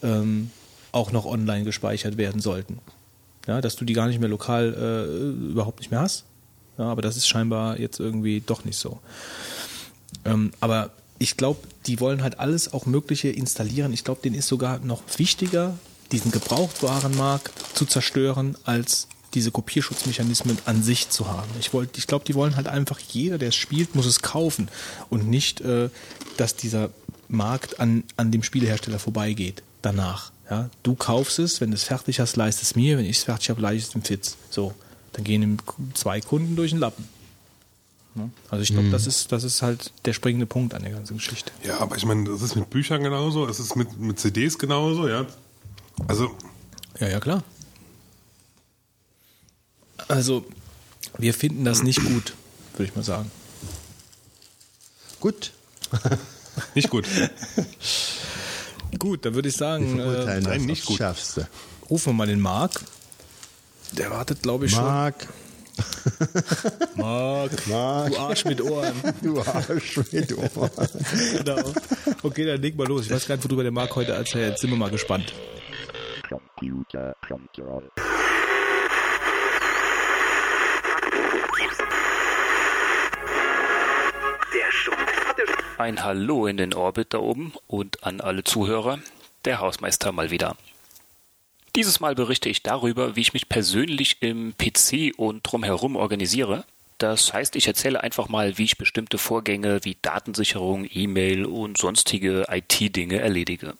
[0.00, 0.52] ähm,
[0.92, 2.78] auch noch online gespeichert werden sollten.
[3.48, 6.24] Ja, dass du die gar nicht mehr lokal äh, überhaupt nicht mehr hast.
[6.78, 9.00] Ja, aber das ist scheinbar jetzt irgendwie doch nicht so.
[10.24, 13.92] Ähm, aber ich glaube, die wollen halt alles auch Mögliche installieren.
[13.92, 15.76] Ich glaube, denen ist sogar noch wichtiger,
[16.12, 21.48] diesen Gebrauchtwarenmarkt zu zerstören, als diese Kopierschutzmechanismen an sich zu haben.
[21.60, 24.68] Ich, wollt- ich glaube, die wollen halt einfach, jeder, der es spielt, muss es kaufen
[25.10, 25.88] und nicht, äh,
[26.36, 26.90] dass dieser
[27.28, 30.32] Markt an, an dem Spielehersteller vorbeigeht danach.
[30.50, 33.24] Ja, du kaufst es, wenn du es fertig hast, leist es mir, wenn ich es
[33.24, 34.36] fertig habe, leiste es dem Fitz.
[34.50, 34.74] So,
[35.12, 35.58] dann gehen ihm
[35.94, 37.06] zwei Kunden durch den Lappen.
[38.14, 38.30] Ne?
[38.50, 41.50] Also ich glaube, das, ist, das ist halt der springende Punkt an der ganzen Geschichte.
[41.64, 45.08] Ja, aber ich meine, das ist mit Büchern genauso, es ist mit, mit CDs genauso,
[45.08, 45.26] ja.
[46.08, 46.30] Also,
[47.00, 47.42] Ja, ja, klar.
[50.08, 50.44] Also,
[51.18, 52.34] wir finden das nicht gut,
[52.72, 53.30] würde ich mal sagen.
[55.20, 55.52] Gut.
[56.74, 57.06] nicht gut.
[58.98, 60.98] Gut, dann würde ich sagen, äh, nein, nicht gut.
[60.98, 61.48] Schärfste.
[61.90, 62.80] rufen wir mal den Marc.
[63.92, 65.46] Der wartet, glaube ich, Marc, schon.
[66.96, 68.12] Marc, Marc.
[68.12, 68.94] du Arsch mit Ohren.
[69.22, 70.80] du Arsch mit Ohren.
[71.36, 71.72] genau.
[72.22, 73.06] Okay, dann leg mal los.
[73.06, 74.50] Ich weiß gar nicht, worüber der Marc heute erzählt.
[74.50, 75.32] Jetzt sind wir mal gespannt.
[76.28, 77.90] Computer Control.
[85.78, 88.98] Ein Hallo in den Orbit da oben und an alle Zuhörer,
[89.44, 90.56] der Hausmeister mal wieder.
[91.74, 96.64] Dieses Mal berichte ich darüber, wie ich mich persönlich im PC und drumherum organisiere.
[96.96, 102.46] Das heißt, ich erzähle einfach mal, wie ich bestimmte Vorgänge wie Datensicherung, E-Mail und sonstige
[102.48, 103.74] IT-Dinge erledige.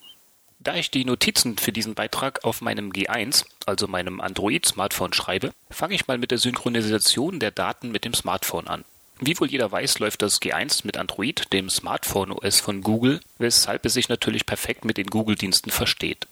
[0.59, 5.95] Da ich die Notizen für diesen Beitrag auf meinem G1, also meinem Android-Smartphone, schreibe, fange
[5.95, 8.85] ich mal mit der Synchronisation der Daten mit dem Smartphone an.
[9.19, 13.95] Wie wohl jeder weiß, läuft das G1 mit Android, dem Smartphone-OS von Google, weshalb es
[13.95, 16.27] sich natürlich perfekt mit den Google-Diensten versteht.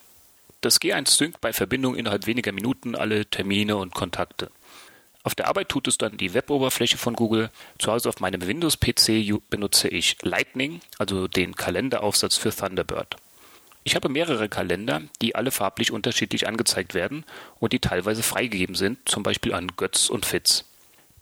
[0.61, 4.51] Das G1 synkt bei Verbindung innerhalb weniger Minuten alle Termine und Kontakte.
[5.23, 7.51] Auf der Arbeit tut es dann die Weboberfläche von Google.
[7.79, 13.17] Zu Hause auf meinem Windows-PC benutze ich Lightning, also den Kalenderaufsatz für Thunderbird.
[13.85, 17.25] Ich habe mehrere Kalender, die alle farblich unterschiedlich angezeigt werden
[17.61, 20.65] und die teilweise freigegeben sind, zum Beispiel an Götz und Fitz.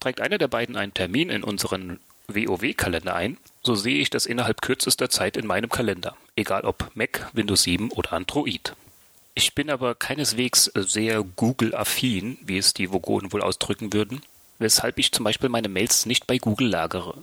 [0.03, 4.61] Trägt einer der beiden einen Termin in unseren WoW-Kalender ein, so sehe ich das innerhalb
[4.61, 8.75] kürzester Zeit in meinem Kalender, egal ob Mac, Windows 7 oder Android.
[9.37, 14.23] Ich bin aber keineswegs sehr Google-affin, wie es die Vogonen wohl ausdrücken würden,
[14.59, 17.23] weshalb ich zum Beispiel meine Mails nicht bei Google lagere.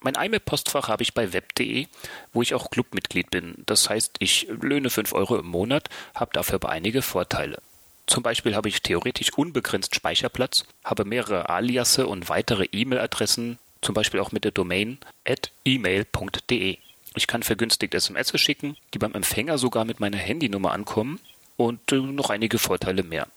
[0.00, 1.86] Mein E-Mail-Postfach habe ich bei web.de,
[2.34, 3.54] wo ich auch Clubmitglied bin.
[3.64, 7.62] Das heißt, ich löhne 5 Euro im Monat, habe dafür aber einige Vorteile.
[8.08, 14.18] Zum Beispiel habe ich theoretisch unbegrenzt Speicherplatz, habe mehrere Aliasse und weitere E-Mail-Adressen, zum Beispiel
[14.20, 14.96] auch mit der Domain
[15.26, 16.78] at email.de.
[17.14, 21.20] Ich kann vergünstigt SMS schicken, die beim Empfänger sogar mit meiner Handynummer ankommen
[21.58, 23.28] und äh, noch einige Vorteile mehr.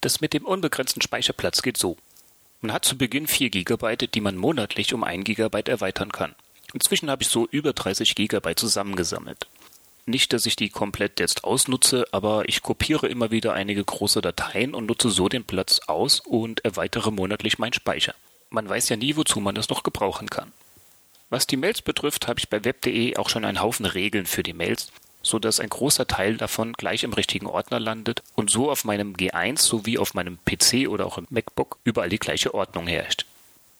[0.00, 1.96] Das mit dem unbegrenzten Speicherplatz geht so.
[2.60, 6.36] Man hat zu Beginn 4 GB, die man monatlich um 1 GB erweitern kann.
[6.72, 9.48] Inzwischen habe ich so über 30 GB zusammengesammelt.
[10.04, 14.74] Nicht, dass ich die komplett jetzt ausnutze, aber ich kopiere immer wieder einige große Dateien
[14.74, 18.14] und nutze so den Platz aus und erweitere monatlich meinen Speicher.
[18.50, 20.52] Man weiß ja nie, wozu man das noch gebrauchen kann.
[21.30, 24.52] Was die Mails betrifft, habe ich bei web.de auch schon einen Haufen Regeln für die
[24.52, 24.90] Mails,
[25.22, 29.14] so dass ein großer Teil davon gleich im richtigen Ordner landet und so auf meinem
[29.14, 33.24] G1 sowie auf meinem PC oder auch im MacBook überall die gleiche Ordnung herrscht.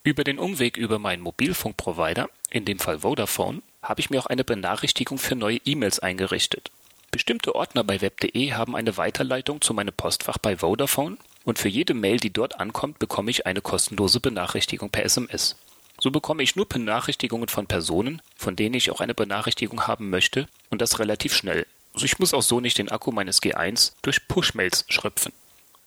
[0.05, 4.44] Über den Umweg über meinen Mobilfunkprovider, in dem Fall Vodafone, habe ich mir auch eine
[4.44, 6.70] Benachrichtigung für neue E-Mails eingerichtet.
[7.11, 11.93] Bestimmte Ordner bei web.de haben eine Weiterleitung zu meinem Postfach bei Vodafone und für jede
[11.93, 15.57] Mail, die dort ankommt, bekomme ich eine kostenlose Benachrichtigung per SMS.
[16.01, 20.49] So bekomme ich nur Benachrichtigungen von Personen, von denen ich auch eine Benachrichtigung haben möchte
[20.70, 21.67] und das relativ schnell.
[21.93, 25.33] Also ich muss auch so nicht den Akku meines G1 durch Push-Mails schröpfen.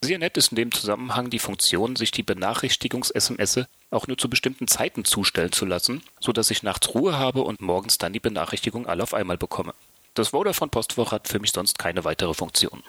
[0.06, 4.68] Sehr nett ist in dem Zusammenhang die Funktion, sich die Benachrichtigungs-SMS auch nur zu bestimmten
[4.68, 8.86] Zeiten zustellen zu lassen, so dass ich nachts Ruhe habe und morgens dann die Benachrichtigung
[8.86, 9.74] alle auf einmal bekomme.
[10.14, 12.84] Das Vodafone Postfach hat für mich sonst keine weitere Funktion.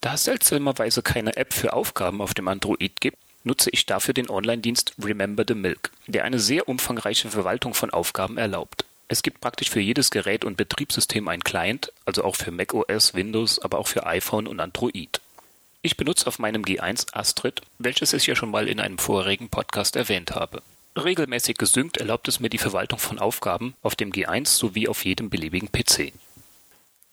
[0.00, 4.28] Da es seltsamerweise keine App für Aufgaben auf dem Android gibt, nutze ich dafür den
[4.28, 8.84] Online-Dienst Remember the Milk, der eine sehr umfangreiche Verwaltung von Aufgaben erlaubt.
[9.06, 13.60] Es gibt praktisch für jedes Gerät und Betriebssystem einen Client, also auch für macOS, Windows,
[13.60, 15.20] aber auch für iPhone und Android.
[15.80, 19.94] Ich benutze auf meinem G1 Astrid, welches ich ja schon mal in einem vorherigen Podcast
[19.94, 20.60] erwähnt habe.
[20.96, 25.30] Regelmäßig gesynkt erlaubt es mir die Verwaltung von Aufgaben auf dem G1 sowie auf jedem
[25.30, 26.12] beliebigen PC.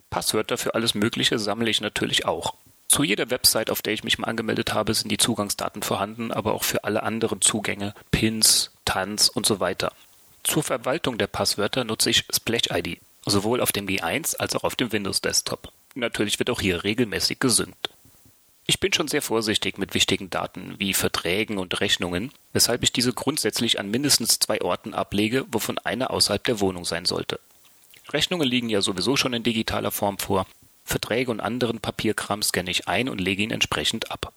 [0.09, 2.55] Passwörter für alles Mögliche sammle ich natürlich auch.
[2.87, 6.53] Zu jeder Website, auf der ich mich mal angemeldet habe, sind die Zugangsdaten vorhanden, aber
[6.53, 9.91] auch für alle anderen Zugänge, Pins, TANs und so weiter.
[10.43, 14.75] Zur Verwaltung der Passwörter nutze ich Splash ID, sowohl auf dem G1 als auch auf
[14.75, 15.71] dem Windows Desktop.
[15.93, 17.89] Natürlich wird auch hier regelmäßig gesynkt.
[18.67, 23.13] Ich bin schon sehr vorsichtig mit wichtigen Daten wie Verträgen und Rechnungen, weshalb ich diese
[23.13, 27.39] grundsätzlich an mindestens zwei Orten ablege, wovon einer außerhalb der Wohnung sein sollte.
[28.09, 30.47] Rechnungen liegen ja sowieso schon in digitaler Form vor,
[30.83, 34.33] Verträge und anderen Papierkram scanne ich ein und lege ihn entsprechend ab.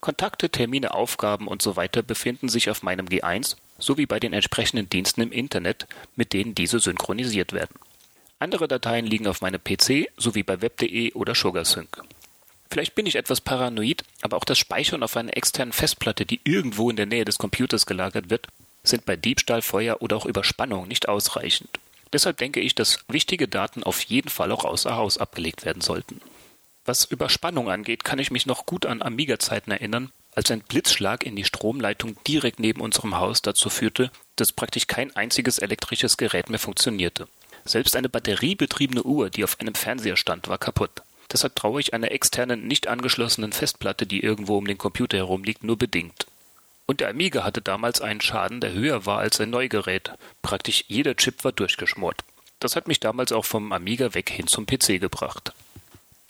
[0.00, 4.88] Kontakte, Termine, Aufgaben und so weiter befinden sich auf meinem G1 sowie bei den entsprechenden
[4.88, 5.86] Diensten im Internet,
[6.16, 7.74] mit denen diese synchronisiert werden.
[8.38, 12.02] Andere Dateien liegen auf meinem PC sowie bei web.de oder SugarSync.
[12.70, 16.90] Vielleicht bin ich etwas paranoid, aber auch das Speichern auf einer externen Festplatte, die irgendwo
[16.90, 18.48] in der Nähe des Computers gelagert wird,
[18.82, 21.70] sind bei Diebstahl, Feuer oder auch Überspannung nicht ausreichend.
[22.12, 26.20] Deshalb denke ich, dass wichtige Daten auf jeden Fall auch außer Haus abgelegt werden sollten.
[26.84, 31.34] Was Überspannung angeht, kann ich mich noch gut an Amiga-Zeiten erinnern, als ein Blitzschlag in
[31.34, 36.60] die Stromleitung direkt neben unserem Haus dazu führte, dass praktisch kein einziges elektrisches Gerät mehr
[36.60, 37.26] funktionierte.
[37.64, 41.02] Selbst eine batteriebetriebene Uhr, die auf einem Fernseher stand, war kaputt.
[41.32, 45.64] Deshalb traue ich einer externen, nicht angeschlossenen Festplatte, die irgendwo um den Computer herum liegt,
[45.64, 46.26] nur bedingt.
[46.86, 50.12] Und der Amiga hatte damals einen Schaden, der höher war als ein Neugerät.
[50.42, 52.22] Praktisch jeder Chip war durchgeschmort.
[52.60, 55.52] Das hat mich damals auch vom Amiga weg hin zum PC gebracht.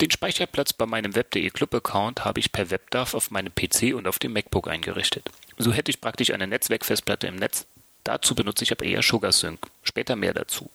[0.01, 4.19] Den Speicherplatz bei meinem Web.de Club-Account habe ich per WebDAV auf meinem PC und auf
[4.19, 5.29] dem MacBook eingerichtet.
[5.57, 7.65] So hätte ich praktisch eine Netzwerkfestplatte im Netz.
[8.03, 9.59] Dazu benutze ich aber eher SugarSync.
[9.83, 10.69] Später mehr dazu.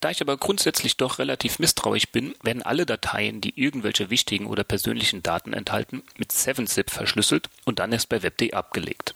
[0.00, 4.62] Da ich aber grundsätzlich doch relativ misstrauisch bin, werden alle Dateien, die irgendwelche wichtigen oder
[4.62, 9.14] persönlichen Daten enthalten, mit 7-Zip verschlüsselt und dann erst bei web.de abgelegt.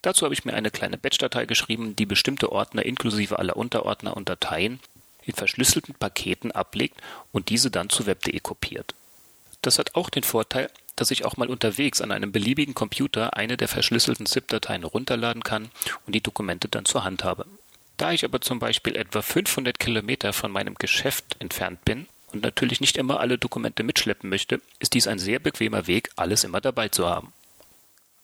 [0.00, 4.28] Dazu habe ich mir eine kleine Batch-Datei geschrieben, die bestimmte Ordner inklusive aller Unterordner und
[4.28, 4.80] Dateien
[5.24, 8.94] in verschlüsselten Paketen ablegt und diese dann zu web.de kopiert.
[9.60, 13.56] Das hat auch den Vorteil, dass ich auch mal unterwegs an einem beliebigen Computer eine
[13.56, 15.70] der verschlüsselten ZIP-Dateien runterladen kann
[16.06, 17.46] und die Dokumente dann zur Hand habe.
[18.02, 22.80] Da ich aber zum Beispiel etwa 500 Kilometer von meinem Geschäft entfernt bin und natürlich
[22.80, 26.88] nicht immer alle Dokumente mitschleppen möchte, ist dies ein sehr bequemer Weg, alles immer dabei
[26.88, 27.32] zu haben.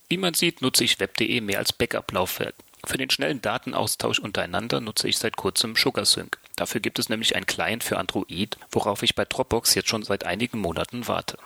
[0.08, 2.56] Wie man sieht, nutze ich web.de mehr als Backup-Laufwerk.
[2.84, 6.38] Für den schnellen Datenaustausch untereinander nutze ich seit kurzem SugarSync.
[6.56, 10.26] Dafür gibt es nämlich ein Client für Android, worauf ich bei Dropbox jetzt schon seit
[10.26, 11.38] einigen Monaten warte.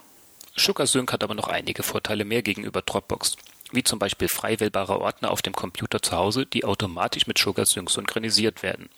[0.57, 3.37] SugarSync hat aber noch einige Vorteile mehr gegenüber Dropbox
[3.73, 7.91] wie zum Beispiel frei wählbare Ordner auf dem Computer zu Hause, die automatisch mit SugarSync
[7.91, 8.89] synchronisiert werden.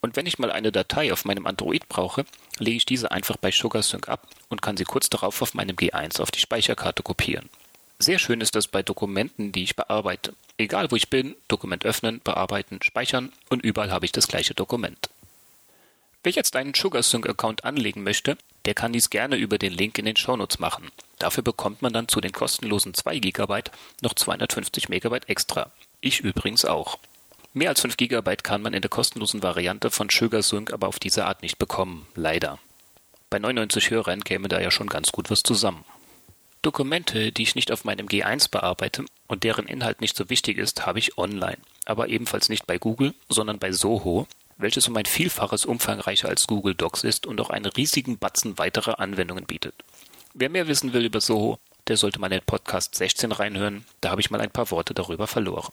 [0.00, 2.24] Und wenn ich mal eine Datei auf meinem Android brauche,
[2.58, 6.20] lege ich diese einfach bei SugarSync ab und kann sie kurz darauf auf meinem G1
[6.20, 7.48] auf die Speicherkarte kopieren.
[7.98, 10.34] Sehr schön ist das bei Dokumenten, die ich bearbeite.
[10.58, 15.08] Egal wo ich bin, Dokument öffnen, bearbeiten, speichern und überall habe ich das gleiche Dokument.
[16.24, 20.16] Wer jetzt einen SugarSync-Account anlegen möchte, der kann dies gerne über den Link in den
[20.16, 20.90] Shownotes machen.
[21.18, 23.62] Dafür bekommt man dann zu den kostenlosen 2 GB
[24.00, 25.70] noch 250 MB extra.
[26.00, 26.98] Ich übrigens auch.
[27.54, 31.26] Mehr als 5 GB kann man in der kostenlosen Variante von SugarSync aber auf diese
[31.26, 32.58] Art nicht bekommen, leider.
[33.28, 35.84] Bei 99 Hörern käme da ja schon ganz gut was zusammen.
[36.62, 40.86] Dokumente, die ich nicht auf meinem G1 bearbeite und deren Inhalt nicht so wichtig ist,
[40.86, 44.28] habe ich online, aber ebenfalls nicht bei Google, sondern bei Soho,
[44.62, 48.98] welches um ein Vielfaches umfangreicher als Google Docs ist und auch einen riesigen Batzen weiterer
[49.00, 49.74] Anwendungen bietet.
[50.34, 51.58] Wer mehr wissen will über Soho,
[51.88, 54.94] der sollte mal in den Podcast 16 reinhören, da habe ich mal ein paar Worte
[54.94, 55.72] darüber verloren.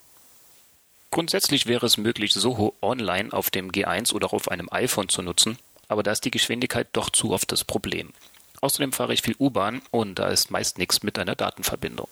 [1.11, 5.57] Grundsätzlich wäre es möglich, Soho online auf dem G1 oder auf einem iPhone zu nutzen,
[5.87, 8.13] aber da ist die Geschwindigkeit doch zu oft das Problem.
[8.61, 12.07] Außerdem fahre ich viel U-Bahn und da ist meist nichts mit einer Datenverbindung.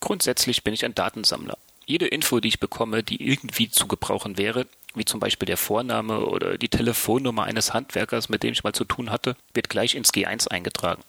[0.00, 1.56] Grundsätzlich bin ich ein Datensammler.
[1.86, 6.26] Jede Info, die ich bekomme, die irgendwie zu gebrauchen wäre, wie zum Beispiel der Vorname
[6.26, 10.12] oder die Telefonnummer eines Handwerkers, mit dem ich mal zu tun hatte, wird gleich ins
[10.12, 11.02] G1 eingetragen.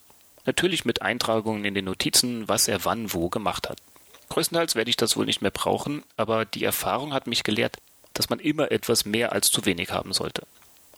[0.46, 3.80] Natürlich mit Eintragungen in den Notizen, was er wann wo gemacht hat.
[4.30, 7.78] Größtenteils werde ich das wohl nicht mehr brauchen, aber die Erfahrung hat mich gelehrt,
[8.14, 10.44] dass man immer etwas mehr als zu wenig haben sollte.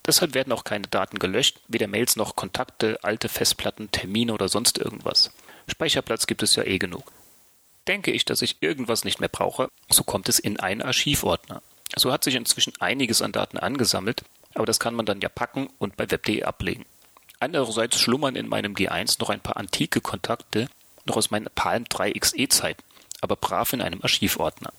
[0.06, 4.78] Deshalb werden auch keine Daten gelöscht, weder Mails noch Kontakte, alte Festplatten, Termine oder sonst
[4.78, 5.32] irgendwas.
[5.68, 7.12] Speicherplatz gibt es ja eh genug.
[7.88, 11.62] Denke ich, dass ich irgendwas nicht mehr brauche, so kommt es in einen Archivordner.
[11.96, 14.24] So hat sich inzwischen einiges an Daten angesammelt,
[14.54, 16.86] aber das kann man dann ja packen und bei web.de ablegen.
[17.40, 20.70] Andererseits schlummern in meinem G1 noch ein paar antike Kontakte,
[21.06, 22.84] noch aus meinen Palm 3 XE Zeiten,
[23.22, 24.72] aber brav in einem Archivordner.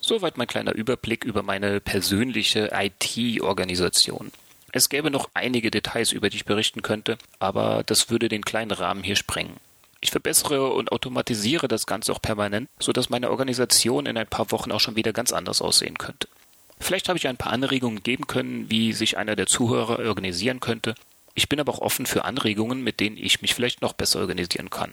[0.00, 4.32] Soweit mein kleiner Überblick über meine persönliche IT-Organisation.
[4.72, 8.72] Es gäbe noch einige Details, über die ich berichten könnte, aber das würde den kleinen
[8.72, 9.56] Rahmen hier sprengen.
[10.00, 14.72] Ich verbessere und automatisiere das Ganze auch permanent, sodass meine Organisation in ein paar Wochen
[14.72, 16.28] auch schon wieder ganz anders aussehen könnte.
[16.78, 20.94] Vielleicht habe ich ein paar Anregungen geben können, wie sich einer der Zuhörer organisieren könnte.
[21.34, 24.70] Ich bin aber auch offen für Anregungen, mit denen ich mich vielleicht noch besser organisieren
[24.70, 24.92] kann.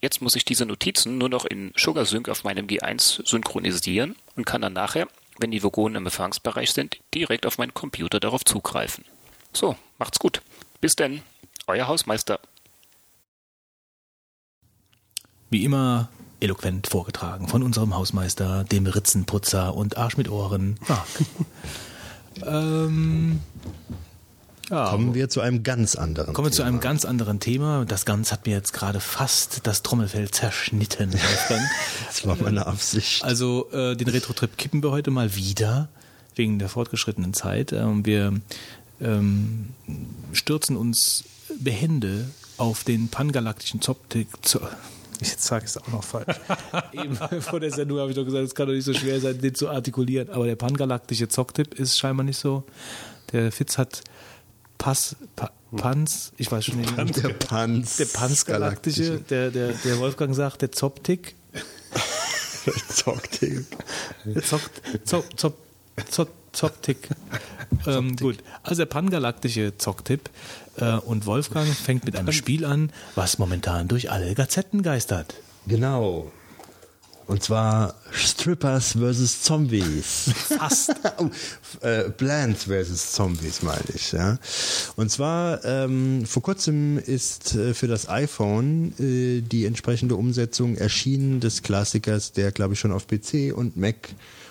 [0.00, 4.62] Jetzt muss ich diese Notizen nur noch in SugarSync auf meinem G1 synchronisieren und kann
[4.62, 9.04] dann nachher, wenn die Vogonen im Empfangsbereich sind, direkt auf meinen Computer darauf zugreifen.
[9.52, 10.40] So, macht's gut.
[10.80, 11.22] Bis denn,
[11.66, 12.40] euer Hausmeister.
[15.50, 16.08] Wie immer
[16.40, 21.06] eloquent vorgetragen von unserem Hausmeister, dem Ritzenputzer und Arsch mit Ohren, Marc.
[22.46, 23.40] ähm,
[24.70, 27.84] ja, Kommen wir zu einem ganz anderen kommen wir zu einem ganz anderen Thema.
[27.84, 31.10] Das Ganze hat mir jetzt gerade fast das Trommelfell zerschnitten.
[32.06, 33.24] Das war meine Absicht.
[33.24, 35.88] Also äh, den Retro-Trip kippen wir heute mal wieder
[36.36, 37.72] wegen der fortgeschrittenen Zeit.
[37.72, 38.40] Ähm, wir
[39.00, 39.70] ähm,
[40.32, 41.24] stürzen uns
[41.58, 44.28] behende auf den pangalaktischen Zoptik.
[44.42, 44.60] Zo
[45.20, 46.36] Jetzt sage ich es auch noch falsch.
[46.92, 49.40] Eben vor der Sendung habe ich doch gesagt, es kann doch nicht so schwer sein,
[49.40, 50.30] den zu artikulieren.
[50.30, 52.64] Aber der pangalaktische Zocktipp ist scheinbar nicht so.
[53.32, 54.02] Der Fitz hat
[54.78, 56.96] Pass, pa, Panz, ich weiß schon nicht.
[56.96, 57.98] Der Panz.
[57.98, 61.36] Der Panzgalaktische, der, der, der Wolfgang sagt, der Zoptik.
[62.88, 63.66] Zocktick.
[64.42, 64.62] Zock,
[65.04, 65.54] Zock, Zock,
[66.08, 67.08] Zock, Zocktick.
[67.86, 70.30] Ähm, gut, also der pangalaktische Zocktipp.
[70.76, 75.34] Äh, und Wolfgang fängt mit einem Spiel an, was momentan durch alle Gazetten geistert.
[75.66, 76.30] Genau.
[77.30, 79.42] Und zwar Strippers vs.
[79.42, 80.32] Zombies.
[80.58, 80.96] Fast.
[81.80, 83.12] äh, Plants vs.
[83.12, 84.10] Zombies meine ich.
[84.10, 84.36] Ja.
[84.96, 91.38] Und zwar ähm, vor kurzem ist äh, für das iPhone äh, die entsprechende Umsetzung erschienen
[91.38, 94.08] des Klassikers, der glaube ich schon auf PC und Mac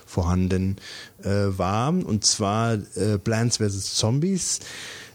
[0.09, 0.77] vorhanden
[1.23, 1.89] äh, war.
[1.89, 3.95] Und zwar äh, Plants vs.
[3.95, 4.59] Zombies.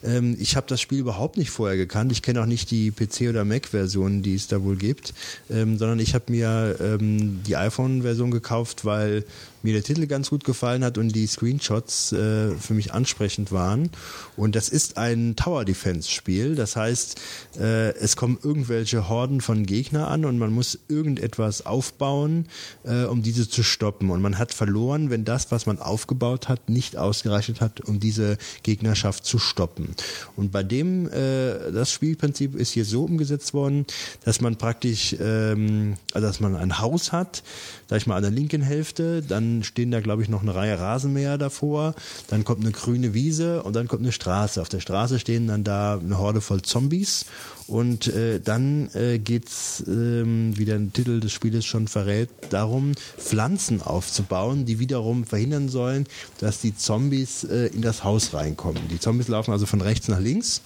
[0.05, 2.12] Ähm, ich habe das Spiel überhaupt nicht vorher gekannt.
[2.12, 5.14] Ich kenne auch nicht die PC- oder Mac-Version, die es da wohl gibt,
[5.50, 9.24] ähm, sondern ich habe mir ähm, die iPhone-Version gekauft, weil
[9.65, 13.91] mir der Titel ganz gut gefallen hat und die Screenshots äh, für mich ansprechend waren.
[14.36, 16.55] Und das ist ein Tower Defense Spiel.
[16.55, 17.20] Das heißt,
[17.59, 22.47] äh, es kommen irgendwelche Horden von Gegner an und man muss irgendetwas aufbauen,
[22.84, 24.10] äh, um diese zu stoppen.
[24.10, 28.36] Und man hat verloren, wenn das, was man aufgebaut hat, nicht ausgereicht hat, um diese
[28.62, 29.94] Gegnerschaft zu stoppen.
[30.36, 33.86] Und bei dem, äh, das Spielprinzip ist hier so umgesetzt worden,
[34.25, 37.43] dass man praktisch, ähm, also dass man ein Haus hat,
[37.89, 40.78] sag ich mal, an der linken Hälfte, dann stehen da, glaube ich, noch eine Reihe
[40.78, 41.94] Rasenmäher davor,
[42.28, 44.60] dann kommt eine grüne Wiese und dann kommt eine Straße.
[44.60, 47.26] Auf der Straße stehen dann da eine Horde voll Zombies
[47.66, 53.81] und äh, dann äh, geht's, ähm, wie der Titel des Spieles schon verrät, darum, Pflanzen
[53.81, 56.07] aufzubauen, die wiederum verhindern sollen,
[56.41, 58.83] dass die Zombies äh, in das Haus reinkommen.
[58.91, 60.62] Die Zombies laufen also von rechts nach links.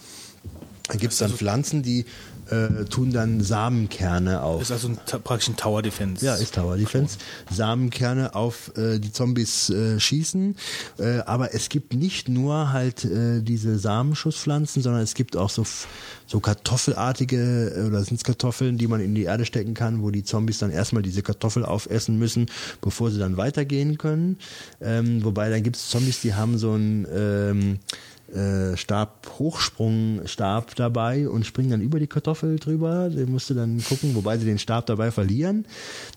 [0.89, 2.07] Dann gibt's dann Pflanzen, die
[2.51, 4.63] äh, tun dann Samenkerne auf.
[4.63, 6.25] Ist also ein, praktisch ein Tower Defense.
[6.25, 7.19] Ja, ist Tower Defense.
[7.51, 10.57] Samenkerne auf äh, die Zombies äh, schießen.
[10.99, 15.65] Äh, aber es gibt nicht nur halt äh, diese Samenschusspflanzen, sondern es gibt auch so,
[16.27, 20.11] so kartoffelartige, äh, oder sind es Kartoffeln, die man in die Erde stecken kann, wo
[20.11, 22.47] die Zombies dann erstmal diese Kartoffel aufessen müssen,
[22.81, 24.39] bevor sie dann weitergehen können.
[24.81, 27.79] Ähm, wobei dann gibt es Zombies, die haben so ein ähm,
[28.35, 33.09] äh, Stab, Hochsprungstab dabei und springen dann über die Kartoffel drüber.
[33.09, 35.67] Den musst du dann gucken, wobei sie den Stab dabei verlieren.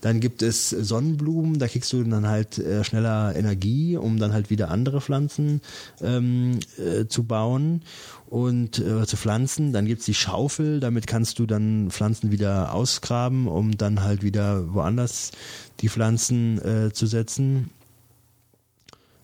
[0.02, 4.50] Dann gibt es Sonnenblumen, da kriegst du dann halt äh, schneller Energie, um dann halt
[4.50, 5.60] wieder andere Pflanzen
[6.02, 7.82] ähm, äh, zu bauen
[8.26, 9.72] und äh, zu pflanzen.
[9.72, 14.74] Dann gibt's die Schaufel, damit kannst du dann Pflanzen wieder ausgraben, um dann halt wieder
[14.74, 15.32] woanders
[15.80, 17.70] die Pflanzen äh, zu setzen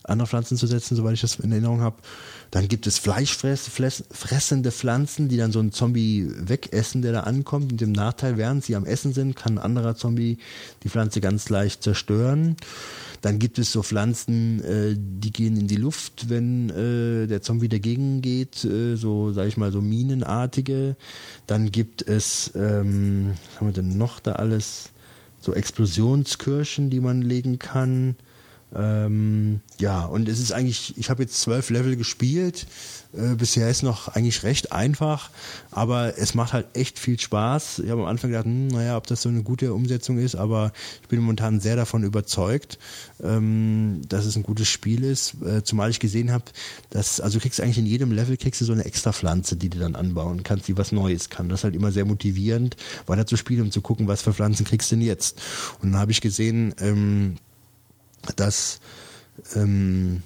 [0.09, 1.97] andere Pflanzen zu setzen, soweit ich das in Erinnerung habe.
[2.51, 7.71] Dann gibt es fleischfressende Pflanzen, die dann so einen Zombie wegessen, der da ankommt.
[7.71, 10.39] Mit dem Nachteil, während sie am Essen sind, kann ein anderer Zombie
[10.83, 12.57] die Pflanze ganz leicht zerstören.
[13.21, 17.69] Dann gibt es so Pflanzen, äh, die gehen in die Luft, wenn äh, der Zombie
[17.69, 20.97] dagegen geht, äh, so sage ich mal so Minenartige.
[21.47, 24.91] Dann gibt es, ähm, was haben wir denn noch da alles?
[25.41, 28.17] So Explosionskirschen, die man legen kann.
[28.75, 32.67] Ähm, ja, und es ist eigentlich, ich habe jetzt zwölf Level gespielt.
[33.15, 35.31] Äh, bisher ist noch eigentlich recht einfach,
[35.71, 37.79] aber es macht halt echt viel Spaß.
[37.79, 40.73] Ich habe am Anfang gedacht, hm, naja, ob das so eine gute Umsetzung ist, aber
[41.03, 42.79] ich bin momentan sehr davon überzeugt,
[43.23, 45.37] ähm, dass es ein gutes Spiel ist.
[45.43, 46.45] Äh, zumal ich gesehen habe,
[46.91, 49.71] dass, also du kriegst eigentlich in jedem Level kriegst du so eine extra Pflanze, die
[49.71, 51.49] du dann anbauen kannst, die was Neues kann.
[51.49, 54.67] Das ist halt immer sehr motivierend, weiter zu spielen, um zu gucken, was für Pflanzen
[54.67, 55.41] kriegst du denn jetzt.
[55.81, 57.37] Und dann habe ich gesehen, ähm,
[58.37, 58.81] dass
[59.55, 60.23] ähm,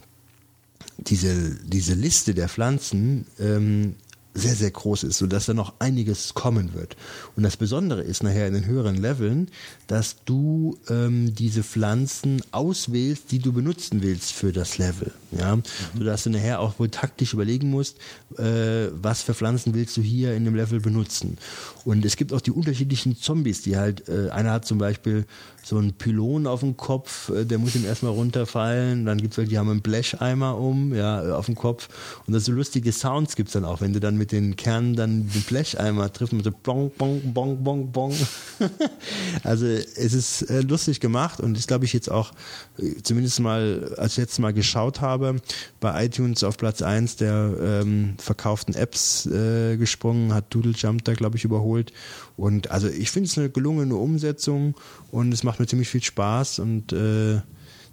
[0.99, 3.97] diese, diese Liste der Pflanzen ähm,
[4.35, 6.97] sehr, sehr groß ist, sodass da noch einiges kommen wird.
[7.37, 9.51] Und das Besondere ist nachher in den höheren Leveln,
[9.89, 15.13] dass du ähm, diese Pflanzen auswählst, die du benutzen willst für das Level.
[15.33, 15.59] Ja?
[15.97, 17.99] Sodass du nachher auch wohl taktisch überlegen musst,
[18.39, 21.37] äh, was für Pflanzen willst du hier in dem Level benutzen.
[21.85, 25.27] Und es gibt auch die unterschiedlichen Zombies, die halt, äh, einer hat zum Beispiel
[25.65, 29.07] so einen Pylon auf dem Kopf, äh, der muss ihm erstmal runterfallen.
[29.07, 31.89] Dann gibt's welche, die haben einen Blecheimer um, ja, äh, auf dem Kopf.
[32.27, 35.29] Und das so lustige Sounds gibt's dann auch, wenn du dann mit den Kernen dann
[35.29, 38.15] den Blecheimer triffst, mit so bong, bong, bong, bong, bong.
[39.45, 42.33] also es ist äh, lustig gemacht und ist, glaube ich, jetzt auch,
[43.03, 45.37] zumindest mal, als ich letztes Mal geschaut habe,
[45.81, 51.15] bei iTunes auf Platz eins der ähm, verkauften Apps äh, gesprungen, hat Doodle Jump da,
[51.15, 51.93] glaube ich, überholt.
[52.37, 54.75] Und also ich finde es eine gelungene Umsetzung
[55.11, 57.41] und es macht mir ziemlich viel Spaß und äh,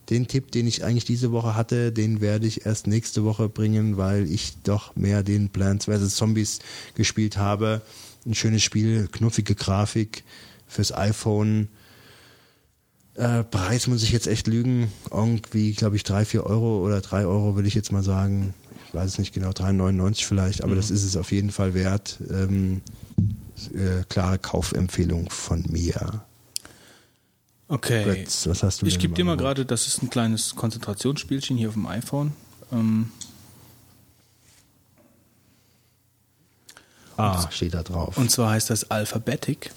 [0.09, 3.97] den Tipp, den ich eigentlich diese Woche hatte, den werde ich erst nächste Woche bringen,
[3.97, 6.15] weil ich doch mehr den Plants vs.
[6.15, 6.59] Zombies
[6.95, 7.81] gespielt habe.
[8.25, 10.23] Ein schönes Spiel, knuffige Grafik
[10.67, 11.69] fürs iPhone.
[13.15, 14.91] Äh, Preis muss ich jetzt echt lügen.
[15.11, 18.53] Irgendwie, glaube ich, drei, vier Euro oder drei Euro würde ich jetzt mal sagen.
[18.87, 22.17] Ich weiß es nicht genau, 3,99 vielleicht, aber das ist es auf jeden Fall wert.
[22.31, 22.81] Ähm,
[23.67, 26.23] äh, klare Kaufempfehlung von mir.
[27.67, 28.03] Okay.
[28.03, 31.69] Götz, was hast du ich gebe dir mal gerade, das ist ein kleines Konzentrationsspielchen hier
[31.69, 32.33] auf dem iPhone.
[32.71, 33.11] Ähm,
[37.19, 38.17] Ah, steht da drauf.
[38.17, 39.71] Und zwar heißt das Alphabetic.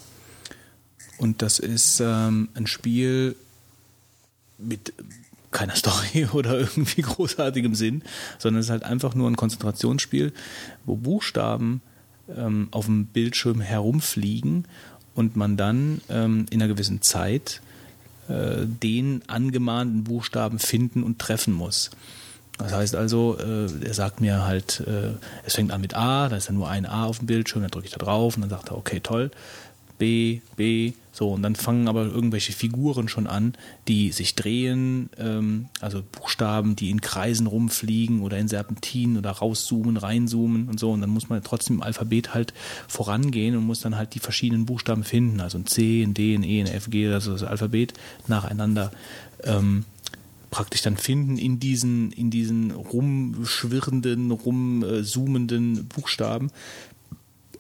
[1.19, 3.35] Und das ist ähm, ein Spiel
[4.59, 4.93] mit
[5.51, 8.03] keiner Story oder irgendwie großartigem Sinn,
[8.39, 10.33] sondern es ist halt einfach nur ein Konzentrationsspiel,
[10.85, 11.83] wo Buchstaben
[12.37, 14.67] ähm, auf dem Bildschirm herumfliegen
[15.15, 17.61] und man dann ähm, in einer gewissen Zeit
[18.29, 21.91] äh, den angemahnten Buchstaben finden und treffen muss.
[22.59, 26.37] Das heißt also, äh, er sagt mir halt, äh, es fängt an mit A, da
[26.37, 28.51] ist dann nur ein A auf dem Bildschirm, dann drücke ich da drauf und dann
[28.51, 29.31] sagt er, okay, toll.
[30.03, 33.55] B, B, so, und dann fangen aber irgendwelche Figuren schon an,
[33.87, 39.97] die sich drehen, ähm, also Buchstaben, die in Kreisen rumfliegen oder in Serpentinen oder rauszoomen,
[39.97, 42.53] reinzoomen und so, und dann muss man trotzdem im Alphabet halt
[42.89, 46.43] vorangehen und muss dann halt die verschiedenen Buchstaben finden, also ein C, ein D, ein
[46.43, 47.93] E, ein F, G, also das Alphabet
[48.27, 48.91] nacheinander
[49.45, 49.85] ähm,
[50.51, 56.51] praktisch dann finden in diesen, in diesen rumschwirrenden, rumzoomenden Buchstaben.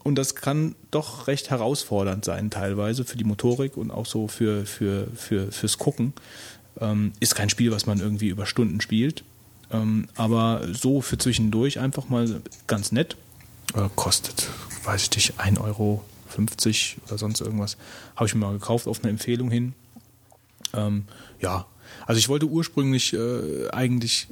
[0.02, 4.66] Und das kann doch recht herausfordernd sein, teilweise für die Motorik und auch so für,
[4.66, 6.12] für, für, fürs Gucken.
[6.80, 9.22] Ähm, ist kein Spiel, was man irgendwie über Stunden spielt.
[9.70, 13.16] Ähm, aber so für zwischendurch einfach mal ganz nett.
[13.74, 14.48] Äh, kostet,
[14.84, 16.04] weiß ich nicht, 1,50 Euro
[17.06, 17.76] oder sonst irgendwas.
[18.16, 19.74] Habe ich mir mal gekauft auf eine Empfehlung hin.
[20.74, 21.04] Ähm,
[21.40, 21.66] ja,
[22.06, 24.28] also ich wollte ursprünglich äh, eigentlich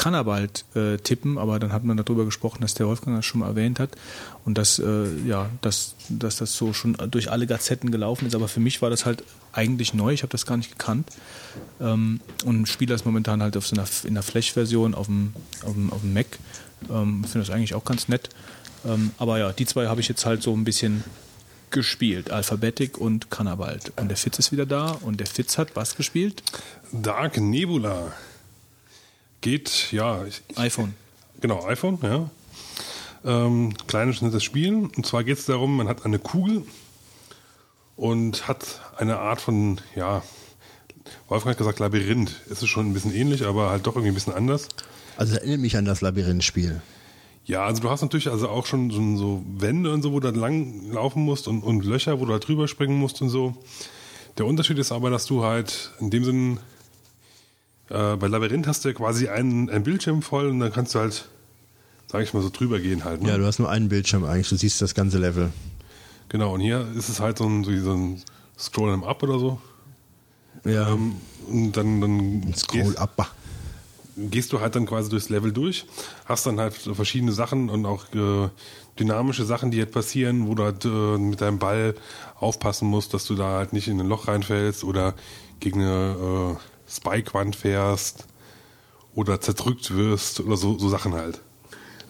[0.00, 3.48] Cannabalt äh, tippen, aber dann hat man darüber gesprochen, dass der Wolfgang das schon mal
[3.48, 3.90] erwähnt hat
[4.46, 8.34] und dass, äh, ja, dass, dass das so schon durch alle Gazetten gelaufen ist.
[8.34, 9.22] Aber für mich war das halt
[9.52, 11.10] eigentlich neu, ich habe das gar nicht gekannt
[11.82, 15.34] ähm, und spiele das momentan halt auf so einer, in der Flash-Version auf dem,
[15.66, 16.38] auf dem, auf dem Mac.
[16.88, 18.30] Ähm, Finde das eigentlich auch ganz nett.
[18.86, 21.04] Ähm, aber ja, die zwei habe ich jetzt halt so ein bisschen
[21.70, 23.92] gespielt, Alphabetic und Cannabalt.
[23.96, 26.42] Und der Fitz ist wieder da und der Fitz hat was gespielt?
[26.90, 28.14] Dark Nebula.
[29.40, 30.94] Geht, ja, ich, iPhone.
[31.40, 32.30] Genau, iPhone, ja.
[33.24, 34.74] Ähm, kleines, nettes Spiel.
[34.74, 36.64] Und zwar geht es darum, man hat eine Kugel
[37.96, 40.22] und hat eine Art von, ja,
[41.28, 42.32] Wolfgang hat gesagt Labyrinth.
[42.50, 44.68] Es ist schon ein bisschen ähnlich, aber halt doch irgendwie ein bisschen anders.
[45.16, 46.80] Also erinnert mich an das Labyrinth-Spiel.
[47.44, 50.30] Ja, also du hast natürlich also auch schon so, so Wände und so, wo du
[50.30, 53.54] lang laufen musst und, und Löcher, wo du halt drüber springen musst und so.
[54.38, 56.60] Der Unterschied ist aber, dass du halt in dem Sinn
[57.90, 61.00] äh, bei Labyrinth hast du ja quasi einen, einen Bildschirm voll und dann kannst du
[61.00, 61.28] halt,
[62.10, 63.22] sag ich mal, so drüber gehen halt.
[63.22, 63.28] Ne?
[63.28, 65.52] Ja, du hast nur einen Bildschirm eigentlich, du siehst das ganze Level.
[66.28, 68.22] Genau, und hier ist es halt so ein, so ein
[68.58, 69.60] Scroll em Up oder so.
[70.64, 71.16] Ja, Ähm,
[71.48, 73.34] und dann, dann Scroll gehst, up.
[74.16, 75.86] gehst du halt dann quasi durchs Level durch,
[76.26, 78.48] hast dann halt verschiedene Sachen und auch äh,
[78.98, 80.88] dynamische Sachen, die halt passieren, wo du halt äh,
[81.18, 81.94] mit deinem Ball
[82.38, 85.14] aufpassen musst, dass du da halt nicht in ein Loch reinfällst oder
[85.60, 88.26] gegen eine äh, Spike-Wand fährst
[89.14, 91.40] oder zerdrückt wirst oder so, so Sachen halt.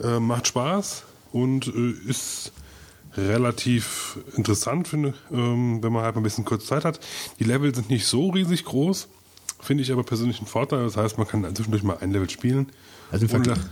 [0.02, 1.02] Äh, macht Spaß
[1.33, 2.52] und äh, ist
[3.17, 7.00] relativ interessant, finde, ähm, wenn man halt ein bisschen kurz Zeit hat.
[7.39, 9.09] Die Level sind nicht so riesig groß,
[9.60, 10.84] finde ich aber persönlich einen Vorteil.
[10.84, 12.68] Das heißt, man kann zwischendurch mal ein Level spielen.
[13.10, 13.68] Also im, ohne Vergl da-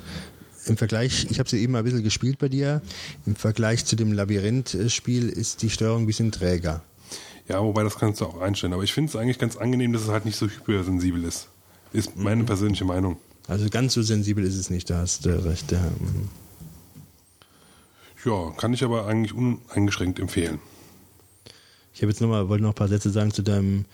[0.67, 2.83] im Vergleich, ich habe sie eben mal ein bisschen gespielt bei dir,
[3.25, 6.83] im Vergleich zu dem Labyrinth-Spiel ist die Steuerung ein bisschen träger.
[7.49, 8.73] Ja, wobei das kannst du auch einstellen.
[8.73, 11.49] Aber ich finde es eigentlich ganz angenehm, dass es halt nicht so hypersensibel ist.
[11.93, 13.17] Ist meine persönliche Meinung.
[13.47, 15.73] Also ganz so sensibel ist es nicht, da hast du recht.
[15.73, 15.78] Ja.
[15.78, 16.28] mhm.
[18.25, 20.59] Ja, kann ich aber eigentlich uneingeschränkt empfehlen.
[21.94, 23.86] Ich habe jetzt noch mal, wollte noch ein paar Sätze sagen zu deinem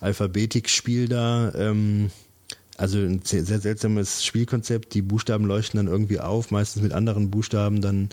[0.00, 1.52] Alphabetik-Spiel da.
[1.54, 2.10] Ähm,
[2.76, 4.94] also ein sehr, sehr seltsames Spielkonzept.
[4.94, 8.10] Die Buchstaben leuchten dann irgendwie auf, meistens mit anderen Buchstaben dann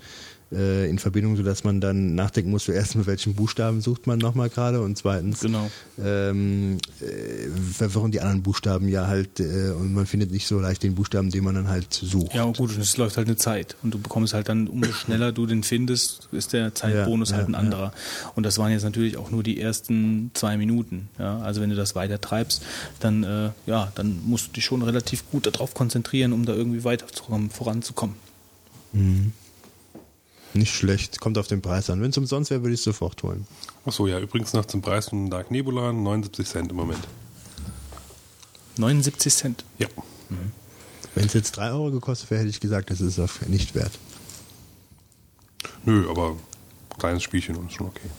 [0.51, 4.49] äh, in Verbindung, sodass man dann nachdenken muss, zuerst mit welchen Buchstaben sucht man nochmal
[4.49, 5.69] gerade und zweitens Genau.
[6.03, 10.83] ähm, äh, verwirren die anderen Buchstaben ja halt äh, und man findet nicht so leicht
[10.83, 12.33] den Buchstaben, den man dann halt sucht.
[12.33, 13.75] Ja, gut, und es läuft halt eine Zeit.
[13.83, 17.49] Und du bekommst halt dann, umso schneller du den findest, ist der Zeitbonus Ja, halt
[17.49, 17.93] ein ja, anderer.
[18.35, 21.09] Und das waren jetzt natürlich auch nur die ersten zwei Minuten.
[21.19, 22.63] Ja, also wenn du das weiter treibst,
[22.99, 26.83] dann, äh, ja, dann musst du dich schon relativ gut darauf konzentrieren, um da irgendwie
[26.83, 28.15] weiterzukommen, voranzukommen.
[30.57, 32.01] Nicht schlecht, kommt auf den Preis an.
[32.01, 33.45] Wenn es umsonst wäre, würde ich es sofort holen.
[33.85, 36.99] Achso, ja, übrigens noch zum Preis von Dark Nebula 79 Cent im Moment.
[38.77, 39.65] 79 Cent.
[39.77, 39.87] Ja.
[41.15, 43.91] Wenn es jetzt 3 Euro gekostet wäre, hätte ich gesagt, das ist auf nicht wert.
[45.85, 46.35] Nö, aber
[46.97, 48.09] kleines Spielchen und ist schon okay.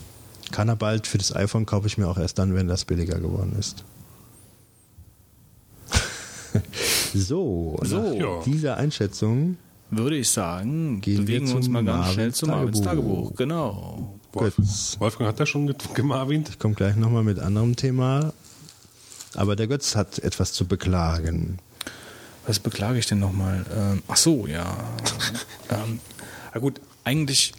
[0.51, 3.19] Kann er bald für das iPhone kaufe ich mir auch erst dann, wenn das billiger
[3.19, 3.85] geworden ist.
[7.15, 8.01] so, So.
[8.01, 8.43] nach Ja.
[8.45, 9.57] dieser Einschätzung
[9.91, 13.29] Würde ich sagen, Gehen wir bewegen wir uns mal ganz schnell zum Marvins Tagebuch.
[13.31, 13.37] Tagebuch.
[13.37, 14.19] Genau.
[14.33, 14.97] Götz.
[14.99, 16.51] Wolfgang hat das schon ge- gemarvint.
[16.51, 18.33] Ich komme gleich nochmal mit anderem Thema.
[19.35, 21.59] Aber der Götz hat etwas zu beklagen.
[22.47, 23.65] Was beklage ich denn nochmal?
[23.75, 24.77] Ähm, ach so, ja.
[25.71, 26.01] ähm,
[26.53, 27.53] na gut, eigentlich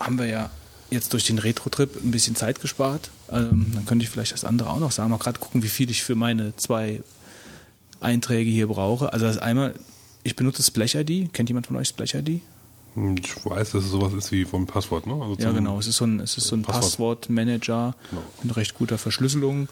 [0.00, 0.50] haben wir ja
[0.90, 3.10] jetzt durch den Retro-Trip ein bisschen Zeit gespart.
[3.30, 5.10] Ähm, dann könnte ich vielleicht das andere auch noch sagen.
[5.10, 7.02] Mal gerade gucken, wie viel ich für meine zwei
[8.00, 9.12] Einträge hier brauche.
[9.12, 9.74] Also das einmal,
[10.26, 11.32] ich benutze Splash-ID.
[11.32, 12.40] Kennt jemand von euch Splash-ID?
[12.94, 15.14] Hm, Ich weiß, dass es sowas ist wie vom Passwort, ne?
[15.14, 15.78] Also Ja, genau.
[15.78, 16.82] Es ist so ein, es ist so ein Passwort.
[17.22, 18.22] Passwortmanager Genau.
[18.42, 19.68] mit recht guter Verschlüsselung.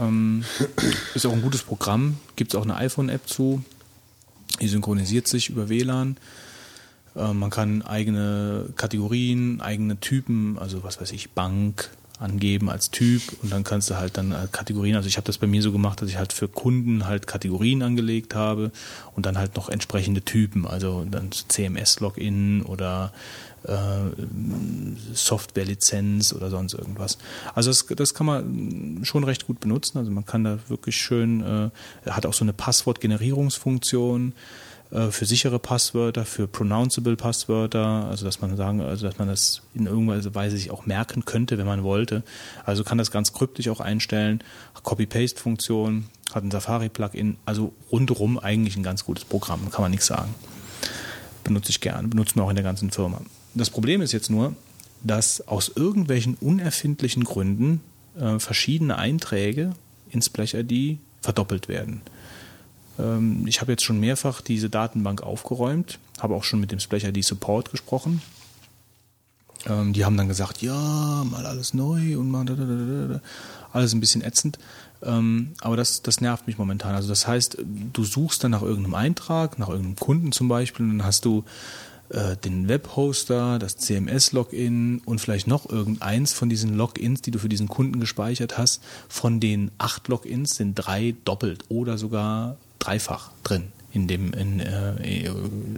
[0.00, 0.44] Ähm,
[1.14, 2.18] ist auch ein gutes Programm.
[2.34, 3.62] Gibt es auch eine iPhone-App zu.
[4.60, 6.16] Die synchronisiert sich über WLAN.
[7.14, 13.22] Ähm, man kann eigene Kategorien, eigene Typen, also was weiß ich, Bank angeben als Typ
[13.42, 15.72] und dann kannst du halt dann äh, Kategorien, also ich habe das bei mir so
[15.72, 18.70] gemacht, dass ich halt für Kunden halt Kategorien angelegt habe
[19.14, 23.12] und dann halt noch entsprechende Typen, also dann CMS-Login oder
[23.64, 23.74] äh,
[25.12, 27.18] Software-Lizenz oder sonst irgendwas.
[27.54, 29.98] Also das, das kann man schon recht gut benutzen.
[29.98, 34.32] Also man kann da wirklich schön, äh, hat auch so eine Passwortgenerierungsfunktion
[34.90, 39.86] für sichere Passwörter, für pronounceable Passwörter, also dass man sagen, also dass man das in
[39.86, 42.22] irgendeiner Weise sich auch merken könnte, wenn man wollte.
[42.64, 44.42] Also kann das ganz kryptisch auch einstellen.
[44.82, 50.34] Copy-Paste-Funktion, hat ein Safari-Plugin, also rundherum eigentlich ein ganz gutes Programm, kann man nichts sagen
[51.46, 53.20] benutze ich gerne, benutzen wir auch in der ganzen Firma.
[53.54, 54.54] Das Problem ist jetzt nur,
[55.02, 57.80] dass aus irgendwelchen unerfindlichen Gründen
[58.18, 59.70] äh, verschiedene Einträge
[60.10, 62.02] in Splash-ID verdoppelt werden.
[62.98, 67.24] Ähm, ich habe jetzt schon mehrfach diese Datenbank aufgeräumt, habe auch schon mit dem Splash-ID
[67.24, 68.22] Support gesprochen.
[69.66, 73.20] Ähm, die haben dann gesagt, ja, mal alles neu und mal da, da, da, da.
[73.72, 74.58] alles ein bisschen ätzend.
[75.02, 76.94] Ähm, aber das, das nervt mich momentan.
[76.94, 77.58] Also das heißt,
[77.92, 81.44] du suchst dann nach irgendeinem Eintrag, nach irgendeinem Kunden zum Beispiel, und dann hast du
[82.08, 87.48] äh, den Webhoster, das CMS-Login und vielleicht noch irgendeins von diesen Logins, die du für
[87.48, 88.82] diesen Kunden gespeichert hast.
[89.08, 95.30] Von den acht Logins sind drei doppelt oder sogar dreifach drin in dem in, äh,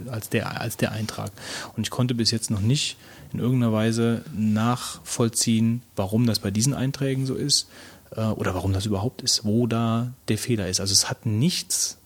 [0.09, 1.31] als der als der Eintrag
[1.75, 2.97] und ich konnte bis jetzt noch nicht
[3.31, 7.69] in irgendeiner Weise nachvollziehen, warum das bei diesen Einträgen so ist
[8.15, 10.79] äh, oder warum das überhaupt ist, wo da der Fehler ist.
[10.79, 11.99] Also es hat nichts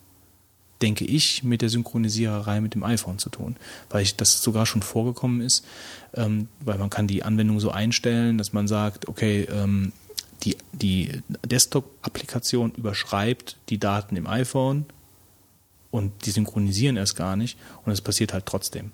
[0.83, 3.55] denke ich, mit der Synchronisiererei mit dem iPhone zu tun,
[3.89, 5.65] weil ich das sogar schon vorgekommen ist,
[6.13, 9.93] ähm, weil man kann die Anwendung so einstellen, dass man sagt, okay, ähm,
[10.43, 14.85] die, die Desktop-Applikation überschreibt die Daten im iPhone
[15.91, 18.91] und die synchronisieren erst gar nicht und es passiert halt trotzdem.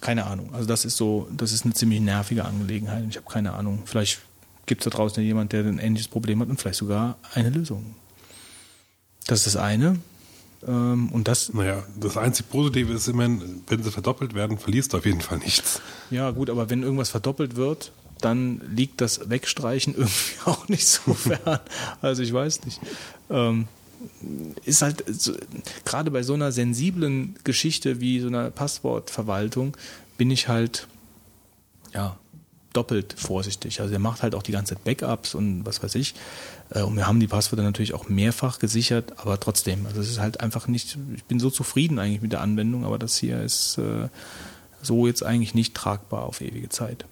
[0.00, 0.52] Keine Ahnung.
[0.52, 3.04] Also das ist so, das ist eine ziemlich nervige Angelegenheit.
[3.08, 3.82] Ich habe keine Ahnung.
[3.86, 4.20] Vielleicht
[4.66, 7.94] gibt es da draußen jemand, der ein ähnliches Problem hat und vielleicht sogar eine Lösung.
[9.26, 9.98] Das ist das eine.
[10.66, 14.98] Ähm, Und das, Naja, das einzig Positive ist immerhin, wenn sie verdoppelt werden, verlierst du
[14.98, 15.80] auf jeden Fall nichts.
[16.10, 17.92] ja gut, aber wenn irgendwas verdoppelt wird,
[18.24, 21.60] dann liegt das Wegstreichen irgendwie auch nicht so fern.
[22.00, 22.80] Also ich weiß nicht.
[23.30, 23.68] Ähm,
[24.64, 25.32] ist halt so,
[25.84, 29.76] gerade bei so einer sensiblen Geschichte wie so einer Passwortverwaltung
[30.18, 30.86] bin ich halt
[31.92, 32.18] ja
[32.74, 33.80] doppelt vorsichtig.
[33.80, 36.14] Also er macht halt auch die ganze Zeit Backups und was weiß ich.
[36.70, 40.18] Äh, Und wir haben die Passwörter natürlich auch mehrfach gesichert, aber trotzdem, also es ist
[40.18, 43.78] halt einfach nicht, ich bin so zufrieden eigentlich mit der Anwendung, aber das hier ist
[43.78, 44.08] äh,
[44.82, 47.06] so jetzt eigentlich nicht tragbar auf ewige Zeit.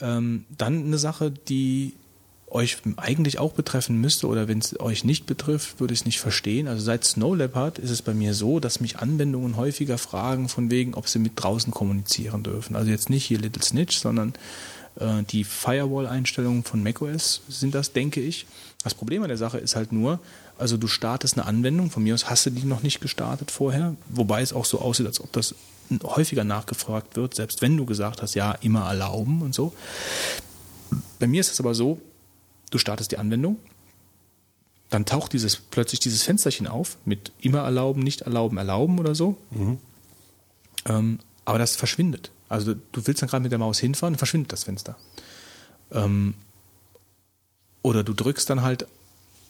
[0.00, 1.94] Ähm, dann eine Sache, die
[2.54, 6.20] euch eigentlich auch betreffen müsste oder wenn es euch nicht betrifft, würde ich es nicht
[6.20, 6.68] verstehen.
[6.68, 10.70] Also seit Snow Leopard ist es bei mir so, dass mich Anwendungen häufiger fragen von
[10.70, 12.76] wegen, ob sie mit draußen kommunizieren dürfen.
[12.76, 14.34] Also jetzt nicht hier Little Snitch, sondern
[15.00, 18.46] äh, die Firewall-Einstellungen von macOS sind das, denke ich.
[18.84, 20.20] Das Problem an der Sache ist halt nur,
[20.56, 23.96] also du startest eine Anwendung, von mir aus hast du die noch nicht gestartet vorher,
[24.08, 25.56] wobei es auch so aussieht, als ob das
[26.02, 29.72] häufiger nachgefragt wird, selbst wenn du gesagt hast, ja, immer erlauben und so.
[31.18, 32.00] Bei mir ist es aber so,
[32.70, 33.58] du startest die Anwendung,
[34.90, 39.36] dann taucht dieses, plötzlich dieses Fensterchen auf mit immer erlauben, nicht erlauben, erlauben oder so.
[40.86, 42.30] Ähm, aber das verschwindet.
[42.48, 44.96] Also du willst dann gerade mit der Maus hinfahren, verschwindet das Fenster.
[45.90, 46.34] Ähm,
[47.82, 48.86] oder du drückst dann halt,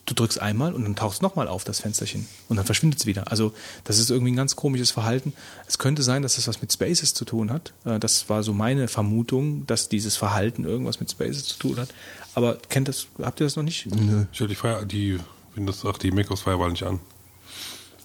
[0.06, 3.30] du drückst einmal und dann tauchst nochmal auf das Fensterchen und dann verschwindet es wieder.
[3.30, 3.52] Also
[3.84, 5.32] das ist irgendwie ein ganz komisches Verhalten.
[5.66, 7.72] Es könnte sein, dass das was mit Spaces zu tun hat.
[7.84, 11.88] Äh, Das war so meine Vermutung, dass dieses Verhalten irgendwas mit Spaces zu tun hat.
[12.34, 13.86] Aber kennt das, habt ihr das noch nicht?
[13.86, 14.26] Nö.
[14.32, 15.18] Ich habe die, Fire, die
[15.54, 17.00] Windows sagt die macOS Firewall nicht an.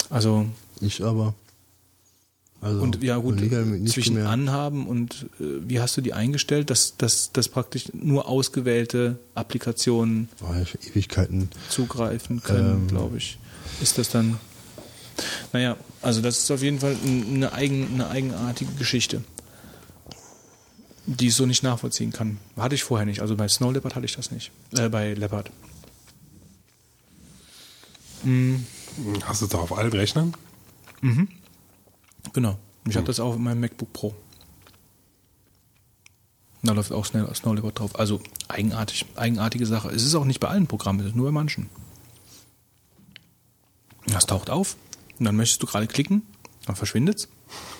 [0.09, 0.45] Also
[0.81, 1.33] Ich aber.
[2.61, 3.39] Also, und ja gut,
[3.87, 4.33] zwischen gemerkt.
[4.33, 10.27] Anhaben und äh, wie hast du die eingestellt, dass, dass, dass praktisch nur ausgewählte Applikationen
[10.43, 11.49] Oh, hab Ewigkeiten.
[11.69, 12.87] zugreifen können, Ähm.
[12.89, 13.37] glaube ich.
[13.81, 14.37] Ist das dann.
[15.53, 19.21] Naja, also das ist auf jeden Fall ein- eine, eigen, eine eigenartige Geschichte,
[21.05, 22.39] die ich so nicht nachvollziehen kann.
[22.57, 23.21] Hatte ich vorher nicht.
[23.21, 24.51] Also bei Snow Leopard hatte ich das nicht.
[24.77, 25.49] Äh, bei Leopard.
[29.23, 30.33] Hast du das auch auf allen Rechnern?
[32.33, 32.57] Genau.
[32.85, 32.97] Ich Hm.
[32.97, 34.15] habe das auch in meinem MacBook Pro.
[36.61, 37.97] Da läuft auch schnell Snow Leopard drauf.
[37.97, 39.89] Also eigenartig, eigenartige Sache.
[39.89, 41.69] Es ist auch nicht bei allen Programmen, es ist nur bei manchen.
[44.07, 44.75] Das taucht auf
[45.19, 46.23] und dann möchtest du gerade klicken,
[46.65, 47.27] dann verschwindet es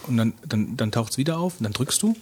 [0.07, 2.15] und dann, dann, dann taucht es wieder auf und dann drückst du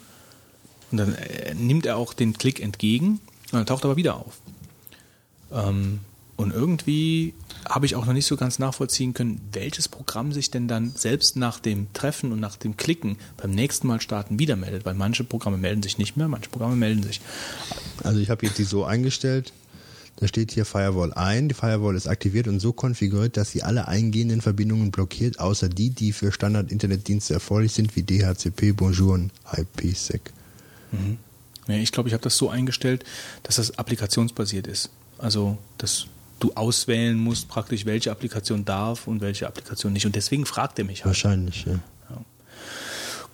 [0.91, 3.19] und dann äh, nimmt er auch den Klick entgegen
[3.51, 4.39] und dann taucht er aber wieder auf.
[5.51, 5.99] Ähm,
[6.38, 7.33] und irgendwie
[7.69, 11.35] habe ich auch noch nicht so ganz nachvollziehen können, welches Programm sich denn dann selbst
[11.35, 15.23] nach dem Treffen und nach dem Klicken beim nächsten Mal starten wieder meldet, weil manche
[15.23, 17.21] Programme melden sich nicht mehr, manche Programme melden sich.
[18.03, 19.53] Also ich habe jetzt die so eingestellt,
[20.17, 23.87] da steht hier Firewall ein, die Firewall ist aktiviert und so konfiguriert, dass sie alle
[23.87, 30.33] eingehenden Verbindungen blockiert, außer die, die für Standard-Internetdienste erforderlich sind, wie DHCP, Bonjour und IPsec.
[31.67, 33.03] Ja, ich glaube, ich habe das so eingestellt,
[33.43, 34.89] dass das applikationsbasiert ist.
[35.19, 36.07] Also, dass
[36.40, 40.06] du auswählen musst praktisch, welche Applikation darf und welche Applikation nicht.
[40.06, 41.07] Und deswegen fragt er mich halt.
[41.07, 41.80] Wahrscheinlich, ja.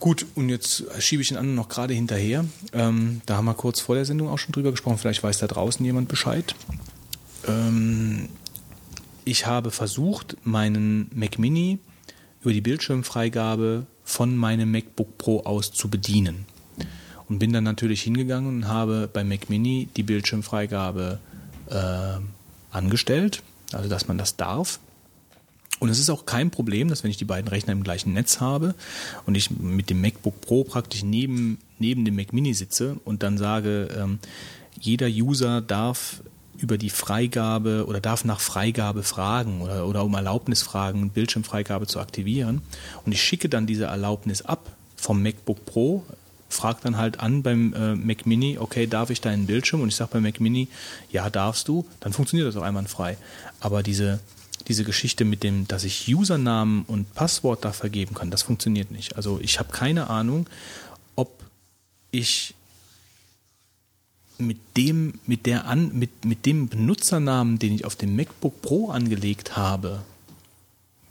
[0.03, 2.43] Gut, und jetzt schiebe ich den anderen noch gerade hinterher.
[2.73, 4.97] Ähm, da haben wir kurz vor der Sendung auch schon drüber gesprochen.
[4.97, 6.55] Vielleicht weiß da draußen jemand Bescheid.
[7.47, 8.27] Ähm,
[9.23, 11.79] ich habe versucht, meinen Mac Mini
[12.41, 16.47] über die Bildschirmfreigabe von meinem MacBook Pro aus zu bedienen.
[17.29, 21.19] Und bin dann natürlich hingegangen und habe bei Mac Mini die Bildschirmfreigabe
[21.69, 22.19] äh,
[22.73, 24.79] angestellt, also dass man das darf.
[25.79, 28.39] Und es ist auch kein Problem, dass wenn ich die beiden Rechner im gleichen Netz
[28.39, 28.73] habe
[29.25, 33.37] und ich mit dem MacBook Pro praktisch neben, neben dem Mac Mini sitze und dann
[33.37, 34.19] sage, ähm,
[34.79, 36.21] jeder User darf
[36.57, 41.99] über die Freigabe oder darf nach Freigabe fragen oder, oder um Erlaubnis fragen, Bildschirmfreigabe zu
[41.99, 42.61] aktivieren.
[43.05, 46.05] Und ich schicke dann diese Erlaubnis ab vom MacBook Pro,
[46.53, 49.81] frage dann halt an beim äh, Mac Mini, okay, darf ich deinen Bildschirm?
[49.81, 50.67] Und ich sage beim Mac Mini,
[51.11, 53.17] ja, darfst du, dann funktioniert das auch einwandfrei.
[53.59, 54.19] Aber diese,
[54.67, 59.15] diese Geschichte mit dem, dass ich Usernamen und Passwort da vergeben kann, das funktioniert nicht.
[59.15, 60.47] Also ich habe keine Ahnung,
[61.15, 61.31] ob
[62.11, 62.55] ich
[64.37, 68.89] mit dem, mit der an, mit, mit dem Benutzernamen, den ich auf dem MacBook Pro
[68.89, 70.01] angelegt habe,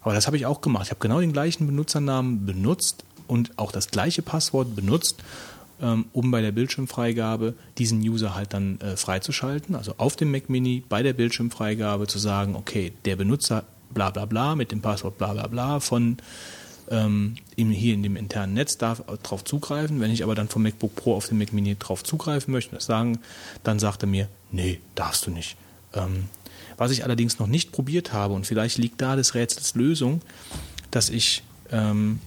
[0.03, 0.85] aber das habe ich auch gemacht.
[0.85, 5.23] Ich habe genau den gleichen Benutzernamen benutzt und auch das gleiche Passwort benutzt,
[5.81, 9.75] ähm, um bei der Bildschirmfreigabe diesen User halt dann äh, freizuschalten.
[9.75, 14.25] Also auf dem Mac Mini bei der Bildschirmfreigabe zu sagen, okay, der Benutzer bla bla
[14.25, 16.17] bla mit dem Passwort bla bla bla von
[16.91, 20.01] ähm, hier in dem internen Netz darf darauf zugreifen.
[20.01, 22.86] Wenn ich aber dann vom MacBook Pro auf den Mac Mini drauf zugreifen möchte, das
[22.86, 23.18] sagen,
[23.65, 25.57] dann sagt er mir, nee, darfst du nicht.
[25.94, 26.28] Ähm,
[26.76, 30.20] was ich allerdings noch nicht probiert habe, und vielleicht liegt da des Rätsels Lösung,
[30.91, 32.20] dass ich ähm,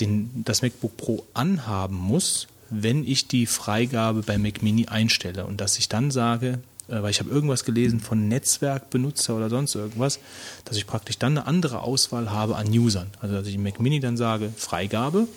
[0.00, 5.60] den, das MacBook Pro anhaben muss, wenn ich die Freigabe bei Mac Mini einstelle und
[5.60, 10.18] dass ich dann sage, äh, weil ich habe irgendwas gelesen von Netzwerkbenutzer oder sonst irgendwas,
[10.64, 13.10] dass ich praktisch dann eine andere Auswahl habe an Usern.
[13.20, 15.28] Also dass ich im Mac Mini dann sage Freigabe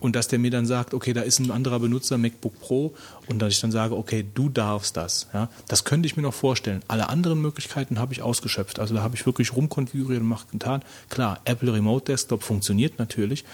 [0.00, 2.94] und dass der mir dann sagt, okay, da ist ein anderer Benutzer MacBook Pro
[3.26, 5.26] und dass ich dann sage, okay, du darfst das.
[5.32, 6.82] Ja, das könnte ich mir noch vorstellen.
[6.86, 8.78] Alle anderen Möglichkeiten habe ich ausgeschöpft.
[8.78, 10.82] Also da habe ich wirklich rumkonfiguriert und macht getan.
[11.08, 13.44] Klar, Apple Remote Desktop funktioniert natürlich,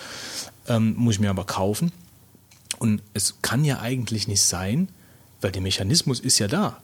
[0.69, 1.93] ähm, muss ich mir aber kaufen.
[2.79, 4.89] Und es kann ja eigentlich nicht sein,
[5.41, 6.79] weil der Mechanismus ist ja da.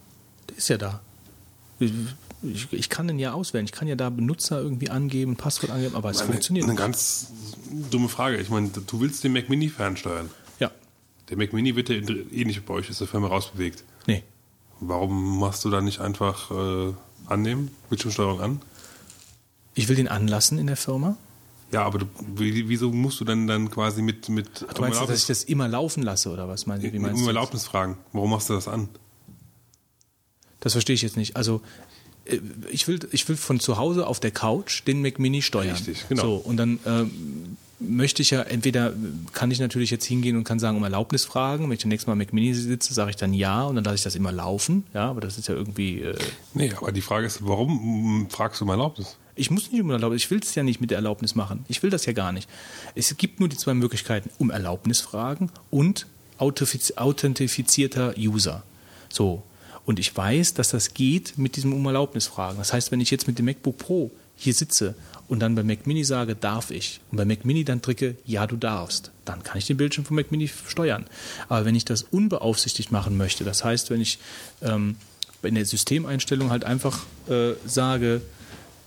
[0.48, 1.00] Der ist ja da.
[2.42, 3.64] Ich, ich kann den ja auswählen.
[3.64, 6.80] Ich kann ja da Benutzer irgendwie angeben, Passwort angeben, aber es Eine, funktioniert eine nicht.
[6.82, 7.28] ganz
[7.90, 8.38] dumme Frage.
[8.38, 10.28] Ich meine, du willst den Mac Mini fernsteuern.
[10.58, 10.70] Ja,
[11.28, 13.84] Der Mac Mini wird ja eh nicht bei euch aus der Firma rausbewegt.
[14.06, 14.22] nee.
[14.84, 16.92] Warum machst du da nicht einfach äh,
[17.28, 18.62] annehmen, Bildschirmsteuerung an?
[19.74, 21.16] Ich will den anlassen in der Firma.
[21.70, 25.10] Ja, aber du, wie, wieso musst du dann dann quasi mit mit Du meinst, dass
[25.20, 26.92] ich das immer laufen lasse oder was meinst du?
[26.92, 27.28] Wie meinst um?
[27.28, 27.96] Erlaubnis fragen?
[28.12, 28.88] Warum machst du das an?
[30.58, 31.36] Das verstehe ich jetzt nicht.
[31.36, 31.60] Also
[32.70, 35.74] ich will, ich will von zu Hause auf der Couch den Mac Mini steuern.
[35.74, 36.22] Richtig, genau.
[36.22, 38.92] So, und dann ähm, möchte ich ja, entweder
[39.32, 41.64] kann ich natürlich jetzt hingehen und kann sagen, um Erlaubnis fragen.
[41.64, 44.02] Wenn ich nächstes Mal Mac Mini sitze, sage ich dann ja und dann lasse ich
[44.02, 44.84] das immer laufen.
[44.94, 46.00] Ja, aber das ist ja irgendwie.
[46.02, 46.16] Äh,
[46.54, 49.16] Nee, aber die Frage ist, warum mm, fragst du um Erlaubnis?
[49.34, 51.64] ich muss nicht um Erlaubnis, ich will es ja nicht mit der Erlaubnis machen.
[51.66, 52.48] Ich will das ja gar nicht.
[52.94, 56.06] Es gibt nur die zwei Möglichkeiten, um Erlaubnis fragen und
[56.38, 58.62] authentifiz- authentifizierter User.
[59.08, 59.42] So.
[59.84, 62.30] Und ich weiß, dass das geht mit diesem um Erlaubnis.
[62.36, 64.94] Das heißt, wenn ich jetzt mit dem MacBook Pro hier sitze
[65.28, 68.46] und dann bei Mac Mini sage, darf ich, und bei Mac Mini dann drücke, ja,
[68.46, 71.06] du darfst, dann kann ich den Bildschirm von Mac Mini steuern.
[71.48, 74.18] Aber wenn ich das unbeaufsichtigt machen möchte, das heißt, wenn ich
[74.62, 74.96] ähm,
[75.42, 78.22] in der Systemeinstellung halt einfach äh, sage,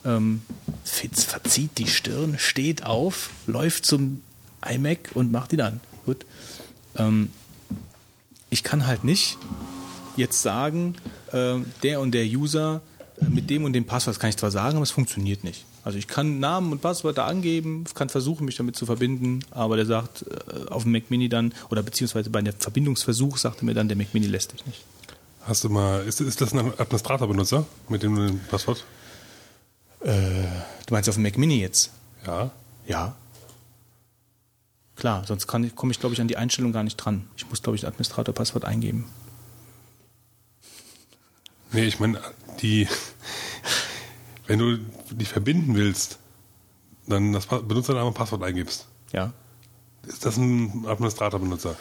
[0.05, 0.41] ähm,
[0.83, 4.21] Fitz verzieht die Stirn, steht auf, läuft zum
[4.65, 5.81] iMac und macht ihn an.
[6.05, 6.25] Gut.
[6.95, 7.29] Ähm,
[8.49, 9.37] ich kann halt nicht
[10.17, 10.95] jetzt sagen,
[11.31, 12.81] äh, der und der User
[13.21, 15.65] äh, mit dem und dem Passwort das kann ich zwar sagen, aber es funktioniert nicht.
[15.83, 19.85] Also ich kann Namen und Passwörter angeben, kann versuchen, mich damit zu verbinden, aber der
[19.85, 23.87] sagt äh, auf dem Mac Mini dann, oder beziehungsweise bei der Verbindungsversuch sagte mir dann,
[23.87, 24.83] der Mac Mini lässt dich nicht.
[25.41, 28.83] Hast du mal, ist, ist das ein Administrator-Benutzer mit dem du den Passwort?
[29.99, 30.09] Äh,
[30.87, 31.91] du meinst auf dem Mac Mini jetzt?
[32.25, 32.49] Ja.
[32.87, 33.15] Ja.
[34.95, 37.27] Klar, sonst komme ich, glaube ich, an die Einstellung gar nicht dran.
[37.37, 39.05] Ich muss, glaube ich, Administrator-Passwort eingeben.
[41.71, 42.19] Nee, ich meine,
[42.61, 42.87] die,
[44.47, 44.77] wenn du
[45.11, 46.19] die verbinden willst,
[47.07, 48.87] dann das Benutzername und Passwort eingibst.
[49.11, 49.33] Ja.
[50.07, 51.75] Ist das ein Administrator-Benutzer,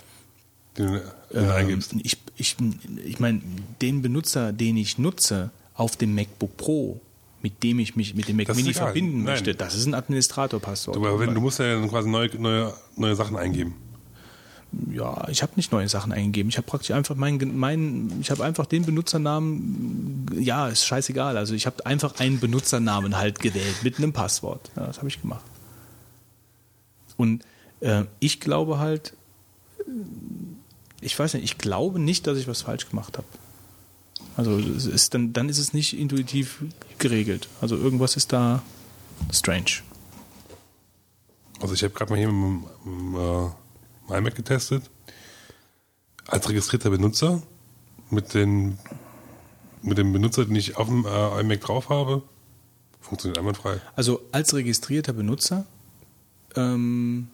[0.76, 1.92] den du du eingibst?
[1.92, 2.56] Ähm, ich ich,
[3.04, 3.40] ich meine,
[3.80, 7.00] den Benutzer, den ich nutze auf dem MacBook Pro,
[7.42, 9.34] mit dem ich mich mit dem Mac Das Mini verbinden Nein.
[9.34, 10.96] möchte, das ist ein Administrator-Passwort.
[10.96, 13.74] Aber wenn, du musst ja dann quasi neue, neue, neue Sachen eingeben.
[14.92, 16.48] Ja, ich habe nicht neue Sachen eingegeben.
[16.48, 21.36] Ich habe praktisch einfach meinen, meinen ich habe einfach den Benutzernamen, ja, ist scheißegal.
[21.36, 24.70] Also ich habe einfach einen Benutzernamen halt gewählt mit einem Passwort.
[24.76, 25.44] Ja, das habe ich gemacht.
[27.16, 27.44] Und
[27.80, 29.14] äh, ich glaube halt,
[29.80, 29.82] äh,
[31.00, 33.26] ich weiß nicht, ich glaube nicht, dass ich was falsch gemacht habe.
[34.36, 36.64] Also ist dann, dann ist es nicht intuitiv
[36.98, 37.48] geregelt.
[37.60, 38.62] Also irgendwas ist da
[39.32, 39.82] strange.
[41.60, 43.52] Also ich habe gerade mal hier mit mit
[44.08, 44.90] iMac getestet.
[46.26, 47.42] Als registrierter Benutzer
[48.10, 48.78] mit, den,
[49.82, 52.22] mit dem Benutzer, den ich auf dem äh, iMac drauf habe,
[53.00, 53.80] funktioniert einwandfrei.
[53.96, 55.66] Also als registrierter Benutzer,
[56.56, 57.28] ähm,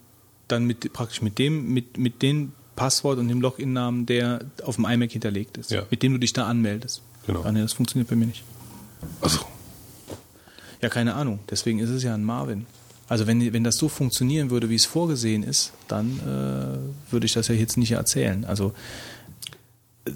[0.48, 4.84] dann mit praktisch mit dem, mit, mit dem Passwort und dem Login-Namen, der auf dem
[4.86, 5.82] iMac hinterlegt ist, Ja.
[5.90, 7.02] mit dem du dich da anmeldest.
[7.26, 7.42] Genau.
[7.42, 8.42] Ah, nee, das funktioniert bei mir nicht.
[9.20, 9.40] Also,
[10.82, 11.38] Ja, keine Ahnung.
[11.50, 12.66] Deswegen ist es ja ein Marvin.
[13.10, 17.32] Also wenn, wenn das so funktionieren würde, wie es vorgesehen ist, dann äh, würde ich
[17.32, 18.44] das ja jetzt nicht erzählen.
[18.44, 18.72] Also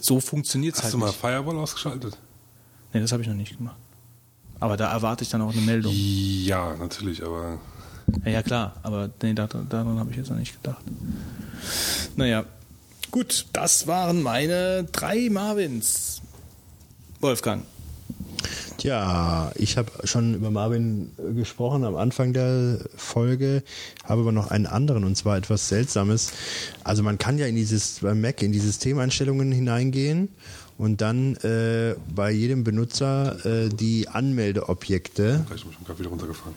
[0.00, 1.18] so funktioniert es hast halt du mal nicht.
[1.20, 2.16] Firewall ausgeschaltet?
[2.92, 3.74] Nee, das habe ich noch nicht gemacht.
[4.60, 5.92] Aber da erwarte ich dann auch eine Meldung.
[5.92, 7.58] Ja, natürlich, aber
[8.24, 10.84] Ja, ja klar, aber nee, daran, daran habe ich jetzt noch nicht gedacht.
[12.14, 12.44] Naja,
[13.10, 16.22] gut, das waren meine drei Marvins.
[17.20, 17.64] Wolfgang.
[18.78, 23.62] Tja, ich habe schon über Marvin äh, gesprochen am Anfang der Folge,
[24.04, 26.32] habe aber noch einen anderen und zwar etwas Seltsames.
[26.82, 30.28] Also man kann ja in dieses beim Mac in die Systemeinstellungen hineingehen
[30.76, 36.54] und dann äh, bei jedem Benutzer äh, die Anmeldeobjekte bin gerade wieder runtergefahren.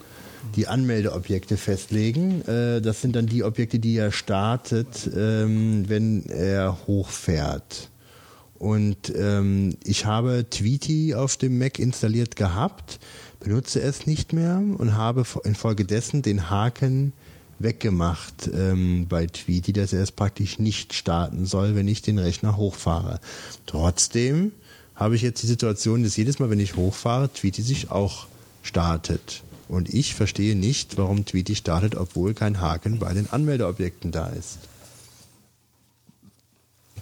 [0.56, 2.42] die Anmeldeobjekte festlegen.
[2.46, 7.90] Äh, das sind dann die Objekte, die er startet, ähm, wenn er hochfährt.
[8.58, 12.98] Und ähm, ich habe Tweety auf dem Mac installiert gehabt,
[13.40, 17.12] benutze es nicht mehr und habe infolgedessen den Haken
[17.60, 22.56] weggemacht ähm, bei Tweety, dass er es praktisch nicht starten soll, wenn ich den Rechner
[22.56, 23.20] hochfahre.
[23.66, 24.52] Trotzdem
[24.94, 28.26] habe ich jetzt die Situation, dass jedes Mal, wenn ich hochfahre, Tweety sich auch
[28.62, 29.42] startet.
[29.68, 34.58] Und ich verstehe nicht, warum Tweety startet, obwohl kein Haken bei den Anmeldeobjekten da ist.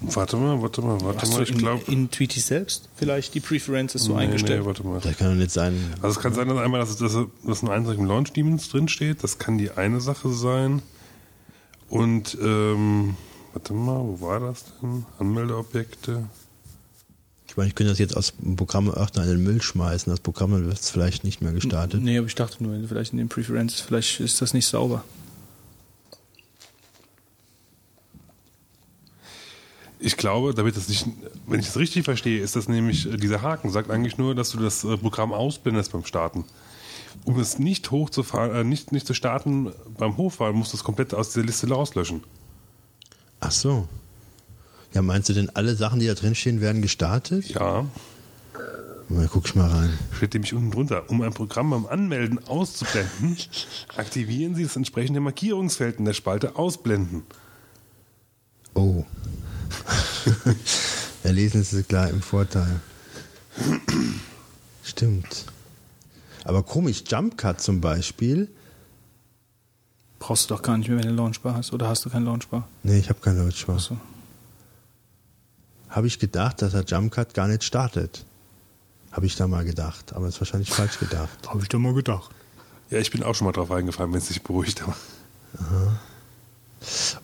[0.02, 1.91] Warte mal, warte mal, warte Hast mal, ich in, glaube.
[1.91, 4.60] in Tweety selbst vielleicht die Preferences so eingestellt?
[4.60, 5.00] Nee, warte mal.
[5.00, 5.75] Das kann doch nicht sein.
[6.02, 8.89] Also es kann sein, dass einmal, dass, dass, dass ein Eintrag im Launch Demons drin
[8.89, 9.23] steht.
[9.25, 10.83] Das kann die eine Sache sein.
[11.89, 13.16] Und ähm,
[13.52, 15.07] warte mal, wo war das denn?
[15.18, 16.25] Anmeldeobjekte.
[17.49, 20.10] Ich meine, ich könnte das jetzt aus dem Programmeordner in den Müll schmeißen.
[20.10, 22.02] Das Programm wird es vielleicht nicht mehr gestartet.
[22.02, 25.05] Nee, aber ich dachte nur, vielleicht in den Preferences, vielleicht ist das nicht sauber.
[29.99, 31.07] Ich glaube, damit das nicht,
[31.47, 34.50] wenn ich das richtig verstehe, ist das nämlich, äh, dieser Haken sagt eigentlich nur, dass
[34.50, 36.44] du das äh, Programm ausblendest beim Starten.
[37.25, 41.15] Um es nicht hochzufahren, äh, nicht, nicht zu starten beim Hochfahren, musst du es komplett
[41.15, 42.23] aus dieser Liste rauslöschen.
[43.41, 43.89] Ach so.
[44.92, 47.49] Ja, meinst du denn, alle Sachen, die da drin stehen, werden gestartet?
[47.49, 47.86] Ja,
[49.08, 49.97] Mal guck ich mal rein.
[50.16, 51.08] steht nämlich unten drunter.
[51.08, 53.36] Um ein Programm beim Anmelden auszublenden,
[53.97, 57.23] aktivieren Sie das entsprechende Markierungsfeld in der Spalte Ausblenden.
[58.75, 59.05] Oh.
[61.24, 62.80] ja, lesen ist klar im Vorteil.
[64.82, 65.46] Stimmt.
[66.44, 68.48] Aber komisch, Jump Cut zum Beispiel.
[70.18, 71.72] Brauchst du doch gar nicht mehr, wenn du Launchbar hast.
[71.72, 72.66] Oder hast du keine Launchbar?
[72.82, 73.78] Nee, ich habe keine Lautschwach.
[73.80, 73.98] So.
[75.88, 78.24] habe ich gedacht, dass der Jump Cut gar nicht startet.
[79.12, 81.48] Habe ich da mal gedacht, aber das ist wahrscheinlich falsch gedacht.
[81.48, 82.30] Habe ich doch mal gedacht.
[82.90, 84.82] Ja, ich bin auch schon mal drauf eingefallen, wenn es sich beruhigt.
[85.58, 85.98] Aber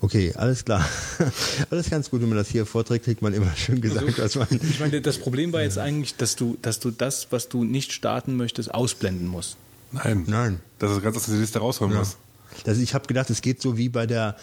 [0.00, 0.84] Okay, alles klar.
[1.70, 4.48] Alles ganz gut, wenn man das hier vorträgt, kriegt man immer schön gesagt, was man.
[4.50, 7.92] Ich meine, das Problem war jetzt eigentlich, dass du, dass du das, was du nicht
[7.92, 9.56] starten möchtest, ausblenden musst.
[9.92, 10.24] nein.
[10.26, 10.60] Nein.
[10.78, 11.98] Das ist ganz aus der Liste rausholen Ja.
[12.00, 12.16] muss.
[12.64, 14.36] Das, ich habe gedacht, es geht so wie bei der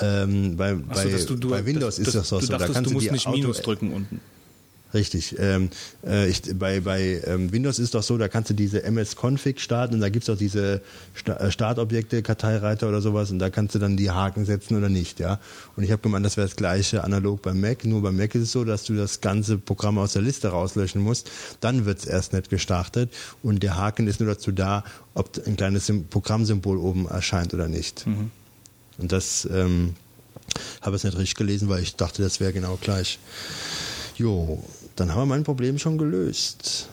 [0.00, 2.38] ähm, bei, so, bei, dass du, du, bei Windows das, ist das so.
[2.40, 2.52] Du so.
[2.52, 4.20] Da dachtest, kannst du musst die nicht Auto- Minus drücken unten.
[4.96, 5.36] Richtig.
[5.38, 5.68] Ähm,
[6.06, 9.96] äh, ich, bei bei ähm, Windows ist doch so, da kannst du diese MS-Config starten
[9.96, 10.80] und da gibt's auch diese
[11.12, 14.88] Sta äh, Startobjekte, Karteireiter oder sowas und da kannst du dann die Haken setzen oder
[14.88, 15.38] nicht, ja.
[15.76, 18.42] Und ich habe gemeint, das wäre das gleiche analog beim Mac, nur beim Mac ist
[18.44, 22.32] es so, dass du das ganze Programm aus der Liste rauslöschen musst, dann wird's erst
[22.32, 27.06] nicht gestartet und der Haken ist nur dazu da, ob ein kleines Sym Programmsymbol oben
[27.06, 28.06] erscheint oder nicht.
[28.96, 29.94] Und das ähm,
[30.80, 33.18] habe ich nicht richtig gelesen, weil ich dachte, das wäre genau gleich.
[34.16, 34.64] Jo,
[34.96, 36.88] dann haben wir mein Problem schon gelöst.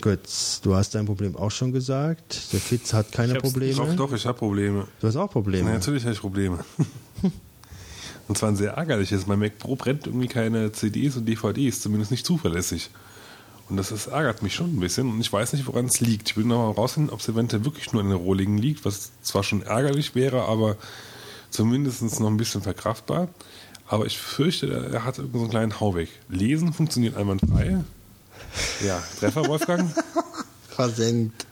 [0.00, 2.52] Götz, du hast dein Problem auch schon gesagt.
[2.52, 3.74] Der Fitz hat keine Probleme.
[3.74, 4.86] Doch, doch, ich habe Probleme.
[5.00, 5.68] Du hast auch Probleme.
[5.68, 6.64] Ja, natürlich habe ich Probleme.
[8.28, 9.26] Und zwar ein sehr ärgerliches.
[9.26, 12.90] Mein Mac Pro brennt irgendwie keine CDs und DVDs, zumindest nicht zuverlässig.
[13.68, 16.30] Und das ist, ärgert mich schon ein bisschen und ich weiß nicht, woran es liegt.
[16.30, 19.10] Ich will noch mal rausfinden, ob es eventuell wirklich nur an den Rohlingen liegt, was
[19.22, 20.76] zwar schon ärgerlich wäre, aber
[21.50, 23.28] zumindest noch ein bisschen verkraftbar.
[23.88, 26.08] Aber ich fürchte, er hat irgendeinen so einen kleinen Hau weg.
[26.28, 27.84] Lesen funktioniert einwandfrei.
[28.84, 29.90] Ja, Treffer, Wolfgang?
[30.68, 31.46] Versenkt.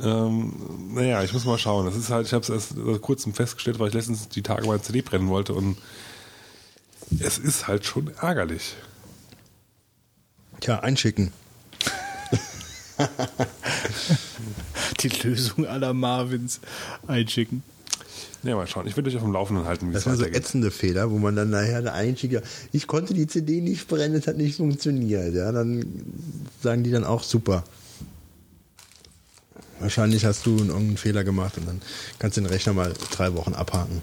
[0.00, 0.52] Ähm,
[0.94, 1.86] naja, ich muss mal schauen.
[1.86, 4.66] Das ist halt, ich habe es erst seit kurzem festgestellt, weil ich letztens die Tage
[4.66, 5.76] mal ein CD brennen wollte und
[7.18, 8.76] es ist halt schon ärgerlich.
[10.60, 11.32] Tja, einschicken.
[15.00, 16.60] Die Lösung aller Marvins
[17.06, 17.62] einschicken.
[18.42, 18.86] Ja, mal schauen.
[18.86, 21.18] Ich will euch auf dem Laufenden halten, wie Das es sind so ätzende Fehler, wo
[21.18, 25.34] man dann nachher der Einschicke, ich konnte die CD nicht brennen, es hat nicht funktioniert.
[25.34, 25.84] Ja, dann
[26.62, 27.64] sagen die dann auch super.
[29.78, 31.80] Wahrscheinlich hast du irgendeinen Fehler gemacht und dann
[32.18, 34.02] kannst du den Rechner mal drei Wochen abhaken.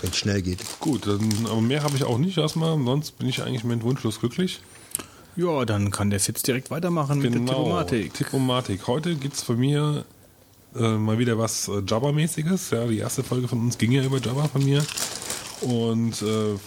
[0.00, 0.58] Wenn es schnell geht.
[0.80, 2.76] Gut, dann, aber mehr habe ich auch nicht erstmal.
[2.84, 4.60] Sonst bin ich eigentlich mit wunschlos glücklich.
[5.36, 8.14] Ja, dann kann der Fitz direkt weitermachen mit der Diplomatik.
[8.14, 8.86] Diplomatik.
[8.86, 10.04] Heute gibt es von mir
[10.76, 12.74] äh, mal wieder was äh, Jabba-mäßiges.
[12.74, 14.84] Ja, die erste Folge von uns ging ja über Jabba von mir.
[15.60, 16.58] Und äh,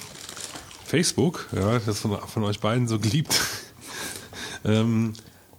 [0.86, 3.40] Facebook, ja, das von, von euch beiden so geliebt,
[4.66, 5.14] ähm,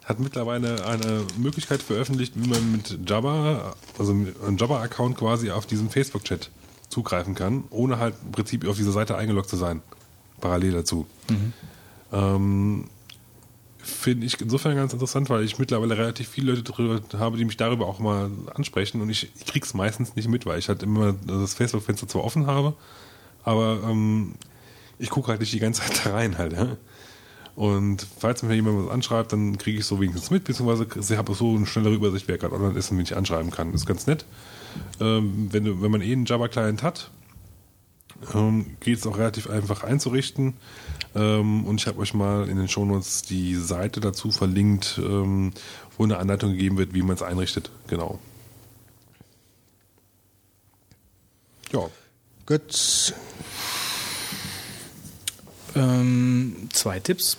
[0.04, 5.66] hat mittlerweile eine Möglichkeit veröffentlicht, wie man mit Jabba, also mit einem Jabba-Account quasi auf
[5.66, 6.50] diesen Facebook-Chat
[6.88, 9.82] zugreifen kann, ohne halt im Prinzip auf dieser Seite eingeloggt zu sein.
[10.40, 11.06] Parallel dazu.
[12.12, 12.84] Ähm,
[13.88, 17.56] Finde ich insofern ganz interessant, weil ich mittlerweile relativ viele Leute drüber habe, die mich
[17.56, 21.14] darüber auch mal ansprechen und ich, ich krieg's meistens nicht mit, weil ich halt immer
[21.26, 22.74] das Facebook-Fenster zwar offen habe,
[23.44, 24.34] aber ähm,
[24.98, 26.52] ich gucke halt nicht die ganze Zeit da rein halt.
[26.52, 26.76] Ja?
[27.56, 31.34] Und falls mir jemand was anschreibt, dann kriege ich so wenigstens mit, beziehungsweise ich habe
[31.34, 33.72] so eine schnellere Übersicht, wer gerade online ist und wen ich anschreiben kann.
[33.72, 34.26] Das ist ganz nett.
[35.00, 37.10] Ähm, wenn, du, wenn man eh einen Java-Client hat,
[38.34, 40.54] ähm, geht es auch relativ einfach einzurichten.
[41.18, 45.52] Ähm, und ich habe euch mal in den Shownotes die Seite dazu verlinkt, ähm,
[45.96, 47.70] wo eine Anleitung gegeben wird, wie man es einrichtet.
[47.88, 48.20] Genau.
[51.72, 51.80] Ja,
[52.46, 53.12] Götz.
[55.74, 57.36] Ähm, zwei Tipps.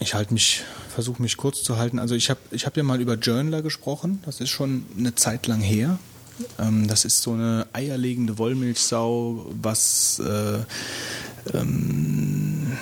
[0.00, 1.98] Ich halte mich, versuche mich kurz zu halten.
[1.98, 4.22] Also ich habe ich hab ja mal über Journaler gesprochen.
[4.24, 5.98] Das ist schon eine Zeit lang her.
[6.58, 10.60] Ähm, das ist so eine eierlegende Wollmilchsau, was äh,
[11.54, 12.76] ähm,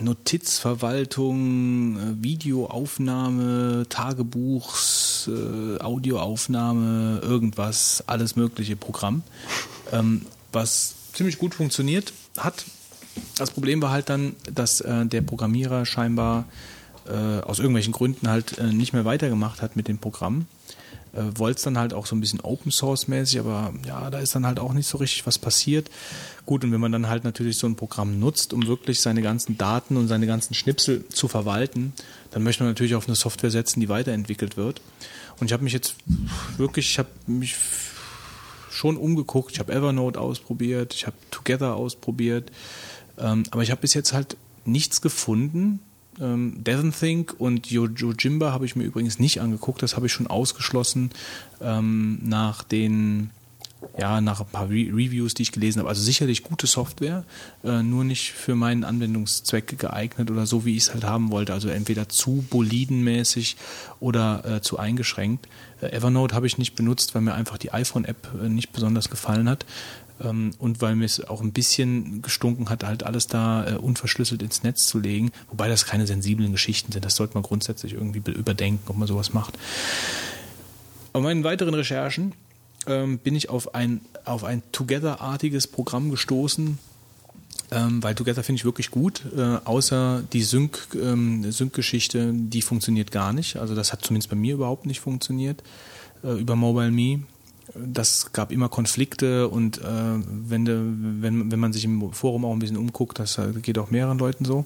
[0.00, 9.22] Notizverwaltung, äh, Videoaufnahme, Tagebuchs, äh, Audioaufnahme, irgendwas, alles mögliche Programm,
[9.92, 10.22] ähm,
[10.52, 12.64] was ziemlich gut funktioniert hat.
[13.38, 16.44] Das Problem war halt dann, dass äh, der Programmierer scheinbar
[17.06, 20.46] äh, aus irgendwelchen Gründen halt äh, nicht mehr weitergemacht hat mit dem Programm.
[21.16, 24.18] Äh, Wollte es dann halt auch so ein bisschen Open Source mäßig, aber ja, da
[24.18, 25.90] ist dann halt auch nicht so richtig was passiert.
[26.44, 29.58] Gut, und wenn man dann halt natürlich so ein Programm nutzt, um wirklich seine ganzen
[29.58, 31.92] Daten und seine ganzen Schnipsel zu verwalten,
[32.30, 34.80] dann möchte man natürlich auf eine Software setzen, die weiterentwickelt wird.
[35.40, 35.96] Und ich habe mich jetzt
[36.56, 37.56] wirklich, ich habe mich
[38.70, 39.52] schon umgeguckt.
[39.52, 42.52] Ich habe Evernote ausprobiert, ich habe Together ausprobiert,
[43.18, 45.80] ähm, aber ich habe bis jetzt halt nichts gefunden.
[46.20, 46.62] Ähm,
[46.98, 49.82] Think und Yojimba habe ich mir übrigens nicht angeguckt.
[49.82, 51.10] Das habe ich schon ausgeschlossen
[51.60, 53.30] ähm, nach den
[53.98, 57.24] ja, nach ein paar Re Reviews, die ich gelesen habe, also sicherlich gute Software,
[57.64, 61.52] äh, nur nicht für meinen Anwendungszweck geeignet oder so, wie ich es halt haben wollte.
[61.52, 63.56] Also entweder zu bolidenmäßig
[64.00, 65.48] oder äh, zu eingeschränkt.
[65.80, 69.48] Äh, Evernote habe ich nicht benutzt, weil mir einfach die iPhone-App äh, nicht besonders gefallen
[69.48, 69.66] hat.
[70.22, 74.42] Ähm, und weil mir es auch ein bisschen gestunken hat, halt alles da äh, unverschlüsselt
[74.42, 75.30] ins Netz zu legen.
[75.50, 77.04] Wobei das keine sensiblen Geschichten sind.
[77.04, 79.58] Das sollte man grundsätzlich irgendwie be- überdenken, ob man sowas macht.
[81.12, 82.32] Bei meinen weiteren Recherchen
[82.86, 86.78] ähm, bin ich auf ein, auf ein Together-artiges Programm gestoßen,
[87.72, 93.10] ähm, weil Together finde ich wirklich gut, äh, außer die Sync, ähm, Sync-Geschichte, die funktioniert
[93.10, 93.56] gar nicht.
[93.56, 95.62] Also das hat zumindest bei mir überhaupt nicht funktioniert
[96.22, 97.24] äh, über MobileMe.
[97.74, 102.52] Das gab immer Konflikte und äh, wenn, de, wenn, wenn man sich im Forum auch
[102.52, 104.64] ein bisschen umguckt, das äh, geht auch mehreren Leuten so,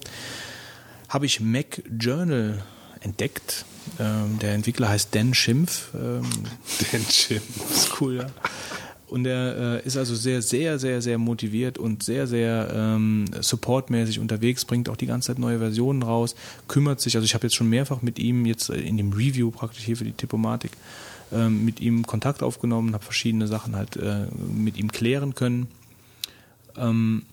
[1.09, 2.63] habe ich Mac Journal
[3.01, 3.65] entdeckt.
[3.99, 5.89] Ähm, der Entwickler heißt Dan Schimpf.
[5.95, 6.23] Ähm,
[7.09, 7.41] Chip.
[7.69, 8.27] das ist cool, ja.
[9.11, 14.19] Und er äh, ist also sehr, sehr, sehr, sehr motiviert und sehr, sehr ähm, supportmäßig
[14.19, 16.33] unterwegs, bringt auch die ganze Zeit neue Versionen raus,
[16.69, 19.51] kümmert sich, also ich habe jetzt schon mehrfach mit ihm, jetzt äh, in dem Review
[19.51, 20.71] praktisch hier für die Tippomatik,
[21.31, 25.67] ähm, mit ihm Kontakt aufgenommen, habe verschiedene Sachen halt äh, mit ihm klären können.
[26.77, 27.23] Ähm,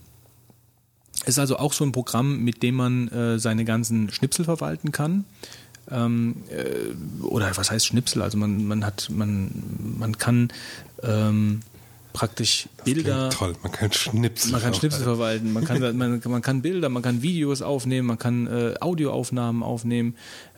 [1.25, 5.25] ist also auch so ein Programm, mit dem man äh, seine ganzen Schnipsel verwalten kann.
[5.91, 8.21] Ähm, äh, oder was heißt Schnipsel?
[8.21, 9.51] Also man, man hat, man,
[9.97, 10.49] man kann
[11.03, 11.61] ähm,
[12.13, 13.29] praktisch Bilder.
[13.29, 14.51] Toll, man kann Schnipsel.
[14.51, 18.17] Man kann Schnipsel verwalten, man kann, man, man kann Bilder, man kann Videos aufnehmen, man
[18.17, 20.15] kann äh, Audioaufnahmen aufnehmen,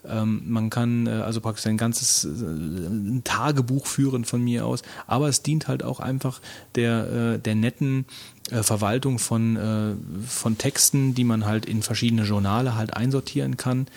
[0.08, 4.82] ähm, man kann äh, also praktisch ein ganzes äh, ein Tagebuch führen von mir aus,
[5.08, 6.42] aber es dient halt auch einfach
[6.76, 8.06] der, äh, der netten
[8.50, 9.94] äh, Verwaltung von, äh,
[10.28, 13.88] von Texten, die man halt in verschiedene Journale halt einsortieren kann,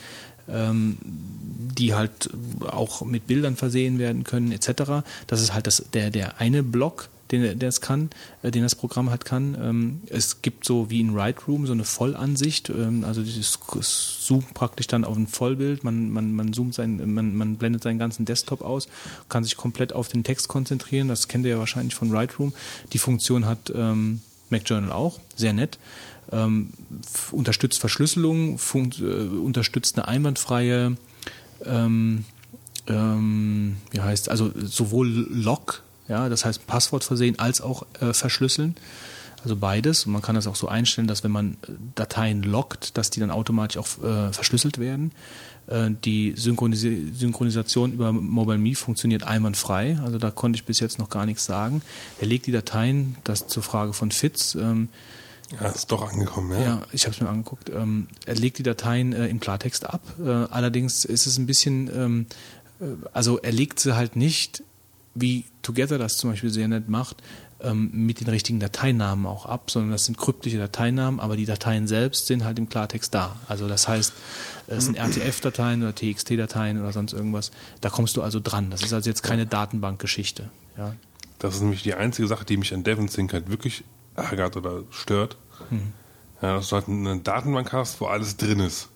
[0.48, 5.04] ähm, die halt auch mit Bildern versehen werden können, etc.
[5.26, 8.10] Das ist halt das, der, der eine Block, den der es kann,
[8.42, 9.56] äh, den das Programm halt kann.
[9.60, 14.54] Ähm, es gibt so wie in Lightroom so eine Vollansicht, ähm, also dieses es zoomt
[14.54, 18.24] praktisch dann auf ein Vollbild, man, man, man zoomt sein, man, man blendet seinen ganzen
[18.24, 18.88] Desktop aus,
[19.28, 22.52] kann sich komplett auf den Text konzentrieren, das kennt ihr ja wahrscheinlich von Lightroom.
[22.92, 24.20] Die Funktion hat ähm,
[24.50, 25.78] MacJournal auch, sehr nett.
[26.32, 26.70] Ähm,
[27.32, 30.96] unterstützt Verschlüsselung, funkt, äh, unterstützt eine einwandfreie
[31.64, 32.24] ähm,
[32.86, 38.76] ähm, wie heißt, also sowohl Lock, ja, das heißt Passwort versehen, als auch äh, verschlüsseln.
[39.42, 40.06] Also beides.
[40.06, 43.20] Und man kann das auch so einstellen, dass wenn man äh, Dateien lockt, dass die
[43.20, 45.12] dann automatisch auch äh, verschlüsselt werden.
[45.66, 49.98] Äh, die Synchronisi Synchronisation über MobileMe funktioniert einwandfrei.
[50.02, 51.82] Also da konnte ich bis jetzt noch gar nichts sagen.
[52.20, 54.88] Er legt die Dateien, das zur Frage von Fitz, ähm,
[55.60, 56.64] Ja, ist doch angekommen, ja.
[56.64, 57.68] ja, ich habe es mir angeguckt.
[57.68, 60.00] Ähm, er legt die Dateien äh, im Klartext ab.
[60.18, 62.26] Äh, allerdings ist es ein bisschen, ähm,
[62.80, 64.62] äh, also er legt sie halt nicht,
[65.14, 67.22] wie Together das zum Beispiel sehr nett macht,
[67.60, 71.86] ähm, mit den richtigen Dateinamen auch ab, sondern das sind kryptische Dateinamen, aber die Dateien
[71.86, 73.36] selbst sind halt im Klartext da.
[73.48, 74.12] Also das heißt,
[74.66, 77.50] es sind RTF-Dateien oder TXT-Dateien oder sonst irgendwas.
[77.80, 78.70] Da kommst du also dran.
[78.70, 80.50] Das ist also jetzt keine Datenbankgeschichte.
[80.76, 80.94] Ja.
[81.38, 83.84] Das ist nämlich die einzige Sache, die mich an DevonSync halt wirklich
[84.14, 85.36] ärgert oder stört.
[86.42, 88.88] Ja, dass du halt eine Datenbank hast, wo alles drin ist.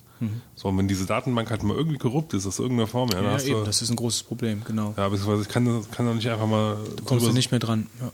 [0.55, 3.31] So, und wenn diese Datenbank halt mal irgendwie korrupt ist, aus irgendeiner Form, ja, Ja,
[3.31, 3.65] hast eben, du.
[3.65, 4.93] das ist ein großes Problem, genau.
[4.97, 6.77] Ja, beziehungsweise ich kann, kann doch nicht einfach mal.
[6.97, 7.87] Du kommst du nicht mehr dran.
[8.01, 8.11] Ja.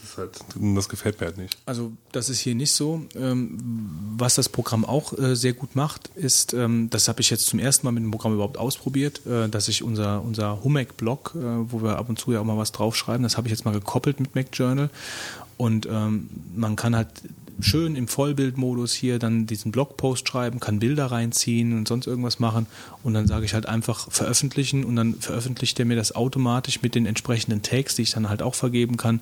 [0.00, 1.56] Das, halt, das gefällt mir halt nicht.
[1.66, 3.02] Also das ist hier nicht so.
[3.16, 3.58] Ähm,
[4.16, 7.58] was das Programm auch äh, sehr gut macht, ist, ähm, das habe ich jetzt zum
[7.58, 11.40] ersten Mal mit dem Programm überhaupt ausprobiert, äh, dass ich unser, unser Humac-Blog, äh,
[11.72, 13.74] wo wir ab und zu ja auch mal was draufschreiben, das habe ich jetzt mal
[13.74, 14.88] gekoppelt mit MacJournal.
[15.56, 17.08] Und ähm, man kann halt
[17.60, 22.66] schön im Vollbildmodus hier dann diesen Blogpost schreiben, kann Bilder reinziehen und sonst irgendwas machen.
[23.02, 24.84] Und dann sage ich halt einfach veröffentlichen.
[24.84, 28.42] Und dann veröffentlicht er mir das automatisch mit den entsprechenden Tags, die ich dann halt
[28.42, 29.20] auch vergeben kann,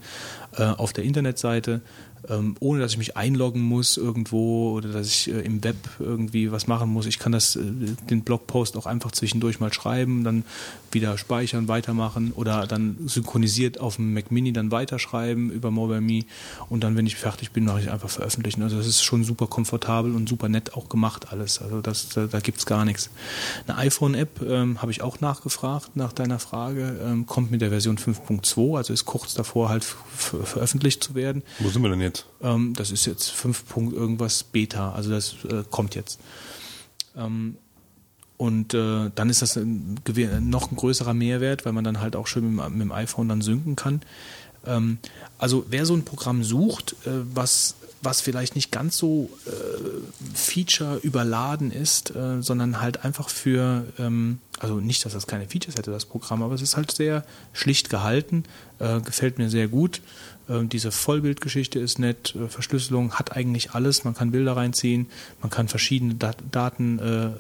[0.57, 1.81] äh, auf der Internetseite,
[2.29, 6.53] ähm, ohne dass ich mich einloggen muss irgendwo oder dass ich äh, im Web irgendwie
[6.53, 7.07] was machen muss.
[7.07, 7.63] Ich kann das, äh,
[8.11, 10.45] den Blogpost auch einfach zwischendurch mal schreiben, dann
[10.93, 16.25] wieder speichern, weitermachen oder dann synchronisiert auf dem Mac Mini dann weiterschreiben über MobileMe
[16.69, 18.63] und dann, wenn ich fertig bin, mache ich einfach veröffentlichen.
[18.63, 21.61] Also das ist schon super komfortabel und super nett auch gemacht alles.
[21.61, 23.11] Also das, da, da gibt's gar nichts.
[23.67, 27.99] Eine iPhone-App ähm, habe ich auch nachgefragt nach deiner Frage, ähm, kommt mit der Version
[27.99, 29.85] 5.2, also ist kurz davor halt
[30.15, 31.43] veröffentlicht zu werden.
[31.59, 32.12] Wo sind wir denn jetzt?
[32.43, 33.67] Ähm, das ist jetzt 5.
[33.67, 36.19] Punkt irgendwas Beta, also das äh, kommt jetzt.
[37.17, 37.57] Ähm,
[38.37, 40.01] und äh, dann ist das ein,
[40.41, 43.29] noch ein größerer Mehrwert, weil man dann halt auch schön mit, dem- mit dem iPhone
[43.29, 44.01] dann synken kann.
[44.67, 44.99] Ähm,
[45.39, 50.97] also wer so ein Programm sucht, äh, was was vielleicht nicht ganz so äh, Feature
[51.05, 55.93] überladen ist, äh, sondern halt einfach für, ähm, also nicht, dass das keine Features hätte,
[55.93, 58.43] das Programm, aber es ist halt sehr schlicht gehalten,
[58.81, 60.01] äh, gefällt mir sehr gut.
[60.49, 65.07] Äh, diese Vollbildgeschichte ist nett, äh, Verschlüsselung hat eigentlich alles, man kann Bilder reinziehen,
[65.41, 67.31] man kann verschiedene Dat Daten, äh,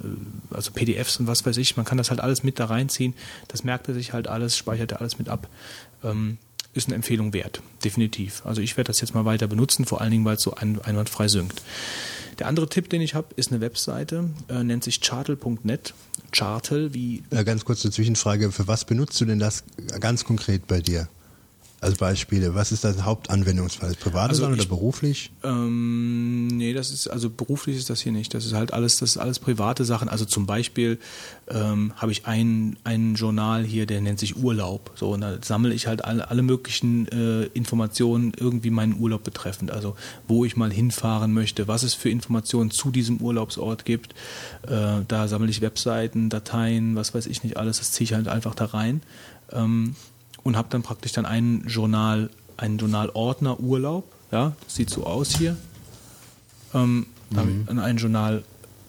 [0.55, 3.15] also PDFs und was weiß ich, man kann das halt alles mit da reinziehen,
[3.49, 5.49] das merkt er sich halt alles, speichert er alles mit ab.
[6.05, 6.39] Ähm,
[6.75, 8.47] ist eine Empfehlung wert, definitiv.
[8.47, 10.81] Also ich werde das jetzt mal weiter benutzen, vor allen Dingen, weil es so ein,
[10.81, 11.61] einwandfrei synkt.
[12.39, 15.93] Der andere Tipp, den ich habe, ist eine Webseite, äh, nennt sich chartel.net.
[16.33, 18.53] Chartel wie Ja, ganz kurze Zwischenfrage.
[18.53, 19.65] Für was benutzt du denn das
[20.01, 21.09] ganz konkret bei dir?
[21.83, 22.55] Als Beispiele.
[22.55, 23.95] Was ist das Hauptanwendungsfall?
[23.97, 25.33] Privat Also oder ich- beruflich?
[25.43, 28.33] Ähm, nee, das ist, also beruflich ist das hier nicht.
[28.35, 30.09] Das ist halt alles, das ist alles private Sachen.
[30.09, 31.01] Also zum Beispiel
[31.49, 34.93] ähm, habe ich ein, ein Journal hier, der nennt sich Urlaub.
[34.95, 39.73] So, und da sammle ich halt alle, alle möglichen äh, Informationen irgendwie meinen Urlaub betreffend.
[39.73, 39.97] Also
[40.29, 44.13] wo ich mal hinfahren möchte, was es für Informationen zu diesem Urlaubsort gibt.
[44.69, 47.79] Äh, da sammle ich Webseiten, Dateien, was weiß ich nicht alles.
[47.79, 49.03] Das ziehe ich halt einfach da rein.
[49.51, 49.97] Ähm,
[50.45, 54.05] und habe dann praktisch dann einen Journal, einen Journalordner Urlaub.
[54.31, 55.57] Ja, das sieht so aus hier.
[56.75, 57.07] Ähm,
[57.37, 58.45] habe ich dann einen Journal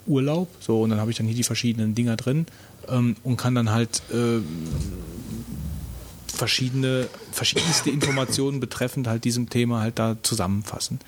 [0.06, 2.46] Urlaub, so und dann habe ich dann hier die verschiedenen Dinger drin
[2.90, 4.40] ähm, und kann dann halt äh,
[6.28, 11.00] verschiedene, verschiedenste Informationen betreffend halt diesem Thema halt da zusammenfassen.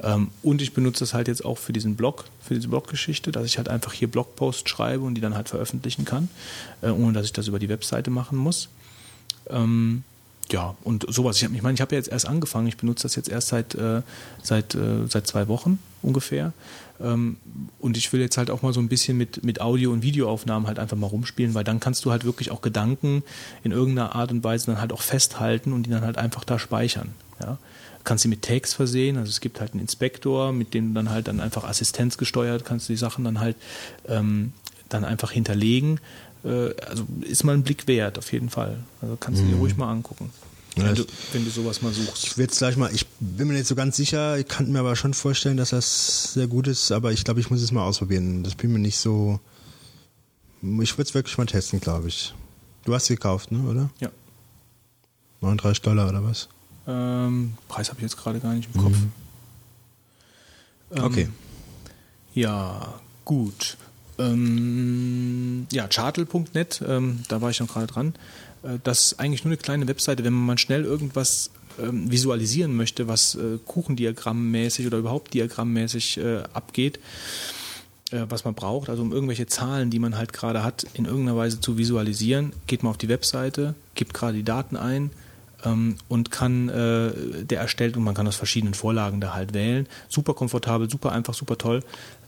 [0.00, 3.44] Ähm, und ich benutze das halt jetzt auch für diesen Blog, für diese Bloggeschichte, dass
[3.46, 6.28] ich halt einfach hier Blogposts schreibe und die dann halt veröffentlichen kann,
[6.80, 8.68] äh, ohne dass ich das über die Webseite machen muss.
[9.50, 10.04] Ähm,
[10.50, 11.36] ja, und sowas.
[11.38, 12.66] Ich, hab- ich meine, ich habe ja jetzt erst angefangen.
[12.66, 14.02] Ich benutze das jetzt erst seit, äh,
[14.42, 16.52] seit, äh, seit zwei Wochen ungefähr.
[17.00, 17.36] Ähm,
[17.80, 20.66] und ich will jetzt halt auch mal so ein bisschen mit, mit Audio- und Videoaufnahmen
[20.68, 23.22] halt einfach mal rumspielen, weil dann kannst du halt wirklich auch Gedanken
[23.64, 26.58] in irgendeiner Art und Weise dann halt auch festhalten und die dann halt einfach da
[26.58, 27.10] speichern.
[27.40, 27.58] Ja.
[28.04, 31.10] Kannst sie mit Tags versehen, also es gibt halt einen Inspektor, mit dem du dann
[31.10, 33.56] halt dann einfach assistenzgesteuert kannst du die Sachen dann halt
[34.08, 34.52] ähm,
[34.88, 36.00] dann einfach hinterlegen.
[36.44, 38.78] Äh, also ist mal ein Blick wert, auf jeden Fall.
[39.00, 40.30] Also kannst du dir ruhig mal angucken.
[40.76, 42.24] Ja, wenn, du, wenn du sowas mal suchst.
[42.24, 44.96] Ich jetzt gleich mal, ich bin mir nicht so ganz sicher, ich kann mir aber
[44.96, 48.42] schon vorstellen, dass das sehr gut ist, aber ich glaube, ich muss es mal ausprobieren.
[48.42, 49.38] Das bin mir nicht so.
[50.62, 52.32] Ich würde es wirklich mal testen, glaube ich.
[52.84, 53.90] Du hast sie gekauft, ne, oder?
[54.00, 54.10] Ja.
[55.42, 56.48] 39 Dollar oder was?
[56.86, 58.96] Ähm, Preis habe ich jetzt gerade gar nicht im Kopf.
[60.92, 61.28] Ähm, Okay.
[62.34, 63.76] Ja, gut.
[64.18, 68.14] Ähm, ja, chartel.net, ähm, da war ich noch gerade dran.
[68.62, 71.50] Äh, das ist eigentlich nur eine kleine Webseite, wenn man schnell irgendwas
[71.80, 76.98] ähm, visualisieren möchte, was äh, Kuchendiagrammmäßig oder überhaupt diagrammmäßig äh, abgeht,
[78.10, 81.36] äh, was man braucht, also um irgendwelche Zahlen, die man halt gerade hat, in irgendeiner
[81.36, 85.10] Weise zu visualisieren, geht man auf die Webseite, gibt gerade die Daten ein
[85.64, 89.86] ähm, und kann, äh, der erstellt und man kann aus verschiedenen Vorlagen da halt wählen.
[90.08, 91.82] Super komfortabel, super einfach, super toll.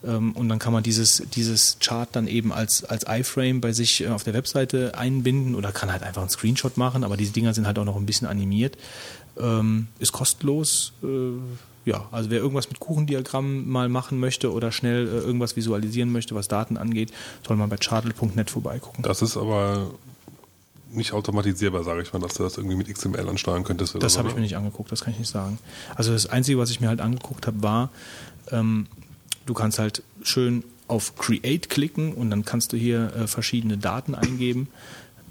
[0.06, 4.02] Ähm, und dann kann man dieses, dieses Chart dann eben als, als iFrame bei sich
[4.02, 7.54] äh, auf der Webseite einbinden oder kann halt einfach einen Screenshot machen, aber diese Dinger
[7.54, 8.76] sind halt auch noch ein bisschen animiert.
[9.38, 10.92] Ähm, ist kostenlos.
[11.02, 11.32] Äh,
[11.84, 16.34] ja, also wer irgendwas mit Kuchendiagrammen mal machen möchte oder schnell äh, irgendwas visualisieren möchte,
[16.34, 17.12] was Daten angeht,
[17.46, 19.02] soll man bei chartle.net vorbeigucken.
[19.02, 19.90] Das ist aber
[20.92, 23.96] nicht automatisierbar, sage ich mal, dass du das irgendwie mit XML ansteuern könntest.
[24.00, 25.58] Das habe ich mir nicht angeguckt, das kann ich nicht sagen.
[25.94, 27.90] Also das Einzige, was ich mir halt angeguckt habe, war,
[28.50, 28.86] ähm,
[29.46, 34.14] du kannst halt schön auf Create klicken und dann kannst du hier äh, verschiedene Daten
[34.14, 34.68] eingeben.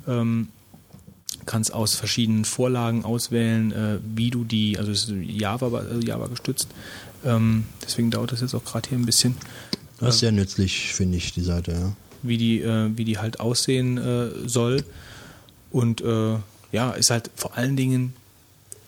[0.07, 0.49] Ähm,
[1.45, 6.27] kannst aus verschiedenen Vorlagen auswählen, äh, wie du die, also es ist Java, äh, Java
[6.27, 6.67] gestützt.
[7.25, 9.35] Ähm, deswegen dauert das jetzt auch gerade hier ein bisschen,
[9.99, 11.95] Das ist sehr nützlich, finde ich, die Seite, ja.
[12.21, 14.83] wie die, äh, wie die halt aussehen äh, soll.
[15.69, 16.37] Und äh,
[16.71, 18.13] ja, ist halt vor allen Dingen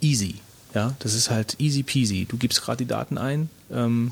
[0.01, 0.35] easy.
[0.73, 2.25] Ja, das ist halt easy peasy.
[2.25, 4.11] Du gibst gerade die Daten ein ähm,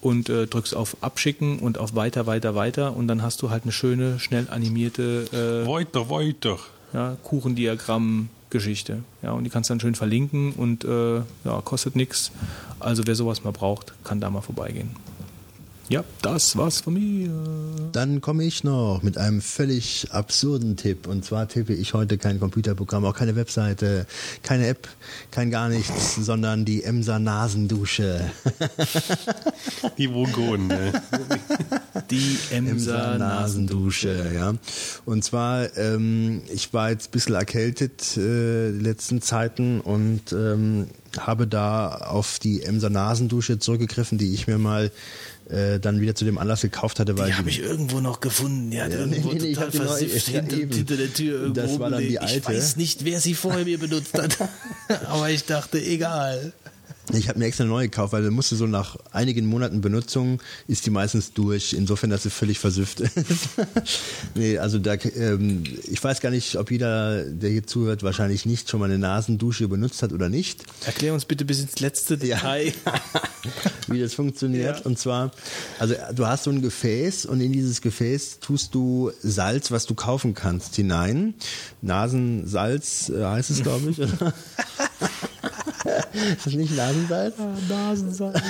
[0.00, 3.64] und äh, drückst auf Abschicken und auf Weiter, Weiter, Weiter und dann hast du halt
[3.64, 6.58] eine schöne, schnell animierte äh, Weiter, weiter.
[6.92, 9.02] ja, Kuchendiagramm-Geschichte.
[9.22, 12.32] Ja, und die kannst du dann schön verlinken und äh, ja, kostet nichts.
[12.80, 14.90] Also wer sowas mal braucht, kann da mal vorbeigehen.
[15.88, 17.30] Ja, das war's von mir.
[17.92, 21.06] Dann komme ich noch mit einem völlig absurden Tipp.
[21.06, 24.06] Und zwar tippe ich heute kein Computerprogramm, auch keine Webseite,
[24.42, 24.88] keine App,
[25.30, 28.32] kein gar nichts, sondern die Emser Nasendusche.
[29.96, 30.92] Die Vogonen, ne?
[32.10, 34.54] Die Emser Emser Nasendusche, ja.
[35.04, 40.88] Und zwar, ähm, ich war jetzt ein bisschen erkältet äh, die letzten Zeiten und ähm,
[41.16, 44.90] habe da auf die Emser Nasendusche zurückgegriffen, die ich mir mal
[45.50, 48.76] äh, dann wieder zu dem Anlass gekauft hatte, weil Die habe ich irgendwo noch gefunden.
[48.78, 51.78] Hat Ja, irgendwo nee, nee, ich total versifft ja, hinter, hinter der Tür irgendwo Das
[51.78, 52.24] war dann die rumgelegt.
[52.24, 52.58] Ich alte.
[52.58, 54.36] weiß nicht, wer sie vorher mir benutzt hat.
[55.08, 56.52] Aber ich dachte, egal.
[57.12, 60.40] Ich habe mir extra eine neue gekauft, weil dann musste so nach einigen Monaten Benutzung
[60.66, 61.72] ist die meistens durch.
[61.72, 63.16] Insofern, dass sie völlig versüfft ist.
[64.34, 68.68] nee, also da, ähm, ich weiß gar nicht, ob jeder, der hier zuhört, wahrscheinlich nicht
[68.70, 70.64] schon mal eine Nasendusche benutzt hat oder nicht.
[70.84, 72.36] Erklär uns bitte bis ins letzte Ja.
[72.36, 72.72] Detail.
[73.88, 74.80] wie das funktioniert.
[74.80, 74.84] Ja.
[74.84, 75.30] Und zwar,
[75.78, 79.94] also du hast so ein Gefäß und in dieses Gefäß tust du Salz, was du
[79.94, 81.34] kaufen kannst, hinein.
[81.82, 83.98] Nasensalz äh, heißt es, glaube ich.
[86.36, 87.34] ist das nicht Nasensalz?
[87.68, 88.40] Nasensalz.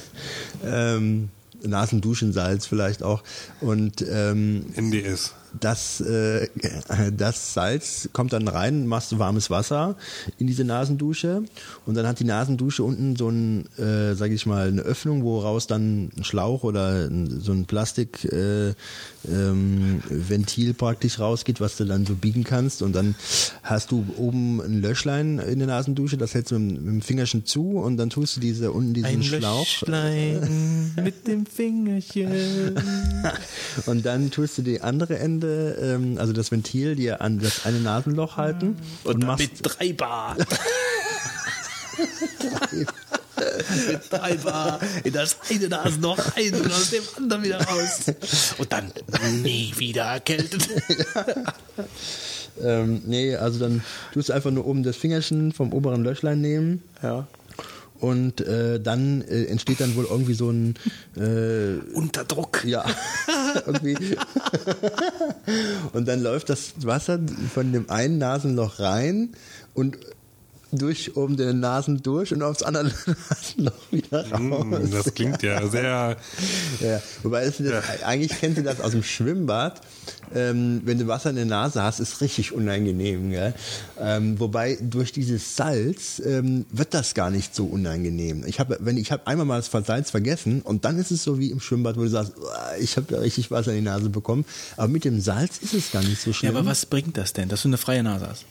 [0.64, 1.30] ähm,
[1.66, 3.22] Nasenduschensalz vielleicht auch.
[3.60, 5.34] Und ähm, NDS.
[5.58, 6.48] das, äh,
[7.16, 9.96] das Salz kommt dann rein, machst du warmes Wasser
[10.38, 11.42] in diese Nasendusche
[11.86, 15.66] und dann hat die Nasendusche unten so ein, äh, sage ich mal, eine Öffnung, woraus
[15.66, 18.74] dann ein Schlauch oder ein, so ein Plastik äh,
[19.28, 23.14] ähm, Ventil praktisch rausgeht, was du dann so biegen kannst und dann
[23.62, 27.02] hast du oben ein Löschlein in der Nasendusche, das hältst du mit, dem- mit dem
[27.02, 32.30] Fingerchen zu und dann tust du diese unten diesen Ein Schlauch Löchlein mit dem Fingerchen.
[33.86, 37.78] Und dann tust du die andere Ende, ähm, also das Ventil, dir an das eine
[37.80, 40.36] Nasenloch halten Und, und, machst mit drei Bar.
[40.38, 40.48] mit
[42.40, 42.94] drei Bar
[45.04, 48.06] in das eine Nasenloch rein und aus dem anderen wieder raus.
[48.58, 48.92] Und dann
[49.42, 50.68] nie wieder erkältet.
[52.62, 56.82] ähm, nee, also dann tust du einfach nur oben das Fingerchen vom oberen Löchlein nehmen.
[57.02, 57.26] Ja.
[58.00, 60.74] Und äh, dann äh, entsteht dann wohl irgendwie so ein
[61.16, 62.64] äh, Unter Druck.
[62.64, 62.84] ja
[63.66, 64.16] irgendwie
[65.92, 67.20] und dann läuft das Wasser
[67.52, 69.30] von dem einen Nasenloch rein
[69.74, 69.98] und
[70.72, 72.92] durch oben den Nasen durch und aufs andere
[73.30, 74.38] Nasenloch wieder raus.
[74.38, 76.16] Hm, das klingt ja sehr.
[76.80, 77.60] Ja, wobei das,
[78.04, 79.80] eigentlich kennt ihr das aus dem Schwimmbad.
[80.34, 83.30] Ähm, wenn du Wasser in der Nase hast, ist richtig unangenehm.
[83.30, 83.54] Gell?
[83.98, 88.44] Ähm, wobei durch dieses Salz ähm, wird das gar nicht so unangenehm.
[88.46, 91.38] Ich habe, wenn ich habe einmal mal das Salz vergessen und dann ist es so
[91.38, 94.08] wie im Schwimmbad, wo du sagst, "Uah, ich habe da richtig Wasser in die Nase
[94.08, 94.44] bekommen.
[94.76, 96.56] Aber mit dem Salz ist es gar nicht so Ja, schlimm.
[96.56, 98.44] aber was bringt das denn, dass du eine freie Nase hast?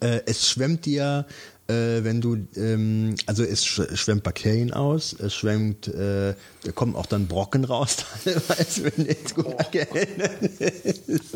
[0.00, 1.26] Äh, es schwemmt dir,
[1.66, 6.94] äh, wenn du, ähm, also es sch schwemmt Bakterien aus, es schwemmt, äh, da kommen
[6.96, 11.34] auch dann Brocken raus, teilweise, wenn jetzt gut erkältet ist.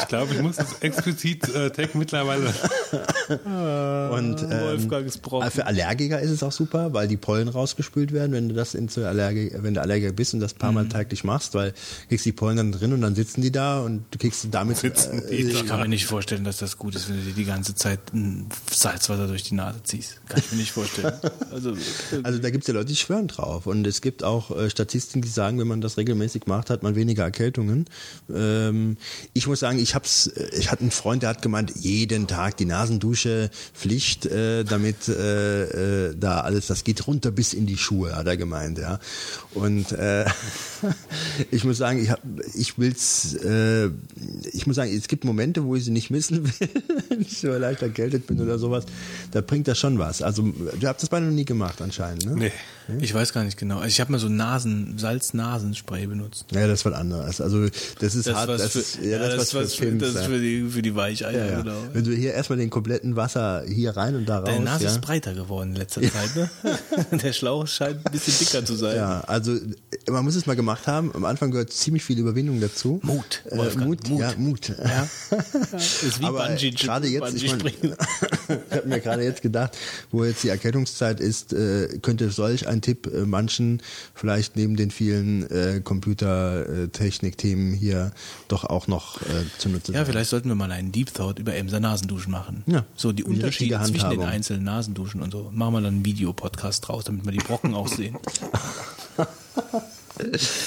[0.00, 2.46] Ich glaube, ich muss das explizit äh, tag mittlerweile.
[3.28, 5.50] Und ähm, Wolfgangs Brocken.
[5.50, 8.88] für Allergiker ist es auch super, weil die Pollen rausgespült werden, wenn du das in
[8.88, 10.74] zur Allergie, wenn du Allergiker bist und das ein paar Mhm.
[10.74, 13.80] Mal täglich machst, weil du kriegst die Pollen dann drin und dann sitzen die da
[13.80, 16.94] und du kriegst damit Sitzen äh, die Ich kann mir nicht vorstellen, dass das gut
[16.96, 18.00] ist, wenn du dir die ganze Zeit
[18.70, 20.20] Salzwasser durch die Nase ziehst.
[20.28, 21.12] Kann ich mir nicht vorstellen.
[21.52, 21.76] Also,
[22.24, 23.66] Also da gibt es ja Leute, die schwören drauf.
[23.66, 26.94] Und es gibt auch äh, Statistiken, die sagen, wenn man das regelmäßig macht, hat man
[26.94, 27.86] weniger Erkältungen.
[28.32, 28.96] Ähm,
[29.32, 32.56] ich muss sagen, ich hab's, äh, ich hatte einen Freund, der hat gemeint, jeden Tag
[32.56, 37.76] die Nasendusche Pflicht, äh, damit äh, äh, da alles, das geht runter bis in die
[37.76, 38.98] Schuhe, hat er gemeint, ja.
[39.54, 40.24] Und äh,
[41.50, 42.20] ich muss sagen, ich hab,
[42.54, 43.90] ich will's, äh,
[44.52, 46.68] ich muss sagen, es gibt Momente, wo ich sie nicht missen will,
[47.08, 48.84] wenn ich so leicht erkältet bin oder sowas.
[49.30, 50.22] Da bringt das schon was.
[50.22, 52.34] Also du habt das beide noch nie gemacht anscheinend, ne?
[52.34, 52.52] Nee.
[53.00, 53.76] Ich weiß gar nicht genau.
[53.76, 56.46] Also ich habe mal so Nasen, Salz-Nasenspray benutzt.
[56.52, 57.40] Ja, das ist was anderes.
[57.40, 57.66] Also
[58.00, 60.28] das ist Das hart, das für, ist, ja, das, ist was für, das ja.
[60.28, 61.60] die, für die Weicheier, ja, ja.
[61.62, 61.76] genau.
[61.92, 64.48] Wenn du hier erstmal den kompletten Wasser hier rein und da raus.
[64.48, 66.50] Deine Nase ist breiter geworden in letzter Zeit, ne?
[67.22, 68.96] Der Schlauch scheint ein bisschen dicker zu sein.
[68.96, 69.56] Ja, also
[70.10, 71.14] man muss es mal gemacht haben.
[71.14, 73.00] Am Anfang gehört ziemlich viel Überwindung dazu.
[73.02, 74.20] Mut, Äh, Mut, Mut.
[74.20, 74.68] ja, Mut.
[74.68, 75.08] Ja.
[75.72, 77.66] ist wie Aber gerade jetzt, ich, mein,
[78.70, 79.76] ich habe mir gerade jetzt gedacht,
[80.10, 83.82] wo jetzt die Erkältungszeit ist, äh, könnte solch ein Tipp äh, manchen
[84.14, 88.12] vielleicht neben den vielen äh, Computertechnik-Themen hier
[88.48, 89.24] doch auch noch äh,
[89.58, 90.06] zunutze Ja, sein.
[90.06, 92.62] vielleicht sollten wir mal einen Deep Thought über Emser Nasenduschen machen.
[92.66, 95.50] Ja, So die die Unterschiede zwischen den einzelnen Nasenduschen und so.
[95.52, 98.16] Machen wir dann einen Videopodcast draus, damit wir die Brocken auch sehen.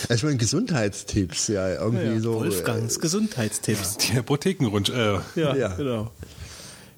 [0.09, 2.33] Ich meine Gesundheitstipps, ja, irgendwie so.
[2.35, 3.95] Wolfgangs Gesundheitstipps.
[3.97, 4.89] Die Apothekenrunsch.
[4.89, 5.67] Äh, Ja, Ja.
[5.69, 6.11] genau.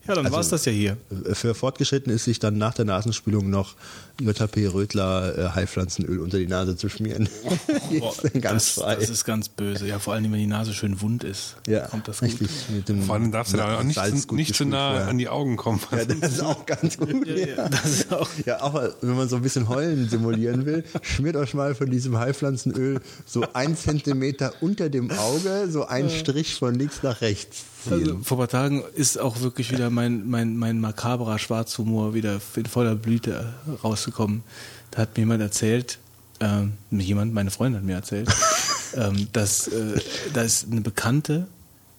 [0.10, 0.98] Ja, dann Also- war's das ja hier.
[1.34, 3.76] Für Fortgeschritten ist sich dann nach der Nasenspülung noch
[4.20, 7.30] JP Rödler äh, Heilpflanzenöl unter die Nase zu schmieren.
[8.00, 8.96] Boah, ganz das, frei.
[8.96, 9.88] das ist ganz böse.
[9.88, 11.56] Ja, vor allem, wenn die Nase schön wund ist.
[11.68, 12.30] ja, kommt das gut.
[12.30, 12.50] richtig.
[12.70, 15.30] Mit dem Vor allem darfst du da auch nicht, gut nicht zu nah an die
[15.30, 15.80] Augen kommen.
[15.92, 17.26] Ja, das ist auch ganz gut.
[17.28, 20.84] Ja, ja, das ist auch- ja, auch wenn man so ein bisschen Heulen simulieren will,
[21.02, 26.56] schmiert euch mal von diesem Heilpflanzenöl so ein Zentimeter unter dem Auge, so ein Strich
[26.56, 27.64] von links nach rechts.
[27.90, 32.42] Also vor ein paar Tagen ist auch wirklich wieder mein, mein, mein makaberer Schwarzhumor wieder
[32.56, 34.44] in voller Blüte rausgekommen.
[34.92, 36.00] Da hat mir jemand erzählt,
[36.40, 38.30] ähm, jemand, meine Freundin hat mir erzählt,
[38.96, 40.00] ähm, dass, äh,
[40.34, 41.48] dass eine Bekannte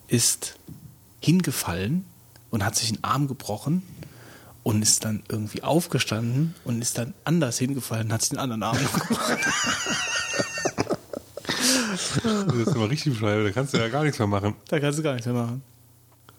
[0.08, 0.56] ist
[1.20, 2.04] hingefallen
[2.50, 3.82] und hat sich einen Arm gebrochen
[4.62, 8.62] und ist dann irgendwie aufgestanden und ist dann anders hingefallen und hat sich den anderen
[8.62, 9.36] Arm gebrochen.
[12.46, 14.54] Das ist immer richtig beschreiben, da kannst du ja gar nichts mehr machen.
[14.68, 15.62] Da kannst du gar nichts mehr machen.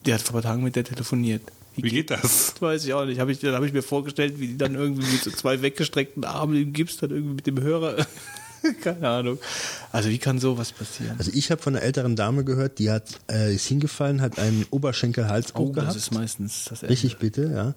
[0.05, 1.41] Die hat vor ein paar Tagen mit der telefoniert.
[1.75, 2.21] Wie geht das?
[2.53, 3.19] Das weiß ich auch nicht.
[3.19, 6.23] Hab ich, dann habe ich mir vorgestellt, wie die dann irgendwie mit so zwei weggestreckten
[6.25, 8.05] Armen im Gips dann irgendwie mit dem Hörer.
[8.83, 9.39] Keine Ahnung.
[9.91, 11.15] Also wie kann sowas passieren?
[11.17, 14.65] Also ich habe von einer älteren Dame gehört, die hat äh, ist hingefallen, hat einen
[14.69, 15.97] Oberschenkel-Halsbruch Oh, das gehabt.
[15.97, 16.91] ist meistens das Ende.
[16.93, 17.73] Richtig bitte,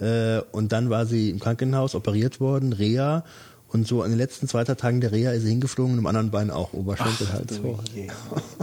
[0.00, 0.36] ja.
[0.38, 3.24] Äh, und dann war sie im Krankenhaus operiert worden, Reha.
[3.72, 6.30] Und so an den letzten zwei Tagen der Reha ist sie hingeflogen und im anderen
[6.30, 7.82] Bein auch Oberschenkel-Halsbruch.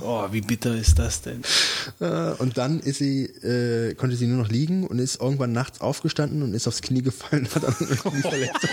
[0.02, 1.42] Oh, wie bitter ist das denn?
[2.00, 5.82] Äh, und dann ist sie, äh, konnte sie nur noch liegen und ist irgendwann nachts
[5.82, 8.70] aufgestanden und ist aufs Knie gefallen und hat dann irgendwie Verletzung.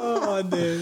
[0.00, 0.76] Oh, nee.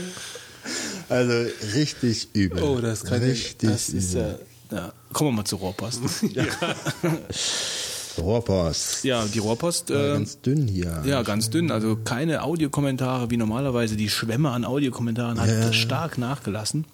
[1.09, 2.63] Also richtig übel.
[2.63, 3.29] Oh, das kann ich.
[3.29, 4.39] richtig Das ist übel.
[4.71, 4.77] ja.
[4.77, 4.93] ja.
[5.13, 6.01] Kommen wir mal zur Rohrpost.
[8.19, 9.05] Rohrpost.
[9.05, 9.91] Ja, die Rohrpost.
[9.91, 11.03] Äh, ganz dünn hier.
[11.05, 11.71] ja, ganz dünn.
[11.71, 13.97] Also keine Audiokommentare wie normalerweise.
[13.97, 15.73] Die Schwemme an Audiokommentaren hat Ja.
[15.73, 16.85] stark nachgelassen.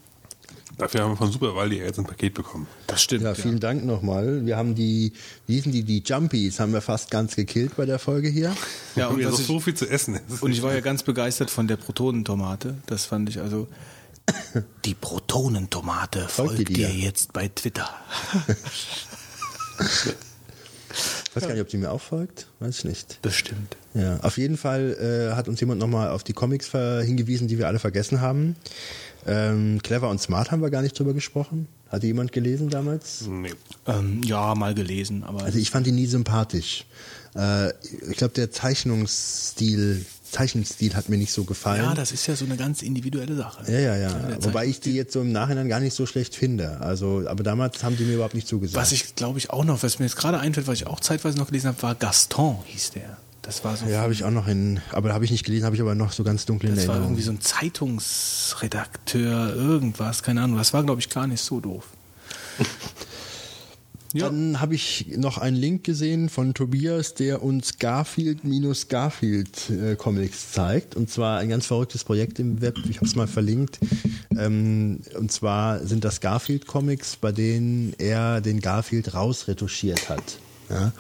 [0.76, 2.68] Dafür haben wir von Superwaldi jetzt ein Paket bekommen.
[2.86, 3.24] Das stimmt.
[3.24, 4.46] Ja, vielen Dank nochmal.
[4.46, 5.12] Wir haben die,
[5.48, 8.54] wie hießen die, die Jumpies haben wir fast ganz gekillt bei der Folge hier.
[8.94, 10.40] Ja, und, was ich, so viel zu essen ist.
[10.40, 12.76] und ich war ja ganz begeistert von der Protonentomate.
[12.86, 13.66] Das fand ich also.
[14.84, 16.90] Die Protonentomate Folgt dir?
[16.90, 17.88] jetzt bei Twitter.
[20.90, 22.46] Ich weiß gar nicht, ob sie mir auch folgt.
[22.60, 23.22] Weiß ich nicht.
[23.22, 23.76] Bestimmt.
[23.94, 27.66] Ja, auf jeden Fall äh, hat uns jemand nochmal auf die Comics hingewiesen, die wir
[27.66, 28.56] alle vergessen haben.
[29.26, 31.68] Ähm, Clever und Smart haben wir gar nicht drüber gesprochen.
[31.90, 33.26] Hatte jemand gelesen damals?
[33.28, 33.54] Nee.
[33.86, 36.84] Ähm, ja, mal gelesen, aber Also ich fand die nie sympathisch.
[37.34, 37.70] Äh,
[38.10, 41.84] ich glaube, der Zeichnungsstil, Zeichenstil hat mir nicht so gefallen.
[41.84, 43.70] ja, das ist ja so eine ganz individuelle Sache.
[43.70, 44.10] ja, ja, ja.
[44.40, 46.80] Wobei ich die jetzt so im Nachhinein gar nicht so schlecht finde.
[46.80, 48.80] Also, aber damals haben die mir überhaupt nicht zugesagt.
[48.80, 51.38] Was ich glaube ich auch noch, was mir jetzt gerade einfällt, was ich auch zeitweise
[51.38, 53.16] noch gelesen habe, war Gaston hieß der.
[53.42, 55.74] Das war so, ja, habe ich auch noch in, aber habe ich nicht gelesen, habe
[55.74, 60.42] ich aber noch so ganz dunkel in das war irgendwie so ein Zeitungsredakteur, irgendwas, keine
[60.42, 60.58] Ahnung.
[60.58, 61.84] Das war glaube ich gar nicht so doof.
[64.14, 64.26] Ja.
[64.26, 70.96] Dann habe ich noch einen Link gesehen von Tobias, der uns Garfield-Garfield äh, Comics zeigt.
[70.96, 72.78] Und zwar ein ganz verrücktes Projekt im Web.
[72.88, 73.78] Ich habe es mal verlinkt.
[74.36, 80.38] Ähm, und zwar sind das Garfield Comics, bei denen er den Garfield rausretuschiert hat.
[80.70, 80.92] Ja?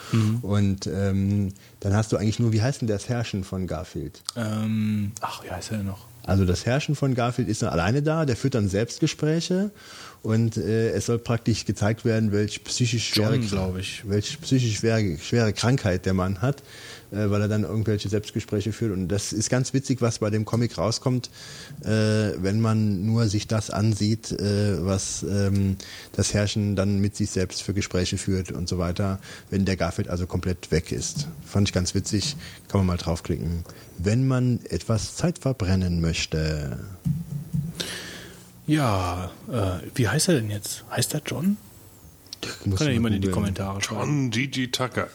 [0.42, 4.22] Und ähm, dann hast du eigentlich nur, wie heißt denn das Herrschen von Garfield?
[4.36, 6.06] Ähm, ach, wie heißt er denn noch?
[6.24, 9.70] Also das Herrschen von Garfield ist dann alleine da, der führt dann Selbstgespräche
[10.28, 14.02] und äh, es soll praktisch gezeigt werden, welche psychisch schwere, John, glaub ich.
[14.06, 16.60] welche psychisch schwere, schwere Krankheit der Mann hat,
[17.12, 18.92] äh, weil er dann irgendwelche Selbstgespräche führt.
[18.92, 21.30] Und das ist ganz witzig, was bei dem Comic rauskommt,
[21.80, 25.78] äh, wenn man nur sich das ansieht, äh, was ähm,
[26.12, 30.10] das Herrschen dann mit sich selbst für Gespräche führt und so weiter, wenn der Garfield
[30.10, 31.26] also komplett weg ist.
[31.46, 32.36] Fand ich ganz witzig,
[32.68, 33.64] kann man mal draufklicken.
[33.96, 36.80] Wenn man etwas Zeit verbrennen möchte.
[38.68, 40.84] Ja, äh, wie heißt er denn jetzt?
[40.90, 41.56] Heißt er John?
[42.64, 43.30] Muss Kann ja mal jemand in die.
[43.30, 44.00] Kommentare schreiben.
[44.00, 45.08] John Gigi Tucker.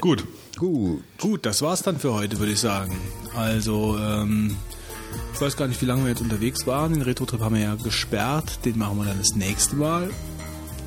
[0.00, 0.24] Gut.
[0.56, 1.02] Gut.
[1.18, 2.96] Gut, das war's dann für heute, würde ich sagen.
[3.34, 4.56] Also, ähm,
[5.32, 6.92] ich weiß gar nicht, wie lange wir jetzt unterwegs waren.
[6.92, 8.64] Den Retro-Trip haben wir ja gesperrt.
[8.64, 10.10] Den machen wir dann das nächste Mal.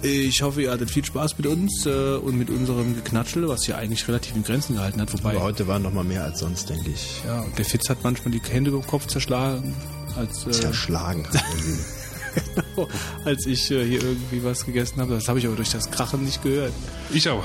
[0.03, 3.77] Ich hoffe, ihr hattet viel Spaß mit uns äh, und mit unserem Geknatschel, was ja
[3.77, 5.13] eigentlich relativ in Grenzen gehalten hat.
[5.13, 7.21] Wobei, Aber heute waren noch mal mehr als sonst, denke ich.
[7.25, 9.75] ja, und der Fitz hat manchmal die Hände über den Kopf zerschlagen,
[10.17, 11.27] als, äh, Zerschlagen.
[13.25, 15.13] als ich äh, hier irgendwie was gegessen habe.
[15.15, 16.73] Das habe ich aber durch das Krachen nicht gehört.
[17.11, 17.43] Ich aber.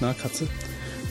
[0.00, 0.46] Na, Katze.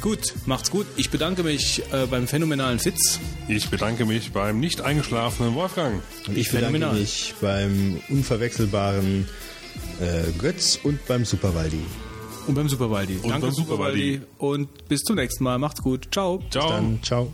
[0.01, 0.88] Gut, macht's gut.
[0.95, 3.19] Ich bedanke mich äh, beim phänomenalen Fitz.
[3.47, 6.01] Ich bedanke mich beim nicht eingeschlafenen Wolfgang.
[6.27, 6.99] Und ich Ich bedanke phänomenal.
[6.99, 9.27] mich beim unverwechselbaren
[9.99, 11.81] äh, Götz und beim Superwaldi.
[12.47, 13.17] Und beim Superwaldi.
[13.21, 14.21] Und Danke, beim Superwaldi.
[14.39, 15.59] Und bis zum nächsten Mal.
[15.59, 16.07] Macht's gut.
[16.11, 16.41] Ciao.
[16.49, 16.69] Ciao.
[16.69, 17.31] Dann ciao.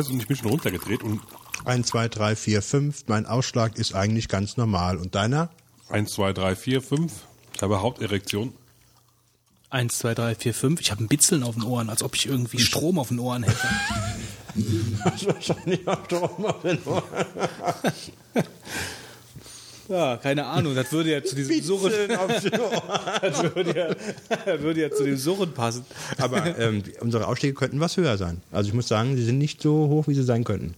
[0.00, 1.20] Leise und ich bin schon runtergedreht und
[1.64, 3.04] 1, 2, 3, 4, 5.
[3.06, 4.96] Mein Ausschlag ist eigentlich ganz normal.
[4.96, 5.50] Und deiner?
[5.90, 7.12] 1, 2, 3, 4, 5.
[7.54, 8.54] Ich habe Haupterektion.
[9.72, 10.80] Eins, zwei, drei, vier, fünf.
[10.80, 13.44] Ich habe ein Bitzeln auf den Ohren, als ob ich irgendwie Strom auf den Ohren
[13.44, 13.68] hätte.
[15.26, 17.04] Wahrscheinlich auch Strom auf den Ohren.
[19.90, 20.76] Ja, keine Ahnung.
[20.76, 25.84] Das würde ja zu diesem Surren, das würde ja, würde ja zu dem Surren passen.
[26.16, 28.40] Aber ähm, unsere Ausschläge könnten was höher sein.
[28.52, 30.74] Also ich muss sagen, sie sind nicht so hoch, wie sie sein könnten.